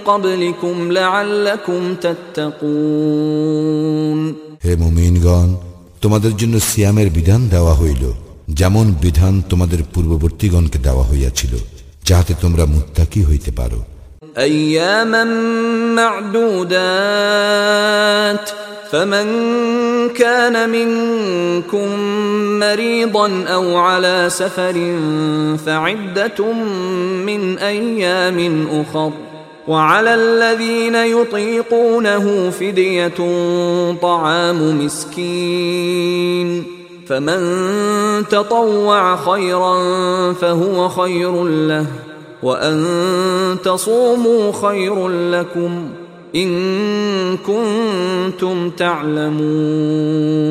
قبلكم 0.00 0.92
لعلكم 0.92 1.94
تتقون 1.96 3.22
হে 4.64 4.72
মুমিনগণ 4.76 5.48
তোমাদের 6.00 6.32
জন্য 6.36 6.54
সিয়ামের 6.60 7.08
বিধান 7.10 7.40
দেওয়া 7.48 7.74
হইল 7.74 8.04
যেমন 8.50 8.86
বিধান 9.00 9.34
তোমাদের 9.48 9.80
পূর্ববর্তীগণকে 9.92 10.78
দেওয়া 10.78 11.04
হইয়াছিল 11.04 11.52
যাহাতে 12.04 12.32
তোমরা 12.40 12.64
মুত্তাকি 12.66 13.20
হইতে 13.24 13.50
পারো 13.60 13.80
أياما 14.38 15.24
معدودات 17.12 18.46
فمن 18.92 19.26
كان 20.10 20.70
منكم 20.70 21.88
مريضا 22.58 23.44
أو 23.48 23.76
على 23.78 24.28
سفر 24.30 24.76
فعدة 25.66 26.52
من 27.28 27.58
أيام 27.58 28.38
أخر 28.72 29.12
وعلى 29.68 30.14
الذين 30.14 30.94
يطيقونه 30.94 32.50
فدية 32.50 33.18
طعام 34.02 34.84
مسكين 34.84 36.64
فمن 37.08 37.40
تطوع 38.28 39.16
خيرا 39.16 39.76
فهو 40.32 40.88
خير 40.88 41.44
له 41.44 41.86
وأن 42.42 42.76
تصوموا 43.64 44.52
خير 44.52 45.08
لكم 45.08 45.88
إن 46.34 46.50
كنتم 47.36 48.70
تعلمون 48.70 50.42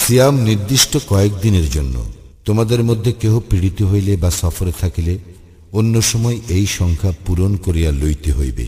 সিয়াম 0.00 0.36
নির্দিষ্ট 0.48 0.92
কয়েকদিনের 1.10 1.66
জন্য 1.70 1.96
তোমাদের 2.44 2.80
মধ্যে 2.84 3.10
কেহ 3.12 3.32
পীড়িত 3.50 3.78
হইলে 3.82 4.12
বা 4.16 4.30
সফরে 4.40 4.72
থাকিলে 4.80 5.14
অন্য 5.74 5.94
সময় 6.02 6.38
এই 6.48 6.66
সংখ্যা 6.78 7.12
পূরণ 7.24 7.52
করিয়া 7.64 7.90
লইতে 7.92 8.30
হইবে 8.32 8.66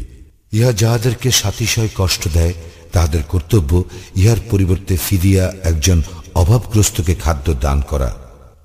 ইহা 0.52 0.70
যাহাদেরকে 0.72 1.28
সাতিশয় 1.32 1.90
কষ্ট 1.96 2.22
দেয় 2.28 2.54
তাহাদের 2.92 3.22
কর্তব্য 3.22 3.72
ইহার 4.16 4.40
পরিবর্তে 4.50 4.94
ফিরিয়া 4.96 5.44
একজন 5.64 5.98
অভাবগ্রস্তকে 6.34 7.14
খাদ্য 7.14 7.46
দান 7.60 7.78
করা 7.90 8.10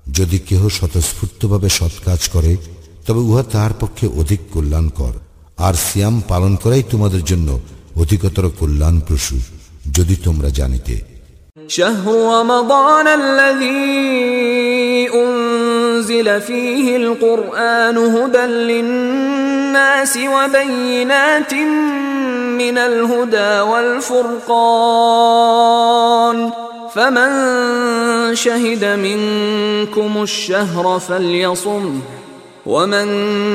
যদি 0.08 0.36
কেহ 0.38 0.62
স্বতঃস্ফূর্তভাবে 0.68 1.68
সৎ 1.68 1.94
কাজ 2.04 2.20
করে 2.28 2.52
তবে 3.06 3.20
উহা 3.20 3.44
তাহার 3.52 3.74
পক্ষে 3.80 4.06
অধিক 4.20 4.40
কল্যাণকর 4.52 5.14
আর 5.58 5.74
সিয়াম 5.84 6.16
পালন 6.28 6.52
করাই 6.62 6.84
তোমাদের 6.92 7.22
জন্য 7.24 7.48
অধিকতর 7.96 8.44
কল্যাণপ্রসূ 8.58 9.36
যদি 9.96 10.14
তোমরা 10.26 10.48
জানিতে 10.52 10.94
شهر 11.68 12.06
رمضان 12.32 13.06
الذي 13.20 13.78
أنزل 15.14 15.51
فيه 16.39 16.97
القرآن 16.97 17.97
هدى 17.97 18.45
للناس 18.45 20.17
وبينات 20.17 21.53
من 21.53 22.77
الهدى 22.77 23.59
والفرقان 23.69 25.23
فمن 26.95 27.31
شهد 28.35 28.85
منكم 28.85 30.23
الشهر 30.23 30.99
فليصمه 30.99 32.01
ومن 32.65 33.07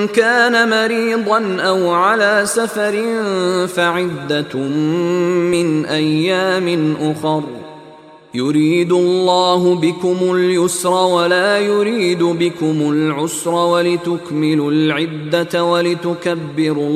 كان 0.08 0.70
مريضا 0.70 1.56
أو 1.60 1.90
على 1.90 2.42
سفر 2.44 3.04
فعدة 3.66 4.54
من 4.54 5.86
أيام 5.86 6.96
أخر 7.00 7.42
يريد 8.37 8.93
الله 8.93 9.75
بكم 9.75 10.17
اليسر 10.35 10.89
ولا 10.89 11.59
يريد 11.59 12.23
بكم 12.23 12.89
العسر 12.89 13.51
ولتكملوا 13.51 14.71
العده 14.71 15.63
ولتكبروا 15.63 16.89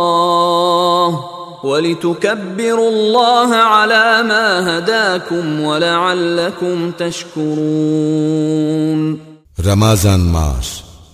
الله 0.00 1.24
ولتكبروا 1.64 2.90
الله 2.90 3.50
على 3.74 4.22
ما 4.22 4.46
هداكم 4.68 5.60
ولعلكم 5.60 6.90
تشكرون 6.98 9.00
রামাজান 9.66 10.22
মাস 10.36 10.66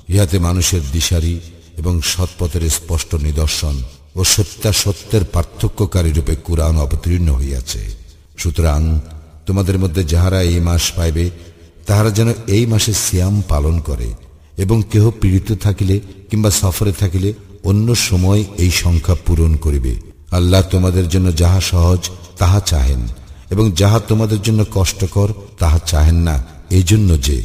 ইহাতে 0.08 0.38
মানুষের 0.38 0.82
দিশারি 0.94 1.36
এবং 1.80 1.94
সৎপথের 2.12 2.64
স্পষ্ট 2.70 3.10
নিদর্শন 3.26 3.76
ও 4.16 4.20
সত্যাসত্যের 4.34 5.24
পার্থক্যকারী 5.34 6.10
রূপে 6.16 6.34
কোরআন 6.46 6.76
অবতীর্ণ 6.84 7.28
হইয়াছে 7.38 7.82
সুতরাং 8.41 8.81
তোমাদের 9.47 9.77
মধ্যে 9.83 10.01
যাহারা 10.11 10.39
এই 10.51 10.59
মাস 10.67 10.83
পাইবে, 10.97 11.25
তাহারা 11.87 12.09
যেন 12.17 12.29
এই 12.55 12.63
মাসে 12.71 12.93
সিয়াম 13.03 13.35
পালন 13.51 13.75
করে 13.87 14.09
এবং 14.63 14.77
কেহ 14.91 15.03
পীড়িত 15.21 15.49
থাকিলে 15.65 15.95
কিংবা 16.29 16.49
সফরে 16.61 16.93
থাকিলে 17.01 17.29
অন্য 17.69 17.87
সময় 18.09 18.41
এই 18.63 18.71
সংখ্যা 18.83 19.15
পূরণ 19.25 19.51
করিবে। 19.65 19.93
আল্লাহ 20.37 20.61
তোমাদের 20.73 21.05
জন্য 21.13 21.27
যাহা 21.41 21.59
সহজ, 21.71 22.01
তাহা 22.39 22.59
চাহেন 22.71 23.01
এবং 23.53 23.65
যাহা 23.79 23.99
তোমাদের 24.09 24.39
জন্য 24.47 24.61
কষ্টকর, 24.75 25.29
তাহা 25.61 25.77
চাহেন 25.91 26.17
না। 26.29 26.35
এই 26.77 26.85
জন্য 26.91 27.09
যে 27.27 27.37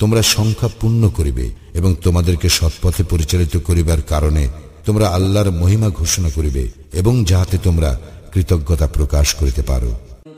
তোমরা 0.00 0.20
সংখ্যা 0.36 0.68
পূর্ণ 0.80 1.02
করিবে 1.18 1.46
এবং 1.78 1.90
তোমাদেরকে 2.04 2.48
সৎপথে 2.58 3.02
পরিচালিত 3.12 3.54
করিবার 3.68 4.00
কারণে 4.12 4.44
তোমরা 4.86 5.06
আল্লাহর 5.16 5.50
মহিমা 5.62 5.88
ঘোষণা 6.00 6.30
করিবে 6.36 6.62
এবং 7.00 7.14
যাহাতে 7.30 7.56
তোমরা 7.66 7.90
কৃতজ্ঞতা 8.32 8.86
প্রকাশ 8.96 9.26
করিতে 9.40 9.62
পারো। 9.70 9.90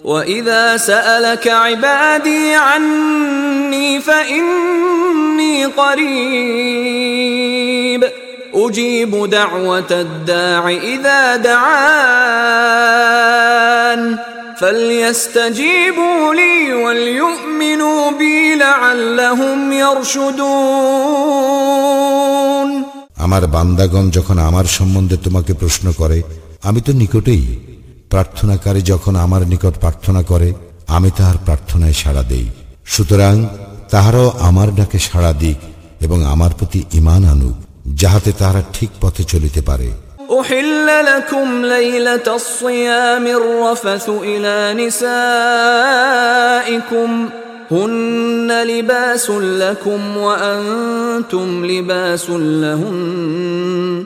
وإذا 0.06 0.78
سألك 0.78 1.48
عبادي 1.48 2.56
عني 2.56 4.02
فإني 4.02 5.66
قريب 5.66 7.02
أجيب 8.54 9.30
دعوة 9.30 9.92
الداع 9.92 10.70
إذا 10.70 11.36
دعان 11.36 11.82
فليستجيبوا 14.58 16.34
لي 16.34 16.74
وليؤمنوا 16.74 18.12
بي 18.12 18.56
لعلهم 18.56 19.74
يرشدون 19.74 21.32
আমার 23.26 23.48
বান্দাগণ 23.48 24.10
যখন 24.10 24.40
আমার 24.40 24.66
সম্বন্ধে 24.78 25.18
তোমাকে 25.18 25.54
প্রশ্ন 25.54 25.92
করে 25.92 26.22
আমি 26.64 26.82
তো 26.82 26.94
নিকটেই 26.94 27.60
প্রার্থনাকারী 28.10 28.82
যখন 28.84 29.14
আমার 29.16 29.42
নিকট 29.46 29.74
প্রার্থনা 29.80 30.22
করে 30.22 30.50
আমি 30.88 31.10
তাহার 31.18 31.38
প্রার্থনায় 31.46 31.94
সাড়া 31.94 32.24
দেই 32.24 32.48
সুতরাং 32.86 33.36
তাহারাও 33.90 34.28
আমার 34.40 34.70
ডাকে 34.76 35.00
সাড়া 35.00 35.32
দিক 35.34 35.60
এবং 36.02 36.20
আমার 36.26 36.52
প্রতি 36.58 36.80
ইমান 36.94 37.24
আনুক 37.24 37.56
যাহাতে 37.94 38.32
তাহারা 38.32 38.62
ঠিক 38.74 38.92
পথে 39.02 39.24
চলিতে 39.24 39.62
পারে 39.62 39.90
أحل 40.40 40.88
لكم 41.06 41.48
ليلة 41.68 42.28
الصيام 42.36 43.26
الرفث 43.40 44.08
إلى 44.10 44.56
نسائكم 44.82 45.90
هن 47.72 48.50
لباس 48.64 49.26
لكم 49.30 50.18
وأنتم 50.18 51.66
لباس 51.66 52.26
لهن 52.64 54.06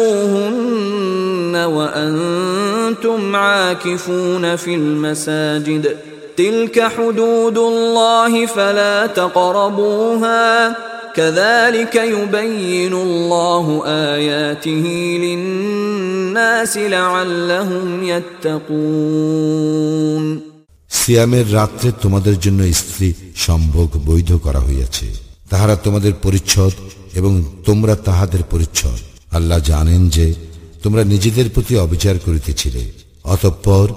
وأنتم 1.56 3.36
عاكفون 3.36 4.56
في 4.56 4.74
المساجد 4.74 5.96
تلك 6.36 6.82
حدود 6.82 7.58
الله 7.58 8.46
فلا 8.46 9.06
تقربوها 9.06 10.76
كذلك 11.14 11.96
يبين 11.96 12.92
الله 12.92 13.82
آياته 13.86 15.18
للناس 15.22 16.78
لعلهم 16.78 18.02
يتقون 18.44 19.70
সিয়ামের 20.90 21.54
রাত্রে 21.54 21.92
তোমাদের 22.02 22.40
জন্য 22.40 22.74
স্ত্রী 22.74 23.14
সম্ভোগ 23.36 23.88
বৈধ 24.06 24.32
করা 24.32 24.60
হইয়াছে। 24.60 25.06
তাহারা 25.50 25.76
তোমাদের 25.76 26.12
পরিচ্ছদ 26.22 26.70
এবং 27.14 27.44
তোমরা 27.64 27.96
তাহাদের 27.96 28.42
পরিচ্ছদ। 28.50 28.98
আল্লাহ 29.30 29.58
জানেন 29.58 30.08
যে 30.08 30.34
তোমরা 30.82 31.04
নিজেদের 31.04 31.50
প্রতি 31.54 31.76
অবিচার 31.76 32.14
করিতেছিলে। 32.24 32.92
অতঃপর 33.24 33.88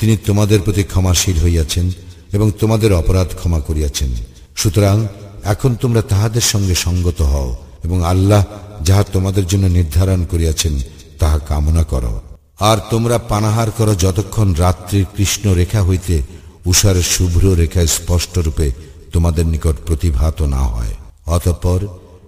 তিনি 0.00 0.16
তোমাদের 0.16 0.60
প্রতি 0.60 0.82
ক্ষমাশীল 0.82 1.38
হইয়াছেন 1.38 1.92
এবং 2.32 2.52
তোমাদের 2.60 2.92
অপরাধ 2.92 3.26
ক্ষমা 3.40 3.60
করিয়াছেন। 3.60 4.10
সুতরাং 4.56 5.06
এখন 5.44 5.74
তোমরা 5.74 6.02
তাহাদের 6.02 6.40
সঙ্গে 6.40 6.74
সঙ্গত 6.74 7.22
হও 7.22 7.56
এবং 7.84 8.04
আল্লাহ 8.04 8.44
যাহা 8.82 9.02
তোমাদের 9.02 9.46
জন্য 9.46 9.66
নির্ধারণ 9.66 10.24
করিয়াছেন, 10.24 10.80
তাহা 11.18 11.38
কামনা 11.38 11.84
করো। 11.84 12.20
আর 12.58 12.78
তোমরা 12.90 13.18
পানাহার 13.18 13.70
করো 13.70 13.94
যতক্ষণ 13.94 14.54
রাত্রির 14.54 15.04
কৃষ্ণ 15.16 15.52
রেখা 15.52 15.82
হইতে 15.82 16.22
উষার 16.66 16.94
শুভ্র 17.02 17.54
রেখা 17.54 17.86
স্পষ্ট 17.86 18.38
রূপে 18.38 18.72
তোমাদের 19.12 19.46
নিকট 19.46 19.76
প্রতিভাত 19.86 20.42
না 20.42 20.58
হয়। 20.58 20.94
অতঃপর 21.26 21.80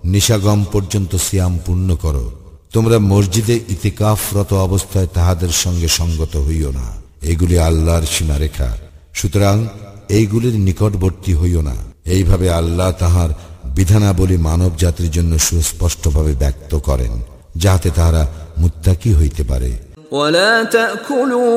নিশাগম 0.05 0.65
পর্যন্ত 0.73 1.17
সিয়াম 1.17 1.59
পূর্ণ 1.67 1.97
করো। 1.97 2.33
তোমরা 2.73 2.99
মসজিদে 2.99 3.61
ইতিকাফরত 3.69 4.53
অবস্থায় 4.53 5.07
তাহাদের 5.07 5.49
সঙ্গে 5.49 5.89
সঙ্গত 5.89 6.37
হইও 6.37 6.73
না। 6.73 6.87
এগুলি 7.23 7.59
আল্লাহর 7.59 8.07
সীমারেখা। 8.07 8.77
সুতরাং 9.15 9.67
এইগুলির 10.09 10.55
নিকটবর্তী 10.61 11.35
হইও 11.35 11.63
না। 11.63 11.75
এইভাবে 12.05 12.51
আল্লাহ 12.51 12.93
তাহার 12.93 13.29
বিধানাবলী 13.65 14.37
মানব 14.37 14.71
জাতির 14.79 15.11
জন্য 15.11 15.39
সুস্পষ্টভাবে 15.39 16.33
ব্যক্ত 16.33 16.75
করেন, 16.75 17.23
যাহাতে 17.57 17.91
তাহারা 17.91 18.33
মুত্তাকি 18.59 19.15
হইতে 19.15 19.43
পারে। 19.43 19.73
ولا 20.14 20.64
تأكلوا 20.64 21.50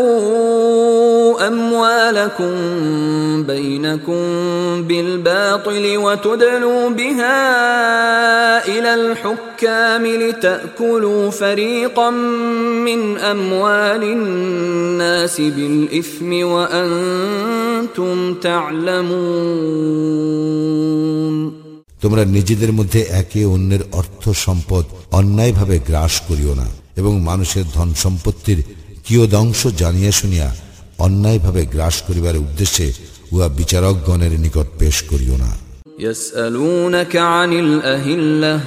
أموالكم 1.48 2.52
بينكم 3.43 4.23
بالباطل 4.82 5.97
وتدلوا 5.97 6.89
بها 6.90 7.39
إلى 8.69 8.94
الحكام 8.94 10.06
لتأكلوا 10.06 11.31
فريقا 11.31 12.10
من 12.86 13.19
أموال 13.19 14.02
الناس 14.02 15.40
بالإثم 15.40 16.31
وأنتم 16.44 18.35
تعلمون 18.35 20.23
তোমরা 22.05 22.23
নিজেদের 22.36 22.73
মধ্যে 22.73 23.01
একে 23.20 23.43
অন্যের 23.44 23.82
অর্থ 23.93 24.23
সম্পদ 24.44 24.85
অন্যায়ভাবে 25.10 25.77
গ্রাস 25.86 26.14
করিও 26.28 26.52
না 26.55 26.66
এবং 26.97 27.12
মানুষের 27.20 27.64
ধন 27.74 27.89
সম্পত্তির 27.94 28.59
কিয়দংশ 29.06 29.60
জানিয়া 29.82 30.12
শুনিয়া 30.12 30.48
অন্যায়ভাবে 30.98 31.62
গ্রাস 31.66 31.97
করিবার 32.06 32.36
উদ্দেশ্যে 32.36 32.86
উহা 33.32 33.48
বিচারকগণের 33.59 34.32
নিকট 34.44 34.69
পেশ 34.78 34.97
করিও 35.10 35.36
না 35.36 35.52
يسألونك 35.98 37.16
عن 37.35 37.52
الأهلة 37.52 38.60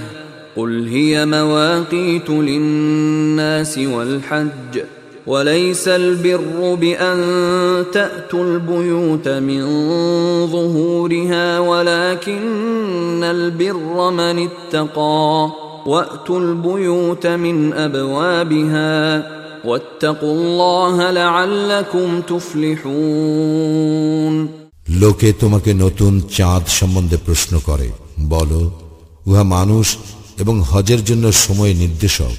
قل 0.56 0.88
هي 0.88 1.26
مواقيت 1.27 2.30
للناس 2.30 3.77
والحج 3.77 4.73
وليس 5.27 5.88
البر 5.88 6.76
بأن 6.76 7.19
تأتوا 7.93 8.43
البيوت 8.43 9.27
من 9.27 9.61
ظهورها 10.47 11.60
ولكن 11.61 13.23
البر 13.26 14.11
من 14.11 14.49
اتقى 14.49 15.49
وأتوا 15.85 16.39
البيوت 16.39 17.27
من 17.27 17.73
أبوابها 17.76 18.95
واتقوا 19.65 20.34
الله 20.34 21.11
لعلكم 21.11 22.22
تفلحون 23.07 24.35
লোকে 25.02 25.30
তোমাকে 25.39 25.72
নতুন 25.84 26.14
চাঁদ 26.38 26.64
সম্বন্ধে 26.80 27.18
প্রশ্ন 27.18 27.53
করে 27.60 27.88
বলো 28.30 28.61
উহা 29.26 29.43
মানুষ 29.57 29.88
এবং 30.39 30.56
হজের 30.72 31.02
জন্য 31.03 31.26
সময় 31.45 31.73
নির্দেশক 31.73 32.34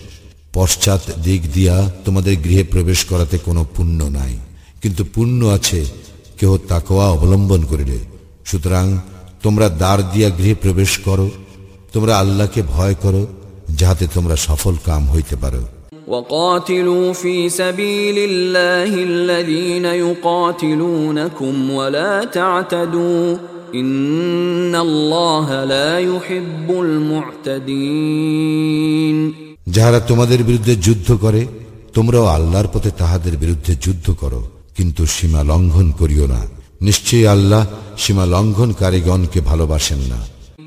পশ্চাৎ 0.54 1.02
দিক 1.24 1.40
দিয়া 1.54 1.76
তোমাদের 2.04 2.34
গৃহে 2.44 2.64
প্রবেশ 2.64 3.00
করাতে 3.10 3.36
কোনো 3.38 3.62
পুণ্য 3.74 4.00
নাই 4.18 4.34
কিন্তু 4.82 5.02
পুণ্য 5.14 5.40
আছে 5.56 5.80
কেহ 6.38 6.50
তাকোয়া 6.68 7.06
অবলম্বন 7.08 7.60
করিলে 7.70 7.98
সুতরাং 8.44 8.86
তোমরা 9.42 9.66
দ্বার 9.80 9.98
দিয়া 10.12 10.28
গৃহে 10.38 10.56
প্রবেশ 10.64 10.92
করো 11.06 11.26
তোমরা 11.93 12.13
আল্লাহকে 12.17 12.61
ভয় 12.75 12.95
করো 13.03 13.27
যাহাতে 13.79 14.05
তোমরা 14.13 14.35
সফল 14.35 14.73
কাম 14.85 15.03
হইতে 15.09 15.35
পারো। 15.35 15.63
وقاتلوا 16.07 17.07
في 17.13 17.35
سبيل 17.49 18.17
الله 18.29 18.91
الذين 19.11 19.85
يقاتلونكم 20.05 21.53
ولا 21.71 22.13
تعتدوا 22.37 23.37
ان 23.75 24.73
الله 24.87 25.47
لا 25.65 25.91
يحب 25.99 26.67
المعتدين 26.87 28.11
যারা 29.67 29.99
তোমাদের 29.99 30.43
বিরুদ্ধে 30.43 30.75
যুদ্ধ 30.75 31.09
করে 31.21 31.41
তোমরাও 31.93 32.25
আল্লাহর 32.25 32.69
পথে 32.73 32.91
তাহাদের 32.97 33.37
বিরুদ্ধে 33.37 33.73
যুদ্ধ 33.81 34.07
করো 34.11 34.41
কিন্তু 34.77 35.01
সীমা 35.05 35.41
লঙ্ঘন 35.43 35.87
করিও 35.91 36.25
না। 36.27 36.41
নিশ্চয়ই 36.81 37.27
আল্লাহ 37.27 37.63
সীমা 37.97 38.25
লঙ্ঘনকারীগণকে 38.25 39.39
ভালোবাসেন 39.41 40.01
না। 40.11 40.19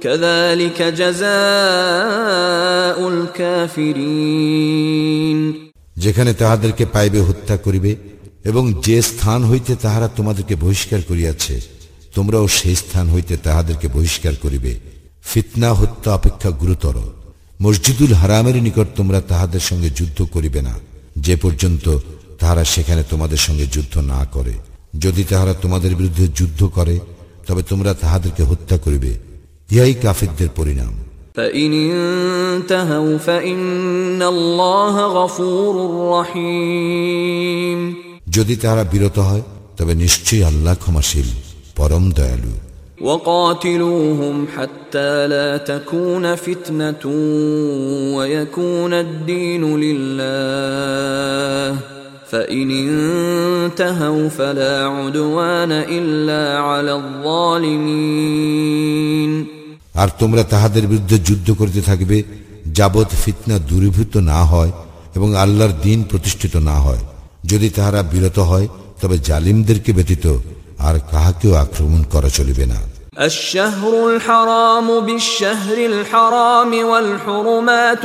كذلك 0.00 0.78
جزاء 0.92 1.30
الكافرين 4.00 4.60
যেখানে 5.96 6.32
তাহাদেরকে 6.32 6.84
পাইবে 6.86 7.20
হত্যা 7.20 7.56
করিবে 7.56 7.92
এবং 8.44 8.64
যে 8.86 8.96
স্থান 9.02 9.40
হইতে 9.44 9.72
তাহারা 9.76 10.08
তোমাদেরকে 10.08 10.54
বহিষ্কার 10.56 11.00
করিয়াছে 11.02 11.54
তোমরাও 12.14 12.46
সেই 12.50 12.76
স্থান 12.76 13.06
হইতে 13.08 13.34
তাহাদেরকে 13.36 13.86
বহিষ্কার 13.88 14.34
করিবে 14.34 14.72
ফিতনা 15.24 15.70
হত্যা 15.72 16.10
অপেক্ষা 16.14 16.50
গুরুতর 16.60 16.96
মসজিদুল 17.60 18.12
হারামের 18.14 18.56
নিকট 18.62 18.88
তোমরা 18.96 19.18
তাহাদের 19.28 19.60
সঙ্গে 19.60 19.88
যুদ্ধ 19.90 20.18
করিবে 20.34 20.60
না 20.62 20.74
যে 21.16 21.34
পর্যন্ত 21.36 21.86
তাহারা 22.38 22.64
সেখানে 22.64 23.02
তোমাদের 23.02 23.40
সঙ্গে 23.46 23.66
যুদ্ধ 23.66 23.94
না 24.12 24.20
করে 24.32 24.54
যদি 24.96 25.22
তাহারা 25.24 25.54
তোমাদের 25.54 25.92
বিরুদ্ধে 25.94 26.26
যুদ্ধ 26.38 26.60
করে 26.76 26.94
তবে 27.46 27.62
তোমরা 27.62 27.92
তাহাদেরকে 27.94 28.42
হত্যা 28.42 28.76
করিবে 28.76 29.12
ইহাই 29.68 29.92
কাফিরদের 29.94 30.50
পরিণাম 30.58 30.92
فإن 31.34 31.72
انتهوا 31.72 33.18
فإن 33.18 34.22
الله 34.24 34.94
غفور 35.18 35.74
رحيم 36.16 37.80
যদি 38.36 38.54
তাহারা 38.56 38.84
বিরত 38.92 39.18
হয় 39.28 39.44
তবে 39.78 39.92
নিশ্চয়ই 40.04 40.42
আল্লাহ 40.50 40.74
ক্ষমাশীল 40.74 41.28
পরম 41.76 42.04
দয়ালু 42.18 42.54
وقاتلوهم 43.00 44.36
حتى 44.56 45.12
لا 45.26 45.56
تكون 45.70 46.24
فتنة 46.36 47.04
ويكون 48.16 48.92
الدين 48.94 49.62
لله 49.76 51.68
فإن 52.30 52.68
انتهوا 52.70 54.28
فلا 54.30 54.76
عدوان 54.88 55.72
إلا 55.72 56.42
على 56.60 56.92
الظالمين 58.12 59.32
আর 59.94 60.08
তোমরা 60.18 60.42
তাহাদের 60.44 60.84
বিরুদ্ধে 60.86 61.16
যুদ্ধ 61.28 61.48
করতে 61.60 61.80
থাকবে 61.82 62.16
যাবৎ 62.78 63.08
ফিতনা 63.22 63.56
দূরীভূত 63.70 64.14
না 64.32 64.40
হয় 64.44 64.72
এবং 65.16 65.28
আল্লাহর 65.36 65.74
দিন 65.82 65.98
প্রতিষ্ঠিত 66.02 66.54
না 66.68 66.76
হয় 66.76 67.02
যদি 67.44 67.68
তাহারা 67.70 68.00
বিরত 68.12 68.38
হয় 68.50 68.66
তবে 69.00 69.16
জালিমদেরকে 69.28 69.90
ব্যতীত 69.92 70.24
আর 70.78 70.96
কাহাকেও 71.10 71.52
আক্রমণ 71.64 72.00
করা 72.12 72.30
চলিবে 72.38 72.66
না 72.66 72.80
الشهر 73.20 73.92
الحرام 74.06 74.88
بالشهر 75.00 75.78
الحرام 75.86 76.72
والحرمات 76.90 78.04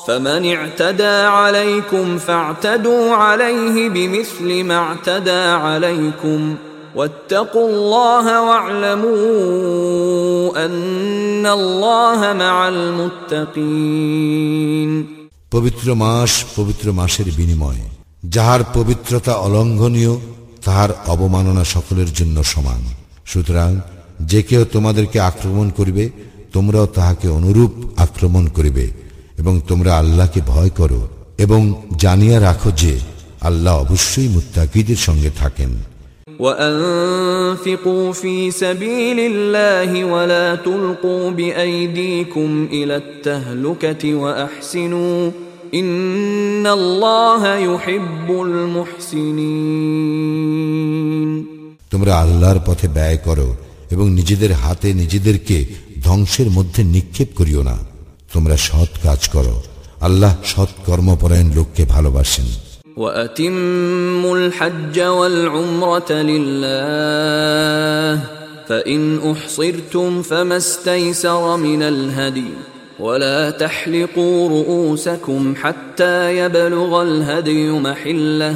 فمن 0.08 0.42
اعتدى 0.46 1.18
عليكم 1.40 2.18
فاعتدوا 2.18 3.16
عليه 3.16 3.90
بمثل 3.90 4.64
ما 4.64 4.78
اعتدى 4.78 5.44
عليكم 5.66 6.56
واتقوا 6.96 7.70
الله 7.70 8.26
واعلموا 8.42 9.16
ان 10.66 11.46
الله 11.50 12.20
مع 12.34 12.68
المتقين 12.68 13.98
পবিত্র 15.52 15.88
মাস 15.96 16.32
পবিত্র 16.58 16.86
মাসের 16.92 17.28
বিনিময়ে 17.38 17.86
যাহার 18.36 18.62
পবিত্রতা 18.74 19.34
অলঙ্ঘনীয় 19.46 20.14
তাহার 20.66 20.92
অবমাননা 21.08 21.64
সকলের 21.76 22.10
জন্য 22.14 22.38
সমান 22.44 22.82
সুতরাং 23.26 23.72
যে 24.22 24.40
কেউ 24.44 24.62
তোমাদেরকে 24.66 25.18
আক্রমণ 25.22 25.68
করিবে 25.70 26.04
তোমরাও 26.54 26.88
তাহাকে 26.88 27.28
অনুরূপ 27.30 27.72
আক্রমণ 27.98 28.44
করিবে 28.48 28.86
এবং 29.38 29.54
তোমরা 29.68 29.92
আল্লাহকে 29.98 30.40
ভয় 30.48 30.70
করো 30.70 31.02
এবং 31.38 31.62
জানিয়া 31.98 32.38
রাখো 32.40 32.70
যে 32.76 32.94
আল্লাহ 33.42 33.74
অবশ্যই 33.76 34.28
মুত্তাকিদের 34.28 35.00
সঙ্গে 35.08 35.32
থাকেন 35.38 35.72
وانفقوا 36.40 38.14
في 38.14 38.52
سبيل 38.54 39.20
الله 39.22 40.06
ولا 40.06 40.56
تلقوا 40.58 41.32
بايديكم 41.32 42.68
الى 42.72 42.96
التهلكه 42.96 44.16
واحسنوا 44.16 45.32
ان 45.74 46.68
الله 46.70 47.42
يحب 47.58 48.28
المحسنين 50.08 51.32
তোমরা 51.94 52.14
আল্লাহর 52.16 52.60
পথে 52.66 52.88
ব্যয় 52.88 53.20
করো 53.26 53.50
এবং 53.92 54.06
নিজেদের 54.10 54.52
হাতে 54.54 54.90
নিজেদেরকে 54.94 55.58
ধ্বংসের 56.04 56.50
মধ্যে 56.50 56.82
নিক্ষেপ 56.86 57.30
করিও 57.36 57.62
না 57.64 57.76
তোমরা 58.34 58.56
সৎ 58.68 58.92
কাজ 59.04 59.22
করো 59.36 59.56
আল্লাহ 60.02 60.34
সৎ 60.52 60.72
কর্মপরায়ণ 60.88 61.50
লোককে 61.58 61.84
ভালোবাসেন 61.96 62.50
وأتموا 62.98 64.36
الحج 64.38 64.98
والعمرة 65.20 66.12
لله 66.32 68.12
فإن 68.70 69.02
أحصرتم 69.32 70.22
فما 70.22 70.58
استيسر 70.58 71.44
من 71.58 71.82
الهدي 71.84 72.52
ولا 73.00 73.50
تحلقوا 73.52 74.50
رؤوسكم 74.50 75.42
حتى 75.56 76.38
يبلغ 76.38 76.92
الهدي 77.02 77.70
محله 77.88 78.56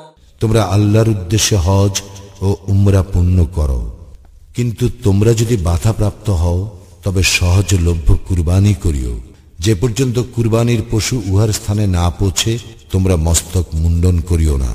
তোমরা 0.41 0.63
আল্লাহর 0.63 1.09
উদ্দেশ্যে 1.09 1.57
হজ 1.57 2.01
ও 2.41 2.55
উমরা 2.67 3.03
পূর্ণ 3.03 3.45
করো। 3.45 3.91
কিন্তু 4.55 4.89
তোমরা 5.03 5.33
যদি 5.33 5.57
বাধাপ্রাপ্ত 5.57 6.29
হও, 6.29 6.69
তবে 7.03 7.23
সহজলভ্য 7.23 8.17
কুরবানি 8.27 8.73
করিও। 8.73 9.19
যে 9.59 9.75
পর্যন্ত 9.75 10.19
কুরবানির 10.35 10.83
পশু 10.91 11.21
উহার 11.25 11.49
স্থানে 11.49 11.87
না 11.87 12.09
পৌঁছে, 12.09 12.59
তোমরা 12.91 13.15
মস্তক 13.15 13.65
মুন্ডন 13.73 14.19
করিও 14.19 14.57
না। 14.57 14.73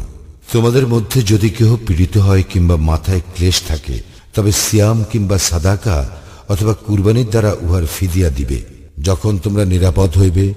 তোমাদের 0.52 0.86
মধ্যে 0.86 1.22
যদি 1.22 1.50
কেহ 1.50 1.76
পীড়িত 1.86 2.18
হয় 2.18 2.42
কিংবা 2.42 2.76
মাথায় 2.76 3.20
ক্লেশ 3.34 3.62
থাকে, 3.68 4.00
তবে 4.34 4.52
সিয়াম 4.52 5.04
কিংবা 5.12 5.38
সাদাকা 5.38 6.10
অথবা 6.48 6.74
কুরবানির 6.74 7.30
দ্বারা 7.30 7.56
উহার 7.60 7.86
ফিদিয়া 7.86 8.30
দিবে। 8.30 8.64
যখন 9.02 9.38
তোমরা 9.38 9.64
নিরাপদ 9.64 10.18
হইবে, 10.18 10.54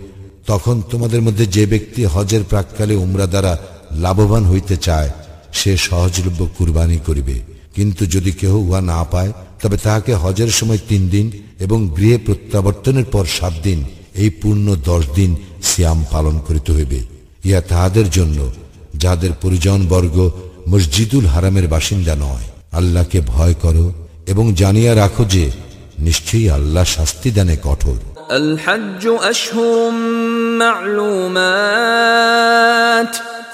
তখন 0.47 0.81
তোমাদের 0.91 1.21
মধ্যে 1.21 1.45
যে 1.45 1.65
ব্যক্তি 1.65 2.05
হজের 2.05 2.43
প্রাককালে 2.49 2.95
উমরা 2.95 3.25
দ্বারা 3.25 3.57
লাভবান 4.02 4.44
হইতে 4.44 4.76
চায় 4.86 5.10
সে 5.58 5.76
সহজলভ্য 5.86 6.48
কুরবানি 6.56 6.98
করিবে 7.06 7.42
কিন্তু 7.76 8.06
যদি 8.06 8.32
কেহ 8.32 8.60
উহা 8.60 8.80
না 8.84 9.04
পায় 9.12 9.32
তবে 9.62 9.76
তাহাকে 9.76 10.14
হজের 10.14 10.50
সময় 10.50 10.78
তিন 10.88 11.08
দিন 11.08 11.32
এবং 11.60 11.88
গৃহে 11.96 12.18
প্রত্যাবর্তনের 12.18 13.04
পর 13.04 13.24
সাত 13.38 13.52
দিন 13.62 13.84
এই 14.14 14.30
পূর্ণ 14.40 14.74
দশ 14.84 15.04
দিন 15.14 15.36
সিয়াম 15.62 16.04
পালন 16.12 16.40
করিতে 16.46 16.72
হইবে 16.72 17.00
ইহা 17.44 17.60
তাহাদের 17.68 18.10
জন্য 18.10 18.52
যাহাদের 18.94 19.30
পরিজন 19.42 19.88
বর্গ 19.88 20.30
মসজিদুল 20.68 21.26
হারামের 21.26 21.68
বাসিন্দা 21.68 22.16
নয় 22.16 22.44
আল্লাহকে 22.72 23.20
ভয় 23.26 23.54
করো 23.64 23.92
এবং 24.26 24.52
জানিয়া 24.52 24.94
রাখো 24.94 25.24
যে 25.24 25.50
নিশ্চয়ই 25.98 26.50
আল্লাহ 26.50 26.84
শাস্তি 26.94 27.30
দানে 27.30 27.56
কঠোর 27.64 27.98
الحج 28.32 29.08
أشهر 29.24 29.90
معلومات 30.58 31.44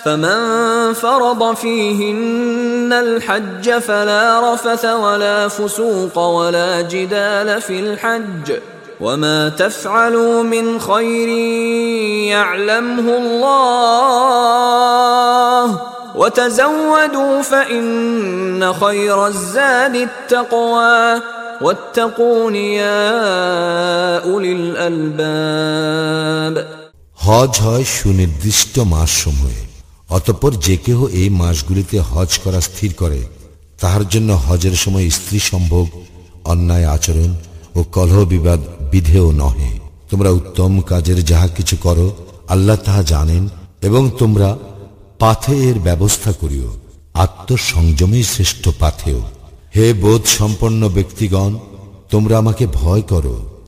فمن 0.05 0.93
فرض 0.93 1.57
فيهن 1.57 2.93
الحج 2.93 3.71
فلا 3.71 4.55
رفث 4.55 4.85
ولا 4.85 5.49
فسوق 5.49 6.19
ولا 6.19 6.81
جدال 6.81 7.61
في 7.61 7.81
الحج 7.81 8.53
وما 9.01 9.49
تفعلوا 9.49 10.43
من 10.43 10.81
خير 10.81 11.29
يعلمه 12.29 13.19
الله 13.19 14.11
وتزودوا 16.17 17.43
فإن 17.43 18.73
خير 18.73 19.27
الزاد 19.27 19.97
التقوى 19.97 21.21
واتقون 21.61 22.55
يا 22.55 24.25
أولي 24.25 24.53
الألباب 24.53 26.67
হজ 27.27 27.61
হয় 27.61 27.85
সুনির্দিষ্ট 27.85 28.79
মাস 28.79 29.23
সমূহে 29.23 29.71
অতঃপর 30.18 30.52
যে 30.66 30.76
কেহ 30.78 31.00
এই 31.22 31.30
মাসগুলিতে 31.42 32.00
হজ 32.12 32.32
করা 32.44 32.62
স্থির 32.62 32.94
করে, 32.94 33.22
তাহার 33.82 34.04
জন্য 34.10 34.30
হজের 34.46 34.76
সময় 34.76 35.10
স্ত্রী 35.10 35.40
সম্ভোগ, 35.40 35.88
অন্যায় 36.46 36.88
আচরণ 36.88 37.32
ও 37.76 37.80
কলহ 37.96 38.18
বিবাদ 38.26 38.60
বিধেও 38.92 39.28
নহে। 39.32 39.72
তোমরা 40.10 40.30
উত্তম 40.30 40.72
কাজের 40.82 41.20
যাহা 41.26 41.48
কিছু 41.48 41.76
করো, 41.82 42.08
আল্লাহ 42.48 42.78
তাহা 42.86 43.04
জানেন 43.04 43.44
এবং 43.82 44.04
তোমরা 44.20 44.50
পাথে 45.20 45.54
এর 45.70 45.78
ব্যবস্থা 45.80 46.32
করিও, 46.32 46.70
আত্মসংযমই 47.14 48.24
শ্রেষ্ঠ 48.24 48.64
পাথেও। 48.80 49.20
হে 49.76 49.86
বোধ 49.94 50.24
সম্পন্ন 50.38 50.82
ব্যক্তিগণ, 50.90 51.52
তোমরা 52.10 52.38
আমাকে 52.38 52.66
ভয় 52.80 53.02
করো। 53.02 53.36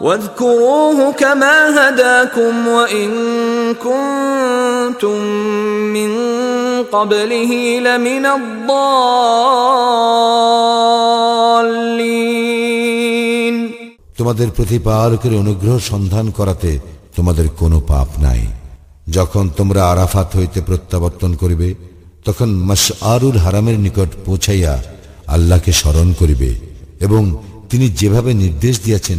واذكروه 0.00 1.12
كما 1.12 1.56
هداكم 1.78 2.68
وإن 2.68 3.10
كنتم 3.76 5.18
من 5.88 6.12
قبله 6.84 7.52
لمن 7.80 8.24
الضالين 12.22 13.56
তোমাদের 14.18 14.48
প্রতিপালকের 14.56 15.32
অনুগ্রহ 15.34 15.74
সন্ধান 15.90 16.26
করাতে 16.30 16.70
তোমাদের 17.16 17.46
কোনো 17.60 17.78
পাপ 17.92 18.08
নাই 18.18 18.42
যখন 19.08 19.44
তোমরা 19.56 19.80
আরাফাত 19.84 20.28
হইতে 20.36 20.58
প্রত্যাবর্তন 20.60 21.30
করিবে 21.34 21.68
তখন 22.24 22.48
মাসআরুল 22.68 23.38
হারামের 23.38 23.76
নিকট 23.78 24.10
পৌঁছাইয়া 24.26 24.72
আল্লাহকে 25.26 25.72
স্মরণ 25.72 26.08
করিবে 26.20 26.50
এবং 27.00 27.22
তিনি 27.70 27.86
যেভাবে 27.90 28.30
নির্দেশ 28.34 28.74
দিয়েছেন 28.82 29.18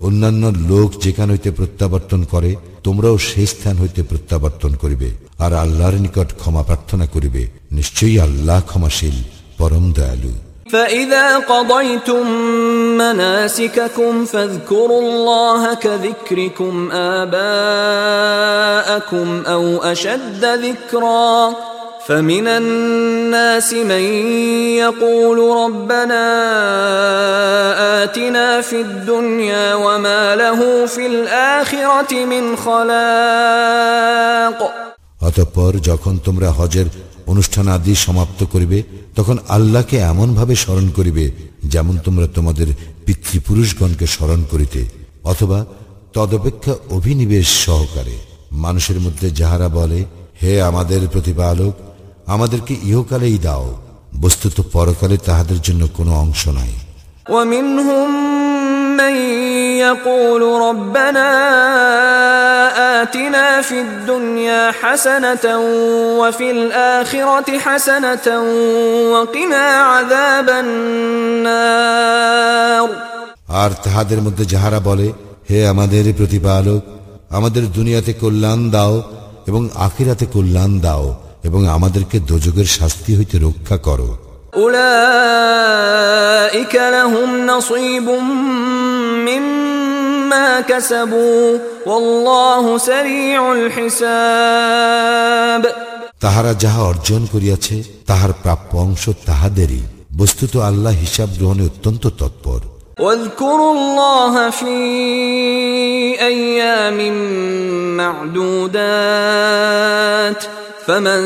অন্যান্য 0.00 0.42
লোক 0.70 0.90
যেখান 1.04 1.30
হইতে 1.30 1.50
প্রত্যাবর্তন 1.50 2.24
করে 2.24 2.56
তোমরাও 2.82 3.18
সেই 3.28 3.46
স্থান 3.46 3.78
হইতে 3.78 4.02
প্রত্যাবর্তন 4.02 4.74
করিবে 4.74 5.10
আর 5.38 5.54
আল্লাহর 5.54 5.96
নিকট 6.04 6.28
ক্ষমা 6.40 6.62
প্রার্থনা 6.62 7.06
করিবে 7.06 7.48
নিশ্চয়ই 7.72 8.18
আল্লাহ 8.18 8.60
ক্ষমাশীল 8.70 9.16
পরম 9.58 9.92
দয়ালু 9.98 10.34
فإذا 10.72 11.38
قضيتم 11.38 12.26
مناسككم 12.98 14.24
فاذكروا 14.24 15.02
الله 15.02 15.76
كذكركم 15.76 16.90
آباءكم 17.22 19.42
أو 19.46 19.82
أشد 19.82 20.44
ذكرا 20.44 21.54
فمن 22.02 22.48
الناس 22.48 23.74
من 23.74 24.02
يقول 24.76 25.56
ربنا 25.56 26.24
آتنا 28.02 28.62
في 28.62 28.80
الدنيا 28.80 29.76
وما 29.76 30.36
له 30.36 30.86
في 30.86 31.06
الآخرة 31.06 32.24
من 32.24 32.56
خلاق 32.58 34.58
অতঃপর 35.22 35.72
যখন 35.88 36.18
তোমরা 36.26 36.50
হজের 36.50 36.86
অনুষ্ঠান 37.26 37.68
আদি 37.68 37.96
সমাপ্ত 37.96 38.44
করিবে 38.44 38.84
তখন 39.16 39.38
আল্লাহকে 39.48 40.04
এমনভাবে 40.04 40.54
স্মরণ 40.54 40.88
করিবে 40.88 41.32
যেমন 41.64 41.98
তোমরা 42.04 42.26
তোমাদের 42.34 42.68
পিতৃপুরুষগণকে 43.06 44.06
স্মরণ 44.06 44.44
করিতে 44.52 44.86
অথবা 45.24 45.66
তদপেক্ষা 46.14 46.74
অভিনিবেশ 46.90 47.46
সহকারে 47.64 48.16
মানুষের 48.64 49.00
মধ্যে 49.00 49.30
যাহারা 49.30 49.68
বলে 49.78 50.04
হে 50.40 50.62
আমাদের 50.62 51.08
প্রতিপালক 51.08 51.74
আমাদেরকে 52.26 52.74
ইহকালেই 52.84 53.38
দাও 53.38 53.66
বস্তুত 54.20 54.56
পরকালে 54.72 55.16
তাহাদের 55.26 55.58
জন্য 55.62 55.82
কোনো 55.96 56.12
অংশ 56.16 56.42
নাই 56.50 56.72
ومنهم 57.28 58.08
من 58.96 59.14
يقول 59.78 60.42
ربنا 60.62 61.28
آتنا 63.02 63.62
في 63.62 63.80
الدنيا 63.80 64.62
حسنة 64.72 65.44
وفي 66.20 66.50
الآخرة 66.50 67.58
حسنة 67.58 68.26
وقنا 69.12 69.64
عذاب 69.84 70.48
النار 71.52 72.88
আর 73.54 73.70
তাহাদের 73.84 74.20
মধ্যে 74.20 74.44
যাহারা 74.44 74.80
বলে 74.80 75.08
হে 75.50 75.58
আমাদের 75.68 76.04
প্রতিপালক 76.12 76.82
আমাদের 77.30 77.62
দুনিয়াতে 77.68 78.12
কল্যাণ 78.12 78.60
দাও 78.70 78.94
এবং 79.46 79.62
আখিরাতে 79.78 80.26
কল্যাণ 80.26 80.72
দাও 80.80 81.04
এবং 81.44 81.68
আমাদেরকে 81.68 82.20
দোজগের 82.30 82.68
শাস্তি 82.78 83.10
হইতে 83.18 83.36
রক্ষা 83.38 83.76
করো 83.88 84.10
أولئك 85.42 86.74
لهم 86.96 87.30
نصيب 87.46 88.06
مما 89.28 90.48
كسبوا 90.62 91.58
والله 91.86 92.64
سريع 92.80 93.52
الحساب 93.52 95.62
তাহারা 96.24 96.52
যাহা 96.62 96.82
অর্জন 96.82 97.26
করিয়াছে 97.32 97.76
তাহার 98.06 98.32
প্রাপ্য 98.42 98.78
অংশ 98.78 99.10
তাহাদেরই 99.26 99.82
বস্তুত 100.16 100.56
আল্লাহ 100.68 100.92
হিসাব 101.04 101.28
গ্রহণে 101.38 101.62
অত্যন্ত 101.70 102.04
তৎপর 102.20 102.60
واذكروا 102.98 103.72
الله 103.72 104.50
في 104.50 104.74
ايام 106.22 106.98
معدودات 107.96 110.44
فمن 110.86 111.20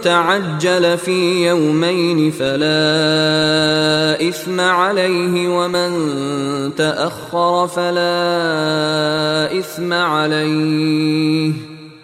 تعجل 0.00 0.98
في 0.98 1.46
يومين 1.48 2.30
فلا 2.30 4.28
اثم 4.28 4.60
عليه 4.60 5.48
ومن 5.48 5.90
تاخر 6.74 7.68
فلا 7.68 9.58
اثم 9.58 9.92
عليه 9.92 11.52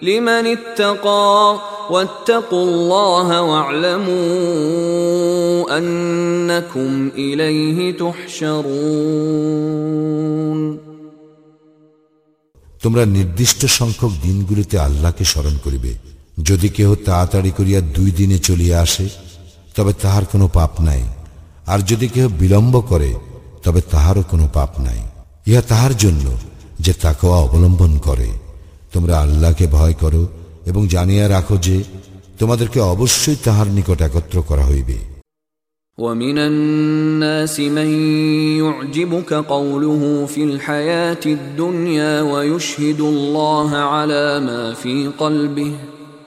لمن 0.03 0.47
اتقى 0.47 1.59
واتقوا 1.91 2.65
الله 2.65 3.43
واعلموا 3.43 4.23
انكم 5.79 7.11
اليه 7.17 7.79
تحشرون 7.99 9.73
তোমরা 12.85 13.05
নির্দিষ্ট 13.17 13.61
সংখ্যক 13.79 14.13
দিনগুলিতে 14.27 14.77
আল্লাহকে 14.79 15.25
স্মরণ 15.25 15.55
করিবে 15.65 15.93
যদি 16.39 16.69
কেহ 16.69 16.89
তাড়াতাড়ি 17.07 17.51
করিয়া 17.51 17.81
দুই 17.95 18.11
দিনে 18.11 18.39
চলিয়া 18.39 18.77
আসে 18.81 19.07
তবে 19.77 19.93
তাহার 20.03 20.25
কোনো 20.25 20.47
পাপ 20.49 20.73
নাই 20.81 21.03
আর 21.67 21.79
যদি 21.87 22.07
কেহ 22.09 22.27
বিলম্ব 22.41 22.75
করে 22.83 23.11
তবে 23.65 23.81
তাহারও 23.91 24.23
কোনো 24.23 24.47
পাপ 24.53 24.71
নাই 24.81 25.01
ইহা 25.47 25.63
তাহার 25.69 25.93
জন্য 25.97 26.27
যে 26.81 26.93
তাকওয়া 27.03 27.39
অবলম্বন 27.39 27.93
করে 27.99 28.29
তোমরা 28.93 29.15
আল্লাহকে 29.19 29.67
ভয় 29.69 29.95
করো 29.95 30.23
এবং 30.67 30.83
জানিয়া 30.87 31.25
রাখো 31.29 31.57
যে 31.59 31.77
তোমাদেরকে 32.39 32.79
অবশ্যই 32.95 33.39
তাহার 33.45 33.69
নিকট 33.71 33.99
একত্র 34.01 34.37
করা 34.43 34.67
হইবে 34.67 34.99
ومن 35.99 36.39
الناس 36.41 37.61
من 37.61 37.91
يعجبك 38.59 39.31
قوله 39.33 40.27
في 40.27 40.43
الحياة 40.45 41.25
الدنيا 41.29 42.23
ويشهد 42.23 43.01
الله 43.03 43.71
على 43.95 44.41
ما 44.41 44.63
في 44.75 44.95
قلبه 45.19 45.73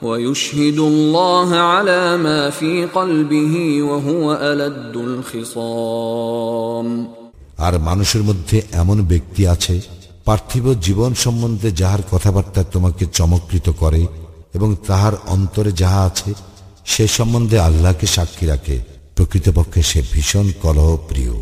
ويشهد 0.01 0.79
الله 0.81 1.49
على 1.71 2.17
ما 2.17 2.49
في 2.49 2.85
قلبه 2.87 3.55
وهو 3.83 4.25
ألد 4.43 4.95
الخصام 4.99 6.87
আর 7.57 7.73
মানুষের 7.79 8.23
মধ্যে 8.23 8.57
এমন 8.73 8.97
ব্যক্তি 9.01 9.41
আছে 9.47 9.75
পার্থিব 10.25 10.65
জীবন 10.81 11.11
সম্বন্ধে 11.15 11.69
যাহার 11.71 12.01
কথাবার্তা 12.11 12.61
তোমাকে 12.63 13.03
চমকৃত 13.13 13.67
করে 13.79 14.03
এবং 14.53 14.69
তাহার 14.87 15.13
অন্তরে 15.27 15.71
যাহা 15.71 16.01
আছে 16.03 16.31
সে 16.85 17.05
সম্বন্ধে 17.07 17.57
আল্লাহকে 17.59 18.07
সাক্ষী 18.07 18.45
রাখে 18.45 18.75
প্রকৃতপক্ষে 19.15 19.81
সে 19.83 19.99
ভীষণ 20.13 20.47
কলহ 20.61 20.89
প্রিয় 21.09 21.35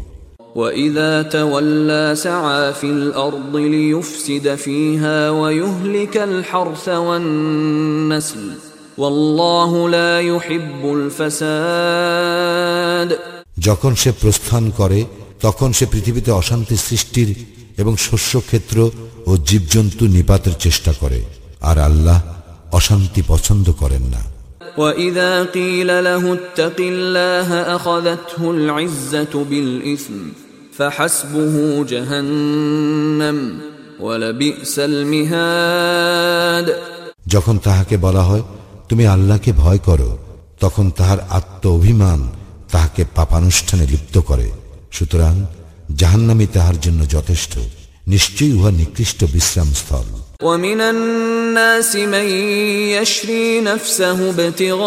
وإذا 0.55 1.21
تولى 1.21 2.15
سعى 2.15 2.73
في 2.73 2.83
الأرض 2.83 3.55
ليفسد 3.55 4.55
فيها 4.55 5.29
ويهلك 5.31 6.17
الحرث 6.19 6.89
والنسل 6.89 8.51
والله 8.97 9.89
لا 9.89 10.21
يحب 10.21 10.81
الفساد 10.93 12.23
যখন 13.67 13.93
সে 13.95 14.11
প্রস্থান 14.21 14.63
করে 14.71 14.99
তখন 15.41 15.69
সে 15.73 15.85
পৃথিবীতে 15.85 16.31
অশান্তি 16.31 16.75
সৃষ্টির 16.77 17.29
এবং 17.77 17.93
শস্যক্ষেত্র 17.97 18.77
ও 19.27 19.31
জীবজন্তু 19.47 20.03
নিপাতের 20.07 20.55
চেষ্টা 20.59 20.91
করে 20.93 21.19
আর 21.61 21.77
আল্লাহ 21.79 22.19
অশান্তি 22.71 23.21
পছন্দ 23.27 23.67
করেন 23.71 24.03
না 24.05 24.21
وإذا 24.77 25.43
قيل 25.43 26.03
له 26.03 26.33
اتق 26.33 26.77
الله 26.79 27.49
أخذته 27.75 28.51
العزة 28.51 29.33
بالإثم 29.49 30.13
فحسبه 30.77 31.55
جهنم 31.83 33.37
ولبئس 33.99 34.79
المهاد 34.79 36.67
যখন 37.27 37.55
তাহাকে 37.57 37.95
বলা 37.97 38.23
হয় 38.23 38.43
তুমি 38.89 39.03
আল্লাহকে 39.07 39.51
ভয় 39.53 39.79
করো 39.79 40.11
তখন 40.59 40.85
তাহার 40.89 41.19
আত্ম 41.29 41.63
অভিমান 41.69 42.19
তাহাকে 42.71 43.01
পাপানুষ্ঠানে 43.15 43.85
লিপ্ত 43.85 44.15
করে 44.19 44.47
সুতরাং 44.91 45.35
জাহান্নামি 45.95 46.47
তাহার 46.47 46.77
জন্য 46.81 47.01
যথেষ্ট 47.09 47.53
নিশ্চয়ই 48.07 48.53
উহা 48.53 48.71
নিকৃষ্ট 48.71 49.19
বিশ্রামস্থল 49.33 50.07
ومن 50.41 50.81
الناس 50.81 51.95
من 51.95 52.27
يشري 52.91 53.61
نفسه 53.61 54.29
ابتغاء 54.29 54.83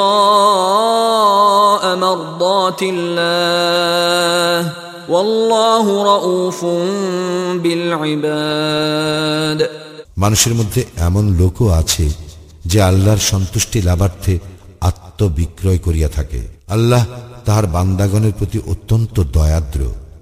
مرضات 1.97 2.81
الله 2.83 4.73
والله 5.09 5.87
رؤوف 6.05 6.61
بالعباد 7.63 9.61
মানুষের 10.17 10.55
মধ্যে 10.55 10.81
এমন 10.99 11.25
লোকও 11.39 11.67
আছে 11.71 12.07
যে 12.65 12.79
আল্লাহর 12.83 13.23
সন্তুষ্টি 13.33 13.79
লাভার্থে 13.83 14.35
আত্মবিক্রয় 14.81 15.79
করিয়া 15.79 16.09
থাকে 16.09 16.41
আল্লাহ 16.69 17.03
তাহার 17.45 17.67
বান্দাগণের 17.67 18.33
প্রতি 18.33 18.59
অত্যন্ত 18.67 19.17
দয়াদ্র 19.33 19.81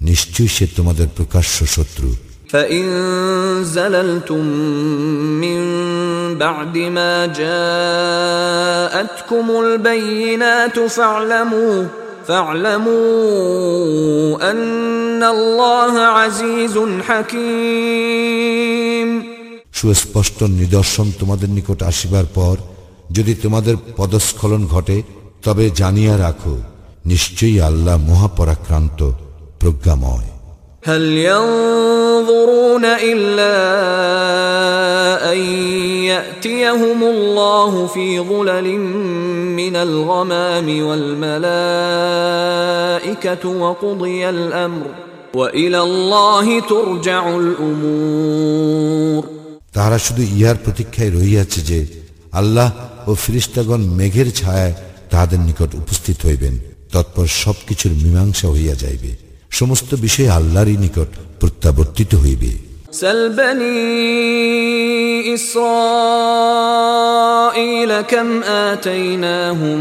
নিশ্চয়ই 0.00 0.50
সে 0.56 0.64
তোমাদের 0.76 1.08
প্রকাশ্য 1.18 1.56
শত্রু 1.76 2.10
فإن 2.48 2.86
زللتم 3.66 4.44
من 5.40 5.60
بعد 6.36 6.78
ما 6.78 7.26
جاءتكم 7.42 9.50
البينات 9.62 10.78
فاعلموا 10.78 11.84
فاعلموا 12.28 13.02
أن 14.50 15.22
الله 15.26 15.94
عزيز 16.18 16.78
حكيم 17.02 19.08
সুস্পষ্ট 19.78 20.38
নিদর্শন 20.60 21.06
তোমাদের 21.20 21.48
নিকট 21.56 21.78
আসিবার 21.90 22.26
পর 22.34 22.56
যদি 23.10 23.34
তোমাদের 23.34 23.76
পদস্খলন 23.96 24.66
ঘটে 24.66 25.02
তবে 25.44 25.70
জানিয়া 25.80 26.18
রাখো 26.18 26.56
নিশ্চয়ই 27.06 27.60
আল্লাহ 27.60 27.96
মহাপরাক্রান্ত 28.08 29.00
প্রজ্ঞাময় 29.60 30.28
هل 30.84 31.02
ينظرون 31.30 32.84
إلا 32.84 33.56
أن 35.32 35.38
يأتيهم 36.04 37.04
الله 37.04 37.86
في 37.86 38.20
ظلل 38.20 38.78
من 39.60 39.76
الغمام 39.78 40.82
والملائكة 40.82 41.42
وقضي 43.48 44.28
الأمر 44.28 44.86
وإلى 45.34 45.80
الله 45.80 46.60
ترجع 46.62 47.36
الأمور 47.36 49.24
তাহারা 49.76 49.98
শুধু 50.06 50.22
ইহার 50.34 50.56
প্রতীক্ষায় 50.64 51.10
রহিয়াছে 51.10 51.60
যে 51.70 51.86
আল্লাহ 52.32 52.68
ও 53.06 53.14
ফিরিস্তাগণ 53.14 53.82
মেঘের 53.98 54.30
ছায়ায় 54.30 54.74
তাহাদের 55.10 55.40
নিকট 55.48 55.74
উপস্থিত 55.74 56.26
হইবেন 56.26 56.54
তৎপর 56.92 57.26
সবকিছুর 57.42 57.92
মীমাংসা 58.02 58.48
হইয়া 58.54 58.74
যাইবে 58.74 59.25
সমস্ত 59.56 59.96
বিষয় 59.96 60.28
আল্লাহরই 60.28 60.76
নিকট 60.76 61.10
প্রত্যাবর্তিত 61.40 62.14
হইবে 62.14 62.72
سل 62.92 63.32
بني 63.32 65.32
إسرائيل 65.34 65.72
كم 68.02 68.42
آتيناهم 68.42 69.78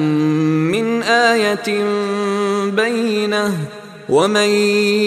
من 0.71 1.03
آية 1.03 1.83
بينة 2.71 3.67
ومن 4.09 4.49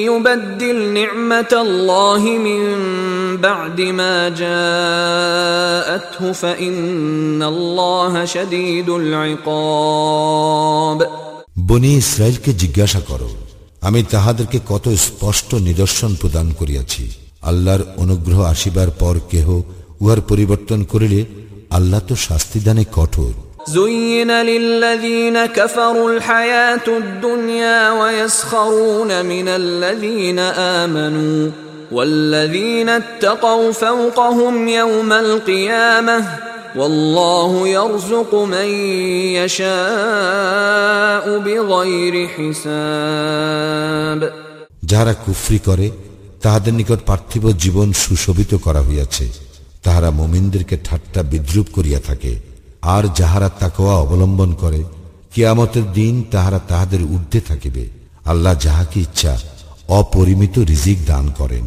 يبدل 0.08 0.92
نعمة 0.92 1.52
الله 1.52 2.18
من 2.18 2.76
بعد 3.36 3.80
ما 3.80 4.28
جاءته 4.28 6.32
فإن 6.32 7.44
الله 7.44 8.24
شديد 8.24 8.90
العقاب 8.90 11.08
বনি 11.68 11.96
ইসরায়েলকে 11.96 12.52
জিজ্ঞাসা 12.52 13.00
করো 13.00 13.44
আমি 13.82 14.00
তাহাদেরকে 14.10 14.58
কত 14.68 14.86
স্পষ্ট 14.98 15.50
নিদর্শন 15.68 16.10
প্রদান 16.14 16.46
করিয়াছি 16.52 17.02
আল্লাহর 17.42 17.82
অনুগ্রহ 17.96 18.38
আসিবার 18.44 18.90
পর 18.98 19.14
কেহ 19.30 19.46
উহার 20.00 20.20
পরিবর্তন 20.20 20.80
করিলে 20.92 21.20
আল্লাহ 21.70 22.00
তো 22.08 22.14
শাস্তিদানে 22.26 22.84
কঠোর 22.92 23.34
زين 23.68 24.30
للذين 24.30 25.46
كفروا 25.48 26.10
الحياة 26.10 26.86
الدنيا 26.88 27.80
ويسخرون 27.92 29.10
من 29.24 29.48
الذين 29.50 30.38
آمنوا 30.82 31.50
والذين 31.92 32.88
اتقوا 32.90 33.72
فوقهم 33.74 34.68
يوم 34.70 35.12
القيامة 35.12 36.24
والله 36.76 37.68
يرزق 37.68 38.34
من 38.46 38.68
يشاء 39.36 41.24
بغير 41.38 42.14
حساب 42.28 44.20
যাহারা 44.82 45.14
কুফরি 45.24 45.58
করে 45.68 45.86
তাহাদের 46.44 46.72
নিকট 46.72 47.00
পার্থিব 47.06 47.44
জীবন 47.62 47.88
সুশোভিত 48.02 48.52
করা 48.56 48.80
হইয়াছে 48.80 49.26
তাহারা 49.84 50.10
মোমিনদেরকে 50.10 50.76
ঠাট্টা 50.84 51.20
বিদ্রুপ 51.22 51.66
করিয়া 51.76 52.00
থাকে 52.00 52.32
আর 52.86 53.04
যাহারা 53.16 53.48
তাকওয়া 53.60 53.94
অবলম্বন 53.96 54.50
করে 54.62 54.80
কিয়ামতের 55.34 55.86
দিন 55.92 56.14
তাহারা 56.30 56.58
তাহাদের 56.70 57.02
ঊর্ধ্বে 57.06 57.40
থাকিবে 57.40 57.84
আল্লাহ 58.26 58.54
যাহাকে 58.60 58.98
ইচ্ছা 59.00 59.32
অপরিমিত 59.90 60.56
রিজিক 60.70 60.98
দান 61.06 61.26
করেন 61.38 61.66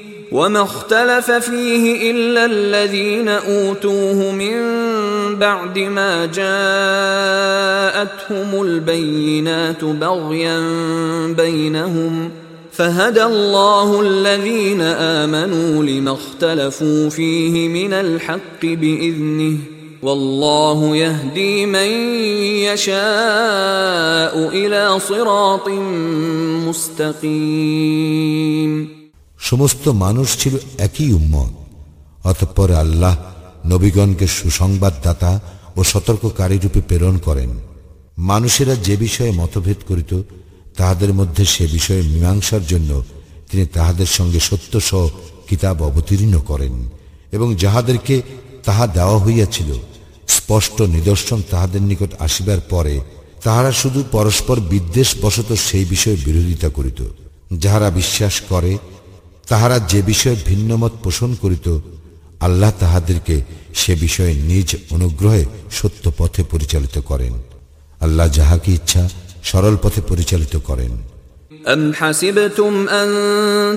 وما 0.31 0.63
اختلف 0.63 1.31
فيه 1.31 2.11
إلا 2.11 2.45
الذين 2.45 3.27
أوتوه 3.27 4.31
من 4.31 4.55
بعد 5.35 5.79
ما 5.79 6.25
جاءتهم 6.25 6.51
البينات 8.61 9.83
بغيا 9.83 10.59
بينهم 11.37 12.31
فهدى 12.71 13.23
الله 13.23 14.01
الذين 14.01 14.81
آمنوا 14.81 15.83
لما 15.83 16.11
اختلفوا 16.11 17.09
فيه 17.09 17.67
من 17.67 17.93
الحق 17.93 18.61
بإذنه 18.63 19.57
والله 20.01 20.95
يهدي 20.95 21.65
من 21.65 21.87
يشاء 22.73 24.49
إلى 24.53 24.99
صراط 24.99 25.69
مستقيم 26.67 28.21
সমস্ত 29.51 29.85
মানুষ 30.05 30.27
ছিল 30.41 30.53
একই 30.87 31.09
উম্মত। 31.19 31.51
অতঃপর 32.31 32.69
আল্লাহ 32.83 33.15
নবীগণকে 33.71 34.25
সুসংবাদদাতা 34.37 35.31
ও 35.77 35.79
সতর্ককারী 35.91 36.57
রূপে 36.63 36.81
প্রেরণ 36.87 37.15
করেন। 37.27 37.51
মানুষেরা 38.31 38.75
যে 38.87 38.95
বিষয়ে 39.05 39.31
মতভেদ 39.41 39.79
করিত, 39.89 40.11
তাহাদের 40.77 41.11
মধ্যে 41.19 41.43
সে 41.53 41.65
বিষয়ে 41.77 42.03
মীমাংসার 42.11 42.63
জন্য 42.71 42.91
তিনি 43.49 43.63
তাহাদের 43.75 44.09
সঙ্গে 44.17 44.39
সত্য 44.49 44.73
সহ 44.89 45.03
কিতাব 45.49 45.77
অবতীর্ণ 45.89 46.33
করেন 46.49 46.73
এবং 47.35 47.47
যাহাদেরকে 47.63 48.15
তাহা 48.67 48.85
দেওয়া 48.97 49.17
হইয়াছিল, 49.25 49.69
স্পষ্ট 50.37 50.77
নিদর্শন 50.95 51.39
তাহাদের 51.51 51.81
নিকট 51.89 52.11
আসিবার 52.25 52.61
পরে 52.71 52.95
তাহারা 53.45 53.71
শুধু 53.81 53.99
পরস্পর 54.15 54.57
বিদ্বেষ 54.71 55.09
বশত 55.23 55.49
সেই 55.67 55.85
বিষয়ে 55.93 56.17
বিরোধিতা 56.25 56.69
করিত, 56.77 56.99
যাহারা 57.63 57.87
বিশ্বাস 57.99 58.35
করে 58.51 58.71
তাহারা 59.50 59.76
যে 59.88 60.00
বিষয়ে 60.02 60.38
ভিন্নমত 60.46 60.92
পোষণ 61.04 61.30
করিত 61.34 61.66
আল্লাহ 62.40 62.70
তাহাদেরকে 62.80 63.36
সে 63.72 63.92
বিষয়ে 63.96 64.34
নিজ 64.48 64.68
অনুগ্রহে 64.92 65.44
সত্য 65.70 66.04
পথে 66.18 66.42
পরিচালিত 66.44 66.96
করেন 67.00 67.34
আল্লাহ 68.00 68.26
যাহাকে 68.32 68.70
ইচ্ছা 68.72 69.02
সরল 69.42 69.76
পথে 69.82 70.00
পরিচালিত 70.10 70.54
করেন 70.68 70.94
أم 71.66 71.94
حسبتم 71.94 72.88
أن 72.90 73.08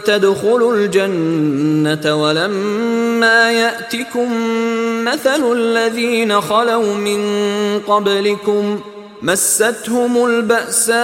تدخلوا 0.04 0.76
الجنة 0.76 2.06
ولما 2.16 3.52
يأتكم 3.54 4.28
مثل 5.06 5.42
الذين 5.52 6.42
خلوا 6.42 6.96
من 7.00 7.22
قبلكم 7.82 8.80
مستهم 9.24 10.26
البأساء 10.26 10.96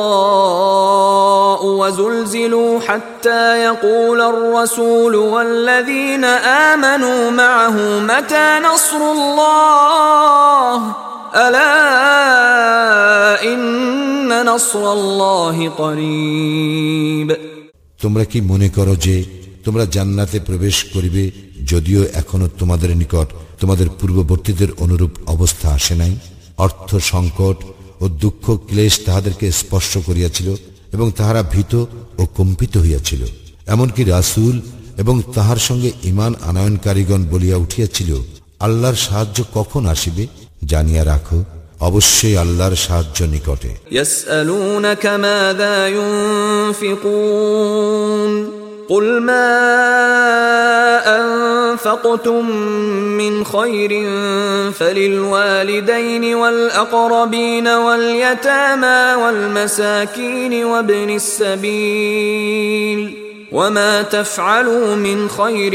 والضراء 0.00 1.64
وزلزلوا 1.64 2.80
حتى 2.80 3.64
يقول 3.64 4.20
الرسول 4.20 5.14
والذين 5.16 6.24
آمنوا 6.70 7.30
معه 7.30 7.76
متى 8.00 8.60
نصر 8.64 8.96
الله 9.12 10.76
ألا 11.36 11.74
إن 13.44 14.46
نصر 14.46 14.92
الله 14.92 15.56
قريب 15.78 17.28
তোমরা 18.02 18.24
কি 18.24 18.38
মনে 18.40 18.68
করো 18.76 18.94
যে 19.06 19.16
তোমরা 19.64 19.84
জান্নাতে 19.94 20.38
প্রবেশ 20.40 20.76
করিবে 20.94 21.24
যদিও 21.71 22.01
এখনও 22.21 22.47
তোমাদের 22.59 22.91
নিকট 23.01 23.29
তোমাদের 23.61 23.87
পূর্ববর্তীদের 23.99 24.69
অনুরূপ 24.83 25.13
অবস্থা 25.33 25.67
আসে 25.77 25.95
নাই, 26.01 26.13
অর্থ 26.65 26.89
সংকট 27.11 27.57
ও 28.03 28.05
দুঃখ 28.23 28.45
ক্লেশ 28.67 28.93
তাহাদেরকে 29.05 29.45
স্পর্শ 29.61 29.91
করিয়াছিল 30.07 30.47
এবং 30.95 31.07
তাহারা 31.17 31.41
ভীত 31.53 31.73
ও 32.21 32.23
কম্পিত 32.37 32.73
হইয়াছিল। 32.83 33.21
এমনকি 33.73 34.01
রাসুল 34.15 34.55
এবং 35.01 35.15
তাহার 35.35 35.59
সঙ্গে 35.67 35.89
ইমান 36.11 36.31
আনয়নকারীগণ 36.49 37.21
বলিয়া 37.33 37.57
উঠিয়াছিল, 37.65 38.11
আল্লাহর 38.65 38.97
সাহায্য 39.05 39.37
কখন 39.57 39.83
আসিবে 39.93 40.23
জানিয়া 40.71 41.03
রাখো, 41.11 41.37
অবশ্যই 41.89 42.35
আল্লাহর 42.43 42.75
সাহায্য 42.85 43.19
নিকটে। 43.33 43.71
ইয়াসআলুনাকা 43.95 45.11
মাযা 45.25 45.75
ইউনফিকুন 45.95 47.51
قل 48.88 49.20
ما 49.20 49.50
أنفقتم 51.20 52.50
من 53.20 53.44
خير 53.44 53.90
فللوالدين 54.72 56.34
والأقربين 56.34 57.68
واليتامى 57.68 59.22
والمساكين 59.22 60.64
وابن 60.64 61.10
السبيل 61.10 63.00
وما 63.52 64.02
تفعلوا 64.02 64.94
من 64.96 65.28
خير 65.28 65.72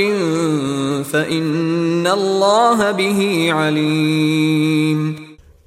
فإن 1.04 2.08
الله 2.08 2.92
به 2.92 3.50
عليم 3.54 5.00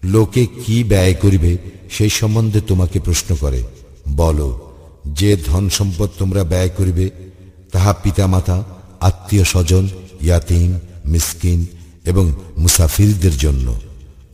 লোকে 0.05 0.43
কি 0.62 0.77
ব্যয় 0.85 1.15
করিবে 1.23 1.52
সেই 1.91 2.10
সম্বন্ধে 2.10 2.60
তোমাকে 2.60 2.99
প্রশ্ন 3.01 3.31
করে 3.41 3.60
বলো 4.17 4.49
যে 5.18 5.31
ধন 5.47 5.65
সম্পদ 5.68 6.09
তোমরা 6.18 6.43
ব্যয় 6.44 6.70
করিবে 6.78 7.07
তাহা 7.73 7.93
পিতামাতা 8.02 8.57
আত্মীয় 9.01 9.44
স্বজন 9.44 9.85
ইয়াতিম 10.23 10.70
মিসকিন 11.05 11.60
এবং 12.05 12.25
মুসাফিরদের 12.57 13.35
জন্য 13.39 13.67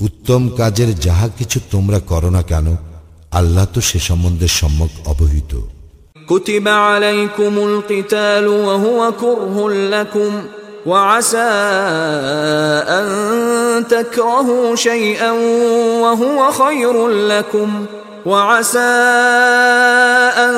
উত্তম 0.00 0.42
কাজের 0.58 0.90
যাহা 1.00 1.26
কিছু 1.38 1.58
তোমরা 1.70 1.98
করো 2.10 2.30
না 2.30 2.42
কেন 2.42 2.66
আল্লাহ 3.30 3.66
তো 3.74 3.80
সে 3.80 3.98
সম্বন্ধে 4.08 4.48
সম্যক 4.60 4.92
অবহিত 5.06 5.52
كتب 6.28 6.66
عليكم 6.68 7.54
القتال 7.60 8.46
وهو 8.68 9.00
كره 9.14 9.56
لكم 9.90 10.32
وعسى 10.86 11.50
أن 12.90 13.06
تكرهوا 13.88 14.76
شيئا 14.78 15.30
وهو 16.02 16.52
خير 16.52 17.08
لكم 17.08 17.86
وعسى 18.26 18.94
أن 20.38 20.54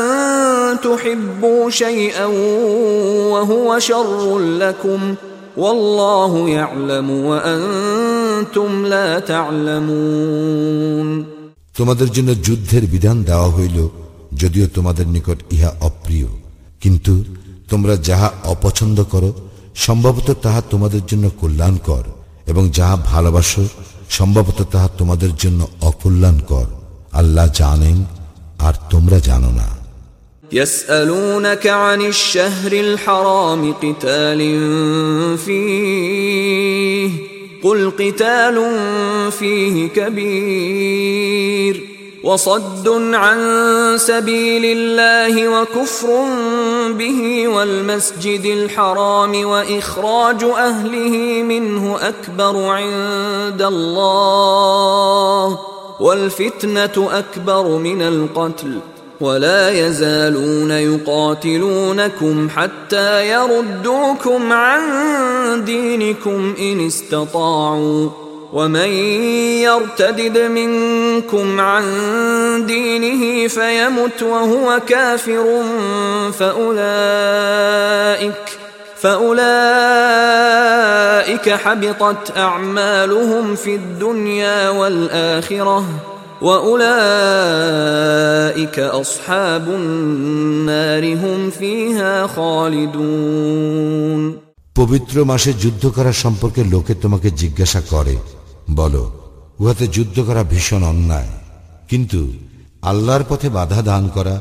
تحبوا 0.81 1.71
شيئا 1.73 2.25
وهو 3.33 3.79
شر 3.81 4.39
لكم 4.39 5.15
والله 5.57 6.49
يعلم 6.51 7.11
وأنتم 7.11 8.87
لا 8.87 9.19
تعلمون 9.23 11.09
তোমাদের 11.79 12.09
জন্য 12.17 12.31
যুদ্ধের 12.47 12.85
বিধান 12.95 13.17
দেওয়া 13.25 13.49
হইল 13.57 13.79
যদিও 14.33 14.67
তোমাদের 14.69 15.07
নিকট 15.07 15.39
ইহা 15.53 15.71
অপ্রিয় 15.81 16.29
কিন্তু 16.83 17.13
তোমরা 17.71 17.95
যাহা 18.09 18.29
অপছন্দ 18.45 18.99
করো 19.13 19.31
সম্ভবত 19.77 20.29
তাহা 20.43 20.61
তোমাদের 20.71 21.03
জন্য 21.07 21.25
কল্যাণকর 21.41 22.05
এবং 22.47 22.65
যাহা 22.71 22.97
ভালোবাসো 23.13 23.63
সম্ভবত 24.11 24.59
তাহা 24.73 24.89
তোমাদের 24.99 25.33
জন্য 25.37 25.61
অকল্যাণকর 25.81 26.69
আল্লাহ 27.21 27.47
জানেন 27.61 27.99
আর 28.67 28.75
তোমরা 28.93 29.19
জানো 29.29 29.51
না 29.61 29.69
يسألونك 30.53 31.67
عن 31.67 32.01
الشهر 32.01 32.73
الحرام 32.73 33.63
قتال 33.73 34.41
فيه 35.45 37.11
قل 37.65 37.91
قتال 37.91 38.57
فيه 39.31 39.89
كبير 39.89 41.75
وصد 42.25 42.89
عن 43.15 43.39
سبيل 43.99 44.65
الله 44.65 45.49
وكفر 45.49 46.25
به 46.91 47.49
والمسجد 47.49 48.45
الحرام 48.45 49.45
وإخراج 49.45 50.45
أهله 50.45 51.43
منه 51.43 51.99
أكبر 52.03 52.55
عند 52.67 53.63
الله 53.63 55.59
والفتنة 56.02 57.10
أكبر 57.12 57.78
من 57.78 58.02
القتل 58.02 58.80
ولا 59.22 59.70
يزالون 59.70 60.72
يقاتلونكم 60.72 62.50
حتى 62.50 63.30
يردوكم 63.30 64.54
عن 64.54 64.82
دينكم 65.66 66.56
إن 66.60 66.88
استطاعوا. 66.88 68.10
ومن 68.54 68.90
يرتدد 69.64 70.38
منكم 70.38 71.60
عن 71.60 71.86
دينه 72.68 73.48
فيمت 73.48 74.24
وهو 74.24 74.80
كافر 74.88 75.64
فأولئك 76.40 76.72
فأولئك 80.17 81.47
حبطت 81.55 82.37
أعمالهم 82.39 83.55
في 83.57 83.75
الدنيا 83.75 84.71
والآخرة 84.71 85.85
وأولئك 86.43 86.87
أصحاب 88.79 89.69
النار 89.71 91.15
هم 91.15 91.51
فيها 91.51 92.27
خالدون 92.27 94.23
পবিত্র 94.77 95.17
মাসে 95.25 95.51
যুদ্ধ 95.63 95.85
করা 95.97 96.13
সম্পর্কে 96.25 96.63
লোকে 96.65 96.93
তোমাকে 96.95 97.29
জিজ্ঞাসা 97.33 97.81
করে 97.91 98.15
বলো 98.71 99.03
উহাতে 99.61 99.87
যুদ্ধ 99.87 100.17
করা 100.21 100.43
ভীষণ 100.43 100.83
অন্যায় 100.83 101.31
কিন্তু 101.89 102.21
আল্লাহর 102.83 103.25
পথে 103.29 103.49
বাধা 103.49 103.81
দান 103.83 104.05
করা 104.09 104.35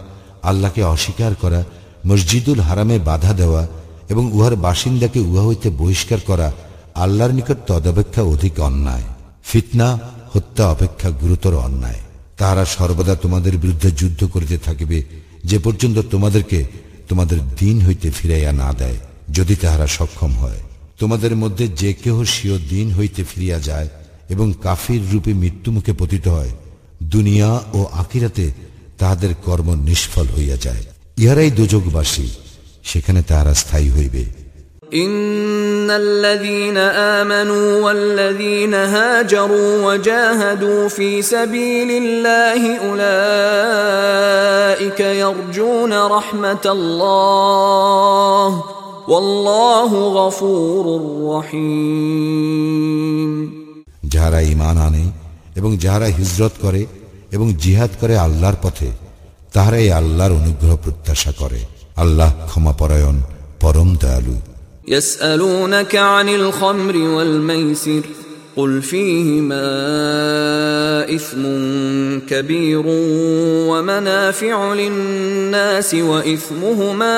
আল্লাহকে 0.43 0.81
অস্বীকার 0.85 1.33
করা 1.41 1.61
মসজিদুল 2.07 2.59
হারামে 2.59 2.97
বাধা 3.09 3.31
দেওয়া 3.33 3.63
এবং 4.10 4.24
উহার 4.36 4.54
বাসিন্দাকে 4.66 5.20
উহা 5.30 5.42
হইতে 5.46 5.68
বহিষ্কার 5.70 6.20
করা 6.26 6.48
আল্লাহর 6.94 7.32
নিকট 7.38 7.58
তদপেক্ষা 7.66 8.22
অধিক 8.32 8.54
অন্যায়। 8.68 9.06
ফিতনা, 9.44 9.88
হত্যা 10.32 10.64
অপেক্ষা 10.74 11.08
গুরুতর 11.20 11.54
অন্যায়। 11.66 12.00
তাহারা 12.38 12.64
সর্বদা 12.76 13.14
তোমাদের 13.14 13.54
বিরুদ্ধে 13.58 13.90
যুদ্ধ 13.90 14.20
করিতে 14.34 14.56
থাকিবে, 14.58 14.98
যে 15.44 15.58
পর্যন্ত 15.58 15.96
তোমাদেরকে 16.10 16.58
তোমাদের 17.08 17.38
দিন 17.60 17.76
হইতে 17.86 18.08
ফিরাইয়া 18.10 18.52
না 18.52 18.68
দেয়, 18.72 18.98
যদি 19.36 19.54
তাহারা 19.56 19.86
সক্ষম 19.86 20.32
হয়। 20.42 20.60
তোমাদের 20.98 21.32
মধ্যে 21.36 21.64
যে 21.80 21.90
কেহ 22.02 22.16
স্বীয় 22.34 22.56
দিন 22.72 22.86
হইতে 22.92 23.20
ফিরিয়া 23.30 23.58
যায় 23.68 23.88
এবং 24.28 24.46
কাফির 24.62 25.02
রূপে 25.12 25.32
মৃত্যুমুখে 25.32 25.92
পতিত 25.92 26.24
হয়, 26.28 26.52
দুনিয়া 27.14 27.50
ও 27.72 27.80
আকিরাতে 27.92 28.46
তাহাদের 28.98 29.32
কর্ম 29.44 29.68
নিষ্ফল 29.88 30.26
হইয়া 30.36 30.56
যায়। 30.56 30.82
ইহারাই 31.16 31.50
দুযোগবাসী 31.50 32.26
সেখানে 32.83 33.21
তাহারা 33.21 33.53
স্থায়ী 33.53 33.89
হইবে 33.97 34.23
إن 34.93 35.89
الذين 35.91 36.77
آمنوا 37.17 37.67
والذين 37.81 38.73
هاجروا 38.73 39.71
وجاهدوا 39.87 40.87
في 40.87 41.21
سبيل 41.23 41.89
الله 41.91 42.61
أولئك 42.81 44.19
يرجون 44.99 45.93
رحمة 45.93 46.65
الله 46.67 48.63
والله 49.07 49.91
غفور 50.19 50.85
رحيم 51.37 53.31
যাহারা 54.13 54.39
ইমান 54.53 54.77
আনে 54.77 55.05
এবং 55.55 55.71
যাহারা 55.77 56.07
হিজরত 56.17 56.53
করে 56.61 56.81
এবং 57.31 57.47
জিহাদ 57.53 57.91
করে 58.01 58.13
আল্লাহর 58.17 58.57
পথে 58.63 58.89
তাহারাই 59.53 59.87
আল্লাহর 59.91 60.33
অনুগ্রহ 60.41 60.73
প্রত্যাশা 60.75 61.31
করে 61.31 61.61
আল্লাহ 62.03 62.29
ক্ষমাপরায়ণ 62.49 63.17
পরম 63.63 63.89
দয়ালু 64.03 64.37
يسألونك 64.87 65.95
عن 65.95 66.27
الخمر 66.29 66.95
والميسر 66.97 68.03
قل 68.57 68.81
فيهما 68.81 69.65
إثم 71.15 71.43
كبير 72.29 72.83
ومنافع 73.69 74.73
للناس 74.73 75.93
وإثمهما 75.93 77.17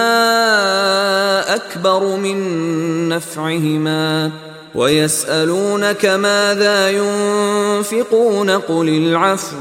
أكبر 1.56 2.16
من 2.16 2.38
نفعهما 3.09 4.32
ويسألونك 4.76 6.06
ماذا 6.06 6.90
ينفقون 6.90 8.50
قل 8.50 8.88
العفو 8.90 9.56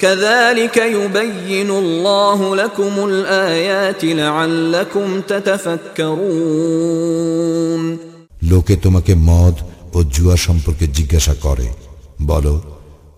كذلك 0.00 0.76
يبين 0.76 1.70
الله 1.72 2.56
لكم 2.56 2.92
الآيات 3.00 4.04
لعلكم 4.04 5.20
تتفكرون 6.42 7.82
লোকে 8.42 8.74
তোমাকে 8.76 9.12
মদ 9.28 9.56
ও 9.94 9.98
জুয়া 10.14 10.36
সম্পর্কে 10.46 10.86
জিজ্ঞাসা 10.88 11.34
করে 11.44 11.68
বলো 12.22 12.54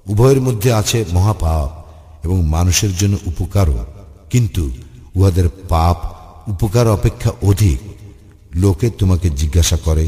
উভয়ের 0.07 0.41
মধ্যে 0.41 0.71
আছে 0.73 0.99
মহাপাপ 1.13 1.69
এবং 2.25 2.39
মানুষের 2.47 2.93
জন্য 3.01 3.15
উপকারও 3.27 3.81
কিন্তু 4.31 4.63
উহাদের 5.17 5.47
পাপ 5.69 5.99
উপকার 6.49 6.87
অপেক্ষা 6.89 7.31
অধিক 7.43 7.81
লোকে 8.55 8.87
তোমাকে 9.01 9.29
জিজ্ঞাসা 9.41 9.77
করে 9.87 10.05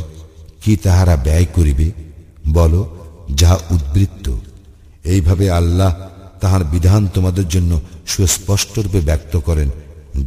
কি 0.62 0.72
তাহারা 0.76 1.14
ব্যয় 1.16 1.48
করিবে 1.56 1.86
বলো 2.52 2.80
যাহা 3.34 3.58
উদ্বৃত্ত 3.70 4.26
এইভাবে 5.04 5.46
আল্লাহ 5.50 5.90
তাহার 6.40 6.62
বিধান 6.74 7.02
তোমাদের 7.14 7.46
জন্য 7.48 7.72
সুস্পষ্টরূপে 8.06 9.00
ব্যক্ত 9.00 9.34
করেন 9.48 9.68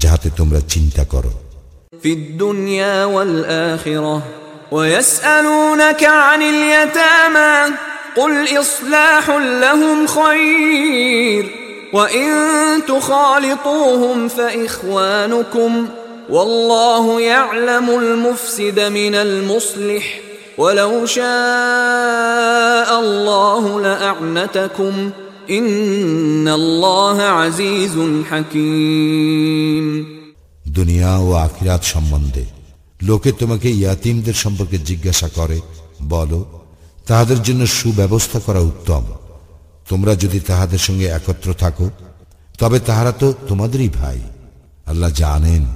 যাহাতে 0.02 0.28
তোমরা 0.40 0.60
চিন্তা 0.74 1.04
করো 1.14 1.32
في 2.04 2.14
الدنيا 2.14 3.06
والآخرة 3.06 4.16
ويسألونك 4.72 6.04
عن 6.04 6.42
اليتامى 6.42 7.76
قل 8.18 8.60
إصلاح 8.60 9.30
لهم 9.64 10.08
خير 10.08 11.44
وإن 11.94 12.30
تخالطوهم 12.88 14.28
فإخوانكم 14.28 15.88
والله 16.30 17.22
يعلم 17.22 17.90
المفسد 17.90 18.80
من 18.80 19.16
المصلح 19.16 20.20
ولو 20.58 21.06
شاء 21.06 22.90
الله 23.00 23.82
لأعنتكم 23.82 25.12
দুনিয়া 30.69 31.19
ও 31.19 31.33
আখিরাত 31.33 31.83
সম্বন্ধে 31.83 32.45
লোকে 33.03 33.33
তোমাকে 33.33 33.71
ইয়াতিমদের 33.71 34.35
সম্পর্কে 34.35 34.79
জিজ্ঞাসা 34.79 35.29
করে, 35.29 35.61
বলো, 36.03 36.61
তাহাদের 37.07 37.43
জন্য 37.43 37.67
সুব্যবস্থা 37.67 38.41
করা 38.41 38.59
উত্তম। 38.59 39.05
তোমরা 39.89 40.15
যদি 40.15 40.41
তাহাদের 40.41 40.79
সঙ্গে 40.79 41.05
একত্র 41.05 41.55
থাকো, 41.55 41.91
তবে 42.59 42.81
তাহারা 42.81 43.13
তো 43.13 43.35
তোমাদেরই 43.49 43.89
ভাই। 43.89 44.21
আল্লাহ 44.87 45.11
জানেন 45.11 45.67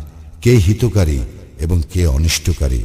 কে 0.42 0.50
হিতকারী 0.50 1.18
এবং 1.58 1.82
কে 1.92 2.06
অনিষ্টকারী। 2.06 2.82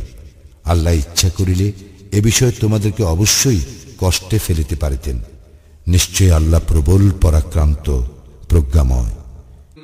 আল্লাহ 0.63 0.93
ইচ্ছা 0.93 1.29
করিলে 1.29 1.71
এ 2.11 2.21
বিষয়ে 2.21 2.51
তোমাদেরকে 2.51 3.03
অবশ্যই 3.03 3.59
কষ্টে 3.99 4.39
ফেলিতে 4.39 4.75
পারিতেন। 4.75 5.19
নিশ্চয় 5.94 6.30
আল্লাহ 6.38 6.60
প্রবল 6.70 7.02
পরাক্রান্ত 7.24 7.86
প্রজ্ঞাময় 8.50 9.12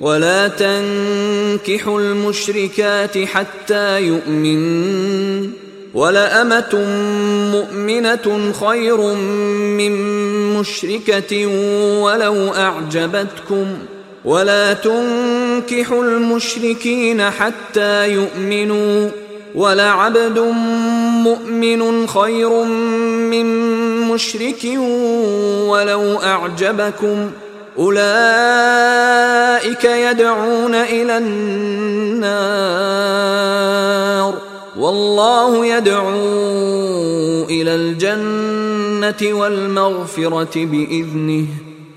ولا 0.01 0.49
تنكحوا 0.49 2.01
المشركات 2.01 3.15
حتى 3.25 3.87
يؤمن 4.11 4.61
ولأمة 5.95 6.75
مؤمنة 7.57 8.53
خير 8.53 9.15
من 9.79 9.93
مشركة 10.55 11.47
ولو 12.05 12.49
أعجبتكم 12.49 13.67
ولا 14.25 14.73
تنكحوا 14.73 16.05
المشركين 16.05 17.31
حتى 17.31 18.13
يؤمنوا 18.13 19.09
ولعبد 19.56 20.40
مؤمن 21.24 22.08
خير 22.08 22.64
من 22.64 23.46
مشرك 24.02 24.66
ولو 25.68 26.16
أعجبكم. 26.16 27.32
أولئك 27.80 28.04
يدعون 29.84 30.76
إلى 30.76 31.18
النار. 31.18 32.50
والله 34.80 35.66
يدعو 35.66 36.10
إلى 37.50 37.76
الجنة 37.76 39.34
والمغفرة 39.34 40.66
بإذنه. 40.66 41.46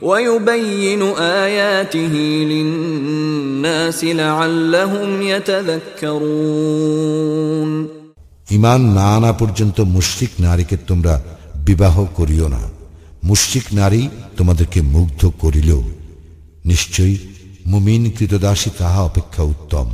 ويبين 0.01 1.01
آياته 1.43 2.13
للناس 2.45 4.03
لعلهم 4.03 5.21
يتذكرون 6.53 7.07
ইমান 8.47 8.81
না 8.97 9.07
আনা 9.15 9.31
পর্যন্ত 9.31 9.77
মুশরিক 9.95 10.31
নারীকে 10.39 10.75
তোমরা 10.89 11.13
বিবাহ 11.65 11.95
করিও 12.17 12.47
না 12.47 12.61
মুশরিক 13.23 13.65
নারী 13.73 14.01
তোমাদেরকে 14.37 14.79
মুগ্ধ 14.93 15.21
করিলেও 15.41 15.81
নিশ্চয়ই 16.65 17.15
মুমিন 17.65 18.03
কৃতদাসী 18.09 18.69
তাহা 18.77 19.01
অপেক্ষা 19.01 19.43
উত্তম 19.53 19.87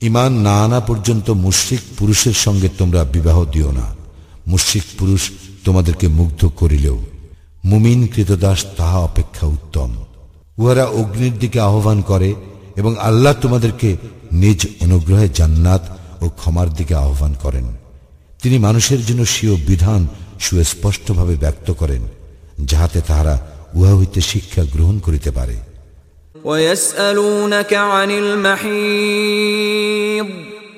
ইমান 0.00 0.32
না 0.46 0.54
আনা 0.64 0.80
পর্যন্ত 0.80 1.26
মুশরিক 1.44 1.82
পুরুষের 1.98 2.36
সঙ্গে 2.44 2.68
তোমরা 2.78 3.00
বিবাহ 3.14 3.38
দিও 3.44 3.70
না 3.72 3.86
মুশরিক 4.46 4.86
পুরুষ 4.98 5.22
তোমাদেরকে 5.64 6.06
মুগ্ধ 6.18 6.42
করিলেও 6.56 6.98
মুমিন 7.64 8.06
কৃতদাস 8.06 8.66
তাহা 8.76 9.00
অপেক্ষা 9.00 9.46
উত্তম 9.46 9.90
উহারা 10.58 10.88
অগ্নির 10.92 11.38
দিকে 11.38 11.60
আহ্বান 11.60 12.02
করে 12.02 12.34
এবং 12.76 12.96
আল্লাহ 13.00 13.34
তোমাদেরকে 13.42 13.96
নিজ 14.32 14.66
অনুগ্রহে 14.82 15.28
জান্নাত 15.28 15.82
ও 16.20 16.30
ক্ষমার 16.30 16.74
দিকে 16.74 16.96
আহ্বান 16.96 17.34
করেন 17.34 17.64
তিনি 18.42 18.58
মানুষের 18.58 19.04
জন্য 19.04 19.24
স্বীয় 19.24 19.56
বিধান 19.66 20.08
সুস্পষ্টভাবে 20.40 21.36
ব্যক্ত 21.36 21.70
করেন 21.70 22.02
যাহাতে 22.64 23.00
তাহারা 23.00 23.38
উহা 23.74 23.94
হইতে 23.94 24.22
শিক্ষা 24.22 24.64
গ্রহণ 24.74 24.98
করিতে 24.98 25.30
পারে 25.30 25.58
ويسألونك 26.44 27.74
عن 27.92 28.10
المحيض 28.22 30.26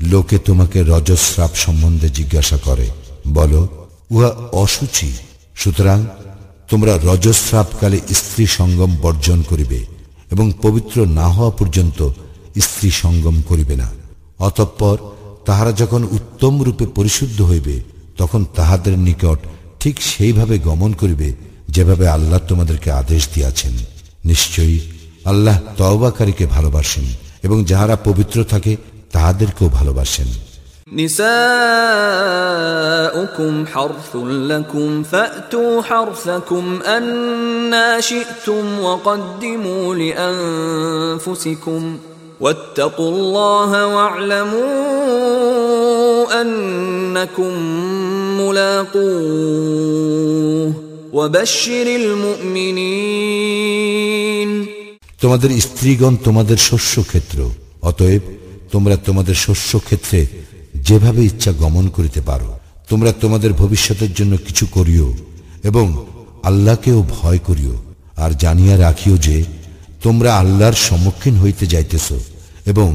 লোকে 0.00 0.38
তোমাকে 0.38 0.82
রজস্রাব 0.82 1.50
সম্বন্ধে 1.54 2.08
জিজ্ঞাসা 2.08 2.56
করে। 2.56 2.90
বলো, 3.28 3.68
উহা 4.10 4.28
অসুচি 4.52 5.12
সুতরাং 5.54 6.06
তোমরা 6.68 6.98
রজস্রাবকালে 7.04 8.00
স্ত্রী 8.10 8.46
সঙ্গম 8.46 8.96
বর্জন 9.02 9.42
করিবে 9.42 9.86
এবং 10.30 10.52
পবিত্র 10.62 11.06
না 11.06 11.28
হওয়া 11.28 11.50
পর্যন্ত 11.50 12.08
স্ত্রী 12.60 12.90
সঙ্গম 12.90 13.42
করিবে 13.42 13.76
না। 13.76 13.90
অতঃপর 14.38 14.96
তাহারা 15.44 15.72
যখন 15.72 16.04
উত্তম 16.04 16.62
রূপে 16.62 16.86
পরিশুদ্ধ 16.86 17.42
হইবে, 17.42 17.80
তখন 18.18 18.44
তাহাদের 18.54 18.98
নিকট 18.98 19.38
ঠিক 19.80 20.02
সেইভাবে 20.02 20.58
গমন 20.58 20.92
করিবে 20.92 21.34
যেভাবে 21.68 22.08
আল্লাহ 22.08 22.38
তোমাদেরকে 22.38 22.90
আদেশ 22.90 23.28
দিয়াছেন। 23.34 23.72
নিশ্চয়ই 24.24 24.80
আল্লাহ 25.24 25.60
তওবাকারীকে 25.76 26.46
ভালোবাসেন 26.46 27.04
এবং 27.42 27.64
যাহারা 27.64 27.96
পবিত্র 27.96 28.44
থাকে 28.44 28.76
তাহাদেরকেও 29.11 29.69
ভালোবাসেন 29.69 30.29
نساؤكم 32.21 33.65
حرث 33.65 34.15
لكم 34.51 35.03
فأتوا 35.03 35.81
حرثكم 35.81 36.79
أنا 36.87 38.01
شئتم 38.01 38.79
وقدموا 38.79 39.95
لأنفسكم 39.95 41.81
واتقوا 42.39 43.11
الله 43.11 43.71
واعلموا 43.87 44.81
أنكم 46.41 47.53
ملاقوه 49.41 50.73
وبشر 51.13 51.87
المؤمنين 53.21 54.51
তোমাদের 55.23 55.49
স্ত্রীগণ 55.59 56.13
তোমাদের 56.23 56.57
শস্য 56.69 56.93
ক্ষেত্র 57.01 57.39
অতএব 57.81 58.23
তোমরা 58.75 58.95
তোমাদের 58.95 59.35
শস্য 59.35 59.71
ক্ষেত্রে 59.79 60.19
যেভাবে 60.81 61.21
ইচ্ছা 61.25 61.51
গমন 61.53 61.85
করিতে 61.89 62.21
পারো 62.21 62.49
তোমরা 62.89 63.11
তোমাদের 63.11 63.51
ভবিষ্যতের 63.53 64.11
জন্য 64.13 64.33
কিছু 64.37 64.65
করিও 64.71 65.07
এবং 65.63 65.85
আল্লাহকেও 66.43 66.99
ভয় 67.09 67.39
করিও 67.39 67.75
আর 68.17 68.31
জানিয়া 68.37 68.75
রাখিও 68.77 69.15
যে 69.17 69.37
তোমরা 70.03 70.29
আল্লাহর 70.33 70.77
সম্মুখীন 70.87 71.35
হইতে 71.37 71.65
যাইতেছ 71.67 72.07
এবং 72.65 72.89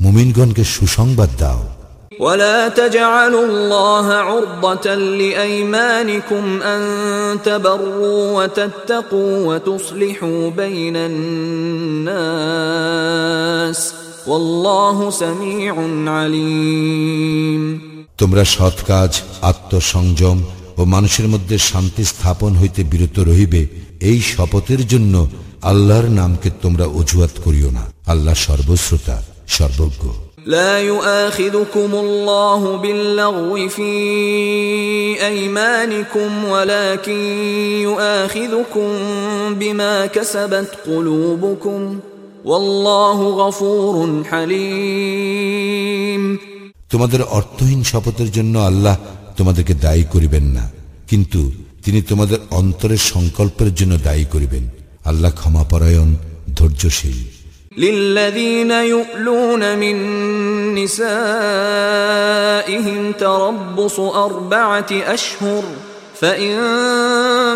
মুমিনগণকে 0.00 0.64
সুসংবাদ 0.64 1.30
দাও 1.38 1.62
ولا 2.20 2.68
تجعلوا 2.70 3.46
الله 3.46 4.06
عرضة 4.12 4.94
لأيمانكم 4.94 6.62
أن 6.62 6.82
تبروا 7.42 8.42
وتتقوا 8.42 9.54
وتصلحوا 9.54 10.50
بين 10.52 10.96
الناس 12.12 12.62
والله 13.80 13.80
سميع 13.82 13.92
عليم 13.92 14.05
তোমরা 18.16 18.42
সৎ 18.46 18.76
কাজ 18.86 19.12
আত্মসংযম 19.42 20.38
ও 20.78 20.82
মানুষের 20.84 21.26
মধ্যে 21.28 21.56
শান্তি 21.58 22.04
স্থাপন 22.04 22.52
হইতে 22.56 22.80
বিরত 22.82 23.16
রহিবে 23.18 23.62
এই 24.00 24.18
শপথের 24.22 24.82
জন্য 24.86 25.14
আল্লাহর 25.62 26.08
নামকে 26.10 26.48
তোমরা 26.62 26.86
অজুহাত 26.86 27.34
করিও 27.44 27.70
না 27.70 27.84
আল্লাহ 28.06 28.34
সর্বশ্রোতা 28.34 29.16
সর্বজ্ঞ 29.48 30.04
لا 30.46 30.82
يؤاخذكم 30.82 31.94
الله 31.94 32.76
باللغو 32.76 33.68
في 33.68 33.92
أيمانكم 35.26 36.44
ولكن 36.44 37.20
يؤاخذكم 37.82 38.88
بما 39.50 40.06
كسبت 40.06 40.68
قلوبكم 40.86 41.80
والله 41.82 41.82
غفور 41.82 42.05
حليم 42.05 42.05
তোমাদের 46.88 47.20
অর্থহীন 47.30 47.80
শপথের 47.82 48.28
জন্য 48.30 48.54
আল্লাহ 48.60 48.96
তোমাদেরকে 49.36 49.74
দায়ী 49.76 50.04
করিবেন 50.04 50.44
না 50.56 50.64
কিন্তু 51.06 51.40
তিনি 51.82 52.00
তোমাদের 52.02 52.38
অন্তরের 52.50 53.02
সংকল্পের 53.12 53.70
জন্য 53.74 53.92
দায়ী 53.98 54.24
করিবেন 54.24 54.64
আল্লাহ 55.04 55.30
ক্ষমাপরায়ণ 55.30 56.10
ধৈর্যশীল 56.54 57.18
للذين 57.76 58.70
يؤلون 58.70 59.62
من 59.78 59.96
نسائهم 60.74 62.32
تربص 63.14 63.96
أربعة 64.00 64.90
أشهر 65.06 65.64
فإن 66.16 66.54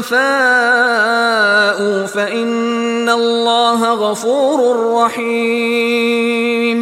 فاءوا 0.02 1.98
فإن 2.06 3.08
الله 3.10 3.80
غفور 3.94 4.58
رحيم 4.96 6.78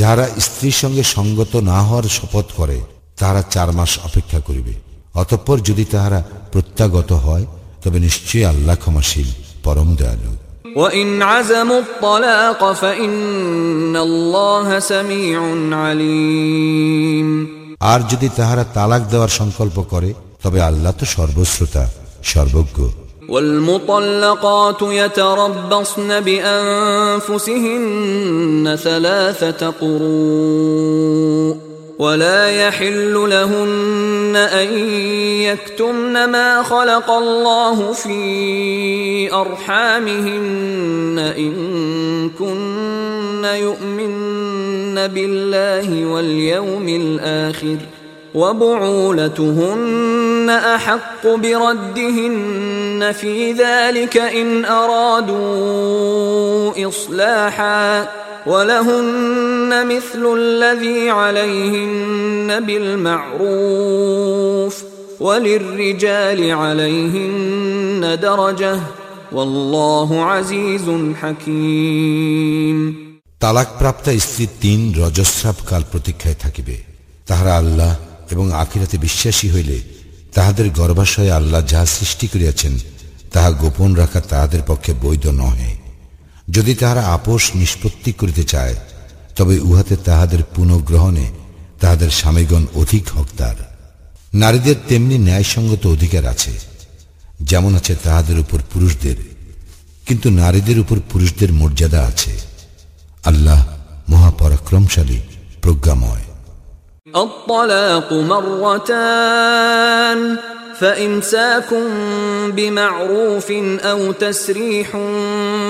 যারা 0.00 0.24
স্ত্রীর 0.38 0.76
সঙ্গে 0.82 1.04
সঙ্গত 1.16 1.52
না 1.70 1.78
হওয়ার 1.80 2.06
শপথ 2.08 2.46
করে 2.56 2.78
তারা 3.16 3.40
চার 3.50 3.68
মাস 3.72 3.92
অপেক্ষা 4.04 4.40
করিবে 4.40 4.74
অতঃপর 5.14 5.56
যদি 5.60 5.84
তাহারা 5.84 6.20
প্রত্যাগত 6.52 7.10
হয় 7.26 7.44
তবে 7.84 7.98
নিশ্চয়ই 7.98 8.44
আল্লাহ 8.44 8.76
ক্ষমাশীল 8.82 9.28
পরম 9.64 9.88
দয়ালু 9.94 10.32
وإن 10.76 11.22
عزموا 11.24 11.80
الطلاق 11.80 12.60
فإن 12.72 13.94
الله 13.98 14.68
سميع 14.92 15.38
عليم 15.84 17.28
আর 17.82 18.00
যদি 18.08 18.28
তাহারা 18.28 18.64
তালাক 18.74 19.02
দেওয়ার 19.10 19.32
সংকল্প 19.40 19.76
করে 19.92 20.10
তবে 20.44 20.58
আল্লাহ 20.60 20.92
তো 21.00 21.04
সর্বশ্রোতা 21.16 21.84
সর্বজ্ঞ 22.32 22.78
والمطلقات 23.28 24.82
يتربصن 24.82 26.10
بأنفسهن 26.20 27.74
ثلاثة 28.82 29.70
قروء 29.70 31.56
ولا 31.98 32.50
يحل 32.50 33.14
لهن 33.30 34.36
أن 34.36 34.78
يكتمن 35.48 36.24
ما 36.24 36.62
خلق 36.62 37.10
الله 37.10 37.92
في 37.92 39.32
أرحامهن 39.32 41.18
إن 41.38 41.52
كن 42.30 43.44
يؤمن 43.44 45.06
بالله 45.06 46.06
واليوم 46.06 46.88
الآخر 46.88 47.76
وبعولتهن 48.34 50.50
أحق 50.50 51.26
بردهن 51.26 53.12
في 53.12 53.52
ذلك 53.52 54.16
إن 54.16 54.64
أرادوا 54.64 56.88
إصلاحا 56.88 58.08
ولهن 58.46 59.86
مثل 59.86 60.34
الذي 60.38 61.10
عليهن 61.10 62.60
بالمعروف 62.60 63.96
وللرجال 65.20 66.52
عليهن 66.52 68.18
درجة 68.22 68.80
والله 69.32 70.24
عزيز 70.24 70.90
حكيم 71.22 73.06
তালাকপ্রাপ্তা 73.40 74.12
স্ত্রী 74.26 74.44
তিন 74.62 74.80
রজস্রাব 75.02 75.56
কাল 75.70 75.82
প্রতীক্ষায় 75.92 76.38
থাকিবে 76.44 76.76
তাহারা 77.28 77.52
আল্লাহ 77.62 77.92
এবং 78.31 78.45
আখিরাতে 78.53 78.97
বিশ্বাসী 78.97 79.47
হইলে 79.51 79.77
তাহাদের 80.35 80.67
গর্ভাশয়ে 80.69 81.31
আল্লাহ 81.31 81.61
যাহা 81.67 81.85
সৃষ্টি 81.85 82.25
করিয়াছেন, 82.27 82.73
তাহা 83.33 83.49
গোপন 83.51 83.89
রাখা 83.93 84.21
তাহাদের 84.21 84.61
পক্ষে 84.67 84.91
বৈধ 85.01 85.25
নহে। 85.41 85.71
যদি 86.49 86.73
তাহারা 86.75 87.03
আপোষ 87.07 87.43
নিষ্পত্তি 87.55 88.11
করিতে 88.11 88.43
চায়, 88.43 88.75
তবে 89.35 89.55
উহাতে 89.59 89.95
তাহাদের 89.95 90.41
পুনঃগ্রহণে 90.55 91.25
তাহাদের 91.79 92.09
স্বামীগণ 92.09 92.63
অধিক 92.73 93.05
হকদার। 93.15 93.57
নারীদের 94.33 94.75
তেমনি 94.87 95.17
ন্যায়সঙ্গত 95.17 95.83
অধিকার 95.87 96.23
আছে, 96.25 96.53
যেমন 97.41 97.71
আছে 97.75 97.93
তাহাদের 98.03 98.37
উপর 98.39 98.59
পুরুষদের, 98.73 99.17
কিন্তু 100.07 100.27
নারীদের 100.29 100.77
উপর 100.79 100.97
পুরুষদের 101.11 101.49
মর্যাদা 101.53 102.01
আছে। 102.01 102.33
আল্লাহ 103.25 103.59
মহাপরাক্রমশালী, 104.09 105.19
প্রজ্ঞাময়। 105.61 106.25
الطلاق 107.15 108.13
مرتان 108.13 109.67
فإمساك 110.79 111.73
بمعروف 112.47 113.51
أو 113.83 114.11
تسريح 114.11 114.97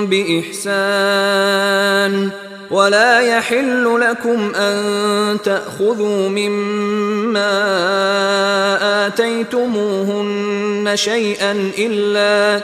بإحسان 0.02 2.30
ولا 2.72 3.20
يحل 3.20 4.02
لكم 4.02 4.56
أن 4.56 5.38
تأخذوا 5.44 6.30
مما 6.30 7.52
آتيتموهن 9.08 10.92
شيئا 10.96 11.72
إلا 11.78 12.64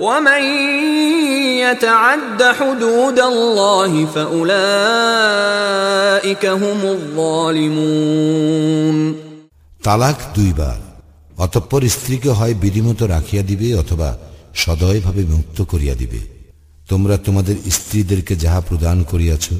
ومن 0.00 0.42
يتعد 1.58 2.42
حدود 2.42 3.22
الله 3.22 4.06
فأولئك 4.06 4.54
هم 6.54 6.88
الظالمون 6.88 9.14
তালাক 9.82 10.18
দুইবার 10.36 10.78
অতঃপর 11.36 11.88
স্ত্রীকে 11.88 12.30
হয় 12.30 12.54
বিধিমতো 12.54 13.06
রাখিয়া 13.06 13.42
দিবে 13.42 13.74
অথবা 13.74 14.18
সদয়ভাবে 14.54 15.26
মুক্ত 15.26 15.62
করিয়া 15.62 15.94
দিবে 15.94 16.20
তোমরা 16.88 17.16
তোমাদের 17.16 17.56
স্ত্রীদেরকে 17.70 18.36
যাহা 18.36 18.60
প্রদান 18.60 19.02
করিয়াছ 19.02 19.52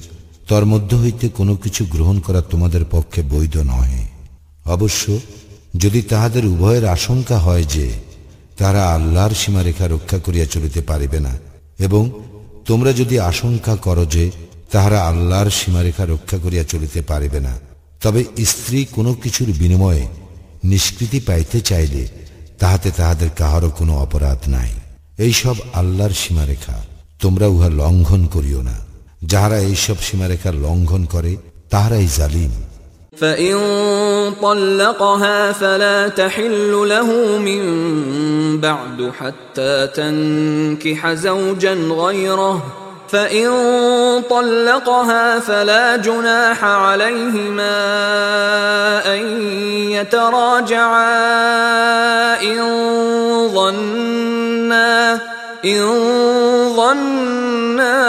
তর 0.49 0.65
মধ্য 0.65 0.97
হইতে 0.97 1.31
কোনো 1.31 1.57
কিছু 1.57 1.85
গ্রহণ 1.85 2.21
করা 2.21 2.43
তোমাদের 2.51 2.85
পক্ষে 2.85 3.23
বৈধ 3.33 3.57
নহে 3.71 4.07
অবশ্য 4.67 5.21
যদি 5.75 6.03
তাহাদের 6.03 6.47
উভয়ের 6.47 6.89
আশঙ্কা 6.89 7.39
হয় 7.39 7.65
যে 7.65 7.95
তারা 8.58 8.94
আল্লাহর 8.94 9.34
সীমারেখা 9.34 9.88
রক্ষা 9.88 10.18
করিয়া 10.18 10.46
চলিতে 10.46 10.82
পারিবে 10.82 11.20
না। 11.20 11.38
এবং 11.80 12.10
তোমরা 12.66 12.94
যদি 12.94 13.20
আশঙ্কা 13.20 13.76
করো 13.76 14.06
যে 14.06 14.32
তাহারা 14.72 15.02
আল্লাহর 15.02 15.50
সীমারেখা 15.50 16.06
রক্ষা 16.06 16.38
করিয়া 16.38 16.64
চলিতে 16.64 17.02
পারিবে 17.02 17.40
না, 17.40 17.60
তবে 18.02 18.24
স্ত্রী 18.46 18.86
কোনো 18.92 19.14
কিছুর 19.14 19.48
বিনিময়ে 19.48 20.08
নিষ্কৃতি 20.64 21.20
পাইতে 21.20 21.62
চাইলে 21.62 22.08
তাহাতে 22.60 22.92
তাহাদের 22.92 23.30
কাহারও 23.38 23.70
কোনো 23.70 23.98
অপরাধ 23.98 24.38
নাই। 24.48 24.70
এইসব 25.18 25.56
আল্লাহর 25.74 26.10
সীমারেখা, 26.10 26.84
তোমরা 27.22 27.48
উহা 27.48 27.70
লঙ্ঘন 27.70 28.26
করিও 28.26 28.62
না। 28.62 28.78
যাহারা 29.24 29.58
এইসব 29.60 29.96
সীমারেখা 30.02 30.52
লঙ্ঘন 30.52 31.06
করে, 31.06 31.38
তাহারাই 31.70 32.08
জালিম। 32.18 32.52
فإن 33.20 33.58
طلقها 34.42 35.52
فلا 35.52 36.08
تحل 36.08 36.72
له 36.72 37.38
من 37.38 38.62
بعد 38.62 39.12
حتى 39.20 39.88
تنكح 39.88 41.14
زوجا 41.14 41.74
غيره 41.74 42.64
فإن 43.10 43.50
طلقها 44.30 45.40
فلا 45.40 45.96
جناح 45.96 46.64
عليهما 46.64 47.78
أن 49.16 49.42
يتراجعا 49.92 51.22
إن 52.42 52.60
ظنا 53.54 55.37
إن 55.65 55.83
ظنا 56.77 58.03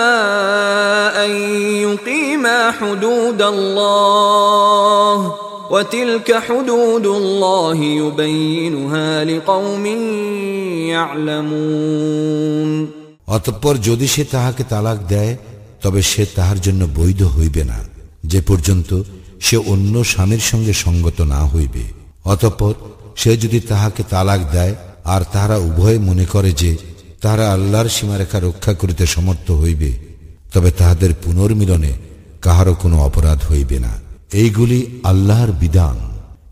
أن 1.25 1.31
يقيما 1.77 2.71
حدود 2.71 3.41
الله 3.43 5.17
وتلك 5.71 6.33
حدود 6.39 7.05
الله 7.05 7.77
يبينها 7.77 9.23
لقوم 9.23 9.85
يعلمون 10.89 12.87
অতঃপর 13.27 13.75
যদি 13.87 14.07
সে 14.07 14.23
তাহাকে 14.31 14.63
তালাক 14.63 14.99
দেয় 15.09 15.33
তবে 15.83 16.01
সে 16.01 16.23
তাহার 16.35 16.57
জন্য 16.59 16.81
বৈধ 16.95 17.21
হইবে 17.35 17.63
না 17.63 17.79
যে 18.23 18.39
পর্যন্ত 18.41 18.89
সে 19.39 19.57
অন্য 19.73 19.93
স্বামীর 20.03 20.43
সঙ্গে 20.51 20.73
সঙ্গত 20.85 21.17
না 21.33 21.41
হইবে 21.43 21.83
অতঃপর 22.25 22.73
সে 23.15 23.31
যদি 23.37 23.59
তাহাকে 23.61 24.01
তালাক 24.09 24.41
দেয় 24.55 24.73
আর 25.05 25.21
তাহারা 25.33 25.57
উভয়ে 25.67 25.97
মনে 25.99 26.25
করে 26.25 26.51
যে 26.61 26.71
তাহারা 27.21 27.45
আল্লাহর 27.55 27.89
সীমারেখা 27.89 28.39
রক্ষা 28.39 28.73
করিতে 28.73 29.05
সমর্থ 29.05 29.51
হইবে 29.61 29.93
তবে 30.53 30.71
তাহাদের 30.71 31.11
পুনর্মিলনে 31.23 31.93
কাহারও 32.41 32.75
কোনো 32.75 33.03
অপরাধ 33.03 33.39
হইবে 33.49 33.79
না 33.79 33.99
এইগুলি 34.33 34.99
আল্লাহর 35.03 35.49
বিধান 35.59 35.97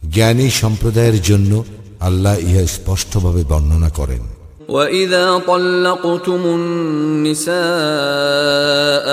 জ্ঞানী 0.09 0.49
সম্প্রদায়ের 0.61 1.21
জন্য 1.21 1.65
আল্লাহ 1.99 2.39
ইহা 2.39 2.67
স্পষ্টভাবে 2.67 3.43
বর্ণনা 3.43 3.89
করেন 3.99 4.21
وإذا 4.69 5.41
طلقتم 5.41 6.41
النساء 6.59 7.55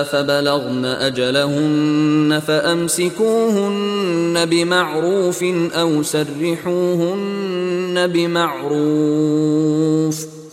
فبلغن 0.05 0.85
أجلهن 0.85 2.41
فأمسكوهن 2.41 4.45
بمعروف 4.45 5.45
أو 5.75 6.03
سرحوهن 6.05 8.07
بمعروف 8.07 10.27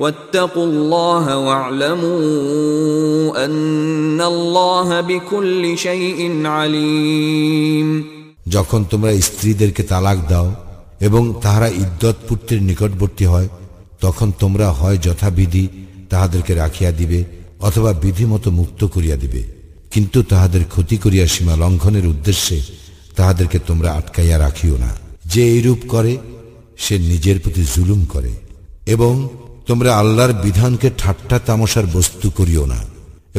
واتقوا 0.00 0.66
الله 0.66 1.24
واعلموا 1.38 2.18
أن 3.44 4.20
الله 4.22 5.00
بكل 5.02 5.62
شيء 5.78 6.20
عليم 6.48 7.88
যখন 8.46 8.80
তোমরা 8.84 9.12
স্ত্রীদেরকে 9.20 9.82
তালাক 9.82 10.18
দাও 10.28 10.48
এবং 11.00 11.22
তাহারা 11.42 11.68
ইদ্যত 11.76 12.16
পুত্রের 12.28 12.60
নিকটবর্তী 12.62 13.24
হয় 13.24 13.48
তখন 14.00 14.28
তোমরা 14.38 14.68
হয় 14.70 14.98
যথাবিধি 14.98 15.64
তাহাদেরকে 16.10 16.52
রাখিয়া 16.54 16.90
দিবে 16.92 17.20
অথবা 17.60 17.90
বিধিমতো 18.02 18.48
মুক্ত 18.50 18.80
করিয়া 18.86 19.16
দিবে 19.16 19.42
কিন্তু 19.92 20.18
তাহাদের 20.22 20.62
ক্ষতি 20.64 20.96
করিয়া 20.96 21.26
সীমা 21.26 21.54
লঙ্ঘনের 21.56 22.06
উদ্দেশ্যে 22.06 22.58
তাহাদেরকে 23.16 23.58
তোমরা 23.58 23.88
আটকাইয়া 23.92 24.36
রাখিও 24.38 24.76
না 24.76 24.90
যে 25.26 25.42
এইরূপ 25.48 25.80
করে 25.88 26.12
সে 26.78 26.94
নিজের 27.10 27.36
প্রতি 27.38 27.62
জুলুম 27.74 28.00
করে 28.04 28.32
এবং 28.94 29.12
তোমরা 29.71 29.91
আল্লাহর 30.01 30.33
বিধানকে 30.45 30.87
ঠাট্টা 31.01 31.37
তামশার 31.47 31.85
বস্তু 31.97 32.27
করিও 32.37 32.63
না, 32.73 32.79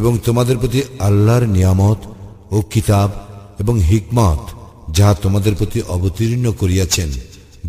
এবং 0.01 0.13
তোমাদের 0.27 0.57
প্রতি 0.59 0.81
আল্লাহর 1.09 1.45
নিয়ামত 1.57 2.01
ও 2.55 2.57
কিতাব 2.73 3.11
এবং 3.63 3.75
হিকমত 3.89 4.43
যাহা 4.97 5.15
তোমাদের 5.25 5.53
প্রতি 5.61 5.79
অবতীর্ণ 5.97 6.45
করিয়াছেন 6.61 7.11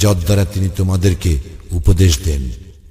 যদ্বারা 0.01 0.43
তিনি 0.53 0.67
তোমাদেরকে 0.80 1.32
উপদেশ 1.80 2.14
দেন, 2.27 2.43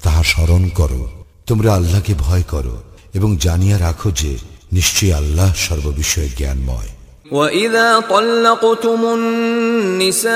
তাহা 0.02 0.22
স্মরণ 0.32 0.62
করো। 0.78 1.02
তোমরা 1.48 1.70
আল্লাহকে 1.78 2.12
ভয় 2.26 2.44
করো 2.52 2.74
এবং 3.18 3.30
জানিয়া 3.46 3.76
রাখো 3.86 4.08
যে 4.20 4.30
নিশ্চয়ই 4.76 5.16
আল্লাহ 5.20 5.50
সর্ববিষয়ে 5.66 6.30
জ্ঞানময়। 6.38 6.90
وإذا 7.32 8.04
طلقتم 8.10 9.04
النساء 9.04 10.32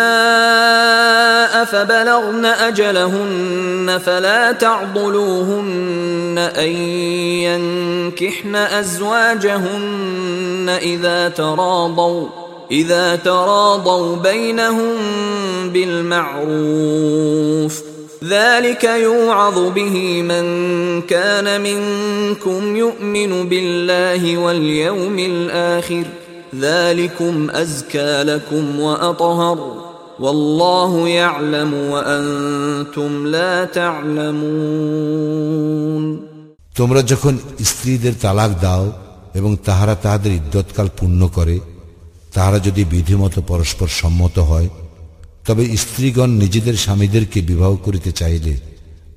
فبلغن 1.65 2.45
أجلهن 2.45 4.01
فلا 4.07 4.53
تعضلوهن 4.53 6.51
أن 6.59 6.69
ينكحن 7.45 8.57
أزواجهن 8.57 10.79
إذا 10.83 11.29
تراضوا 11.29 12.29
إذا 12.71 13.17
تراضوا 13.17 14.17
بينهم 14.17 14.95
بالمعروف. 15.73 17.83
ذلك 18.25 18.85
يوعظ 18.85 19.59
به 19.59 20.23
من 20.23 20.45
كان 21.03 21.61
منكم 21.61 22.77
يؤمن 22.77 23.49
بالله 23.49 24.39
واليوم 24.39 25.19
الآخر. 25.19 26.05
ذلكم 26.56 27.50
أزكى 27.52 28.24
لكم 28.24 28.80
وأطهر 28.80 29.58
والله 30.20 31.10
يعلم 31.10 31.72
وأنتم 31.74 33.12
لا 33.28 33.66
تعلمون 33.72 35.52
তোমরা 36.76 37.02
যখন 37.02 37.34
স্ত্রীদের 37.64 38.14
তালাক 38.22 38.52
দাও 38.62 38.86
এবং 39.36 39.52
তাহারা 39.66 39.96
তাহাদের 39.96 40.32
ইদ্যৎকাল 40.32 40.88
পূর্ণ 40.98 41.22
করে 41.28 41.56
তাহারা 42.34 42.60
যদি 42.60 42.82
বিধিমতো 42.86 43.40
পরস্পর 43.42 43.88
সম্মত 44.02 44.36
হয় 44.42 44.70
তবে 45.48 45.64
স্ত্রীগণ 45.78 46.30
নিজেদের 46.34 46.76
স্বামীদেরকে 46.76 47.40
বিবাহ 47.42 47.72
করিতে 47.76 48.12
চাইলে 48.12 48.54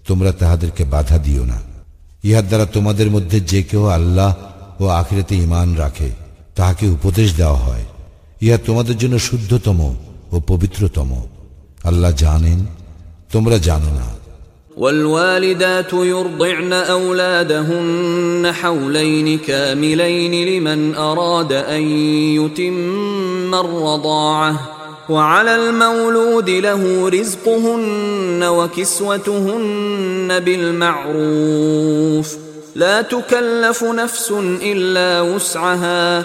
তোমরা 0.07 0.31
তাহাদেরকে 0.33 0.83
বাধা 0.84 1.18
দিও 1.18 1.44
না 1.44 1.59
ইহার 2.25 2.47
দ্বারা 2.49 2.67
তোমাদের 2.67 3.09
মধ্যে 3.10 3.39
যে 3.43 3.60
কেউ 3.62 3.84
আল্লাহ 3.91 4.31
ও 4.81 4.84
আখিরাতে 4.93 5.34
ইমান 5.36 5.68
রাখে 5.76 6.10
তাহাকে 6.55 6.84
উপদেশ 6.89 7.28
দেওয়া 7.41 7.59
হয় 7.67 7.84
ইহা 8.43 8.59
তোমাদের 8.67 8.97
জন্য 9.02 9.17
শুদ্ধতম 9.18 9.81
ও 10.33 10.36
পবিত্রতম 10.51 11.10
আল্লাহ 11.84 12.12
জানেন 12.25 12.60
তোমরা 13.33 13.57
জানো 13.68 13.91
না 14.01 14.09
والوالدات 14.76 15.93
يرضعن 15.93 16.73
أولادهن 16.73 18.52
حولين 18.52 19.39
كاملين 19.39 20.34
لمن 20.49 20.94
أراد 20.94 21.52
أن 21.52 21.83
يتم 22.39 23.55
الرضاعة 23.55 24.70
وعلى 25.09 25.57
المولود 25.57 26.51
له 26.51 27.09
رزقهن 27.09 28.43
وكسوتهن 28.44 30.41
بالمعروف 30.41 32.36
لا 32.76 33.02
تكلف 33.02 33.84
نفس 33.84 34.33
إلا 34.62 35.20
وسعها 35.20 36.25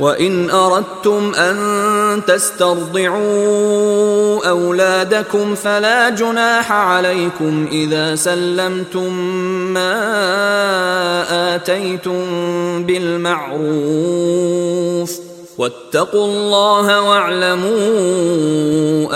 وإن 0.00 0.50
أردتم 0.50 1.34
أن 1.34 1.56
تسترضعوا 2.26 3.16
أولادكم 4.48 5.54
فلا 5.54 6.10
جناح 6.10 6.72
عليكم 6.72 7.66
إذا 7.72 8.16
سلمتم 8.16 9.12
ما 9.74 9.94
آتيتم 11.54 12.22
بالمعروف 13.86 15.10
واتقوا 15.58 16.26
الله 16.26 17.00
واعلموا 17.00 17.76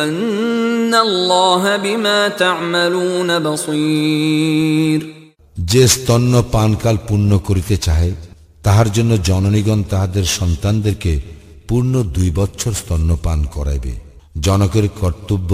أن 0.05 0.95
الله 0.95 1.77
بما 1.77 2.29
تعملون 2.29 3.39
بصير 3.39 5.21
যে 5.73 5.83
স্তন্য 5.95 6.33
পানকাল 6.53 6.97
পূর্ণ 7.09 7.31
করিতে 7.49 7.77
চাহে 7.77 8.11
তাহার 8.66 8.92
জন্য 8.92 9.12
জননীগণ 9.24 9.84
তাহাদের 9.90 10.26
সন্তানদেরকে 10.26 11.22
পূর্ণ 11.68 12.04
দুই 12.04 12.30
বছর 12.36 12.72
স্তন্যপান 12.72 13.40
করাইবে। 13.44 13.94
জনকের 14.42 14.90
কর্তব্য 14.90 15.52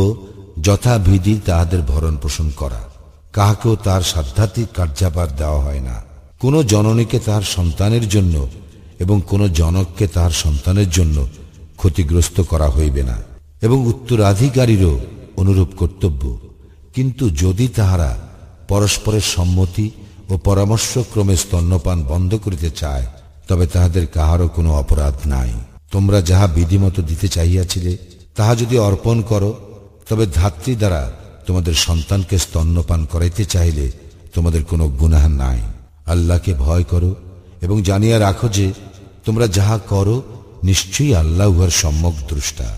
যথাবিধি 0.62 1.40
তাহাদের 1.46 1.82
ভরণ 1.82 2.16
পোষণ 2.16 2.48
করা। 2.50 2.82
কাহাকেও 3.34 3.76
তার 3.76 4.02
সাধ্যাত্মিক 4.02 4.68
কার্যাপার 4.76 5.36
দেওয়া 5.36 5.62
হয় 5.62 5.80
না। 5.80 6.04
কোন 6.40 6.62
জননীকে 6.64 7.20
তাহার 7.20 7.42
সন্তানের 7.42 8.10
জন্য 8.10 8.36
এবং 9.00 9.22
কোন 9.30 9.48
জনককে 9.48 10.08
তাহার 10.08 10.32
সন্তানের 10.32 10.90
জন্য 10.90 11.28
ক্ষতিগ্রস্ত 11.78 12.42
করা 12.42 12.70
হইবে 12.70 13.04
না 13.04 13.18
এবং 13.62 13.78
উত্তরাধিকারীরও 13.86 15.00
অনুরূপ 15.38 15.70
কর্তব্য। 15.78 16.40
কিন্তু 16.96 17.30
যদি 17.30 17.68
তাহারা 17.68 18.12
পরস্পরের 18.68 19.22
সম্মতি 19.22 19.86
ও 20.32 20.38
পরামর্শক্রমে 20.38 21.36
স্তন্যপান 21.36 22.04
বন্ধ 22.04 22.36
করিতে 22.36 22.70
চায়, 22.72 23.06
তবে 23.48 23.68
তাহাদের 23.68 24.08
কাহারও 24.08 24.48
কোনো 24.48 24.74
অপরাধ 24.74 25.14
নাই। 25.26 25.52
তোমরা 25.92 26.22
যাহা 26.22 26.48
বিধিমতো 26.48 27.02
দিতে 27.02 27.28
চাহিয়াছিলে, 27.28 27.98
তাহা 28.36 28.56
যদি 28.56 28.78
অর্পণ 28.78 29.22
করো, 29.22 29.52
তবে 30.10 30.26
ধাত্রী 30.26 30.76
দ্বারা 30.76 31.12
তোমাদের 31.48 31.74
সন্তানকে 31.74 32.38
স্তন্যপান 32.38 33.06
করাইতে 33.06 33.46
চাইলে 33.46 33.92
তোমাদের 34.34 34.64
কোনো 34.64 34.90
গুনাহ 34.90 35.28
নাই। 35.28 35.62
আল্লাহকে 36.06 36.54
ভয় 36.54 36.84
করো 36.84 37.16
এবং 37.62 37.84
জানিয়া 37.84 38.20
রাখো 38.20 38.48
যে 38.48 38.74
তোমরা 39.26 39.48
যাহা 39.48 39.78
করো, 39.78 40.22
নিশ্চয়ই 40.64 41.16
আল্লাহ 41.16 41.48
উহার 41.48 41.70
সম্যক 41.70 42.14
দ্রষ্টা। 42.30 42.78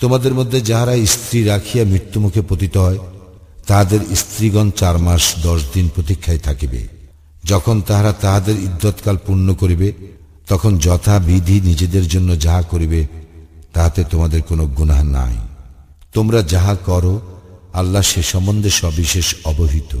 তোমাদের 0.00 0.34
মধ্যে 0.34 0.60
যাহারা 0.60 1.06
স্ত্রী 1.06 1.44
রাখিয়া 1.44 1.84
মৃত্যুমুখে 1.84 2.42
পতিত 2.48 2.76
হয়, 2.76 2.98
তাহাদের 3.66 4.00
স্ত্রীগণ 4.14 4.70
চার 4.70 4.98
মাস 4.98 5.34
দশ 5.42 5.60
দিন 5.74 5.88
প্রতীক্ষায় 5.94 6.38
থাকিবে। 6.38 6.88
যখন 7.44 7.80
তাহারা 7.80 8.12
তাহাদের 8.12 8.54
ইদ্যৎকাল 8.54 9.16
পূর্ণ 9.26 9.54
করিবে, 9.54 9.92
তখন 10.48 10.78
যথাবিধি 10.78 11.60
নিজেদের 11.60 12.08
জন্য 12.08 12.40
যাহা 12.40 12.62
করিবে, 12.62 13.06
তাহাতে 13.72 14.04
তোমাদের 14.04 14.42
কোনো 14.42 14.66
গুণাহ 14.66 15.02
নাই। 15.02 15.36
তোমরা 16.14 16.42
যাহা 16.42 16.74
করো, 16.74 17.20
আল্লাহ 17.72 18.02
সে 18.02 18.22
সম্বন্ধে 18.22 18.70
সবিশেষ 18.70 19.34
অবহিত। 19.44 20.00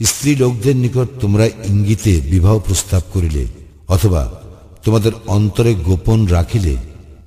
স্ত্রী 0.00 0.32
লোকদের 0.36 0.76
নিকট 0.76 1.08
তোমরা 1.20 1.46
ইঙ্গিতে 1.70 2.12
বিবাহ 2.32 2.54
প্রস্তাব 2.58 3.02
করিলে, 3.14 3.44
অথবা 3.88 4.22
তোমাদের 4.84 5.12
অন্তরে 5.26 5.72
গোপন 5.88 6.18
রাখিলে, 6.26 6.76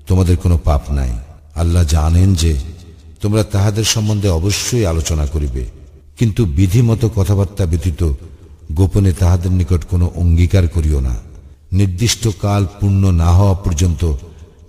তোমাদের 0.07 0.35
কোনো 0.37 0.57
পাপ 0.63 0.83
নাই। 0.91 1.13
আল্লাহ 1.55 1.83
জানেন 1.95 2.29
যে 2.33 2.51
তোমরা 3.21 3.43
তাহাদের 3.43 3.83
সম্বন্ধে 3.83 4.29
অবশ্যই 4.39 4.85
আলোচনা 4.85 5.25
করিবে, 5.25 5.63
কিন্তু 6.19 6.41
বিধিমত 6.57 7.03
কথাবার্তা 7.15 7.63
ব্যতীত 7.65 8.01
গোপনে 8.73 9.11
তাহাদের 9.13 9.51
নিকট 9.51 9.81
কোনো 9.91 10.05
অঙ্গীকার 10.15 10.65
করিও 10.67 10.99
না। 10.99 11.15
নির্দিষ্ট 11.71 12.23
কাল 12.41 12.61
পূর্ণ 12.79 13.03
না 13.11 13.29
হওয়া 13.33 13.53
পর্যন্ত 13.53 14.03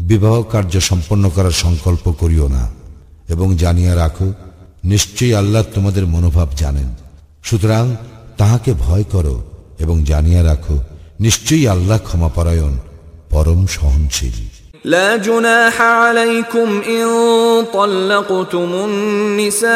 বিবাহ 0.05 0.35
কার্য 0.43 0.73
সম্পন্ন 0.89 1.23
করার 1.29 1.55
সংকল্প 1.63 2.05
করিও 2.11 2.47
না 2.47 2.63
এবং 3.29 3.47
জানিয়া 3.55 3.93
রাখো 3.95 4.27
নিশ্চয়ই 4.83 5.33
আল্লাহ 5.33 5.63
তোমাদের 5.75 6.03
মনোভাব 6.05 6.49
জানেন 6.55 6.89
সুতরাং 7.43 7.85
তাহাকে 8.37 8.71
ভয় 8.79 9.05
করো 9.13 9.35
এবং 9.79 9.95
জানিয়া 10.03 10.41
রাখো 10.43 10.77
নিশ্চয়ই 11.19 11.65
আল্লাহ 11.67 11.99
ক্ষমাপরায়ণ 11.99 12.73
পরম 13.29 13.59
সহনশীল 13.67 14.37
لا 14.85 15.17
جناح 15.17 15.81
عليكم 15.81 16.81
إن 16.89 17.05
طلقتم 17.73 18.69
النساء 18.73 19.71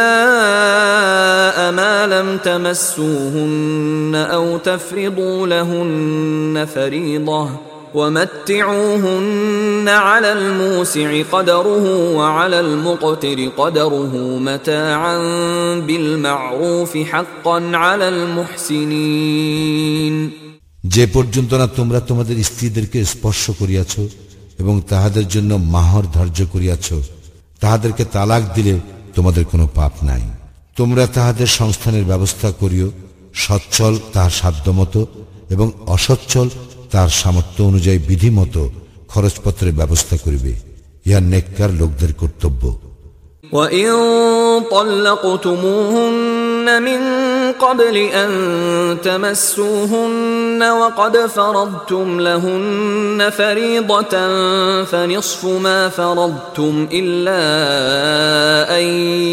ما 1.71 2.07
لم 2.07 2.37
تمسوهن 2.39 4.15
أو 4.27 4.57
تفرضوا 4.59 5.47
لهن 5.47 6.67
فريضة 6.67 7.49
ومتعوهن 7.95 9.89
على 9.89 10.31
الموسع 10.31 11.23
قدره 11.23 12.11
وعلى 12.11 12.59
المقتر 12.59 13.51
قدره 13.51 14.39
متاعا 14.39 15.17
بالمعروف 15.79 16.97
حقا 17.03 17.71
على 17.75 18.09
المحسنين 18.09 20.31
যে 20.93 21.07
পর্যন্ত 21.07 21.53
না 21.53 21.67
তোমরা 21.77 21.99
তোমাদের 22.09 22.43
স্ত্রীদেরকে 22.43 23.05
স্পর্শ 23.05 23.51
করিয়াছ 23.51 23.93
এবং 24.59 24.81
তাহাদের 24.89 25.27
জন্য 25.27 25.51
মাহর 25.75 26.03
ধার্য 26.13 26.39
করিয়াছ 26.53 26.93
তাহাদেরকে 27.61 28.05
তালাক 28.05 28.43
দিলে 28.55 28.79
তোমাদের 29.15 29.45
কোনো 29.45 29.67
পাপ 29.75 29.93
নাই 30.03 30.23
তোমরা 30.77 31.07
তাহাদের 31.07 31.47
সংস্থানের 31.59 32.05
ব্যবস্থা 32.05 32.49
করিও 32.61 32.91
সচ্ছল 33.35 33.99
তাহার 34.13 34.33
সাধ্যমতো 34.41 35.07
এবং 35.49 35.71
অসচ্ছল 35.87 36.49
তার 36.91 37.09
সামর্থ্য 37.11 37.61
অনুযায়ী 37.63 37.99
বিধিমতো 37.99 38.61
খরচপত্রের 39.09 39.71
ব্যবস্থা 39.71 40.15
করিবে 40.17 40.51
ইহা 41.05 41.19
নেককার 41.31 41.71
লোকদের 41.73 42.11
কর্তব্য 42.13 42.63
وإن 43.51 43.91
طلقتموهن 44.71 46.67
من 46.81 47.01
قبل 47.53 47.97
أن 47.97 48.31
تمسوهن 49.03 50.63
وقد 50.63 51.17
فرضتم 51.17 52.21
لهن 52.21 53.29
فريضة 53.31 54.13
فنصف 54.83 55.45
ما 55.45 55.89
فرضتم 55.89 56.87
إلا 56.93 57.41
أن 58.79 58.83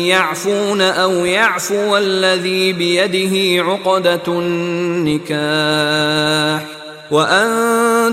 يعفون 0.07 0.81
أو 0.81 1.25
يعفو 1.27 1.97
الذي 1.97 2.73
بيده 2.73 3.65
عقدة 3.65 4.27
النكاح 4.29 6.03
وأن 7.11 7.49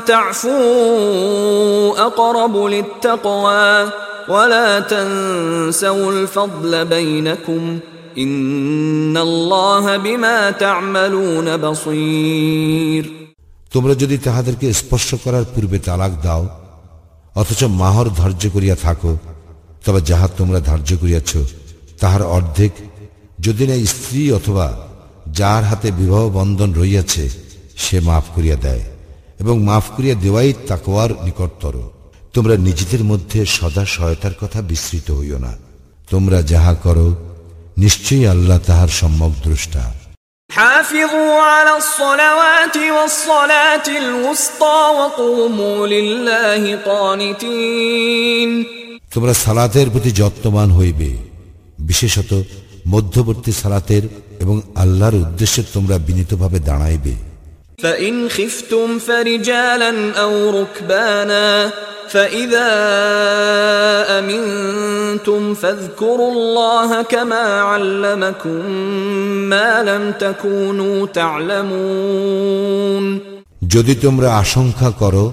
تعفوا 0.06 1.92
أقرب 2.00 2.56
للتقوى 2.66 3.90
ولا 4.30 4.80
تنسوا 4.82 6.12
الفضل 6.12 6.86
بينكم 6.88 7.80
إن 8.18 9.18
الله 9.18 9.98
بما 9.98 10.52
تعملون 10.54 11.58
بصير 11.58 13.04
তোমরা 13.74 13.94
যদি 13.94 14.16
তাহাদেরকে 14.18 14.68
স্পর্শ 14.74 15.10
করার 15.24 15.46
পূর্বে 15.54 15.78
তালাক 15.88 16.14
দাও 16.24 16.44
অথচ 17.36 17.62
মাহর 17.82 18.08
ধার্য 18.18 18.44
করিয়া 18.56 18.76
থাকো 18.76 19.12
তবে 19.86 20.00
যাহা 20.02 20.28
তোমরা 20.38 20.60
ধার্য 20.62 20.90
করিয়াছ 21.02 21.32
তাহার 22.00 22.24
অর্ধেক 22.38 22.74
যদি 23.40 23.64
না 23.70 23.76
স্ত্রী 23.86 24.22
অথবা 24.32 24.68
যার 25.32 25.64
হাতে 25.64 25.90
বিবাহ 25.92 26.24
বন্ধন 26.30 26.70
রইয়াছে 26.74 27.26
সে 27.78 27.98
মাফ 28.00 28.26
করিয়া 28.36 28.58
দেয় 28.58 28.84
এবং 29.40 29.56
মাফ 29.64 29.86
করিয়া 29.96 30.16
দেওয়াই 30.16 30.52
তাকোয়ার 30.68 31.12
নিকটতর 31.26 31.76
তোমরা 32.34 32.56
নিজেদের 32.58 33.04
মধ্যে 33.04 33.40
সদা 33.48 33.84
সহায়তার 33.86 34.36
কথা 34.42 34.60
বিস্তৃত 34.62 35.08
হইও 35.12 35.40
না 35.40 35.54
তোমরা 36.10 36.40
যাহা 36.44 36.74
করো 36.84 37.08
নিশ্চয়ই 37.78 38.26
আল্লাহ 38.26 38.60
তাহার 38.68 38.92
সম্যক 39.00 39.34
দ্রষ্টা 39.44 39.84
حافظوا 40.50 41.34
على 41.44 41.74
الصلوات 41.78 42.78
والصلاة 42.96 43.88
الوسطى 43.98 44.80
وقوموا 45.00 45.78
لله 45.88 46.64
قانتين 46.84 48.50
তোমরা 49.14 49.34
সালাতের 49.36 49.88
প্রতি 49.90 50.12
যত্নবান 50.12 50.70
হইবে 50.72 51.10
বিশেষত 51.80 52.32
মধ্যবর্তী 52.88 53.52
সালাতের 53.52 54.04
এবং 54.40 54.56
আল্লাহর 54.76 55.16
উদ্দেশ্যে 55.16 55.62
তোমরা 55.74 55.96
বিনীতভাবে 56.08 56.58
দাঁড়াইবে 56.60 57.14
فإن 57.80 58.30
خفتم 58.30 59.00
فرجالا 59.00 60.14
أو 60.14 60.62
ركبانا 60.62 61.72
فإذا 62.10 62.70
أمنتم 64.20 65.54
فاذكروا 65.54 66.32
الله 66.32 67.02
كما 67.04 67.44
علمكم 67.62 68.62
ما 69.50 69.84
لم 69.84 70.04
تكونوا 70.14 71.06
تعلمون 71.10 73.06
যদি 73.74 73.94
তোমরা 73.96 74.30
আশঙ্কা 74.44 74.90
করো 75.02 75.26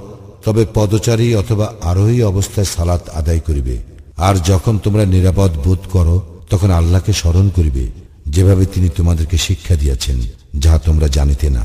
তবে 0.47 0.63
পদচারী 0.75 1.27
অথবা 1.35 1.67
আরোহী 1.81 2.19
অবস্থায় 2.23 2.69
সালাত 2.77 3.03
আদায় 3.11 3.43
করিবে 3.49 3.77
আর 4.19 4.35
যখন 4.47 4.75
তোমরা 4.79 5.05
নিরাপদ 5.07 5.51
বোধ 5.65 5.83
করো 5.95 6.17
তখন 6.51 6.71
আল্লাহকে 6.71 7.13
স্মরণ 7.13 7.47
করিবে 7.57 7.85
যেভাবে 8.27 8.65
তিনি 8.67 8.89
তোমাদেরকে 8.89 9.37
শিক্ষা 9.39 9.75
দিয়েছেন 9.77 10.19
যাহা 10.59 10.79
তোমরা 10.79 11.07
জানিতে 11.09 11.49
না 11.51 11.65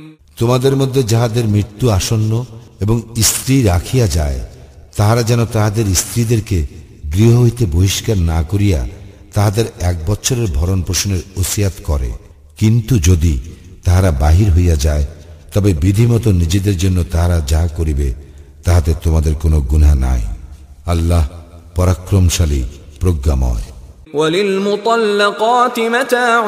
তোমাদের 0.41 0.75
মধ্যে 0.75 1.03
যাহাদের 1.03 1.45
মৃত্যু 1.45 1.89
আসন্ন 1.89 2.45
এবং 2.79 3.01
স্ত্রী 3.23 3.63
রাখিয়া 3.63 4.07
যায়, 4.07 4.39
তাহারা 4.97 5.23
যেন 5.23 5.45
তাহাদের 5.45 5.85
স্ত্রীদেরকে 5.95 6.67
গৃহ 7.13 7.41
হইতে 7.41 7.65
বহিষ্কার 7.65 8.17
না 8.17 8.43
করিয়া 8.43 8.87
তাহাদের 9.33 9.65
এক 9.79 9.95
বছরের 10.07 10.47
ভরণ 10.53 10.81
পোষণের 10.81 11.21
ওসিয়াত 11.35 11.73
করে। 11.83 12.11
কিন্তু 12.57 12.99
যদি 12.99 13.39
তাহারা 13.85 14.11
বাহির 14.11 14.51
হইয়া 14.51 14.75
যায়, 14.75 15.05
তবে 15.53 15.73
বিধিমতো 15.73 16.31
নিজেদের 16.31 16.77
জন্য 16.77 17.03
তাহারা 17.03 17.41
যা 17.47 17.67
করিবে, 17.67 18.13
তাহাতে 18.63 18.93
তোমাদের 19.03 19.33
কোনো 19.35 19.61
গুনাহ 19.61 19.93
নাই। 19.93 20.21
আল্লাহ 20.85 21.27
পরাক্রমশালী, 21.75 22.63
প্রজ্ঞাময়। 22.99 23.70
وللمطلقات 24.14 25.76
متاع 25.80 26.42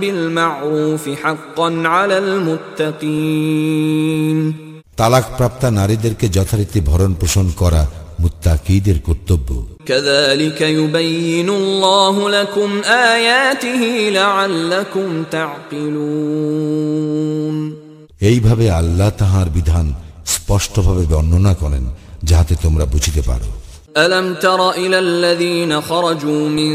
بالمعروف 0.00 1.04
حقا 1.22 1.68
على 1.86 2.18
المتقين 2.18 3.74
তালাক 4.98 5.26
প্রাপ্তা 5.38 5.68
নারীদেরকে 5.70 6.26
যথারীতি 6.28 6.80
ভরণ 6.80 7.12
পোষণ 7.20 7.46
করা 7.60 7.82
মুত্তাকিদের 8.22 8.98
কর্তব্য 9.06 9.48
كذلك 9.86 10.60
يبين 10.60 11.48
الله 11.52 12.30
لكم 12.30 12.70
آياته 13.14 13.82
لعلكم 14.12 15.08
تعقلون 15.30 16.94
এইভাবে 18.20 18.66
আল্লাহ 18.70 19.10
তাহার 19.18 19.48
বিধান 19.50 19.86
স্পষ্টভাবে 20.34 21.04
বর্ণনা 21.12 21.52
করেন 21.62 21.84
যাহাতে 22.22 22.54
তোমরা 22.62 22.84
বুঝিতে 22.84 23.22
পারো 23.22 23.48
ألم 23.96 24.34
تر 24.34 24.70
إلى 24.70 24.98
الذين 24.98 25.80
خرجوا 25.80 26.48
من 26.48 26.72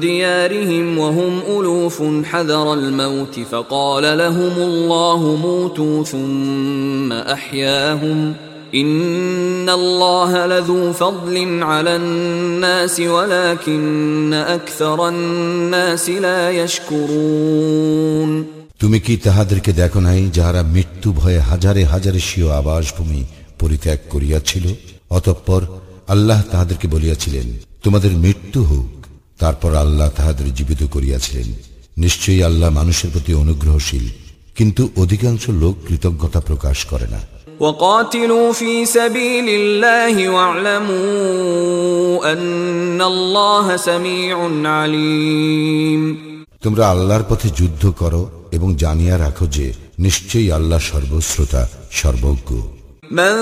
ديارهم 0.00 0.98
وهم 0.98 1.40
ألوف 1.48 2.02
حذر 2.24 2.74
الموت 2.74 3.40
فقال 3.40 4.18
لهم 4.18 4.52
الله 4.58 5.36
موتوا 5.36 6.04
ثم 6.04 7.12
أحياهم 7.12 8.34
إن 8.74 9.68
الله 9.70 10.46
لذو 10.46 10.92
فضل 10.92 11.62
على 11.62 11.96
الناس 11.96 13.00
ولكن 13.00 14.34
أكثر 14.34 15.08
الناس 15.08 16.10
لا 16.10 16.50
يشكرون 16.52 18.30
তুমি 18.82 18.98
কি 19.00 19.14
তাহাদেরকে 19.16 19.70
দেখো 19.72 20.00
নাই 20.00 20.20
যাহারা 20.36 20.62
মৃত্যু 20.74 21.08
ভয়ে 21.12 21.40
হাজারে 21.50 21.82
হাজারে 21.84 22.20
স্বীয় 22.28 22.48
আবাসভূমি 22.60 23.20
পরিত্যাগ 23.58 23.98
করিয়াছিল 24.10 24.64
অতঃপর 25.10 25.62
আল্লাহ 26.08 26.40
তাহাদেরকে 26.50 26.86
বলিয়াছিলেন 26.88 27.46
তোমাদের 27.84 28.12
মৃত্যু 28.16 28.60
হোক 28.64 28.88
তারপর 29.38 29.70
আল্লাহ 29.74 30.08
তাহাদের 30.16 30.46
জীবিত 30.54 30.82
করিয়াছিলেন 30.94 31.48
নিশ্চয়ই 31.96 32.42
আল্লাহ 32.42 32.70
মানুষের 32.70 33.10
প্রতি 33.10 33.32
অনুগ্রহশীল 33.34 34.06
কিন্তু 34.56 34.82
অধিকাংশ 34.96 35.44
লোক 35.62 35.74
কৃতজ্ঞতা 35.86 36.40
প্রকাশ 36.40 36.78
করে 36.84 37.08
না 37.08 37.20
وقاتلوا 37.60 38.52
في 38.52 38.72
سبيل 38.88 39.46
الله 39.52 40.14
واعلموا 40.28 40.98
أن 42.32 43.00
الله 43.04 43.66
سميع 43.78 44.36
عليم 44.72 46.02
তোমরা 46.64 46.84
আল্লাহর 46.90 47.24
পথে 47.30 47.48
যুদ্ধ 47.50 47.82
করো 48.00 48.22
এবং 48.52 48.68
জানিয়া 48.74 49.16
রাখো 49.18 49.44
যে 49.46 49.66
নিশ্চয়ই 49.98 50.48
আল্লাহ 50.50 50.80
সর্বশ্রোতা 50.90 51.62
সর্বজ্ঞ 51.92 52.50
من 53.12 53.34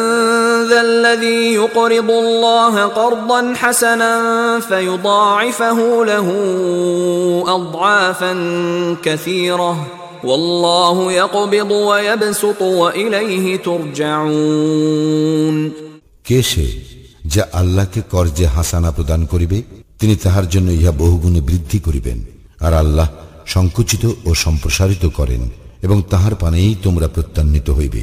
ذا 0.68 0.80
الذي 0.80 1.54
يقرض 1.54 2.10
الله 2.12 2.74
قرضا 2.82 3.54
حسنا 3.54 4.12
فيضاعفه 4.60 6.04
له 6.04 6.28
أضعافا 7.48 8.32
كثيرة 9.02 9.86
والله 10.24 11.12
يقبض 11.12 11.70
ويبسط 11.70 12.62
وإليه 12.62 13.56
ترجعون 13.58 15.56
কে 16.24 16.38
সে 16.42 16.66
যা 17.24 17.42
আল্লাহকে 17.52 18.00
কর্জে 18.10 18.46
হাসানা 18.46 18.90
প্রদান 18.90 19.20
করিবে 19.26 19.58
তিনি 20.00 20.14
তাহার 20.16 20.46
জন্য 20.48 20.68
ইহা 20.70 20.92
বহুগুণে 20.92 21.40
বৃদ্ধি 21.40 21.78
করিবেন 21.78 22.18
আর 22.60 22.72
আল্লাহ 22.72 23.08
সংকুচিত 23.46 24.04
ও 24.26 24.30
সম্প্রসারিত 24.34 25.04
করেন 25.18 25.42
এবং 25.82 25.98
তাহার 26.10 26.34
পানেই 26.34 26.70
তোমরা 26.82 27.06
প্রত্যান্বিত 27.08 27.68
হইবে 27.70 28.02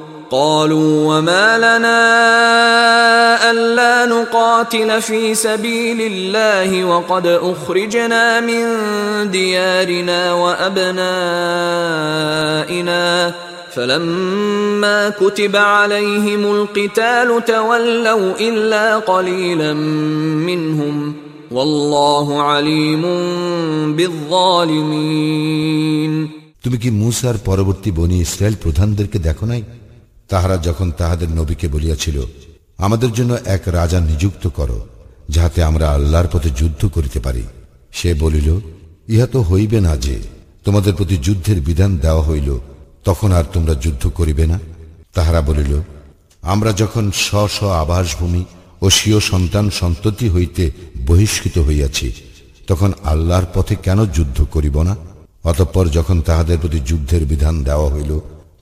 قالوا 0.30 1.16
وما 1.16 1.58
لنا 1.58 2.00
ألا 3.50 4.06
نقاتل 4.06 5.02
في 5.02 5.34
سبيل 5.34 6.00
الله 6.02 6.84
وقد 6.84 7.26
أخرجنا 7.26 8.40
من 8.40 8.64
ديارنا 9.30 10.32
وأبنائنا 12.06 13.34
فلما 13.74 15.08
كتب 15.10 15.56
عليهم 15.56 16.42
القتال 16.44 17.44
تولوا 17.46 18.32
إلا 18.40 18.98
قليلا 18.98 19.72
منهم 20.48 21.14
والله 21.50 22.42
عليم 22.42 23.02
بالظالمين 24.96 26.12
তুমি 26.64 26.78
কি 26.82 26.90
মুসার 27.02 27.36
পরবর্তী 27.44 27.90
বনি 27.90 28.16
ইসরায়েল 28.26 28.56
প্রধানদেরকে 28.64 29.18
দেখো 29.18 29.44
নাই 29.46 29.62
তাহারা 30.31 30.57
যখন 30.57 30.87
তাহাদের 30.91 31.29
নবীকে 31.29 31.67
বলিয়াছিল, 31.67 32.17
আমাদের 32.77 33.11
জন্য 33.13 33.31
এক 33.55 33.63
রাজা 33.79 33.99
নিযুক্ত 33.99 34.43
করো, 34.47 34.79
যাহাতে 35.29 35.59
আমরা 35.63 35.85
আল্লাহর 35.91 36.27
পথে 36.27 36.49
যুদ্ধ 36.59 36.81
করিতে 36.85 37.19
পারি। 37.19 37.43
সে 37.91 38.09
বলিল, 38.13 38.49
ইহা 39.13 39.27
তো 39.27 39.39
হইবে 39.41 39.79
না 39.81 39.93
যে, 39.97 40.15
তোমাদের 40.65 40.93
প্রতি 40.95 41.17
যুদ্ধের 41.17 41.59
বিধান 41.61 41.91
দেওয়া 41.97 42.23
হইল, 42.23 42.49
তখন 43.05 43.29
আর 43.31 43.45
তোমরা 43.53 43.73
যুদ্ধ 43.75 44.03
করিবে 44.09 44.45
না? 44.47 44.57
তাহারা 45.13 45.41
বলিল, 45.41 45.73
আমরা 46.53 46.71
যখন 46.71 47.11
স্ব 47.23 47.47
স্ব 47.47 47.61
আবাসভূমি 47.83 48.43
ও 48.81 48.89
স্বীয় 48.89 49.19
সন্তান 49.31 49.65
সন্ততি 49.69 50.27
হইতে 50.29 50.63
বহিষ্কৃত 51.07 51.57
হইয়াছি, 51.57 52.07
তখন 52.67 52.89
আল্লাহর 53.03 53.47
পথে 53.53 53.75
কেন 53.75 53.99
যুদ্ধ 54.05 54.37
করিব 54.51 54.75
না? 54.81 54.93
অতঃপর 55.43 55.85
যখন 55.87 56.17
তাহাদের 56.21 56.57
প্রতি 56.61 56.79
যুদ্ধের 56.79 57.23
বিধান 57.25 57.55
দেওয়া 57.63 57.89
হইল 57.93 58.11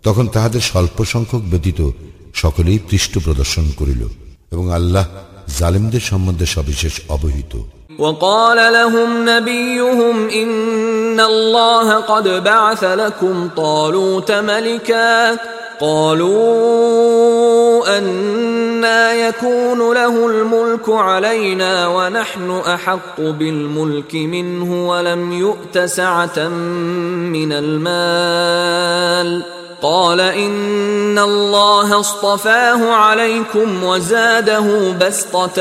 তখন 0.05 0.27
তাহাদের 0.27 0.61
স্বল্প 0.61 1.05
সংখ্যক 1.05 1.43
ব্যতীত 1.43 1.91
সকলেই 2.35 2.81
পৃষ্ঠ 2.89 3.19
প্রদর্শন 3.19 3.65
করিল 3.79 4.03
এবং 4.53 4.73
আল্লাহ 4.73 5.07
জালিমদের 5.59 6.01
সম্বন্ধে 6.01 6.47
সবিশেষ 6.47 7.01
অবহিত 7.09 7.55
وقال 7.99 8.73
لهم 8.73 9.29
نبيهم 9.29 10.31
إن 10.31 11.21
الله 11.23 12.03
قد 12.03 12.45
بعث 12.45 12.85
لكم 12.85 13.49
طالوت 13.57 14.33
ملكا 14.33 15.39
قالوا 15.81 17.99
أنا 17.99 19.15
يكون 19.15 19.95
له 19.95 20.27
الملك 20.27 20.89
علينا 20.89 21.89
ونحن 21.89 22.63
أحق 22.67 23.21
بالملك 23.21 24.15
منه 24.15 24.89
ولم 24.89 25.33
يؤت 25.35 25.79
سعة 25.79 26.49
من 27.29 27.53
المال 27.53 29.43
قال 29.83 30.21
إن 30.21 31.19
الله 31.21 32.01
اصطفاه 32.01 32.81
عليكم 32.95 33.85
وزاده 33.85 34.93
بسطة 34.93 35.59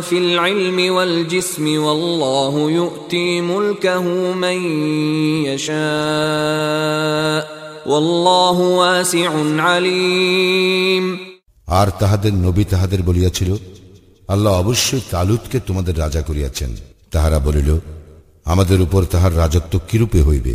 في 0.00 0.18
العلم 0.18 0.94
والجسم 0.94 1.82
والله 1.84 2.54
يؤتي 2.70 3.40
ملكه 3.42 4.02
من 4.34 4.58
يشاء 6.10 7.42
والله 7.86 8.56
واسع 8.80 9.30
عليم 9.58 11.04
আর 11.68 11.88
তাহাদের 12.00 12.32
নবী 12.46 12.64
তাহাদের 12.64 13.00
বলিয়াছিল 13.02 13.50
আল্লাহ 14.28 14.52
অবশ্যই 14.62 15.02
তালুতকে 15.10 15.58
তোমাদের 15.60 15.94
রাজা 15.98 16.22
করিয়াছেন 16.22 16.70
তাহারা 17.10 17.38
বলিল 17.38 17.70
আমাদের 18.46 18.78
উপর 18.80 19.00
তাহার 19.04 19.32
রাজত্ব 19.36 19.74
কিরূপে 19.88 20.20
হইবে 20.22 20.54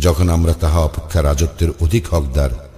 যখন 0.00 0.28
আমরা 0.28 0.52
তাহা 0.52 0.78
অপেক্ষা 0.80 1.22
রাজত্বের 1.22 1.68
অধিক 1.80 2.14
হকদার 2.14 2.70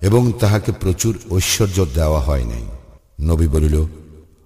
এবং 0.00 0.32
তাহাকে 0.40 0.72
প্রচুর 0.72 1.18
ঐশ্বর্য 1.30 1.86
দেওয়া 1.94 2.20
হয় 2.20 2.44
নাই। 2.44 2.62
নবী 3.20 3.48
বলিল, 3.48 3.86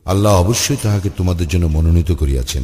আল্লাহ 0.05 0.41
অবশ্যই 0.41 0.77
তাহাকে 0.83 1.11
তোমাদের 1.17 1.49
জন্য 1.49 1.67
মনোনীত 1.67 2.13
করিয়াছেন 2.13 2.63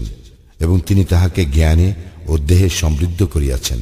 এবং 0.61 0.81
তিনি 0.81 1.05
তাহাকে 1.05 1.45
জ্ঞানে 1.45 1.95
ও 2.27 2.39
দেহে 2.39 2.69
সমৃদ্ধ 2.69 3.25
করিয়াছেন। 3.25 3.79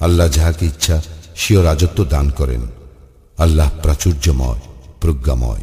আল্লাহ 0.00 0.28
যাহাকে 0.28 0.66
ইচ্ছা, 0.66 1.02
স্বীয় 1.36 1.64
রাজত্ব 1.64 2.04
দান 2.04 2.30
করেন। 2.30 2.60
আল্লাহ 3.38 3.70
প্রাচুর্যময়, 3.82 4.58
প্রজ্ঞাময়। 5.00 5.62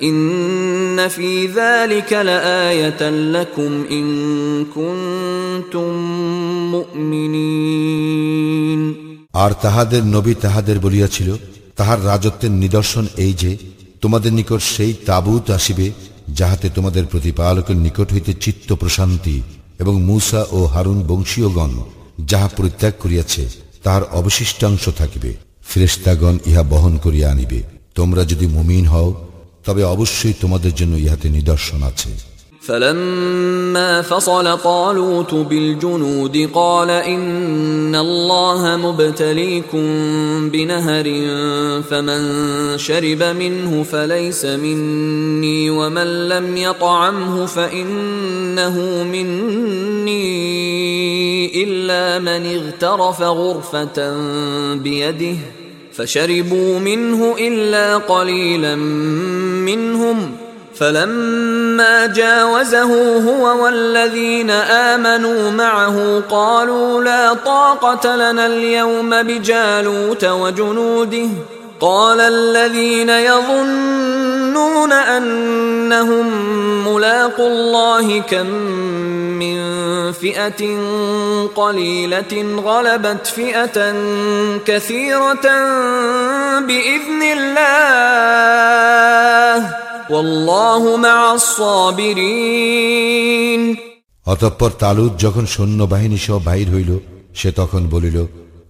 ইন্ন 0.00 1.08
ফি 1.08 1.48
যালিকা 1.54 2.22
লাআয়াতান 2.22 3.14
লাকুম 3.14 3.84
ইন 3.90 4.66
কুনতুম 4.74 5.94
মুমিনিন 6.70 8.94
আর 9.32 9.54
তাহাদের 9.62 10.04
নবী 10.04 10.34
তাহাদের 10.34 10.78
বলিয়াছিল, 10.78 11.36
তাহার 11.76 12.04
রাজত্বের 12.04 12.50
নিদর্শন 12.50 13.06
এই 13.16 13.32
যে, 13.32 13.58
তোমাদের 14.00 14.32
নিকট 14.32 14.52
সেই 14.52 14.92
তাবুত 14.92 15.50
আসিবে, 15.50 15.92
যাহাতে 16.28 16.70
তোমাদের 16.74 17.06
প্রতিপালকের 17.06 17.76
নিকট 17.76 18.12
হইতে 18.12 18.34
চিত্ত 18.34 18.72
প্রশান্তি 18.72 19.42
এবং 19.78 20.02
মূসা 20.02 20.46
ও 20.50 20.64
হারুন 20.64 21.02
বংশীয়গণ 21.02 21.84
যাহা 22.24 22.48
পরিত্যাগ 22.48 22.92
করিয়াছে, 23.00 23.48
তাহার 23.82 24.02
অবশিষ্টাংশ 24.12 24.88
থাকিবে। 24.88 25.34
ফ্রেস্তাগণ 25.66 26.38
ইহা 26.46 26.62
বহন 26.62 26.96
করিয়া 26.96 27.30
আনিবে। 27.30 27.62
তোমরা 27.94 28.24
যদি 28.24 28.46
মুমিন 28.46 28.86
হও 28.86 29.14
তবে 29.65 29.81
অবশ্যই 29.95 30.35
তোমাদের 30.41 30.73
জন্য 30.79 30.93
ইহাতে 31.05 31.27
নিদর্শন 31.37 31.81
আছে 31.91 32.11
فلما 32.69 34.01
فصل 34.01 34.57
طالوت 34.59 35.33
بالجنود 35.33 36.49
قال 36.53 36.89
إن 36.89 37.95
الله 37.95 38.77
مبتليكم 38.77 39.85
بنهر 40.49 41.03
فمن 41.81 42.21
شرب 42.77 43.23
منه 43.23 43.83
فليس 43.83 44.45
مني 44.45 45.69
ومن 45.69 46.29
لم 46.29 46.57
يطعمه 46.57 47.45
فإنه 47.45 49.03
مني 49.03 50.29
إلا 51.63 52.19
من 52.19 52.45
اغترف 52.45 53.21
غرفة 53.21 53.97
بيده 54.73 55.37
فشربوا 55.96 56.78
منه 56.78 57.34
إلا 57.38 57.96
قليلا 57.96 58.76
منهم 59.64 60.36
فلما 60.74 62.06
جاوزه 62.06 63.18
هو 63.30 63.64
والذين 63.64 64.50
آمنوا 64.50 65.50
معه 65.50 66.22
قالوا 66.30 67.02
لا 67.04 67.34
طاقة 67.34 68.16
لنا 68.16 68.46
اليوم 68.46 69.22
بجالوت 69.22 70.24
وجنوده 70.24 71.28
قال 71.81 72.19
الذين 72.21 73.09
يظنون 73.09 74.91
أنهم 74.93 76.27
ملاقوا 76.87 77.47
الله 77.47 78.21
كم 78.21 78.47
من 79.39 79.57
فئة 80.13 80.77
قليلة 81.55 82.33
غلبت 82.59 83.27
فئة 83.27 83.93
كثيرة 84.65 85.45
بإذن 86.59 87.21
الله 87.37 87.69
والله 90.09 90.97
مع 90.97 91.33
الصابرين 92.59 92.89
অতঃপর 94.25 94.71
তালুদ 94.79 95.13
যখন 95.17 95.45
সৈন্যবাহিনী 95.45 96.17
সহ 96.17 96.37
বাহির 96.45 96.67
হইল 96.73 96.91
সে 97.33 97.49
তখন 97.51 97.81
বলিল 97.91 98.17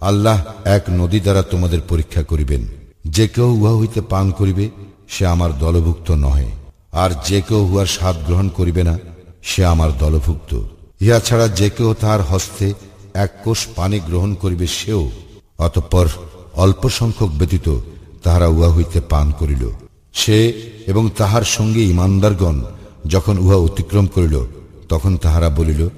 আল্লাহ 0.01 0.37
এক 0.75 0.83
নদী 0.99 1.19
দ্বারা 1.19 1.41
তোমাদের 1.43 1.81
পরীক্ষা 1.89 2.21
করিবেন 2.23 2.61
যে 3.04 3.28
কেউ 3.28 3.46
উহা 3.46 3.78
হইতে 3.78 4.00
পান 4.00 4.30
করিবে, 4.30 4.70
সে 5.08 5.26
আমার 5.26 5.58
দলভুক্ত 5.58 6.10
নহে। 6.10 6.50
আর 6.92 7.10
যে 7.26 7.42
কেউ 7.48 7.58
উহার 7.58 7.86
স্বাদ 7.86 8.16
গ্রহণ 8.26 8.48
করিবে 8.48 8.82
না, 8.82 8.98
সে 9.42 9.64
আমার 9.64 9.90
দলভুক্ত। 9.98 10.60
ইহা 11.00 11.20
ছাড়া 11.20 11.48
যে 11.48 11.70
কেউ 11.70 11.94
তাহার 12.00 12.22
হস্তে 12.22 12.72
এক 13.14 13.30
কোষ 13.44 13.66
পানি 13.76 14.00
গ্রহণ 14.00 14.34
করিবে 14.34 14.66
সেও, 14.66 15.10
অতঃপর 15.58 16.08
অল্প 16.54 16.88
সংখ্যক 16.88 17.28
ব্যতীত 17.28 17.78
তাহারা 18.22 18.46
উহা 18.46 18.74
হইতে 18.74 19.00
পান 19.00 19.32
করিল। 19.38 19.68
সে 20.12 20.52
এবং 20.86 21.10
তাহার 21.16 21.42
সঙ্গে 21.42 21.80
ইমানদারগণ 21.80 22.62
যখন 23.06 23.38
উহা 23.38 23.56
অতিক্রম 23.56 24.06
করিল, 24.06 24.40
তখন 24.88 25.16
তাহারা 25.16 25.48
বলিল 25.48 25.88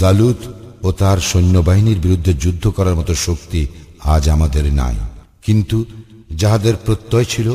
জালুত 0.00 0.36
ও 0.82 0.92
তাহার 0.92 1.18
সৈন্যবাহিনীর 1.18 1.98
বিরুদ্ধে 1.98 2.34
যুদ্ধ 2.34 2.68
করার 2.68 2.94
মতো 2.94 3.14
শক্তি 3.14 3.66
আজ 4.04 4.28
আমাদের 4.28 4.72
নাই। 4.72 4.94
কিন্তু 5.42 5.84
যাহাদের 6.41 6.75
প্রত্যয় 6.85 7.27
ছিল 7.33 7.47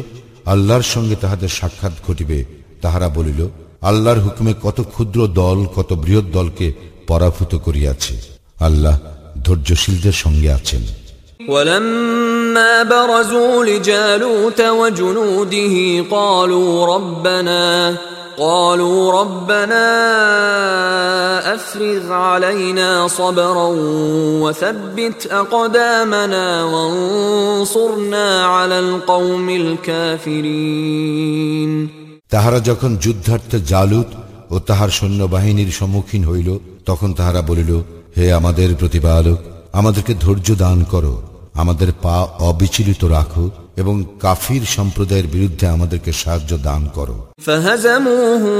আল্লাহর 0.44 0.86
সঙ্গে 0.94 1.16
তাহাদের 1.16 1.50
সাক্ষাৎ 1.58 1.94
ঘটিবে 2.06 2.38
তাহারা 2.80 3.08
বলিল 3.08 3.40
আল্লাহর 3.82 4.20
হুকুমে 4.20 4.52
কত 4.62 4.78
ক্ষুদ্র 4.92 5.18
দল 5.40 5.58
কত 5.76 5.90
বৃহৎ 5.94 6.26
দলকে 6.32 6.66
পরাভূত 7.06 7.52
করিয়াছে 7.56 8.14
আল্লাহ 8.60 8.96
ধৈর্যশীলদের 9.46 10.16
সঙ্গে 10.24 10.50
আছেন 10.52 10.84
ولما 11.48 12.72
برزوا 12.84 13.64
لجالوت 13.64 14.60
وجنوده 14.60 15.74
قالوا 16.10 16.70
ربنا 16.86 17.64
قالوا 18.38 19.12
ربنا 19.12 19.86
افرغ 21.54 22.12
علينا 22.12 23.08
صبرا 23.08 23.68
وثبت 24.42 25.26
اقدامنا 25.32 26.64
وانصرنا 26.64 28.46
على 28.46 28.78
القوم 28.78 29.50
الكافرين 30.46 31.70
তাহারা 32.30 32.58
যখন 32.60 32.90
যুদ্ধার্থে 33.04 33.58
জালুত 33.70 34.10
ও 34.50 34.56
তাহার 34.60 34.90
সৈন্যবাহিনীর 34.90 35.70
সম্মুখীন 35.70 36.22
হইল 36.24 36.48
তখন 36.86 37.10
তাহারা 37.12 37.40
বলিল 37.42 37.70
হে 38.16 38.24
আমাদের 38.32 38.68
প্রতিপালক 38.74 39.38
আমাদেরকে 39.74 40.12
ধৈর্য 40.14 40.48
দান 40.64 40.78
করো 40.92 41.14
আমাদের 41.54 41.90
পা 42.02 42.16
অবিচলিত 42.48 43.02
রাখো 43.16 43.44
এবং 43.80 43.94
কাফির 44.20 44.64
সম্প্রদায়ের 44.76 45.28
বিরুদ্ধে 45.34 45.66
আমাদেরকে 45.66 46.12
সাহায্য 46.22 46.50
দান 46.68 46.82
করো 46.96 47.16
فهزموهم 47.46 48.58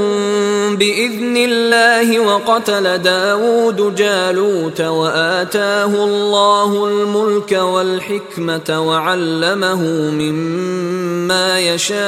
بإذن 0.75 1.35
الله 1.49 2.07
وقتل 2.19 2.85
داود 3.11 3.79
جالوت 3.95 4.79
وآتاه 4.99 5.93
الله 6.09 6.71
الملك 6.85 7.51
والحكمة 7.51 8.69
وعلمه 8.89 9.81
مما 10.21 11.47
يشاء 11.59 12.07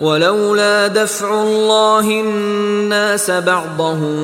ولولا 0.00 0.86
دفع 0.88 1.42
الله 1.42 2.20
الناس 2.20 3.30
بعضهم 3.30 4.16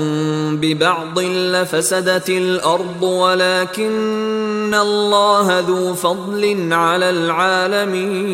ببعض 0.57 1.19
لفسدت 1.55 2.31
الارض 2.31 3.03
ولكن 3.03 4.75
الله 4.77 5.61
ذو 5.61 5.95
فضل 5.97 6.73
على 6.75 7.11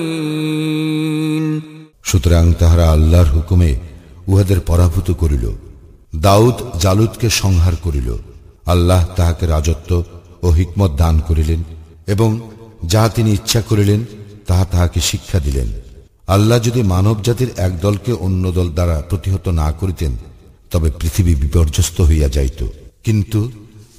العالمين 0.09 0.59
সুতরাং 2.03 2.45
তাহারা 2.53 2.87
আল্লাহর 2.97 3.29
হুকুমে 3.35 3.71
উহাদের 4.27 4.59
পরাভূত 4.61 5.09
করিল 5.23 5.45
দাউদ 6.19 6.57
জালুদকে 6.81 7.29
সংহার 7.41 7.75
করিল 7.85 8.09
আল্লাহ 8.67 9.03
তাহাকে 9.17 9.45
রাজত্ব 9.47 9.91
ও 10.43 10.49
হিকমত 10.51 10.93
দান 10.99 11.17
করিলেন 11.29 11.61
এবং 12.07 12.31
যাহা 12.85 13.09
তিনি 13.09 13.31
ইচ্ছা 13.33 13.61
করিলেন 13.61 14.01
তাহা 14.47 14.65
তাহাকে 14.65 15.01
শিক্ষা 15.01 15.39
দিলেন 15.41 15.69
আল্লাহ 16.29 16.59
যদি 16.59 16.85
মানব 16.85 17.23
জাতির 17.23 17.49
এক 17.57 17.81
দলকে 17.81 18.13
অন্য 18.27 18.53
দল 18.53 18.69
দ্বারা 18.69 19.03
প্রতিহত 19.11 19.49
না 19.61 19.73
করিতেন 19.81 20.17
তবে 20.71 20.91
পৃথিবী 21.01 21.35
বিপর্যস্ত 21.35 22.01
হইয়া 22.01 22.29
যাইত 22.29 22.65
কিন্তু 23.05 23.51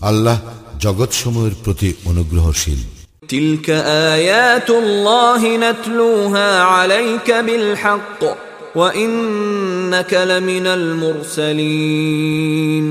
আল্লাহ 0.01 0.39
জগৎসমূহের 0.79 1.53
প্রতি 1.63 1.93
অনুগ্রহশীল 2.05 2.79
تلك 3.29 3.69
آيات 4.13 4.69
الله 4.75 5.57
نتلوها 5.57 6.49
عليك 6.73 7.31
بالحق 7.47 8.21
وإنك 8.75 10.13
لمن 10.23 10.65
المرسلين 10.79 12.85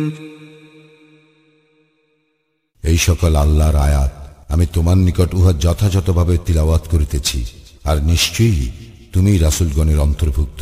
এই 2.85 2.99
সকল 2.99 3.37
আল্লাহর 3.37 3.79
আয়াত 3.79 4.11
আমি 4.51 4.67
তোমার 4.67 4.99
নিকট 4.99 5.35
উহা 5.35 5.53
যথাযথভাবে 5.65 6.39
তিলাওয়াত 6.47 6.83
করিতেছি 6.93 7.45
আর 7.85 8.03
নিশ্চয়ই 8.03 8.82
তুমি 9.15 9.33
রাসুলগণের 9.45 9.99
অন্তর্ভুক্ত 10.07 10.61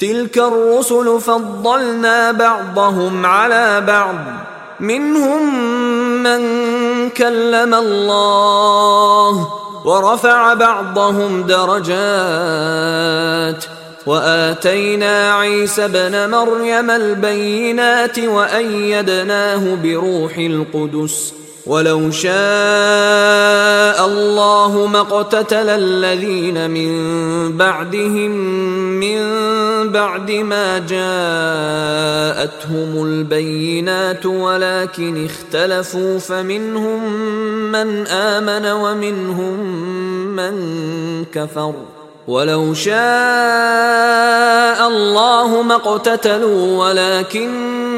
تلك 0.00 0.36
الرسل 0.38 1.20
فضلنا 1.20 2.32
بعضهم 2.32 3.26
على 3.26 3.80
بعض 3.80 4.16
منهم 4.80 5.42
من 6.22 6.40
كلم 7.10 7.74
الله 7.74 9.48
ورفع 9.84 10.54
بعضهم 10.54 11.42
درجات 12.36 13.64
واتينا 14.06 15.14
عيسى 15.34 15.84
ابن 15.84 16.30
مريم 16.30 16.90
البينات 16.90 18.18
وايدناه 18.18 19.74
بروح 19.74 20.38
القدس 20.38 21.32
ولو 21.65 22.11
شاء 22.11 22.31
الله 24.05 24.87
ما 24.87 24.99
اقتتل 24.99 25.69
الذين 25.69 26.69
من 26.69 26.91
بعدهم 27.57 28.31
من 28.99 29.21
بعد 29.91 30.31
ما 30.31 30.77
جاءتهم 30.77 31.03
البينات 33.03 34.25
ولكن 34.25 35.25
اختلفوا 35.25 36.19
فمنهم 36.19 37.13
من 37.71 38.07
آمن 38.07 38.65
ومنهم 38.65 39.59
من 40.35 40.55
كفر. 41.25 41.73
ولو 42.27 42.73
شاء 42.73 42.97
الله 44.87 45.61
ما 45.61 45.75
اقتتلوا 45.75 46.87
ولكن 46.87 47.90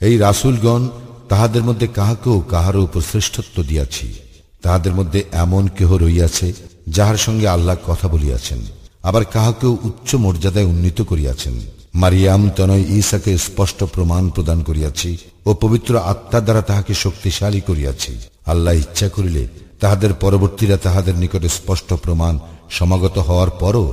এই 0.00 0.18
রাসুলগণ, 0.18 0.88
তাহাদের 1.28 1.62
মধ্যে 1.62 1.86
কাহাকেও 1.86 2.42
কাহার 2.50 2.76
উপর 2.76 3.00
শ্রেষ্ঠত্ব 3.00 3.62
দিয়াছি। 3.62 4.14
তাহাদের 4.62 4.94
মধ্যে 4.94 5.24
এমন 5.32 5.68
কেহ 5.78 5.96
রইয়াছে 5.96 6.52
যাহার 6.88 7.16
সঙ্গে 7.16 7.48
আল্লাহ 7.48 7.76
কথা 7.86 8.08
বলিয়াছেন। 8.08 8.58
আবার 9.02 9.24
কাহাকেও 9.24 9.78
উচ্চ 9.82 10.14
মর্যাদায় 10.14 10.64
উন্নীত 10.64 11.02
করিয়াছেন। 11.02 11.60
মারিয়াম 11.94 12.50
তনয় 12.56 12.84
ঈশাকে 12.88 13.38
স্পষ্ট 13.38 13.84
প্রমাণ 13.84 14.30
প্রদান 14.30 14.62
করিয়াছি 14.62 15.18
ও 15.46 15.54
পবিত্র 15.54 15.98
আত্মা 15.98 16.40
দ্বারা 16.40 16.62
তাহাকে 16.62 16.94
শক্তিশালী 16.94 17.60
করিয়াছি। 17.60 18.18
আল্লাহ 18.46 18.74
ইচ্ছা 18.74 19.08
করিলে 19.08 19.48
তাহাদের 19.80 20.14
পরবর্তীরা 20.14 20.76
তাহাদের 20.76 21.14
নিকটে 21.14 21.48
স্পষ্ট 21.48 21.94
প্রমাণ 21.94 22.38
সমাগত 22.70 23.18
হওয়ার 23.18 23.50
পরও 23.50 23.86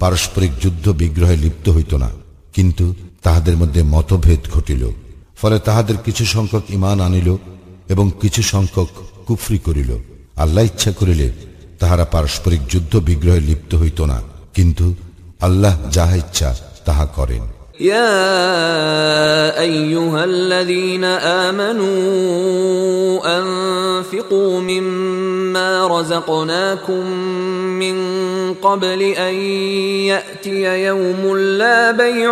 পারস্পরিক 0.00 0.52
যুদ্ধ 0.62 0.84
বিগ্রহে 1.00 1.36
লিপ্ত 1.44 1.66
হইত 1.76 1.92
না, 2.04 2.10
কিন্তু 2.56 2.84
তাহাদের 3.24 3.56
মধ্যে 3.60 3.80
মতভেদ 3.94 4.42
ঘটিল। 4.54 4.82
ফলে 5.40 5.56
তাহাদের 5.68 5.96
কিছু 6.06 6.24
সংখ্যক 6.34 6.64
ইমান 6.76 6.98
আনিল 7.06 7.28
এবং 7.92 8.06
কিছু 8.22 8.40
সংখ্যক 8.52 8.88
কুফরি 9.26 9.58
করিল। 9.66 9.90
আল্লাহ 10.42 10.62
ইচ্ছা 10.70 10.92
করিলে 10.98 11.26
তাহারা 11.80 12.04
পারস্পরিক 12.14 12.62
যুদ্ধ 12.72 12.92
বিগ্রহে 13.08 13.40
লিপ্ত 13.48 13.72
হইত 13.82 14.00
না, 14.12 14.18
কিন্তু 14.56 14.86
আল্লাহ 15.46 15.74
যাহা 15.96 16.16
ইচ্ছা 16.24 16.48
তাহা 16.86 17.06
করেন। 17.18 17.42
يا 17.79 19.59
ايها 19.59 20.23
الذين 20.23 21.03
امنوا 21.43 22.23
انفقوا 23.39 24.59
مما 24.61 25.87
رزقناكم 25.87 27.07
من 27.79 27.95
قبل 28.53 29.01
ان 29.01 29.33
ياتي 30.09 30.85
يوم 30.85 31.37
لا 31.37 31.91
بيع 31.91 32.31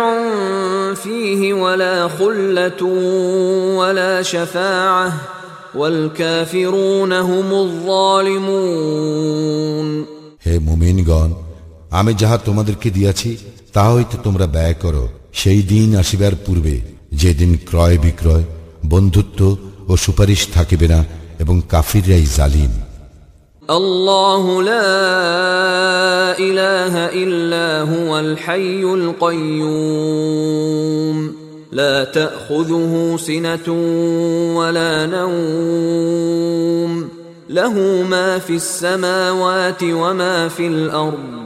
فيه 0.94 1.54
ولا 1.54 2.08
خله 2.08 2.82
ولا 3.76 4.22
شفاعه 4.22 5.12
والكافرون 5.74 7.12
هم 7.12 7.52
الظالمون 8.62 9.06
হে 10.46 10.54
মুমিনগণ 10.68 11.30
আমি 11.98 12.12
যাহা 12.20 12.36
তোমাদেরকে 12.46 12.88
দিয়াছি 12.96 13.30
তাহা 13.74 13.90
হইতে 13.96 14.16
তোমরা 14.26 14.46
ব্যয় 14.54 14.76
করো 14.82 15.04
সেই 15.36 15.60
দিন 15.62 15.88
আসিবার 15.96 16.34
পূর্বে 16.44 16.74
যেদিন 17.12 17.52
ক্রয় 17.68 17.98
বিক্রয় 17.98 18.44
বন্ধুত্ব 18.84 19.40
ও 19.88 19.92
সুপারিশ 19.96 20.40
থাকিবে 20.54 20.86
না 20.88 21.00
এবং 21.42 21.56
কাফিররাই 21.68 22.26
জালিম 22.38 22.72
الله 23.70 24.62
لا 24.62 24.92
اله 26.38 26.94
الا 27.22 27.68
هو 27.82 28.10
الحي 28.18 28.82
القيوم 29.62 31.16
لا 31.72 32.04
تاخذه 32.04 33.16
سنه 33.18 33.68
ولا 34.58 35.06
نوم 35.06 36.92
له 37.50 38.02
ما 38.02 38.38
في 38.38 38.54
السماوات 38.54 39.82
وما 39.82 40.48
في 40.48 40.66
الارض 40.66 41.45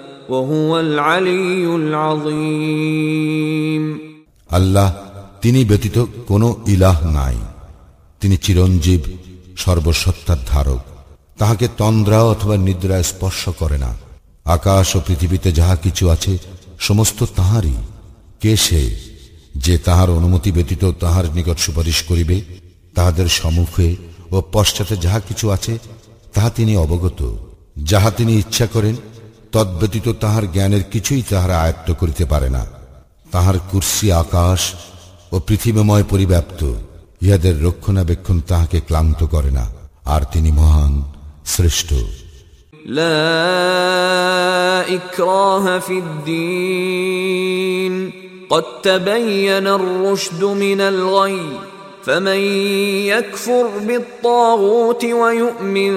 আল্লাহ, 4.49 4.93
তিনি 5.41 5.65
ব্যতীত 5.65 6.05
কোনো 6.27 6.63
ইলাহ 6.67 7.07
নাই। 7.11 7.37
তিনি 8.21 8.37
চিরঞ্জীব, 8.37 9.01
সর্বসত্তার 9.57 10.37
ধারক। 10.47 10.79
তাহাকে 11.37 11.67
তন্দ্রা 11.77 12.23
অথবা 12.23 12.57
নিদ্রায় 12.57 13.03
স্পর্শ 13.03 13.49
করে 13.49 13.77
না। 13.77 13.97
আকাশ 14.45 14.95
ও 14.95 15.01
পৃথিবীতে 15.07 15.51
যাহা 15.51 15.75
কিছু 15.75 16.09
আছে, 16.09 16.37
সমস্ত 16.79 17.23
তাহারই। 17.35 17.73
কে 18.41 18.57
সে 18.57 18.95
যে 19.55 19.77
তাহার 19.77 20.09
অনুমতি 20.09 20.51
ব্যতীত 20.51 20.91
তাহার 20.99 21.25
নিকট 21.33 21.57
সুপারিশ 21.57 22.03
করিবে, 22.03 22.41
তাহাদের 22.95 23.27
সম্মুখে 23.27 23.95
ও 24.31 24.41
পশ্চাতে 24.51 24.97
যাহা 24.97 25.19
কিছু 25.19 25.49
আছে, 25.51 25.77
তাহা 26.33 26.49
তিনি 26.49 26.77
অবগত। 26.77 27.35
যাহা 27.83 28.11
তিনি 28.11 28.35
ইচ্ছা 28.39 28.67
করেন 28.67 28.95
তদ্ব্যতীত 29.52 30.06
তাহার 30.20 30.44
জ্ঞানের 30.52 30.84
কিছুই 30.90 31.22
তাহারা 31.22 31.56
আয়ত্ত 31.60 31.88
করিতে 31.92 32.24
পারে 32.24 32.48
না 32.50 32.62
তাহার 33.30 33.56
কুর্সি 33.70 34.08
আকাশ 34.14 34.60
ও 35.32 35.36
পৃথিবীময় 35.38 36.04
পরিব্যাপ্ত 36.04 36.60
ইহাদের 37.22 37.54
রক্ষণাবেক্ষণ 37.62 38.36
তাহাকে 38.40 38.78
ক্লান্ত 38.80 39.20
করে 39.24 39.50
না 39.50 39.64
আর 40.04 40.22
তিনি 40.32 40.50
মহান 40.52 40.92
শ্রেষ্ঠ 41.46 41.90
لا 42.88 43.24
إكراه 44.90 45.78
في 45.78 45.98
الدين 45.98 47.94
قد 48.50 48.64
تبين 48.82 49.66
الرشد 49.70 50.44
من 50.44 50.80
الغي 50.82 51.40
فمن 52.04 52.40
يكفر 53.06 53.68
بالطاغوت 53.78 55.04
ويؤمن 55.04 55.94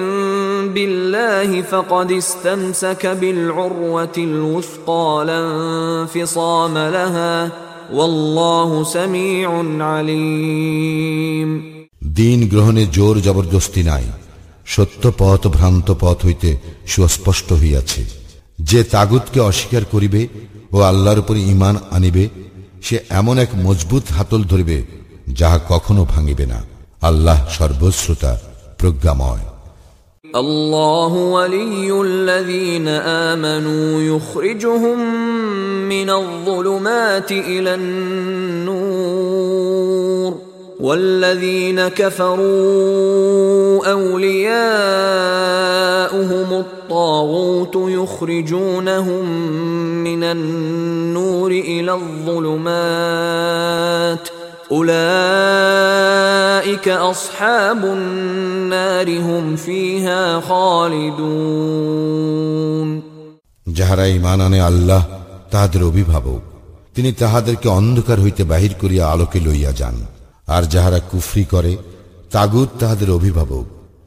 بالله 0.68 1.62
فقد 1.62 2.12
استمسك 2.12 3.06
بالعروة 3.06 4.16
الوثقى 4.18 5.24
لا 5.26 5.40
انفصام 5.40 6.78
لها 6.78 7.52
والله 7.92 8.84
سميع 8.84 9.48
عليم 9.84 11.50
দিন 12.16 12.38
গ্রহণে 12.48 12.82
জোর 12.92 13.16
জবরদস্তি 13.20 13.82
নাই 13.82 14.04
সত্য 14.66 15.02
পথ 15.18 15.42
ভ্রান্ত 15.46 15.88
পথ 16.00 16.18
হইতে 16.24 16.50
সুস্পষ্ট 16.86 17.48
হইয়াছে 17.52 18.02
যে 18.60 18.80
তাগুতকে 18.84 19.38
অস্বীকার 19.40 19.84
করিবে 19.84 20.22
ও 20.72 20.76
আল্লাহর 20.80 21.18
উপর 21.18 21.36
ইমান 21.52 21.74
আনিবে 21.90 22.24
সে 22.82 22.96
এমন 23.10 23.36
এক 23.38 23.50
মজবুত 23.64 24.04
হাতল 24.16 24.40
ধরিবে 24.44 24.78
যাহা 25.38 25.58
কখনো 25.68 26.02
ভাঙিবে 26.12 26.46
না 26.52 26.58
আল্লাহ 27.02 27.38
সর্বশ্রোতা 27.58 28.32
প্রজ্ঞাময় 28.78 29.44
الله 30.34 31.12
ولي 31.36 32.00
الذين 32.00 32.88
آمنوا 33.28 34.02
يخرجهم 34.02 34.98
من 35.88 36.10
الظلمات 36.10 37.32
إلى 37.32 37.74
النور 37.74 39.30
والذين 40.80 41.88
كفروا 41.88 43.86
أولياؤهم 43.92 44.60
الطاغوت 46.52 47.76
يخرجونهم 47.76 49.24
من 50.04 50.24
النور 50.24 51.50
إلى 51.50 51.92
الظلمات 51.92 53.20
أولئك 55.50 56.86
أصحاب 56.88 57.84
النار 57.86 59.18
هم 59.20 59.56
فيها 59.58 60.40
خالدون 60.42 61.70
যাহারা 63.66 64.04
ইমান 64.08 64.38
আনে 64.40 64.60
আল্লাহ 64.60 65.02
তাহাদের 65.50 65.82
অভিভাবক 65.82 66.40
তিনি 66.96 67.10
তাহাদেরকে 67.12 67.68
অন্ধকার 67.70 68.18
হইতে 68.20 68.42
বাহির 68.44 68.72
করিয়া 68.82 69.04
আলোকে 69.06 69.38
লইয়া 69.40 69.72
যান 69.72 69.96
আর 70.48 70.62
যাহারা 70.74 70.98
কুফরি 71.10 71.44
করে 71.44 71.72
তাগুত 72.30 72.70
তাহাদের 72.80 73.10
অভিভাবক 73.10 73.66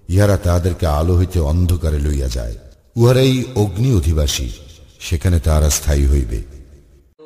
ইহারা 0.10 0.38
তাহাদেরকে 0.38 0.86
আলো 1.00 1.14
হইতে 1.20 1.40
অন্ধকারে 1.52 2.00
লইয়া 2.00 2.30
যায় 2.30 2.56
উহারাই 2.96 3.36
অগ্নি 3.56 3.90
অধিবাসী 4.00 4.48
সেখানে 5.00 5.38
তাহারা 5.40 5.70
স্থায়ী 5.70 6.06
হইবে 6.14 6.40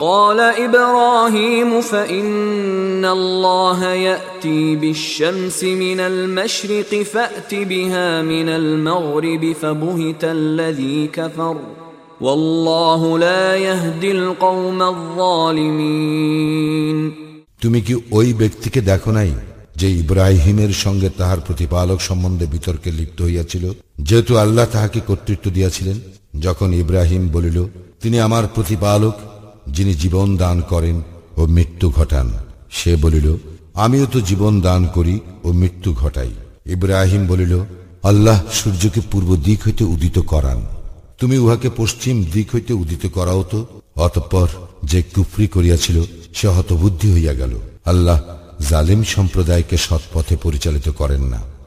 قال 0.00 0.40
ابراهيم 0.40 1.80
فان 1.82 3.04
الله 3.06 3.84
ياتي 3.84 4.76
بالشمس 4.76 5.64
من 5.64 6.00
المشرق 6.02 7.02
فات 7.04 7.54
بها 7.54 8.22
من 8.22 8.48
المغرب 8.50 9.52
فبهت 9.52 10.24
الذي 10.24 11.06
كفر 11.08 11.56
والله 12.20 13.18
لا 13.18 13.56
يهدي 13.56 14.12
القوم 14.12 14.82
الظالمين 14.84 16.42
তুমি 17.62 17.80
কি 17.86 17.94
ওই 18.10 18.28
ব্যক্তিকে 18.32 18.80
দেখো 18.90 19.10
নাই 19.12 19.30
যে 19.76 19.88
ইব্রাহিমের 20.02 20.72
সঙ্গে 20.84 21.08
তাহার 21.18 21.40
প্রতিপালক 21.40 21.98
সম্বন্ধে 22.00 22.46
বিতর্কে 22.46 22.90
লিপ্ত 22.98 23.18
হইয়াছিল 23.22 23.64
যেহেতু 23.98 24.32
আল্লাহ 24.36 24.66
তাহাকে 24.72 25.00
কর্তৃত্ব 25.08 25.46
দিয়াছিলেন 25.50 25.96
যখন 26.40 26.68
ইব্রাহিম 26.74 27.22
বলিল 27.28 27.58
তিনি 28.02 28.16
আমার 28.20 28.44
প্রতিপালক 28.54 29.16
যিনি 29.71 29.93
জীবন 29.93 30.37
দান 30.37 30.61
করেন 30.61 31.01
ও 31.37 31.45
মৃত্যু 31.45 31.89
ঘটান। 31.89 32.31
সে 32.71 32.95
বলিল, 32.95 33.37
আমিও 33.73 34.05
তো 34.05 34.21
জীবন 34.21 34.61
দান 34.61 34.87
করি 34.87 35.19
ও 35.43 35.51
মৃত্যু 35.51 35.93
ঘটাই। 35.93 36.29
ইব্রাহিম 36.65 37.27
বলিল, 37.27 37.59
আল্লাহ 38.03 38.41
সূর্যকে 38.53 39.01
পূর্ব 39.11 39.35
দিক 39.35 39.59
হইতে 39.65 39.83
উদিত 39.83 40.19
করান। 40.19 40.65
তুমি 41.19 41.37
উহাকে 41.37 41.69
পশ্চিম 41.77 42.25
দিক 42.33 42.47
হইতে 42.55 42.73
উদিত 42.73 43.05
করাও 43.05 43.43
তো। 43.43 43.65
অতঃপর 43.95 44.47
যে 44.83 45.01
কুফরি 45.01 45.47
করিয়াছিল, 45.47 46.03
সে 46.33 46.47
হতবুদ্ধি 46.47 47.13
হইয়া 47.13 47.33
গেল। 47.33 47.59
আল্লাহ 47.85 48.21
জালিম 48.69 49.03
সম্প্রদায়কে 49.03 49.77
সৎপথে 49.77 50.37
পরিচালিত 50.37 50.89
করেন 50.89 51.23
না। 51.23 51.56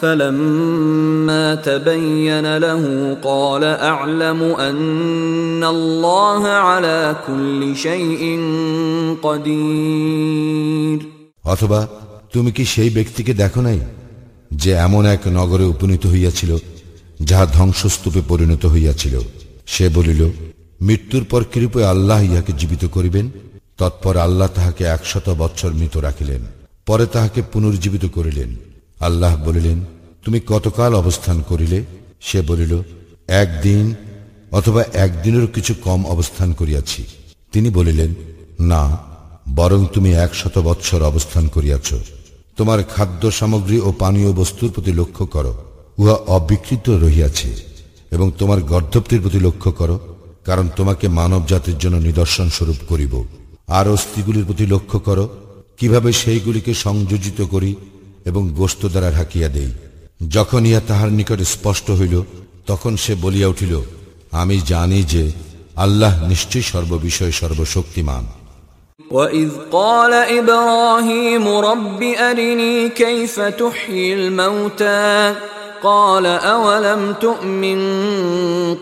فلما 0.00 1.54
تبين 1.56 2.56
له 2.58 2.82
قال 3.22 3.64
اعلم 3.64 4.40
ان 4.42 5.64
الله 5.66 6.42
على 6.46 7.16
كل 7.26 7.60
شيء 7.76 8.22
قدير 9.22 10.98
অথবা 11.44 11.80
তুমি 12.32 12.50
কি 12.52 12.64
সেই 12.64 12.90
ব্যক্তিকে 12.90 13.32
দেখো 13.34 13.60
নাই 13.60 13.78
যে 14.54 14.70
এমন 14.86 15.02
এক 15.06 15.22
নগরে 15.28 15.64
উপনীত 15.64 16.04
হইয়াছিল 16.06 16.52
যাহা 17.20 17.46
ধ্বংসস্তূপে 17.48 18.20
পরিণত 18.28 18.62
হইয়াছিল 18.66 19.14
সে 19.66 19.86
বলিল 19.88 20.20
মৃত্যুর 20.80 21.24
পর 21.24 21.40
কৃপে 21.52 21.80
আল্লাহ 21.84 22.20
ইহাকে 22.22 22.52
জীবিত 22.60 22.84
করিবেন 22.86 23.26
তৎপর 23.78 24.14
আল্লাহ 24.16 24.48
তাহাকে 24.48 24.82
একশত 24.86 25.26
বৎসর 25.40 25.70
মৃত 25.72 25.94
রাখিলেন 25.96 26.42
পরে 26.86 27.04
তাহাকে 27.06 27.40
পুনর্জীবিত 27.52 28.04
করিলেন 28.16 28.50
আল্লাহ 28.99 29.43
বলিলেন, 29.45 29.85
তুমি 30.25 30.39
কতকাল 30.47 30.95
অবস্থান 30.95 31.41
করিলে? 31.41 31.85
সে 32.21 32.41
বলিল, 32.41 32.83
একদিন 33.27 33.95
অথবা 34.51 34.83
একদিনের 34.93 35.47
কিছু 35.47 35.73
কম 35.83 36.05
অবস্থান 36.05 36.53
করিয়াছি। 36.53 37.05
তিনি 37.53 37.69
বলিলেন, 37.69 38.15
না, 38.59 38.97
বরং 39.55 39.85
তুমি 39.93 40.13
একশত 40.13 40.57
বৎসর 40.57 41.01
অবস্থান 41.01 41.47
করিয়াছ। 41.47 41.93
তোমার 42.57 42.83
খাদ্য 42.83 43.31
সামগ্রী 43.31 43.79
ও 43.79 43.91
পানীয় 43.99 44.33
বস্তুর 44.33 44.71
প্রতি 44.71 44.91
লক্ষ্য 44.91 45.25
করো, 45.25 45.53
উহা 45.97 46.13
অবিকৃত 46.13 46.89
রহিয়াছে, 46.89 47.55
এবং 48.11 48.31
তোমার 48.37 48.61
গর্ধপ্তির 48.61 49.21
প্রতি 49.21 49.39
লক্ষ্য 49.39 49.71
করো, 49.71 49.99
কারণ 50.45 50.69
তোমাকে 50.75 51.07
মানব 51.07 51.45
জাতির 51.47 51.77
জন্য 51.77 51.97
নিদর্শন 51.97 52.49
স্বরূপ 52.49 52.77
করিব। 52.89 53.23
আর 53.67 53.87
অস্থিগুলির 53.89 54.45
প্রতি 54.45 54.65
লক্ষ্য 54.65 54.99
করো, 54.99 55.29
কীভাবে 55.77 56.11
সেইগুলিকে 56.11 56.73
সংযোজিত 56.73 57.41
করি 57.41 57.75
এবং 58.26 58.42
গোস্ত 58.58 58.82
দ্বারা 58.92 59.10
ঢাকিয়া 59.10 59.48
দেই 59.56 59.70
যখন 60.28 60.60
ইহা 60.66 60.80
তাহার 60.88 61.10
নিকটে 61.18 61.46
স্পষ্ট 61.54 61.86
হইল 61.90 62.16
তখন 62.66 62.92
সে 62.96 63.12
বলিয়া 63.14 63.48
উঠিল 63.48 63.74
আমি 64.32 64.56
জানি 64.68 65.00
যে 65.12 65.24
আল্লাহ 65.76 66.12
নিশ্চয়ই 66.28 66.66
সর্ববিষয়ে 66.72 67.34
সর্বশক্তিমান 67.40 68.24
وإذ 69.10 69.50
قال 69.72 70.12
إبراهيم 70.40 71.44
رب 71.48 72.02
أرني 72.02 72.88
كيف 72.90 73.40
تحيي 73.40 74.14
الموتى 74.14 75.34
قال 75.82 76.26
أولم 76.26 77.14
تؤمن 77.20 77.80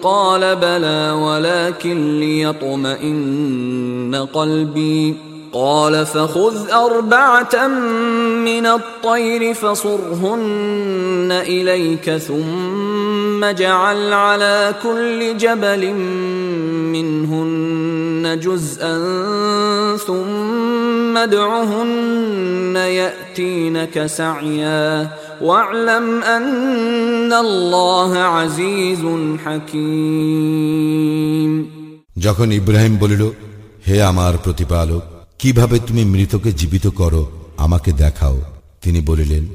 قال 0.02 0.56
بلى 0.56 1.10
ولكن 1.10 2.20
ليطمئن 2.20 4.14
قلبي 4.34 5.16
قال 5.56 6.06
فخذ 6.06 6.70
أربعة 6.70 7.66
من 8.44 8.66
الطير 8.66 9.54
فصرهن 9.54 11.28
إليك 11.30 12.10
ثم 12.10 13.44
اجعل 13.44 14.12
على 14.12 14.74
كل 14.82 15.36
جبل 15.36 15.92
منهن 16.92 18.40
جزءا 18.42 18.96
ثم 19.96 21.16
ادعهن 21.16 22.76
يأتينك 22.76 24.06
سعيا 24.06 25.08
واعلم 25.42 26.22
أن 26.22 27.32
الله 27.32 28.18
عزيز 28.18 29.04
حكيم 29.44 30.92
যখন 32.16 32.48
ইব্রাহিম 32.52 32.94
বলিল 32.96 33.22
হে 33.88 33.96
আমার 34.02 34.34
প্রতিপালক 34.44 35.04
কীভাবে 35.39 35.79
তুমি 35.79 36.05
মৃতকে 36.05 36.51
জীবিত 36.51 36.87
করো, 36.87 37.31
আমাকে 37.57 37.91
দেখাও। 37.91 38.41
তিনি 38.81 39.01
বলিলেন, 39.01 39.45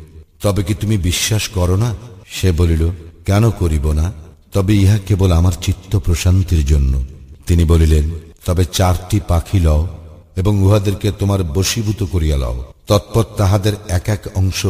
তবে 0.43 0.63
কি 0.63 0.75
তুমি 0.75 0.97
বিশ্বাস 0.97 1.49
করো 1.49 1.77
না? 1.77 1.95
সে 2.27 2.53
বলিল, 2.53 2.89
কেন 3.27 3.51
করিব 3.51 3.93
না? 3.93 4.13
তবে 4.53 4.77
ইহা 4.77 4.99
কেবল 4.99 5.33
আমার 5.33 5.53
চিত্ত 5.63 5.99
প্রশান্তির 5.99 6.67
জন্য। 6.67 7.03
তিনি 7.47 7.65
বলিলেন, 7.65 8.11
তবে 8.47 8.65
চারটি 8.65 9.21
পাখি 9.29 9.61
লও 9.61 9.89
এবং 10.37 10.63
উহাদেরকে 10.63 11.13
তোমার 11.19 11.43
বশীভূত 11.43 12.03
করিয়া 12.03 12.37
লও। 12.37 12.65
তৎপর 12.87 13.25
তাহাদের 13.37 13.73
এক 13.89 14.09
এক 14.09 14.23
অংশ, 14.35 14.67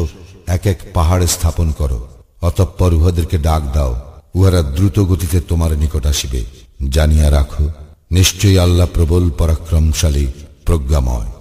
এক 0.46 0.66
এক 0.66 0.80
পাহাড়ে 0.94 1.26
স্থাপন 1.26 1.70
করো। 1.70 2.08
অতঃপর 2.42 2.94
উহাদেরকে 2.94 3.38
ডাক 3.38 3.62
দাও, 3.72 4.00
উহারা 4.34 4.62
দ্রুত 4.62 5.00
গতিতে 5.00 5.40
তোমার 5.40 5.78
নিকট 5.78 6.06
আসিবে। 6.06 6.44
জানিয়া 6.90 7.30
রাখো, 7.30 7.68
নিশ্চয়ই 8.10 8.58
আল্লাহ 8.58 8.86
প্রবল 8.94 9.30
পরাক্রমশালী 9.30 10.26
প্রজ্ঞাময় 10.71 11.37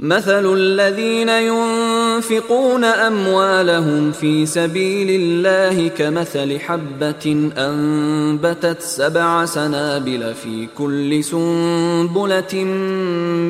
مثل 0.00 0.54
الذين 0.54 1.28
ينفقون 1.28 2.84
أموالهم 2.84 4.12
في 4.12 4.46
سبيل 4.46 5.08
الله 5.10 5.88
كمثل 5.88 6.58
حبة 6.58 7.50
أنبتت 7.56 8.82
سبع 8.82 9.44
سنابل 9.44 10.34
في 10.34 10.68
كل 10.78 11.24
سنبلة 11.24 12.64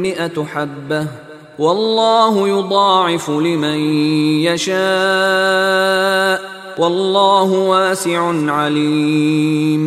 مئة 0.07 0.45
حبة 0.45 1.07
والله 1.59 2.49
يضاعف 2.49 3.31
لمن 3.31 3.79
يشاء 4.49 6.41
والله 6.79 7.49
واسع 7.73 8.21
عليم 8.59 9.83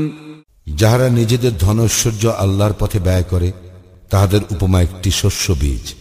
যাহারা 0.82 1.08
নিজেদের 1.09 1.53
ধনৈশ্বর্য 1.64 2.24
আল্লাহর 2.43 2.75
পথে 2.80 3.00
ব্যয় 3.00 3.25
করে 3.32 3.50
তাহাদের 4.10 4.40
উপমা 4.50 4.82
একটি 4.82 5.10
শস্য 5.10 5.52
বীজ, 5.52 5.94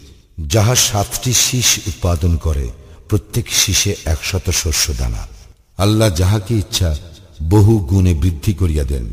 যাহা 0.47 0.75
সাতটি 0.75 1.33
শীষ 1.33 1.79
উৎপাদন 1.87 2.37
করে, 2.37 2.69
প্রত্যেক 3.09 3.45
শীষে 3.51 3.95
একশত 4.05 4.49
শস্য 4.49 4.93
দানা। 4.97 5.27
আল্লাহ 5.77 6.09
যাহাকে 6.09 6.55
ইচ্ছা, 6.55 6.97
বহু 7.43 7.79
গুণে 7.79 8.13
বৃদ্ধি 8.13 8.53
করিয়া 8.53 8.83
দেন। 8.83 9.05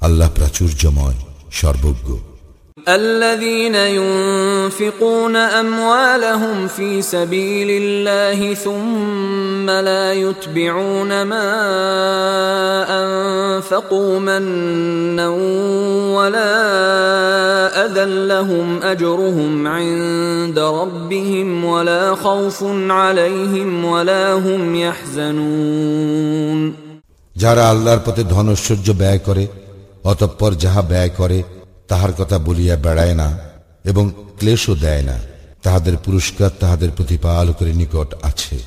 আল্লাহ 0.00 0.30
প্রাচুর্যময়, 0.30 1.14
সর্বজ্ঞ। 1.52 2.27
الذين 2.87 3.75
ينفقون 3.75 5.35
اموالهم 5.35 6.67
في 6.67 7.01
سبيل 7.01 7.67
الله 7.71 8.53
ثم 8.53 9.69
لا 9.69 10.13
يتبعون 10.13 11.21
ما 11.23 11.49
انفقوا 12.89 14.19
منا 14.19 15.29
ولا 16.17 16.55
اذى 17.85 18.27
لهم 18.27 18.83
اجرهم 18.83 19.67
عند 19.67 20.59
ربهم 20.59 21.65
ولا 21.65 22.15
خوف 22.15 22.63
عليهم 22.89 23.85
ولا 23.85 24.33
هم 24.33 24.75
يحزنون 24.75 26.73
যারা 27.35 27.63
আল্লাহর 27.71 28.01
পথে 28.05 28.23
ধনৈশ্বর্য 28.33 28.87
ব্যয় 29.01 29.19
করে 29.27 29.43
অতঃপর 30.03 30.51
যাহা 30.63 30.81
ব্যয় 30.91 31.11
করে 31.19 31.39
তাহার 31.89 32.11
কথা 32.19 32.37
বলিয়া 32.37 32.75
বেড়ায় 32.75 33.15
না 33.15 33.27
এবং 33.85 34.05
ক্লেশও 34.39 34.73
দেয় 34.75 35.03
না 35.03 35.17
তাহাদের 35.63 35.95
পুরস্কার 35.97 36.49
তাহাদের 36.59 36.89
প্রতিপালকের 36.91 37.69
নিকট 37.75 38.09
আছে 38.21 38.57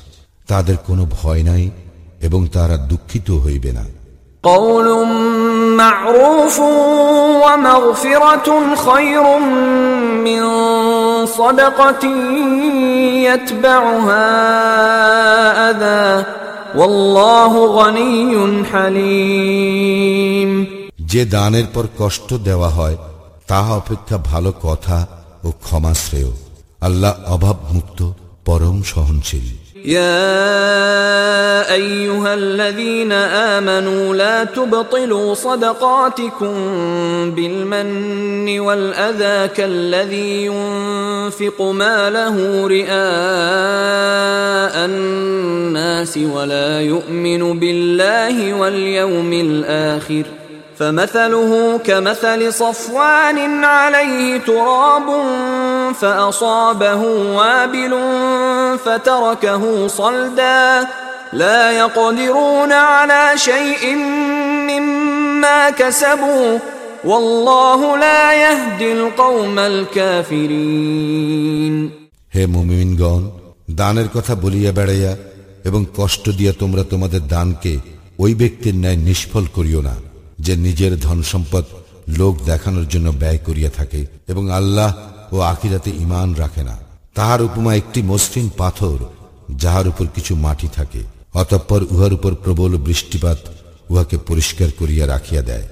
তাহাদের 0.47 0.77
কোনো 0.87 1.03
ভয় 1.11 1.43
নাই 1.43 1.63
এবং 2.21 2.41
তাহারা 2.53 2.77
দুঃখিত 2.89 3.27
হইবে 3.45 3.71
না 3.73 3.85
قول 4.43 4.87
معروف 5.77 6.57
ومغفرة 7.43 8.47
خير 8.77 9.25
من 10.19 10.41
صدقة 11.27 12.03
يتبعها 13.23 14.29
أذى 15.69 16.25
والله 16.75 17.53
غني 17.77 18.33
حليم 18.63 20.51
যে 21.11 21.21
দানের 21.25 21.67
পর 21.73 21.85
কষ্ট 21.99 22.29
দেওয়া 22.43 22.69
হয় 22.69 22.95
তাহা 23.47 23.71
অপেক্ষা 23.81 24.17
ভালো 24.31 24.51
কথা 24.65 24.97
ও 25.43 25.49
ক্ষমা 25.63 25.93
শ্রেয় 26.03 26.31
আল্লাহ 26.81 27.13
অভাবমুক্ত 27.35 27.99
পরম 28.47 28.77
সহনশীল 28.91 29.47
يا 29.87 31.73
ايها 31.73 32.33
الذين 32.33 33.11
امنوا 33.11 34.15
لا 34.15 34.43
تبطلوا 34.43 35.33
صدقاتكم 35.33 36.55
بالمن 37.31 38.59
والاذى 38.59 39.47
كالذي 39.47 40.45
ينفق 40.45 41.61
ماله 41.61 42.67
رئاء 42.67 42.97
الناس 44.85 46.17
ولا 46.17 46.81
يؤمن 46.81 47.59
بالله 47.59 48.53
واليوم 48.53 49.33
الاخر 49.33 50.25
فمثله 50.81 51.79
كمثل 51.85 52.53
صفوان 52.53 53.63
عليه 53.63 54.37
تراب 54.37 55.07
فأصابه 55.93 57.01
وابل 57.37 57.93
فتركه 58.85 59.87
صلدا 59.87 60.87
لا 61.33 61.71
يقدرون 61.71 62.71
على 62.71 63.31
شيء 63.35 63.95
مما 64.69 65.69
كسبوا 65.69 66.59
والله 67.05 67.97
لا 67.97 68.33
يهدي 68.33 68.91
القوم 68.91 69.59
الكافرين 70.57 71.75
হে 72.35 72.43
মুমিনগণ 72.55 73.23
দানের 73.79 74.07
কথা 74.15 74.33
বলিয়া 74.43 74.71
বেড়াইয়া 74.77 75.13
এবং 75.69 75.81
কষ্ট 75.97 76.25
দিয়া 76.39 76.53
তোমরা 76.61 76.83
তোমাদের 76.91 77.21
দানকে 77.33 77.73
ওই 78.19 78.31
ব্যক্তির 78.41 78.75
ন্যায় 78.83 78.99
নিষ্ফল 79.07 79.45
করিও 79.55 79.81
না 79.81 79.95
যে 80.41 80.53
নিজের 80.57 80.93
ধন 80.99 81.19
সম্পদ 81.31 81.65
লোক 82.17 82.33
দেখানোর 82.45 82.85
জন্য 82.87 83.07
ব্যয় 83.21 83.39
করিয়া 83.47 83.71
থাকে 83.71 84.01
এবং 84.27 84.43
আল্লাহ 84.51 84.89
ও 85.31 85.37
আখিরাতে 85.43 85.89
ইমান 85.97 86.29
রাখে 86.33 86.63
না 86.63 86.75
তাহার 87.15 87.39
উপমা 87.41 87.71
একটি 87.75 87.99
মসৃণ 88.03 88.47
পাথর 88.57 88.97
যাহার 89.55 89.85
উপর 89.87 90.05
কিছু 90.15 90.33
মাটি 90.35 90.67
থাকে 90.67 91.01
অতঃপর 91.33 91.81
উহার 91.85 92.13
উপর 92.13 92.31
প্রবল 92.35 92.71
বৃষ্টিপাত 92.77 93.39
উহাকে 93.89 94.17
পরিষ্কার 94.29 94.69
করিয়া 94.79 95.05
রাখিয়া 95.07 95.41
দেয় 95.41 95.67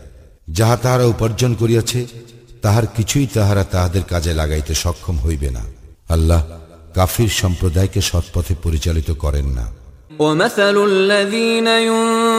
যাহা 0.49 0.75
তাহারা 0.75 1.05
উপার্জন 1.05 1.51
করিয়াছে 1.53 1.99
তাহার 2.63 2.85
কিছুই 2.95 3.27
তাহারা 3.27 3.63
তাহাদের 3.65 4.03
কাজে 4.03 4.31
লাগাইতে 4.33 4.73
সক্ষম 4.75 5.15
হইবে 5.17 5.49
না 5.51 5.63
আল্লাহ 6.09 6.41
কাফির 6.95 7.31
সম্প্রদায়কে 7.41 8.01
সৎপথে 8.01 8.53
পরিচালিত 8.63 9.09
করেন 9.23 9.47
না 9.51 9.65
ومثل 10.19 10.75
الذين 10.85 11.67
ينفقون 11.67 12.38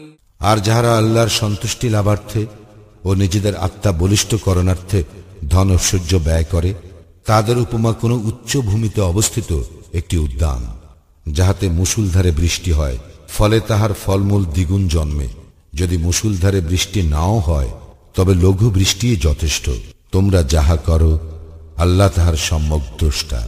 আর 0.41 0.57
যাহারা 0.57 0.97
আল্লাহর 0.97 1.29
সন্তুষ্টি 1.29 1.89
লাভার্থে 1.89 2.45
ও 3.03 3.13
নিজেদের 3.13 3.55
আত্মা 3.55 3.91
বলিষ্ঠ 3.91 4.35
করণার্থে 4.35 5.03
ধন 5.49 5.71
ঐশ্বর্য 5.71 6.15
ব্যয় 6.15 6.43
করে, 6.43 6.73
তাদের 7.25 7.57
উপমা 7.57 7.93
কোনো 7.93 8.15
উচ্চ 8.15 8.57
ভূমিতে 8.57 9.01
অবস্থিত 9.01 9.61
একটি 9.93 10.17
উদ্যান, 10.17 10.61
যাহাতে 11.27 11.69
মুসুলধারে 11.69 12.31
বৃষ্টি 12.31 12.71
হয়, 12.71 12.97
ফলে 13.27 13.59
তাহার 13.59 13.93
ফলমূল 14.05 14.45
দ্বিগুণ 14.45 14.87
জন্মে। 14.87 15.27
যদি 15.73 15.97
মুসুলধারে 15.97 16.61
বৃষ্টি 16.61 17.01
নাও 17.01 17.39
হয়, 17.39 17.71
তবে 18.15 18.33
লঘু 18.35 18.69
বৃষ্টিই 18.69 19.15
যথেষ্ট। 19.15 19.69
তোমরা 20.11 20.43
যাহা 20.43 20.75
করো, 20.75 21.19
আল্লাহ 21.77 22.09
তাহার 22.15 22.35
সম্যক 22.35 22.81
দ্রষ্টা। 22.99 23.47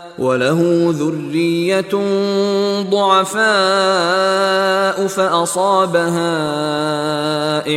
وله 0.20 0.60
ذرية 0.90 1.94
ضعفاء 2.90 3.46
فأصابها 5.06 6.36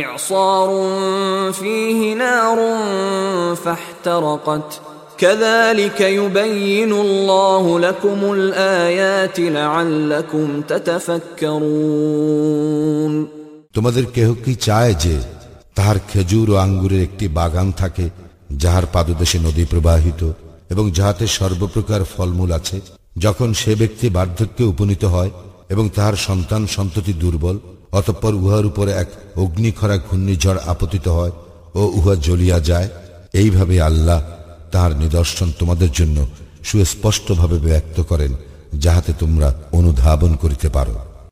إعصار 0.00 0.68
فيه 1.52 2.14
نار 2.14 2.58
فاحترقت 3.56 4.80
كذلك 5.18 6.00
يبين 6.00 6.92
الله 6.92 7.80
لكم 7.80 8.32
الآيات 8.32 9.40
لعلكم 9.40 10.60
تتفكرون 11.90 13.14
তোমাদের 13.76 14.04
কেহ 14.14 14.28
কি 14.44 14.52
চায় 14.66 14.94
যে 15.04 15.14
তাহার 15.76 15.98
খেজুর 16.10 16.46
ও 16.50 16.54
আঙ্গুরের 16.56 17.02
একটি 17.02 17.26
বাগান 17.38 17.68
থাকে 17.72 18.06
যাহার 18.62 18.84
পাদদেশে 18.92 19.38
নদী 19.38 19.64
প্রবাহিত 19.64 20.20
এবং 20.69 20.85
যাহাতে 20.97 21.25
সর্বপ্রকার 21.27 22.01
ফলমূল 22.13 22.51
আছে, 22.59 22.77
যখন 23.17 23.49
সে 23.61 23.71
ব্যক্তি 23.75 24.07
বার্ধক্যে 24.09 24.63
উপনীত 24.63 25.03
হয় 25.05 25.31
এবং 25.69 25.85
তাহার 25.95 26.15
সন্তান 26.27 26.61
সন্ততি 26.67 27.13
দুর্বল, 27.13 27.57
অতঃপর 27.91 28.33
উহার 28.33 28.65
উপরে 28.65 28.91
এক 28.91 29.09
অগ্নিখরা 29.43 29.95
ঘূর্ণিঝড় 30.07 30.59
আপতিত 30.67 31.05
হয় 31.07 31.33
ও 31.79 31.81
উহা 31.97 32.15
জ্বলিয়া 32.15 32.57
যায়, 32.59 32.89
এইভাবে 33.33 33.75
আল্লাহ 33.81 34.19
তাহার 34.71 34.93
নিদর্শন 34.97 35.47
তোমাদের 35.59 35.91
জন্য 35.91 36.17
সুস্পষ্টভাবে 36.63 37.57
ব্যক্ত 37.67 37.97
করেন, 38.01 38.31
যাহাতে 38.83 39.11
তোমরা 39.19 39.49
অনুধাবন 39.71 40.31
করিতে 40.35 40.69
পারো। 40.69 40.95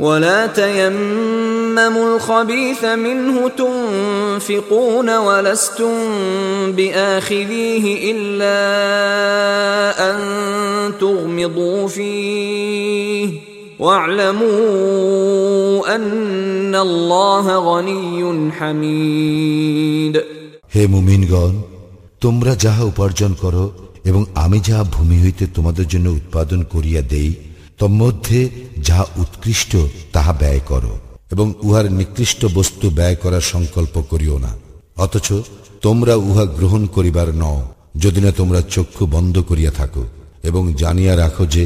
ولا 0.00 0.46
تيمموا 0.46 2.16
الخبيث 2.16 2.84
منه 2.84 3.48
تنفقون 3.48 5.16
ولستم 5.16 5.92
باخذيه 6.72 8.12
الا 8.12 8.56
ان 10.10 10.18
تغمضوا 10.98 11.88
فيه 11.88 13.28
واعلموا 13.78 15.16
ان 15.96 16.74
الله 16.76 17.46
غني 17.58 18.50
حميد 18.52 20.14
হে 20.74 20.82
মুমিনগণ 20.86 21.54
তোমরা 22.24 22.52
যাহা 22.64 22.82
উপার্জন 22.92 23.32
করো 23.42 23.64
এবং 24.04 24.22
আমি 24.44 24.58
যাহা 24.68 24.84
ভূমি 24.94 25.16
হইতে 25.24 25.44
তোমাদের 25.56 25.86
জন্য 25.92 26.06
উৎপাদন 26.18 26.60
করিয়া 26.72 27.02
দেই 27.12 27.30
তন্মধ্যে 27.80 28.40
যাহা 28.80 29.04
উৎকৃষ্ট 29.16 29.72
তাহা 30.12 30.32
ব্যয় 30.32 30.62
করো 30.68 30.92
এবং 31.30 31.46
উহার 31.62 31.86
নিকৃষ্ট 31.92 32.40
বস্তু 32.54 32.86
ব্যয় 32.90 33.16
করার 33.16 33.44
সংকল্প 33.52 33.94
করিও 34.10 34.36
না 34.38 34.52
অথচ 34.96 35.28
তোমরা 35.80 36.14
উহা 36.22 36.44
গ্রহণ 36.58 36.82
করিবার 36.86 37.28
নও 37.34 37.58
যদি 37.96 38.20
না 38.20 38.30
তোমরা 38.30 38.60
চক্ষু 38.70 39.04
বন্ধ 39.06 39.34
করিয়া 39.40 39.72
থাকো 39.72 40.04
এবং 40.44 40.62
জানিয়া 40.74 41.14
রাখো 41.16 41.44
যে 41.46 41.64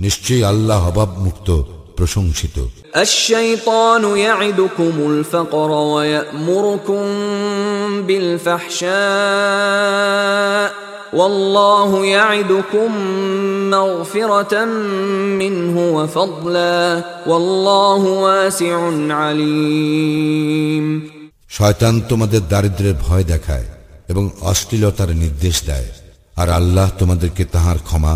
নিশ্চয়ই 0.00 0.44
আল্লাহ 0.44 0.80
অভাব 0.88 1.10
মুক্ত 1.18 1.48
প্রশংসিত 1.96 2.56
الشيطان 2.96 4.04
يعدكم 4.18 4.94
الفقر 5.02 5.70
ويأمركم 5.92 7.02
بالفحشاء 9.42 10.70
والله 11.12 12.06
يعدكم 12.06 12.90
مغفرة 13.70 14.54
منه 15.34 15.76
وفضلا 15.96 17.04
والله 17.26 18.02
واسع 18.24 18.76
عليم 19.14 20.86
শয়তান 21.58 21.94
তোমাদের 22.10 22.42
দারিদ্রের 22.48 22.96
ভয় 23.06 23.24
দেখায় 23.24 23.66
এবং 24.08 24.24
অশ্লীলতার 24.42 25.10
নির্দেশ 25.14 25.56
দেয় 25.66 25.88
আর 26.36 26.48
আল্লাহ 26.50 26.88
তোমাদেরকে 26.98 27.44
তাহার 27.44 27.78
ক্ষমা 27.78 28.14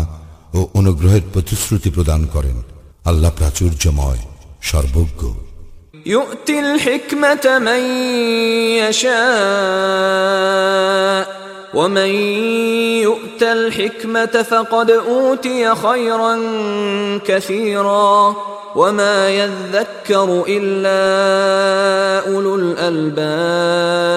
ও 0.53 0.59
অনুগ্রহের 0.73 1.23
প্রতিশ্রুতি 1.33 1.89
প্রদান 1.89 2.21
করেন 2.25 2.57
আল্লাহ 3.05 3.31
প্রাচুর্যময় 3.31 4.21
সর্বজ্ঞ 4.63 5.21
يؤتي 6.07 6.55
الحكمة 6.59 7.45
من 7.59 7.81
يشاء 9.77 11.27
ومن 11.73 12.07
يؤت 13.03 13.43
الحكمة 13.43 14.43
فقد 14.43 14.91
أوتي 14.91 15.75
خيرا 15.75 16.39
كثيرا 17.25 18.35
وما 18.75 19.29
يذكر 19.29 20.43
إلا 20.47 20.99
أولو 22.27 22.55
الألباب 22.55 24.07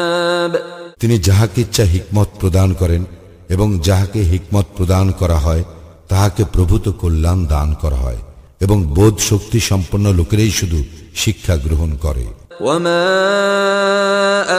তিনি 1.00 1.18
যাহাকে 1.18 1.60
ইচ্ছা 1.60 1.84
হিকমত 1.84 2.28
প্রদান 2.40 2.74
করেন 2.74 3.04
এবং 3.48 3.78
যাহাকে 3.78 4.22
হিকমত 4.22 4.66
প্রদান 4.76 5.10
করা 5.10 5.36
হয় 5.36 5.64
তাহাকে 6.08 6.44
প্রভূত 6.44 6.92
কল্যাণ 7.00 7.46
দান 7.46 7.74
করা 7.74 7.96
হয় 7.96 8.16
এবং 8.60 8.94
বোধ 8.94 9.20
শক্তি 9.20 9.60
সম্পন্ন 9.60 10.12
লোকেরাই 10.12 10.50
শুধু 10.50 10.84
শিক্ষা 11.14 11.56
গ্রহণ 11.56 11.96
করে 11.96 12.26
وما 12.60 13.06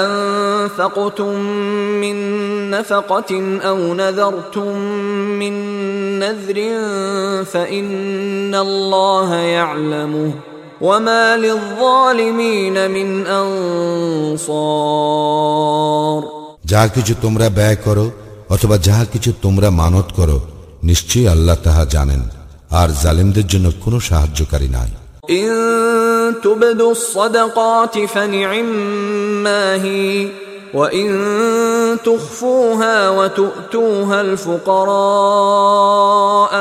أنفقتم 0.06 1.34
من 2.02 2.16
نفقة 2.72 3.60
أو 3.62 3.94
نذرتم 3.94 4.78
من 5.40 5.54
نذر 6.20 6.58
فإن 7.46 8.56
الله 8.58 9.36
يعلمه 9.36 10.32
وما 10.82 11.38
للظالمين 11.38 12.92
من 12.92 13.28
أنصار 14.32 16.22
যাহা 16.66 16.88
কিছু 16.88 17.14
তোমরা 17.22 17.48
ব্যয় 17.50 17.78
করো 17.86 18.06
অথবা 18.50 18.76
যাহা 18.78 19.06
কিছু 19.06 19.32
তোমরা 19.42 19.70
মানত 19.82 20.08
করো 20.20 20.38
নিশ্চয়ই 20.84 21.28
আল্লাহ 21.28 21.58
তাহা 21.64 21.84
জানেন 21.86 22.22
আর 22.72 22.90
জালিমদের 23.04 23.46
জন্য 23.48 23.68
কোনো 23.84 23.98
সাহায্যকারী 24.00 24.70
নাই 24.70 24.92
إن 25.30 25.48
تبدوا 26.44 26.92
الصدقات 26.92 28.00
فنعما 28.00 29.84
هي 29.84 30.28
وإن 30.74 31.10
تخفوها 32.06 33.10
وتؤتوها 33.10 34.22
الفقراء 34.22 35.44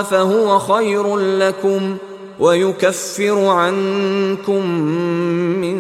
فهو 0.03 0.59
خير 0.59 1.17
لكم 1.17 1.97
ويكفر 2.41 3.45
عنكم 3.47 4.67
من 5.63 5.79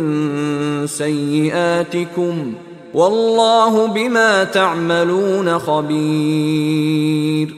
سيئاتكم 0.86 2.54
والله 2.94 3.86
بما 3.86 4.44
تعملون 4.44 5.58
خبير 5.58 7.48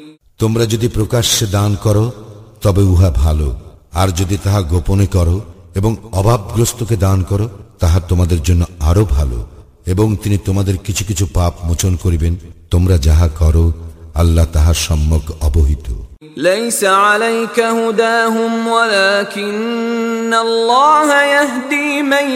তোমরা 0.42 0.64
যদি 0.66 0.88
প্রকাশ্যে 0.88 1.44
দান 1.46 1.72
করো 1.84 2.06
তবে 2.62 2.82
উহা 2.92 3.10
ভালো 3.22 3.48
আর 3.96 4.10
যদি 4.10 4.36
তাহা 4.36 4.62
গোপনে 4.62 5.06
করো 5.06 5.40
এবং 5.74 5.96
অভাবগ্রস্তকে 6.12 6.96
দান 6.96 7.22
করো 7.22 7.50
তাহা 7.78 8.00
তোমাদের 8.08 8.42
জন্য 8.42 8.66
আরো 8.80 9.06
ভালো 9.10 9.46
এবং 9.86 10.16
তিনি 10.16 10.38
তোমাদের 10.38 10.76
কিছু 10.76 11.04
কিছু 11.04 11.26
পাপ 11.34 11.54
মোচন 11.64 11.96
করিবেন 11.96 12.36
তোমরা 12.70 12.98
যাহা 12.98 13.28
করো 13.38 13.72
আল্লাহ 14.14 14.46
তাহার 14.52 14.74
সম্যক 14.88 15.22
অবহিত 15.40 15.86
ليس 16.38 16.84
عليك 16.84 17.60
هداهم 17.60 18.68
ولكن 18.68 20.34
الله 20.36 21.22
يهدي 21.22 22.04
من 22.04 22.28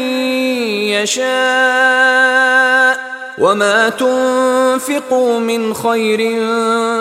يشاء 0.96 2.96
وما 3.38 3.90
تنفقوا 3.90 5.40
من 5.40 5.74
خير 5.74 6.40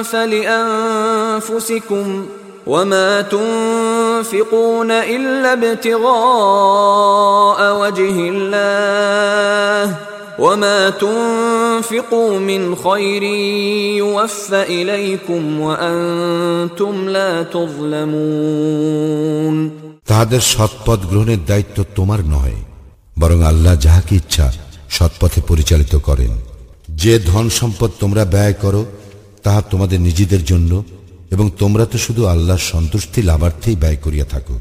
فلانفسكم 0.03 2.25
وما 2.69 3.21
تنفقون 3.21 4.91
الا 4.91 5.53
ابتغاء 5.53 5.99
وجه 7.81 8.29
الله 8.33 9.95
وما 10.39 10.89
تنفقوا 10.89 12.39
من 12.39 12.75
خير 12.75 13.23
يوفى 13.95 14.61
اليكم 14.63 15.59
وانتم 15.59 17.09
لا 17.09 17.43
تظلمون 17.45 19.15
তাহাদের 20.09 20.41
সৎপথ 20.53 20.99
গ্রহণের 21.11 21.41
দায়িত্ব 21.47 21.77
তোমার 21.95 22.21
নয় 22.25 22.57
বরং 23.17 23.39
আল্লাহ 23.43 23.73
যাহাকে 23.75 24.13
ইচ্ছা 24.15 24.47
সৎপথে 24.89 25.39
পরিচালিত 25.41 25.93
করেন 26.07 26.31
যে 26.95 27.13
ধন 27.19 27.45
সম্পদ 27.49 27.89
তোমরা 27.99 28.23
ব্যয় 28.25 28.55
করো 28.63 28.81
তাহা 29.43 29.61
তোমাদের 29.71 29.99
নিজেদের 30.01 30.41
জন্য 30.45 30.71
এবং 31.31 31.51
তোমরা 31.59 31.85
তো 31.85 31.97
শুধু 31.97 32.25
আল্লাহর 32.25 32.67
সন্তুষ্টি 32.71 33.21
লাভার্থেই 33.21 33.75
ব্যয় 33.75 33.95
করিয়া 33.95 34.25
থাকো 34.25 34.59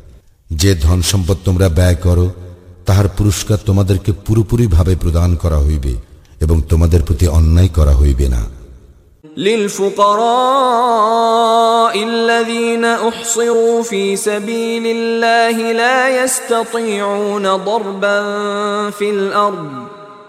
যে 0.50 0.74
ধন 0.74 1.02
সম্পদ 1.02 1.36
তোমরা 1.44 1.68
ব্যয় 1.68 1.96
করো 1.96 2.32
তাহার 2.84 3.08
পুরস্কার 3.08 3.58
তোমাদেরকে 3.66 4.12
পুরোপুরিভাবে 4.26 4.96
প্রদান 4.96 5.36
করা 5.36 5.58
হইবে 5.58 5.96
এবং 6.40 6.62
তোমাদের 6.68 7.02
প্রতি 7.02 7.28
অন্যায় 7.28 7.68
করা 7.68 7.94
হইবে 7.94 8.28
না 8.28 8.46
للفقراء 9.36 12.04
الذين 12.04 12.84
احصروا 12.84 13.82
في 13.82 14.18
سبيل 14.18 14.86
الله 14.86 15.72
لا 15.72 16.14
يستطيعون 16.14 17.58
ضربا 17.58 18.20
في 18.90 19.10
الارض 19.10 19.72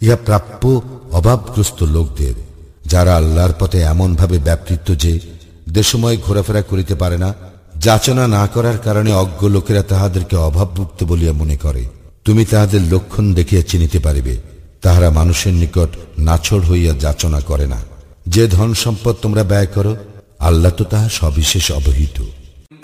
ইহা 0.00 0.16
প্রাপ্য 0.16 0.80
অভাবগ্রস্ত 1.12 1.82
লোকদের, 1.82 2.34
যারা 2.86 3.16
আল্লাহর 3.16 3.54
পথে 3.58 3.78
এমনভাবে 3.80 4.38
ব্যাপৃত 4.38 4.94
যে 4.94 5.20
দেশময় 5.68 6.16
ঘোরাফেরা 6.16 6.62
করিতে 6.62 6.94
পারে 6.94 7.18
না, 7.18 7.34
যাচনা 7.76 8.28
না 8.28 8.46
করার 8.46 8.78
কারণে 8.78 9.12
অজ্ঞ 9.12 9.48
লোকেরা 9.48 9.82
তাহাদেরকে 9.82 10.36
অভাবমুক্ত 10.36 11.04
বলিয়া 11.04 11.32
মনে 11.32 11.56
করে। 11.56 11.88
তুমি 12.24 12.44
তাহাদের 12.44 12.82
লক্ষণ 12.92 13.34
দেখিয়া 13.34 13.62
চিনিতে 13.62 13.98
পারিবে, 13.98 14.36
তাহারা 14.82 15.10
মানুষের 15.10 15.52
নিকট 15.52 15.88
নাছড় 16.18 16.60
হইয়া 16.60 16.92
যাচনা 16.94 17.40
করে 17.40 17.66
না। 17.66 17.80
যে 18.26 18.48
ধন 18.48 18.74
সম্পদ 18.74 19.14
তোমরা 19.22 19.42
ব্যয় 19.44 19.66
করো, 19.66 19.96
আল্লাহ 20.38 20.72
তো 20.72 20.84
তাহা 20.84 21.08
সবিশেষ 21.08 21.72
অবহিত। 21.72 22.24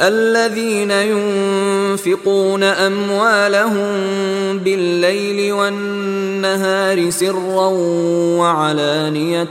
الذين 0.02 0.92
ينفقون 0.92 2.64
اموالهم 2.64 3.92
بالليل 4.58 5.53
والنهار 5.53 7.10
سرا 7.10 7.68
وعلانيه 8.40 9.45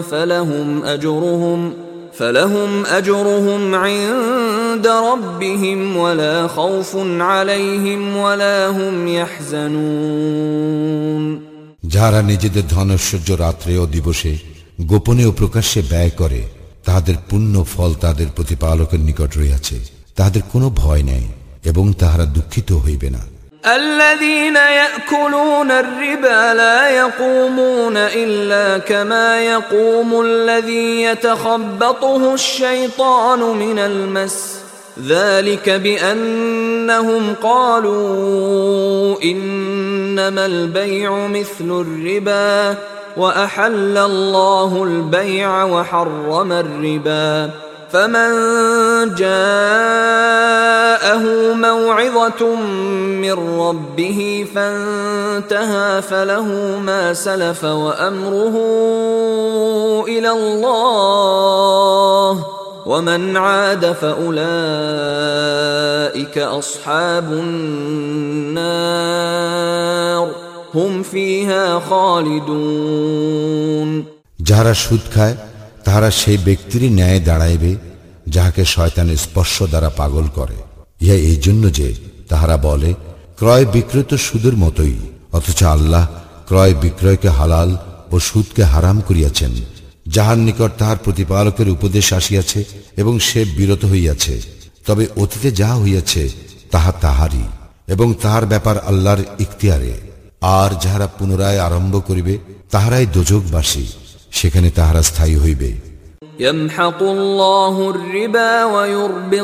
فلهم 0.00 0.82
اجرهم 0.84 1.72
فلهم 2.12 2.86
اجرهم 2.86 3.74
عند 3.74 4.86
ربهم 4.86 5.96
ولا 5.96 6.46
خوف 6.48 6.96
عليهم 7.20 8.16
ولا 8.16 8.68
هم 8.68 9.08
يحزنون 9.08 10.62
যাহারা 11.92 12.20
নিজেদের 12.30 12.64
ধনৈশ্বর্য 12.74 13.28
রাত্রে 13.44 13.72
ও 13.78 13.84
দিবসে 13.94 14.32
গোপনে 14.90 15.24
ও 15.26 15.32
প্রকাশ্যে 15.40 15.80
ব্যয় 15.90 16.12
করে 16.20 16.40
তাহাদের 16.86 17.16
পুণ্য 17.28 17.54
ফল 17.72 17.90
তাদের 18.04 18.28
প্রতিপালকের 18.36 19.00
নিকট 19.00 19.30
রইয়াছে 19.40 19.76
তাহাদের 20.16 20.42
কোনো 20.52 20.66
ভয় 20.82 21.02
নেই 21.02 21.24
এবং 21.64 21.84
তাহারা 21.92 22.26
দুঃখিত 22.36 22.70
হইবে 22.84 23.10
না 23.10 23.22
الذين 23.80 24.56
ياكلون 24.56 25.70
الربا 25.70 26.54
لا 26.54 26.88
يقومون 26.88 27.96
الا 27.96 28.78
كما 28.80 29.28
يقوم 29.44 30.20
الذي 30.20 31.02
يتخبطه 31.02 32.34
الشيطان 32.34 33.38
من 33.38 33.78
المس 33.78 34.58
ذلك 35.06 35.70
بانهم 35.70 37.34
قالوا 37.42 39.22
انما 39.22 40.46
البيع 40.46 41.26
مثل 41.28 41.68
الربا 41.84 42.76
وأحل 43.17 43.97
الله 43.97 44.83
البيع 44.83 45.63
وحرم 45.63 46.51
الربا. 46.51 47.49
فمن 47.91 48.29
جاءه 49.15 49.33
موعظة 51.53 52.55
من 52.55 53.59
ربه 53.59 54.47
فانتهى 54.55 56.01
فله 56.01 56.45
ما 56.85 57.13
سلف 57.13 57.63
وأمره 57.63 58.55
إلى 60.07 60.31
الله. 60.31 61.37
ومن 62.85 63.37
عاد 63.37 63.91
فأولئك 63.91 64.37
أصحاب 66.37 67.31
النار. 67.31 68.87
হুম 70.77 70.95
যাহারা 74.41 74.73
সুদ 74.73 74.99
খায়, 75.13 75.35
তাহারা 75.85 76.09
সেই 76.11 76.37
ব্যক্তিরই 76.37 76.89
ন্যায় 76.89 77.19
দাঁড়াইবে, 77.19 77.75
যাহাকে 78.27 78.65
শয়তানের 78.65 79.17
স্পর্শ 79.17 79.63
দ্বারা 79.63 79.89
পাগল 79.89 80.27
করে। 80.27 80.55
ইহা 81.01 81.13
এই 81.13 81.37
জন্য 81.37 81.71
যে 81.71 81.95
তাহারা 82.29 82.57
বলে, 82.57 82.93
ক্রয় 83.37 83.65
বিক্রয় 83.65 84.03
তো 84.03 84.17
সুদের 84.17 84.55
মতোই, 84.55 84.97
অথচ 85.31 85.63
আল্লাহ 85.63 86.07
ক্রয় 86.47 86.73
বিক্রয়কে 86.73 87.29
হালাল 87.29 87.77
ও 88.11 88.19
সুদকে 88.19 88.63
হারাম 88.63 89.01
করিয়াছেন। 89.01 89.51
যাহার 90.07 90.37
নিকট 90.37 90.71
তাহার 90.77 90.97
প্রতিপালকের 90.97 91.69
উপদেশ 91.69 92.13
আসিয়াছে 92.13 92.63
এবং 92.97 93.19
সে 93.19 93.45
বিরত 93.45 93.85
হইয়াছে, 93.85 94.41
তবে 94.87 95.07
অতীতে 95.15 95.51
যাহা 95.51 95.75
হইয়াছে, 95.75 96.29
তাহা 96.71 96.91
তাহারই, 96.91 97.45
এবং 97.87 98.13
তাহার 98.21 98.45
ব্যাপার 98.45 98.79
আল্লাহর 98.79 99.19
ইখতিয়ারে। 99.39 100.06
আর 100.58 100.70
যাহারা 100.82 101.06
পুনরায় 101.18 101.60
আরম্ভ 101.60 101.94
করিবে 102.08 102.34
তাহারাই 102.70 103.06
দোজকবাসী 103.06 103.84
সেখানে 104.30 104.68
তাহারা 104.70 105.02
স্থায়ী 105.02 105.36
হইবে 105.36 105.70
يمحق 106.40 107.00
الله 107.10 107.74
الربا 107.90 108.52
ويربي 108.64 109.40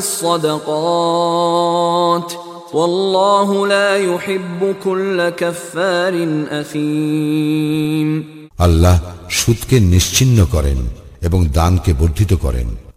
الصدقات 0.98 2.28
والله 2.72 3.48
لا 3.66 3.90
يحب 3.98 4.60
كل 4.84 5.18
كفار 5.32 6.14
أثيم 6.60 8.08
আল্লাহ 8.60 8.96
সুদকে 9.30 9.76
নিশ্চিন্ন 9.94 10.38
করেন 10.44 10.78
এবং 11.22 11.40
দানকে 11.48 11.90
বর্ধিত 11.92 12.32
করেন 12.34 12.68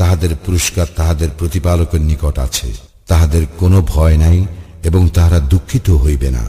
তাহাদের 0.00 0.32
পুরস্কার 0.44 0.86
তাহাদের 0.96 1.30
প্রতিপালকের 1.38 2.02
নিকট 2.02 2.36
আছে 2.38 2.68
তাহাদের 3.06 3.42
কোনো 3.58 3.78
ভয় 3.84 4.16
নাই 4.16 4.38
এবং 4.84 5.02
তাহারা 5.08 5.38
দুঃখিত 5.52 5.86
হইবে 6.04 6.30
না 6.30 6.44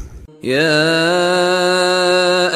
يا 0.47 0.87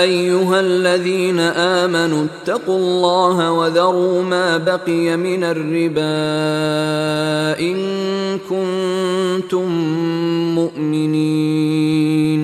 ايها 0.01 0.59
الذين 0.59 1.39
امنوا 1.79 2.25
اتقوا 2.25 2.77
الله 2.77 3.51
وذروا 3.51 4.23
ما 4.23 4.57
بقي 4.59 5.17
من 5.17 5.43
الربا 5.45 6.17
ان 7.61 7.77
كنتم 8.49 9.67
مؤمنين 10.55 12.41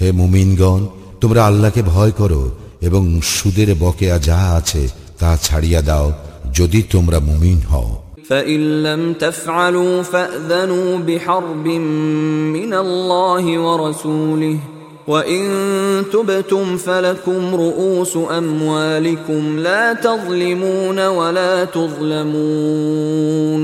হে 0.00 0.08
মুমিনগণ 0.12 0.82
তোমরা 1.22 1.40
আল্লাহকে 1.46 1.82
ভয় 1.92 2.12
করো 2.20 2.42
এবং 2.82 3.02
সুদের 3.34 3.70
বকেয়া 3.74 4.16
যাহা 4.28 4.48
আছে 4.60 4.82
তা 5.20 5.30
ছাড়িয়া 5.36 5.80
দাও 5.82 6.06
যদি 6.52 6.80
তোমরা 6.90 7.18
মুমিন 7.20 7.60
হও 7.72 7.90
فان 8.28 8.82
لم 8.82 9.02
تفعلوا 9.14 10.02
فاذنوا 10.02 10.98
بحرب 10.98 11.66
من 12.56 12.72
الله 12.76 13.44
ورسوله 13.58 14.58
وان 15.08 15.44
تبتم 16.12 16.76
فلكم 16.76 17.54
رؤوس 17.56 18.16
اموالكم 18.16 19.58
لا 19.58 19.92
تظلمون 19.96 20.98
ولا 21.08 21.64
تظلمون 21.66 23.62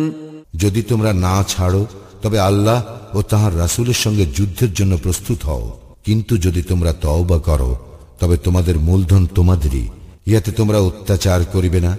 যদি 0.55 0.81
তোমরা 0.83 1.13
না 1.27 1.37
ছাড়ো 1.49 1.83
তবে 2.23 2.39
আল্লাহ 2.41 2.79
ও 3.15 3.19
তাহার 3.23 3.53
রাসূলের 3.59 3.99
সঙ্গে 4.05 4.25
যুদ্ধের 4.37 4.73
জন্য 4.73 4.93
প্রস্তুত 4.97 5.39
হও 5.43 5.65
কিন্তু 6.05 6.33
যদি 6.37 6.61
তোমরা 6.63 6.93
তওবা 7.01 7.39
করো 7.39 7.73
তবে 8.21 8.37
তোমাদের 8.37 8.77
মূলধন 8.79 9.23
তোমাদেরই 9.35 9.87
ইহাতে 10.27 10.51
তোমরা 10.53 10.79
অত্যাচার 10.81 11.41
করিবে 11.45 11.81
না 11.81 11.93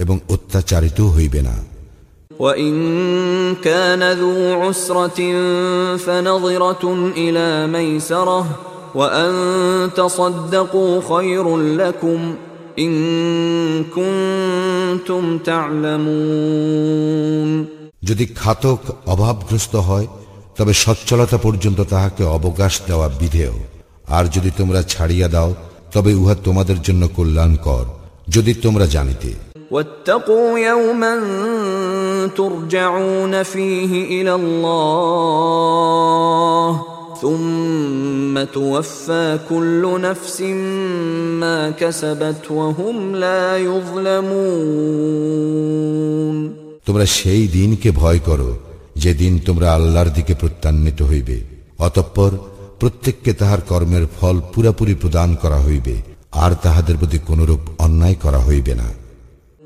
এবং 0.00 0.20
অত্যাচারিত 0.28 1.00
হইবে 1.16 1.42
না 1.42 1.56
وإن 2.40 2.74
كان 3.58 4.12
ذو 4.12 4.54
عسرة 4.54 5.32
فنظرة 5.96 7.12
إلى 7.16 7.68
ميسرة 7.68 8.46
وأن 8.94 9.92
تصدقوا 9.92 11.00
خير 11.10 11.56
لكم 11.56 12.34
إن 12.78 12.94
كنتم 13.86 15.40
تعلمون 15.40 16.96
যদি 18.02 18.26
খাতক 18.36 18.80
অভাবগ্রস্ত 19.06 19.76
হয় 19.88 20.06
তবে 20.58 20.74
সচ্ছলতা 20.74 21.36
পর্যন্ত 21.36 21.80
তাহাকে 21.92 22.22
অবকাশ 22.38 22.80
দেওয়া 22.88 23.08
বিধেয় 23.20 23.52
আর 24.08 24.26
যদি 24.26 24.50
তোমরা 24.50 24.82
ছাড়িয়া 24.82 25.28
দাও 25.28 25.54
তবে 25.94 26.14
উহা 26.14 26.34
তোমাদের 26.44 26.82
জন্য 26.82 27.08
কল্যাণকর 27.16 27.86
যদি 28.28 28.54
তোমরা 28.64 28.86
জানিতে 28.86 29.34
واتقوا 29.70 30.60
يوما 30.60 31.14
ترجعون 32.36 33.42
فيه 33.42 34.04
إلى 34.12 34.34
الله 34.34 34.96
ثم 37.22 38.44
توفى 38.44 39.38
كل 39.48 40.00
نفس 40.00 40.40
ما 41.40 41.70
كسبت 41.70 42.50
وهم 42.50 43.16
لا 43.16 43.58
يظلمون 43.58 44.36
তোমরা 46.86 47.06
সেই 47.18 47.48
দিনকে 47.48 47.92
ভয় 47.92 48.18
করো 48.28 48.56
যেদিন 48.96 49.38
তোমরা 49.38 49.74
আল্লাহর 49.74 50.08
দিকে 50.08 50.34
প্রত্যান্বিত 50.34 51.02
হইবে 51.02 51.42
অতঃপর 51.78 52.30
প্রত্যেককে 52.80 53.32
তাহার 53.32 53.60
কর্মের 53.68 54.06
ফল 54.20 54.40
পুরাপুরি 54.52 54.94
প্রদান 54.94 55.34
করা 55.34 55.56
হইবে 55.56 56.02
আর 56.34 56.56
তাহাদের 56.62 56.96
প্রতি 56.96 57.18
কোনরূপ 57.28 57.60
অন্যায় 57.78 58.16
করা 58.24 58.38
হইবে 58.38 58.74
না 58.74 58.88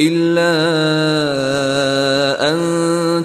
إلا 0.00 0.52
أن 2.50 2.58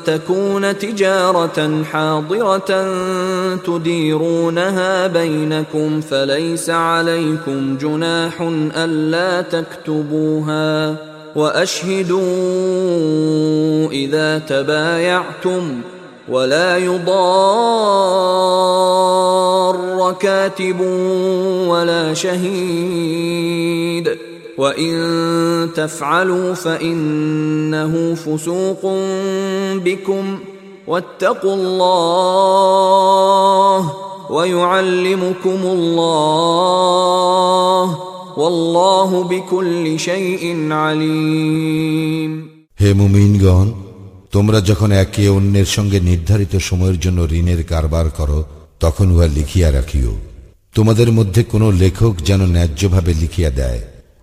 تكون 0.05 0.77
تجارة 0.77 1.83
حاضرة 1.91 2.85
تديرونها 3.55 5.07
بينكم 5.07 6.01
فليس 6.01 6.69
عليكم 6.69 7.77
جناح 7.77 8.41
ألا 8.77 9.41
تكتبوها 9.41 10.95
وأشهدوا 11.35 12.21
إذا 13.91 14.37
تبايعتم 14.39 15.81
ولا 16.29 16.77
يضار 16.77 18.51
كاتب 20.21 20.81
ولا 21.67 22.13
شهيد 22.13 23.11
وان 24.60 25.70
تفعلوا 25.76 26.54
فانه 26.54 28.14
فسوق 28.14 28.92
بكم 29.76 30.38
واتقوا 30.86 31.54
الله 31.56 32.32
ويعلمكم 34.30 35.60
الله 35.66 37.98
والله 38.36 39.24
بكل 39.24 39.98
شيء 39.98 40.72
عليم 40.72 42.46
হে 42.80 42.94
মুমিনগণ 42.94 43.72
তোমরা 44.34 44.60
যখন 44.60 44.90
একে 45.04 45.28
অন্যের 45.28 45.66
সঙ্গে 45.66 46.00
নির্ধারিত 46.00 46.56
সময়ের 46.68 47.00
জন্য 47.00 47.28
ঋণের 47.32 47.62
কারবার 47.62 48.10
করো 48.10 48.44
তখন 48.80 49.10
উহা 49.10 49.28
লিখিয়া 49.28 49.72
রাখিও 49.72 50.12
তোমাদের 50.74 51.12
মধ্যে 51.12 51.44
কোনো 51.44 51.70
লেখক 51.82 52.14
যেন 52.24 52.46
ন্যায্যভাবে 52.46 53.14
লিখিয়া 53.14 53.50
দেয় 53.50 53.80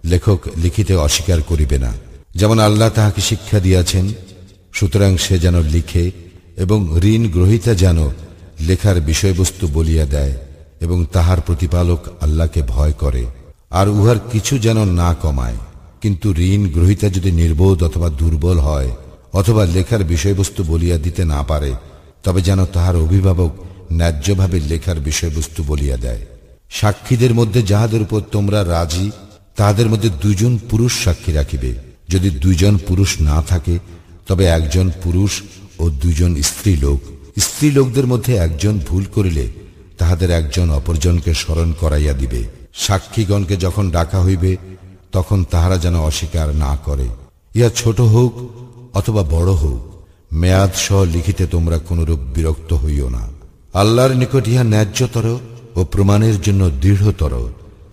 লেখক 0.08 0.40
লিখিতে 0.56 0.94
অস্বীকার 0.94 1.42
করিবে 1.42 1.78
না। 1.78 1.92
যেমন 2.34 2.58
আল্লাহ 2.58 2.88
তাহাকে 2.88 3.20
শিক্ষা 3.20 3.60
দিয়াছেন, 3.60 4.08
সুতরাং 4.72 5.16
সে 5.16 5.38
যেন 5.38 5.62
লিখে 5.62 6.10
এবং 6.56 7.00
ঋণ 7.04 7.30
গ্রহিতা 7.30 7.74
যেন 7.74 7.98
লেখার 8.60 9.00
বিষয়বস্তু 9.00 9.68
বলিয়া 9.68 10.06
দেয় 10.06 10.36
এবং 10.80 11.06
তাহার 11.12 11.40
প্রতিপালক 11.40 12.00
আল্লাহকে 12.20 12.62
ভয় 12.68 12.92
করে। 12.92 13.24
আর 13.70 13.88
উহার 13.88 14.16
কিছু 14.32 14.58
যেন 14.58 14.84
না 14.84 15.14
কমায়। 15.14 15.56
কিন্তু 16.02 16.34
ঋণ 16.34 16.70
গ্রহিতা 16.70 17.08
যদি 17.08 17.30
নির্বোধ 17.32 17.82
অথবা 17.82 18.08
দুর্বল 18.08 18.58
হয়, 18.58 18.90
অথবা 19.32 19.66
লেখার 19.66 20.04
বিষয়বস্তু 20.04 20.64
বলিয়া 20.64 20.98
দিতে 20.98 21.24
না 21.24 21.42
পারে, 21.42 21.72
তবে 22.24 22.42
যেন 22.42 22.64
তাহার 22.64 22.96
অভিভাবক 22.96 23.52
ন্যায্যভাবে 23.92 24.60
লেখার 24.60 25.00
বিষয়বস্তু 25.00 25.64
বলিয়া 25.66 25.96
দেয়। 25.96 26.26
সাক্ষীদের 26.70 27.34
মধ্যে 27.34 27.62
যাহাদের 27.62 28.02
উপর 28.02 28.20
তোমরা 28.32 28.64
রাজি 28.64 29.10
তাহাদের 29.58 29.88
মধ্যে 29.88 30.10
দুজন 30.22 30.52
পুরুষ 30.70 30.92
সাক্ষী 31.04 31.32
রাখিবে। 31.32 31.70
যদি 32.08 32.30
দুইজন 32.30 32.74
পুরুষ 32.88 33.10
না 33.20 33.42
থাকে, 33.42 33.78
তবে 34.26 34.44
একজন 34.44 34.90
পুরুষ 35.02 35.32
ও 35.78 35.84
দুজন 36.02 36.32
স্ত্রী 36.42 36.72
লোক 36.76 37.00
স্ত্রী 37.38 37.70
লোকদের 37.70 38.06
মধ্যে 38.06 38.32
একজন 38.36 38.74
ভুল 38.88 39.04
করিলে 39.14 39.44
তাহাদের 39.98 40.30
একজন 40.30 40.70
অপরজনকে 40.70 41.34
স্মরণ 41.34 41.72
করাইয়া 41.80 42.12
দিবে। 42.12 42.42
সাক্ষীগণকে 42.74 43.56
যখন 43.56 43.90
ডাকা 43.90 44.18
হইবে, 44.22 44.56
তখন 45.12 45.44
তাহারা 45.50 45.76
যেন 45.78 45.96
অস্বীকার 46.00 46.48
না 46.56 46.78
করে। 46.84 47.06
ইহা 47.54 47.68
ছোট 47.68 47.98
হোক 48.00 48.32
অথবা 48.96 49.22
বড় 49.22 49.52
হোক, 49.52 49.80
মেয়াদ 50.32 50.72
সহ 50.74 51.04
লিখিতে 51.04 51.46
তোমরা 51.46 51.78
কোনরূপ 51.78 52.20
বিরক্ত 52.34 52.70
হইও 52.72 53.08
না। 53.08 53.24
আল্লাহর 53.72 54.12
নিকট 54.14 54.48
ইহা 54.48 54.64
ন্যায্যতর 54.64 55.26
ও 55.74 55.84
প্রমাণের 55.84 56.36
জন্য 56.42 56.70
দৃঢ়তর। 56.80 57.32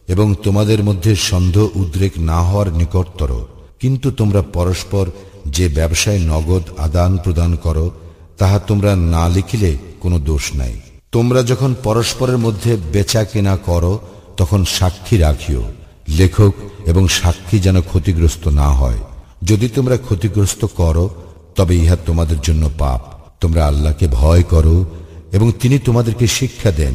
এবং 0.07 0.35
তোমাদের 0.43 0.83
মধ্যে 0.83 1.15
সন্দেহ 1.15 1.67
উদ্রেক 1.75 2.11
না 2.17 2.41
হওয়ার 2.41 2.73
নিকটতর। 2.73 3.45
কিন্তু 3.79 4.11
তোমরা 4.11 4.41
পরস্পর 4.41 5.09
যে 5.47 5.67
ব্যবসায় 5.67 6.19
নগদ 6.19 6.63
আদান 6.77 7.17
প্রদান 7.17 7.55
করো, 7.55 7.91
তাহা 8.37 8.59
তোমরা 8.59 8.95
না 8.95 9.29
লিখিলে 9.29 9.77
কোনো 9.99 10.19
দোষ 10.19 10.55
নাই। 10.55 10.79
তোমরা 11.11 11.43
যখন 11.43 11.75
পরস্পরের 11.83 12.37
মধ্যে 12.37 12.77
বেচা 12.91 13.23
কেনা 13.23 13.57
করো, 13.57 13.99
তখন 14.37 14.65
সাক্ষী 14.65 15.17
রাখিও। 15.17 15.63
লেখক 16.09 16.53
এবং 16.85 17.07
সাক্ষী 17.07 17.59
যেন 17.59 17.81
ক্ষতিগ্রস্ত 17.81 18.47
না 18.47 18.69
হয়। 18.69 18.99
যদি 19.43 19.69
তোমরা 19.69 19.97
ক্ষতিগ্রস্ত 19.97 20.65
করো, 20.65 21.09
তবে 21.55 21.75
ইহা 21.75 21.95
তোমাদের 22.05 22.41
জন্য 22.43 22.69
পাপ। 22.77 23.01
তোমরা 23.41 23.67
আল্লাহকে 23.67 24.07
ভয় 24.07 24.43
করো 24.43 24.85
এবং 25.31 25.51
তিনি 25.51 25.79
তোমাদেরকে 25.79 26.27
শিক্ষা 26.27 26.71
দেন। 26.71 26.93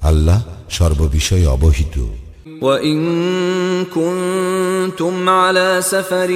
আল্লাহ 0.00 0.42
সর্ববিষয়ে 0.70 1.46
অবহিত। 1.46 2.21
وإن 2.62 3.84
كنتم 3.84 5.28
على 5.28 5.78
سفر 5.80 6.30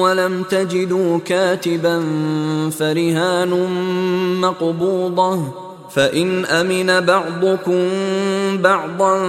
ولم 0.00 0.42
تجدوا 0.42 1.18
كاتبا 1.18 2.02
فرهان 2.70 3.50
مقبوضة 4.40 5.64
فإن 5.90 6.44
أمن 6.44 7.00
بعضكم 7.00 7.80
بعضا 8.62 9.22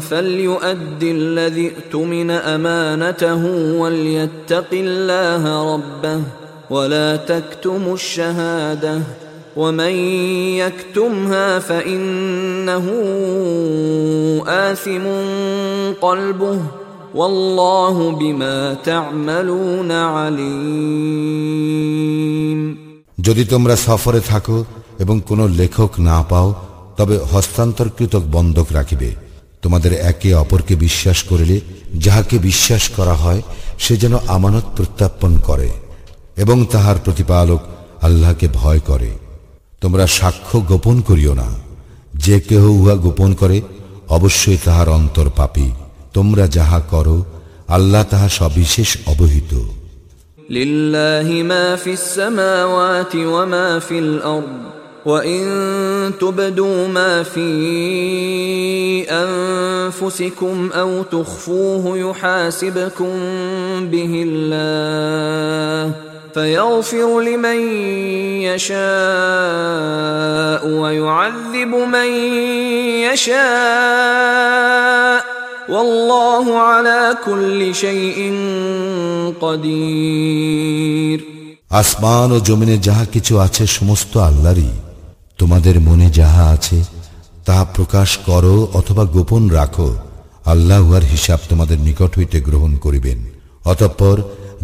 فليؤد 0.00 1.02
الذي 1.02 1.72
اؤتمن 1.76 2.30
أمانته 2.30 3.46
وليتق 3.78 4.68
الله 4.72 5.74
ربه 5.74 6.20
ولا 6.70 7.16
تكتموا 7.16 7.94
الشهادة 7.94 9.00
ومن 9.55 9.93
يكتمها 10.57 11.59
فانه 11.59 12.85
اثم 14.47 15.05
قلبه 16.01 16.59
والله 17.15 18.11
بما 18.11 18.73
تعملون 18.85 19.91
عليم 20.15 21.57
যদি 23.17 23.43
তোমরা 23.45 23.75
সফরে 23.87 24.21
থাকো 24.21 24.57
এবং 24.99 25.15
কোনো 25.19 25.43
লেখক 25.59 25.91
না 25.99 26.17
পাও 26.29 26.49
তবে 26.97 27.15
হস্তান্তরকৃত 27.31 28.13
বন্ধক 28.31 28.67
রাখিবে 28.71 29.09
তোমাদের 29.61 29.91
একে 30.11 30.29
অপরকে 30.33 30.73
বিশ্বাস 30.75 31.19
করিলে 31.23 31.57
যাহাকে 31.95 32.35
বিশ্বাস 32.39 32.83
করা 32.89 33.15
হয় 33.15 33.41
সে 33.79 33.93
যেন 33.97 34.13
আমানত 34.27 34.65
প্রত্যাপন 34.75 35.31
করে 35.39 35.69
এবং 36.37 36.57
তাহার 36.71 36.97
প্রতিপালক 37.05 37.61
আল্লাহকে 38.01 38.47
ভয় 38.53 38.81
করে 38.81 39.09
তোমরা 39.81 40.05
সাক্ষ্য 40.17 40.57
গোপন 40.61 40.97
করিও 41.01 41.33
না 41.33 41.47
যে 42.15 42.37
কেহ 42.39 42.63
উহা 42.79 42.95
গোপন 42.95 43.29
করে 43.33 43.57
অবশ্যই 44.09 44.59
তাহার 44.65 44.87
অন্তর 44.89 45.27
পাপী 45.29 45.67
তোমরা 46.13 46.45
যাহা 46.47 46.79
করো 46.91 47.17
আল্লাহ 47.67 48.03
তাহা 48.03 48.27
সবিশেষ 48.39 48.89
অবহিত 49.07 49.53
لله 50.49 51.27
ما 51.43 51.75
في 51.75 51.93
السماوات 51.93 53.13
وما 53.15 53.79
في 53.79 53.99
الارض 53.99 54.57
وان 55.05 55.43
تبدوا 56.21 56.87
ما 56.87 57.23
في 57.23 57.49
انفسكم 59.11 60.69
او 60.73 61.03
تخفوه 61.03 61.97
يحاسبكم 61.99 63.13
به 63.91 64.13
الله 64.27 65.95
فيغفر 66.33 67.09
لمن 67.21 67.59
يشاء 68.43 68.77
ويعذب 70.71 71.71
من 71.87 72.09
يشاء 73.03 73.37
والله 75.69 76.45
على 76.59 77.17
كل 77.25 77.75
شيء 77.75 78.19
قدير 79.41 81.19
আসমান 81.71 82.29
ও 82.31 82.37
জমিনে 82.39 82.75
যাহা 82.87 83.05
কিছু 83.05 83.33
আছে 83.45 83.63
সমস্ত 83.77 84.13
আল্লাহরই 84.29 84.71
তোমাদের 85.39 85.75
মনে 85.79 86.07
যাহা 86.19 86.43
আছে 86.55 86.77
তাহা 87.45 87.63
প্রকাশ 87.75 88.09
করো 88.25 88.55
অথবা 88.73 89.03
গোপন 89.15 89.43
রাখো 89.49 89.89
আল্লাহ 90.45 90.79
উহার 90.87 91.05
হিসাব 91.05 91.39
তোমাদের 91.49 91.77
নিকট 91.79 92.11
হইতে 92.17 92.37
গ্রহণ 92.41 92.71
করিবেন 92.75 93.19
অতঃপর 93.65 94.17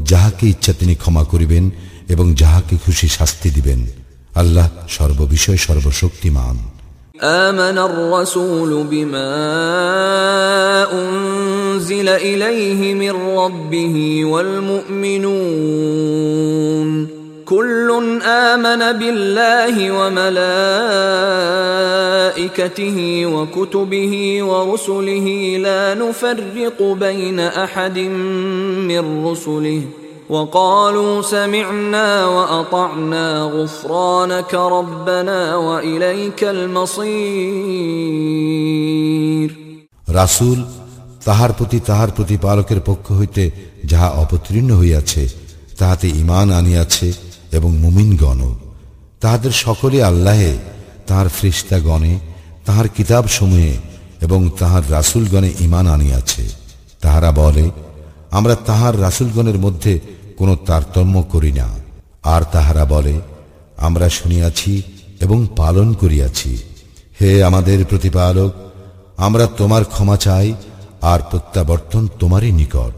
যাহাকে 0.04 0.46
ইচ্ছা 0.48 0.74
তিনি 0.74 0.94
ক্ষমা 0.96 1.24
করিবেন 1.24 1.64
এবং 2.10 2.26
যাহাকে 2.34 2.76
খুশি 2.86 3.08
শাস্তি 3.08 3.50
দিবেন 3.50 3.80
আল্লাহ 4.36 4.68
সর্ববিষয় 4.88 5.60
সর্বশক্তিমান 5.68 6.58
آمن 7.16 7.78
الرسول 7.80 8.84
بما 8.84 9.34
أنزل 10.94 12.10
إليه 12.10 12.94
من 12.94 13.12
ربه 13.12 13.96
والمؤمنون 14.26 15.24
كل 17.48 18.20
آمن 18.24 19.00
بالله 19.00 19.92
وملائكته 22.34 22.98
وكتبه 23.26 24.44
ورسله 24.44 25.58
لا 25.58 25.94
نفرق 25.94 26.80
بين 26.82 27.40
أحد 27.40 27.98
من 28.90 29.26
رسله 29.26 29.82
وقالوا 30.30 31.22
سمعنا 31.22 32.26
وأطعنا 32.26 33.42
غفرانك 33.44 34.54
ربنا 34.54 35.56
وإليك 35.56 36.44
المصير 36.44 37.84
রাসূল 40.08 40.60
তাহার 41.26 41.52
প্রতি 41.58 41.80
তাহার 41.80 42.10
প্রতিপালকের 42.12 42.80
পক্ষ 42.86 43.12
হইতে 43.12 43.44
যাহা 43.86 44.10
অবতীর্ণ 44.24 44.70
হইয়াছে 44.72 45.24
তাহাতে 45.80 46.08
ঈমান 46.22 46.48
আনিয়াছে 46.52 47.08
এবং 47.53 47.77
মুমিনগণ 47.77 48.55
তাহাদের 49.21 49.51
সকলে 49.51 50.03
আল্লাহে, 50.03 50.59
তাহার 51.07 51.29
ফ্রিস্তাগণে 51.29 52.19
তাহার 52.67 52.89
কিতাবসমূহে 52.89 53.77
এবং 54.21 54.51
তাহার 54.59 54.83
রাসূলগণে 54.91 55.53
ঈমান 55.61 55.87
আনিয়াছে। 55.87 56.49
তাহারা 57.01 57.33
বলে, 57.33 57.71
আমরা 58.31 58.55
তাহার 58.55 59.01
রাসূলগণের 59.01 59.59
মধ্যে 59.59 60.01
কোনো 60.39 60.57
তারতম্য 60.57 61.23
করি 61.23 61.53
না। 61.53 61.69
আর 62.23 62.43
তাহারা 62.53 62.85
বলে, 62.85 63.21
আমরা 63.77 64.09
শুনিয়াছি 64.09 64.83
এবং 65.21 65.47
পালন 65.57 65.95
করিয়াছি। 65.95 66.59
হে 67.21 67.45
আমাদের 67.45 67.85
প্রতিপালক, 67.85 68.53
আমরা 69.17 69.47
তোমার 69.47 69.85
ক্ষমা 69.85 70.17
চাই 70.17 70.55
আর 71.01 71.21
প্রত্যাবর্তন 71.31 72.09
তোমারই 72.19 72.53
নিকট। 72.53 72.98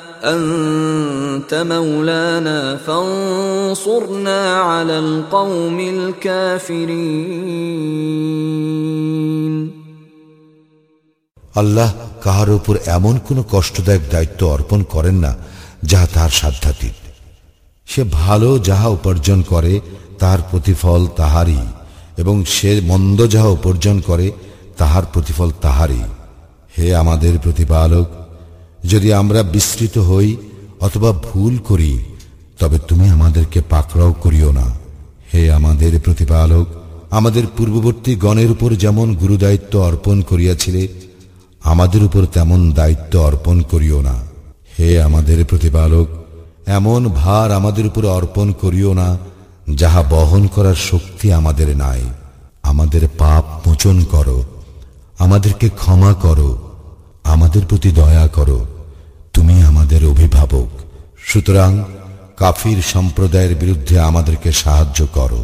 انت 0.24 1.54
مولانا 1.54 2.76
فانصرنا 2.76 4.40
على 4.60 4.98
القوم 4.98 5.78
الكافرين 5.96 7.36
আল্লাহ 11.56 11.88
কাহার 12.22 12.50
উপর 12.50 12.74
এমন 12.96 13.14
কোনো 13.18 13.42
কষ্টদায়ক 13.52 14.04
দায়িত্ব 14.10 14.40
অর্পণ 14.46 14.80
করেন 14.94 15.16
না 15.24 15.32
যাহা 15.82 16.06
তাহার 16.14 16.32
সাধ্যাতীত 16.32 16.96
সে 17.88 18.02
ভালো 18.20 18.48
যাহা 18.58 18.88
উপার্জন 18.88 19.38
করে 19.42 19.72
তাহার 20.18 20.40
প্রতিফল 20.50 21.02
তাহারই 21.16 21.62
এবং 22.18 22.36
সে 22.46 22.70
মন্দ 22.82 23.18
যাহা 23.34 23.48
উপার্জন 23.48 23.96
করে 24.00 24.26
তাহার 24.76 25.04
প্রতিফল 25.12 25.50
তাহারই 25.60 26.02
হে 26.74 26.86
আমাদের 26.94 27.34
প্রতিপালক 27.38 28.06
যদি 28.83 29.13
আমরা 29.13 29.43
বিস্তৃত 29.43 29.97
হই 29.97 30.37
অথবা 30.79 31.11
ভুল 31.11 31.57
করি, 31.57 31.99
তবে 32.59 32.79
তুমি 32.79 33.09
আমাদেরকে 33.09 33.61
পাকড়াও 33.69 34.13
করিও 34.13 34.51
না। 34.51 34.73
হে 35.33 35.51
আমাদের 35.51 35.99
প্রতিপালক, 35.99 36.65
আমাদের 37.11 37.43
পূর্ববর্তী 37.57 38.15
গণের 38.15 38.51
উপর 38.51 38.75
যেমন 38.75 39.15
গুরুদায়িত্ব 39.15 39.79
অর্পণ 39.79 40.21
করিয়াছিলে, 40.21 40.87
আমাদের 41.63 42.03
উপর 42.03 42.25
তেমন 42.25 42.71
দায়িত্ব 42.71 43.19
অর্পণ 43.19 43.61
করিও 43.61 44.01
না। 44.01 44.21
হে 44.79 45.01
আমাদের 45.01 45.45
প্রতিপালক, 45.45 46.07
এমন 46.65 47.07
ভার 47.07 47.51
আমাদের 47.51 47.85
উপর 47.85 48.05
অর্পণ 48.05 48.51
করিও 48.51 48.93
না, 48.93 49.17
যাহা 49.69 50.03
বহন 50.03 50.47
করার 50.47 50.75
শক্তি 50.75 51.33
আমাদের 51.33 51.77
নাই। 51.77 52.01
আমাদের 52.63 53.07
পাপ 53.17 53.67
মোচন 53.67 54.03
করো, 54.03 54.43
আমাদেরকে 55.19 55.69
ক্ষমা 55.69 56.13
করো, 56.13 56.57
আমাদের 57.23 57.65
প্রতি 57.69 57.91
দয়া 57.91 58.27
করো। 58.27 58.65
তুমি 59.33 59.63
আমাদের 59.63 60.05
অভিভাবক। 60.05 60.69
সুতরাং 61.23 61.83
কাফির 62.37 62.81
সম্প্রদায়ের 62.81 63.55
বিরুদ্ধে 63.55 63.99
আমাদেরকে 63.99 64.51
সাহায্য 64.51 65.07
করো। 65.13 65.41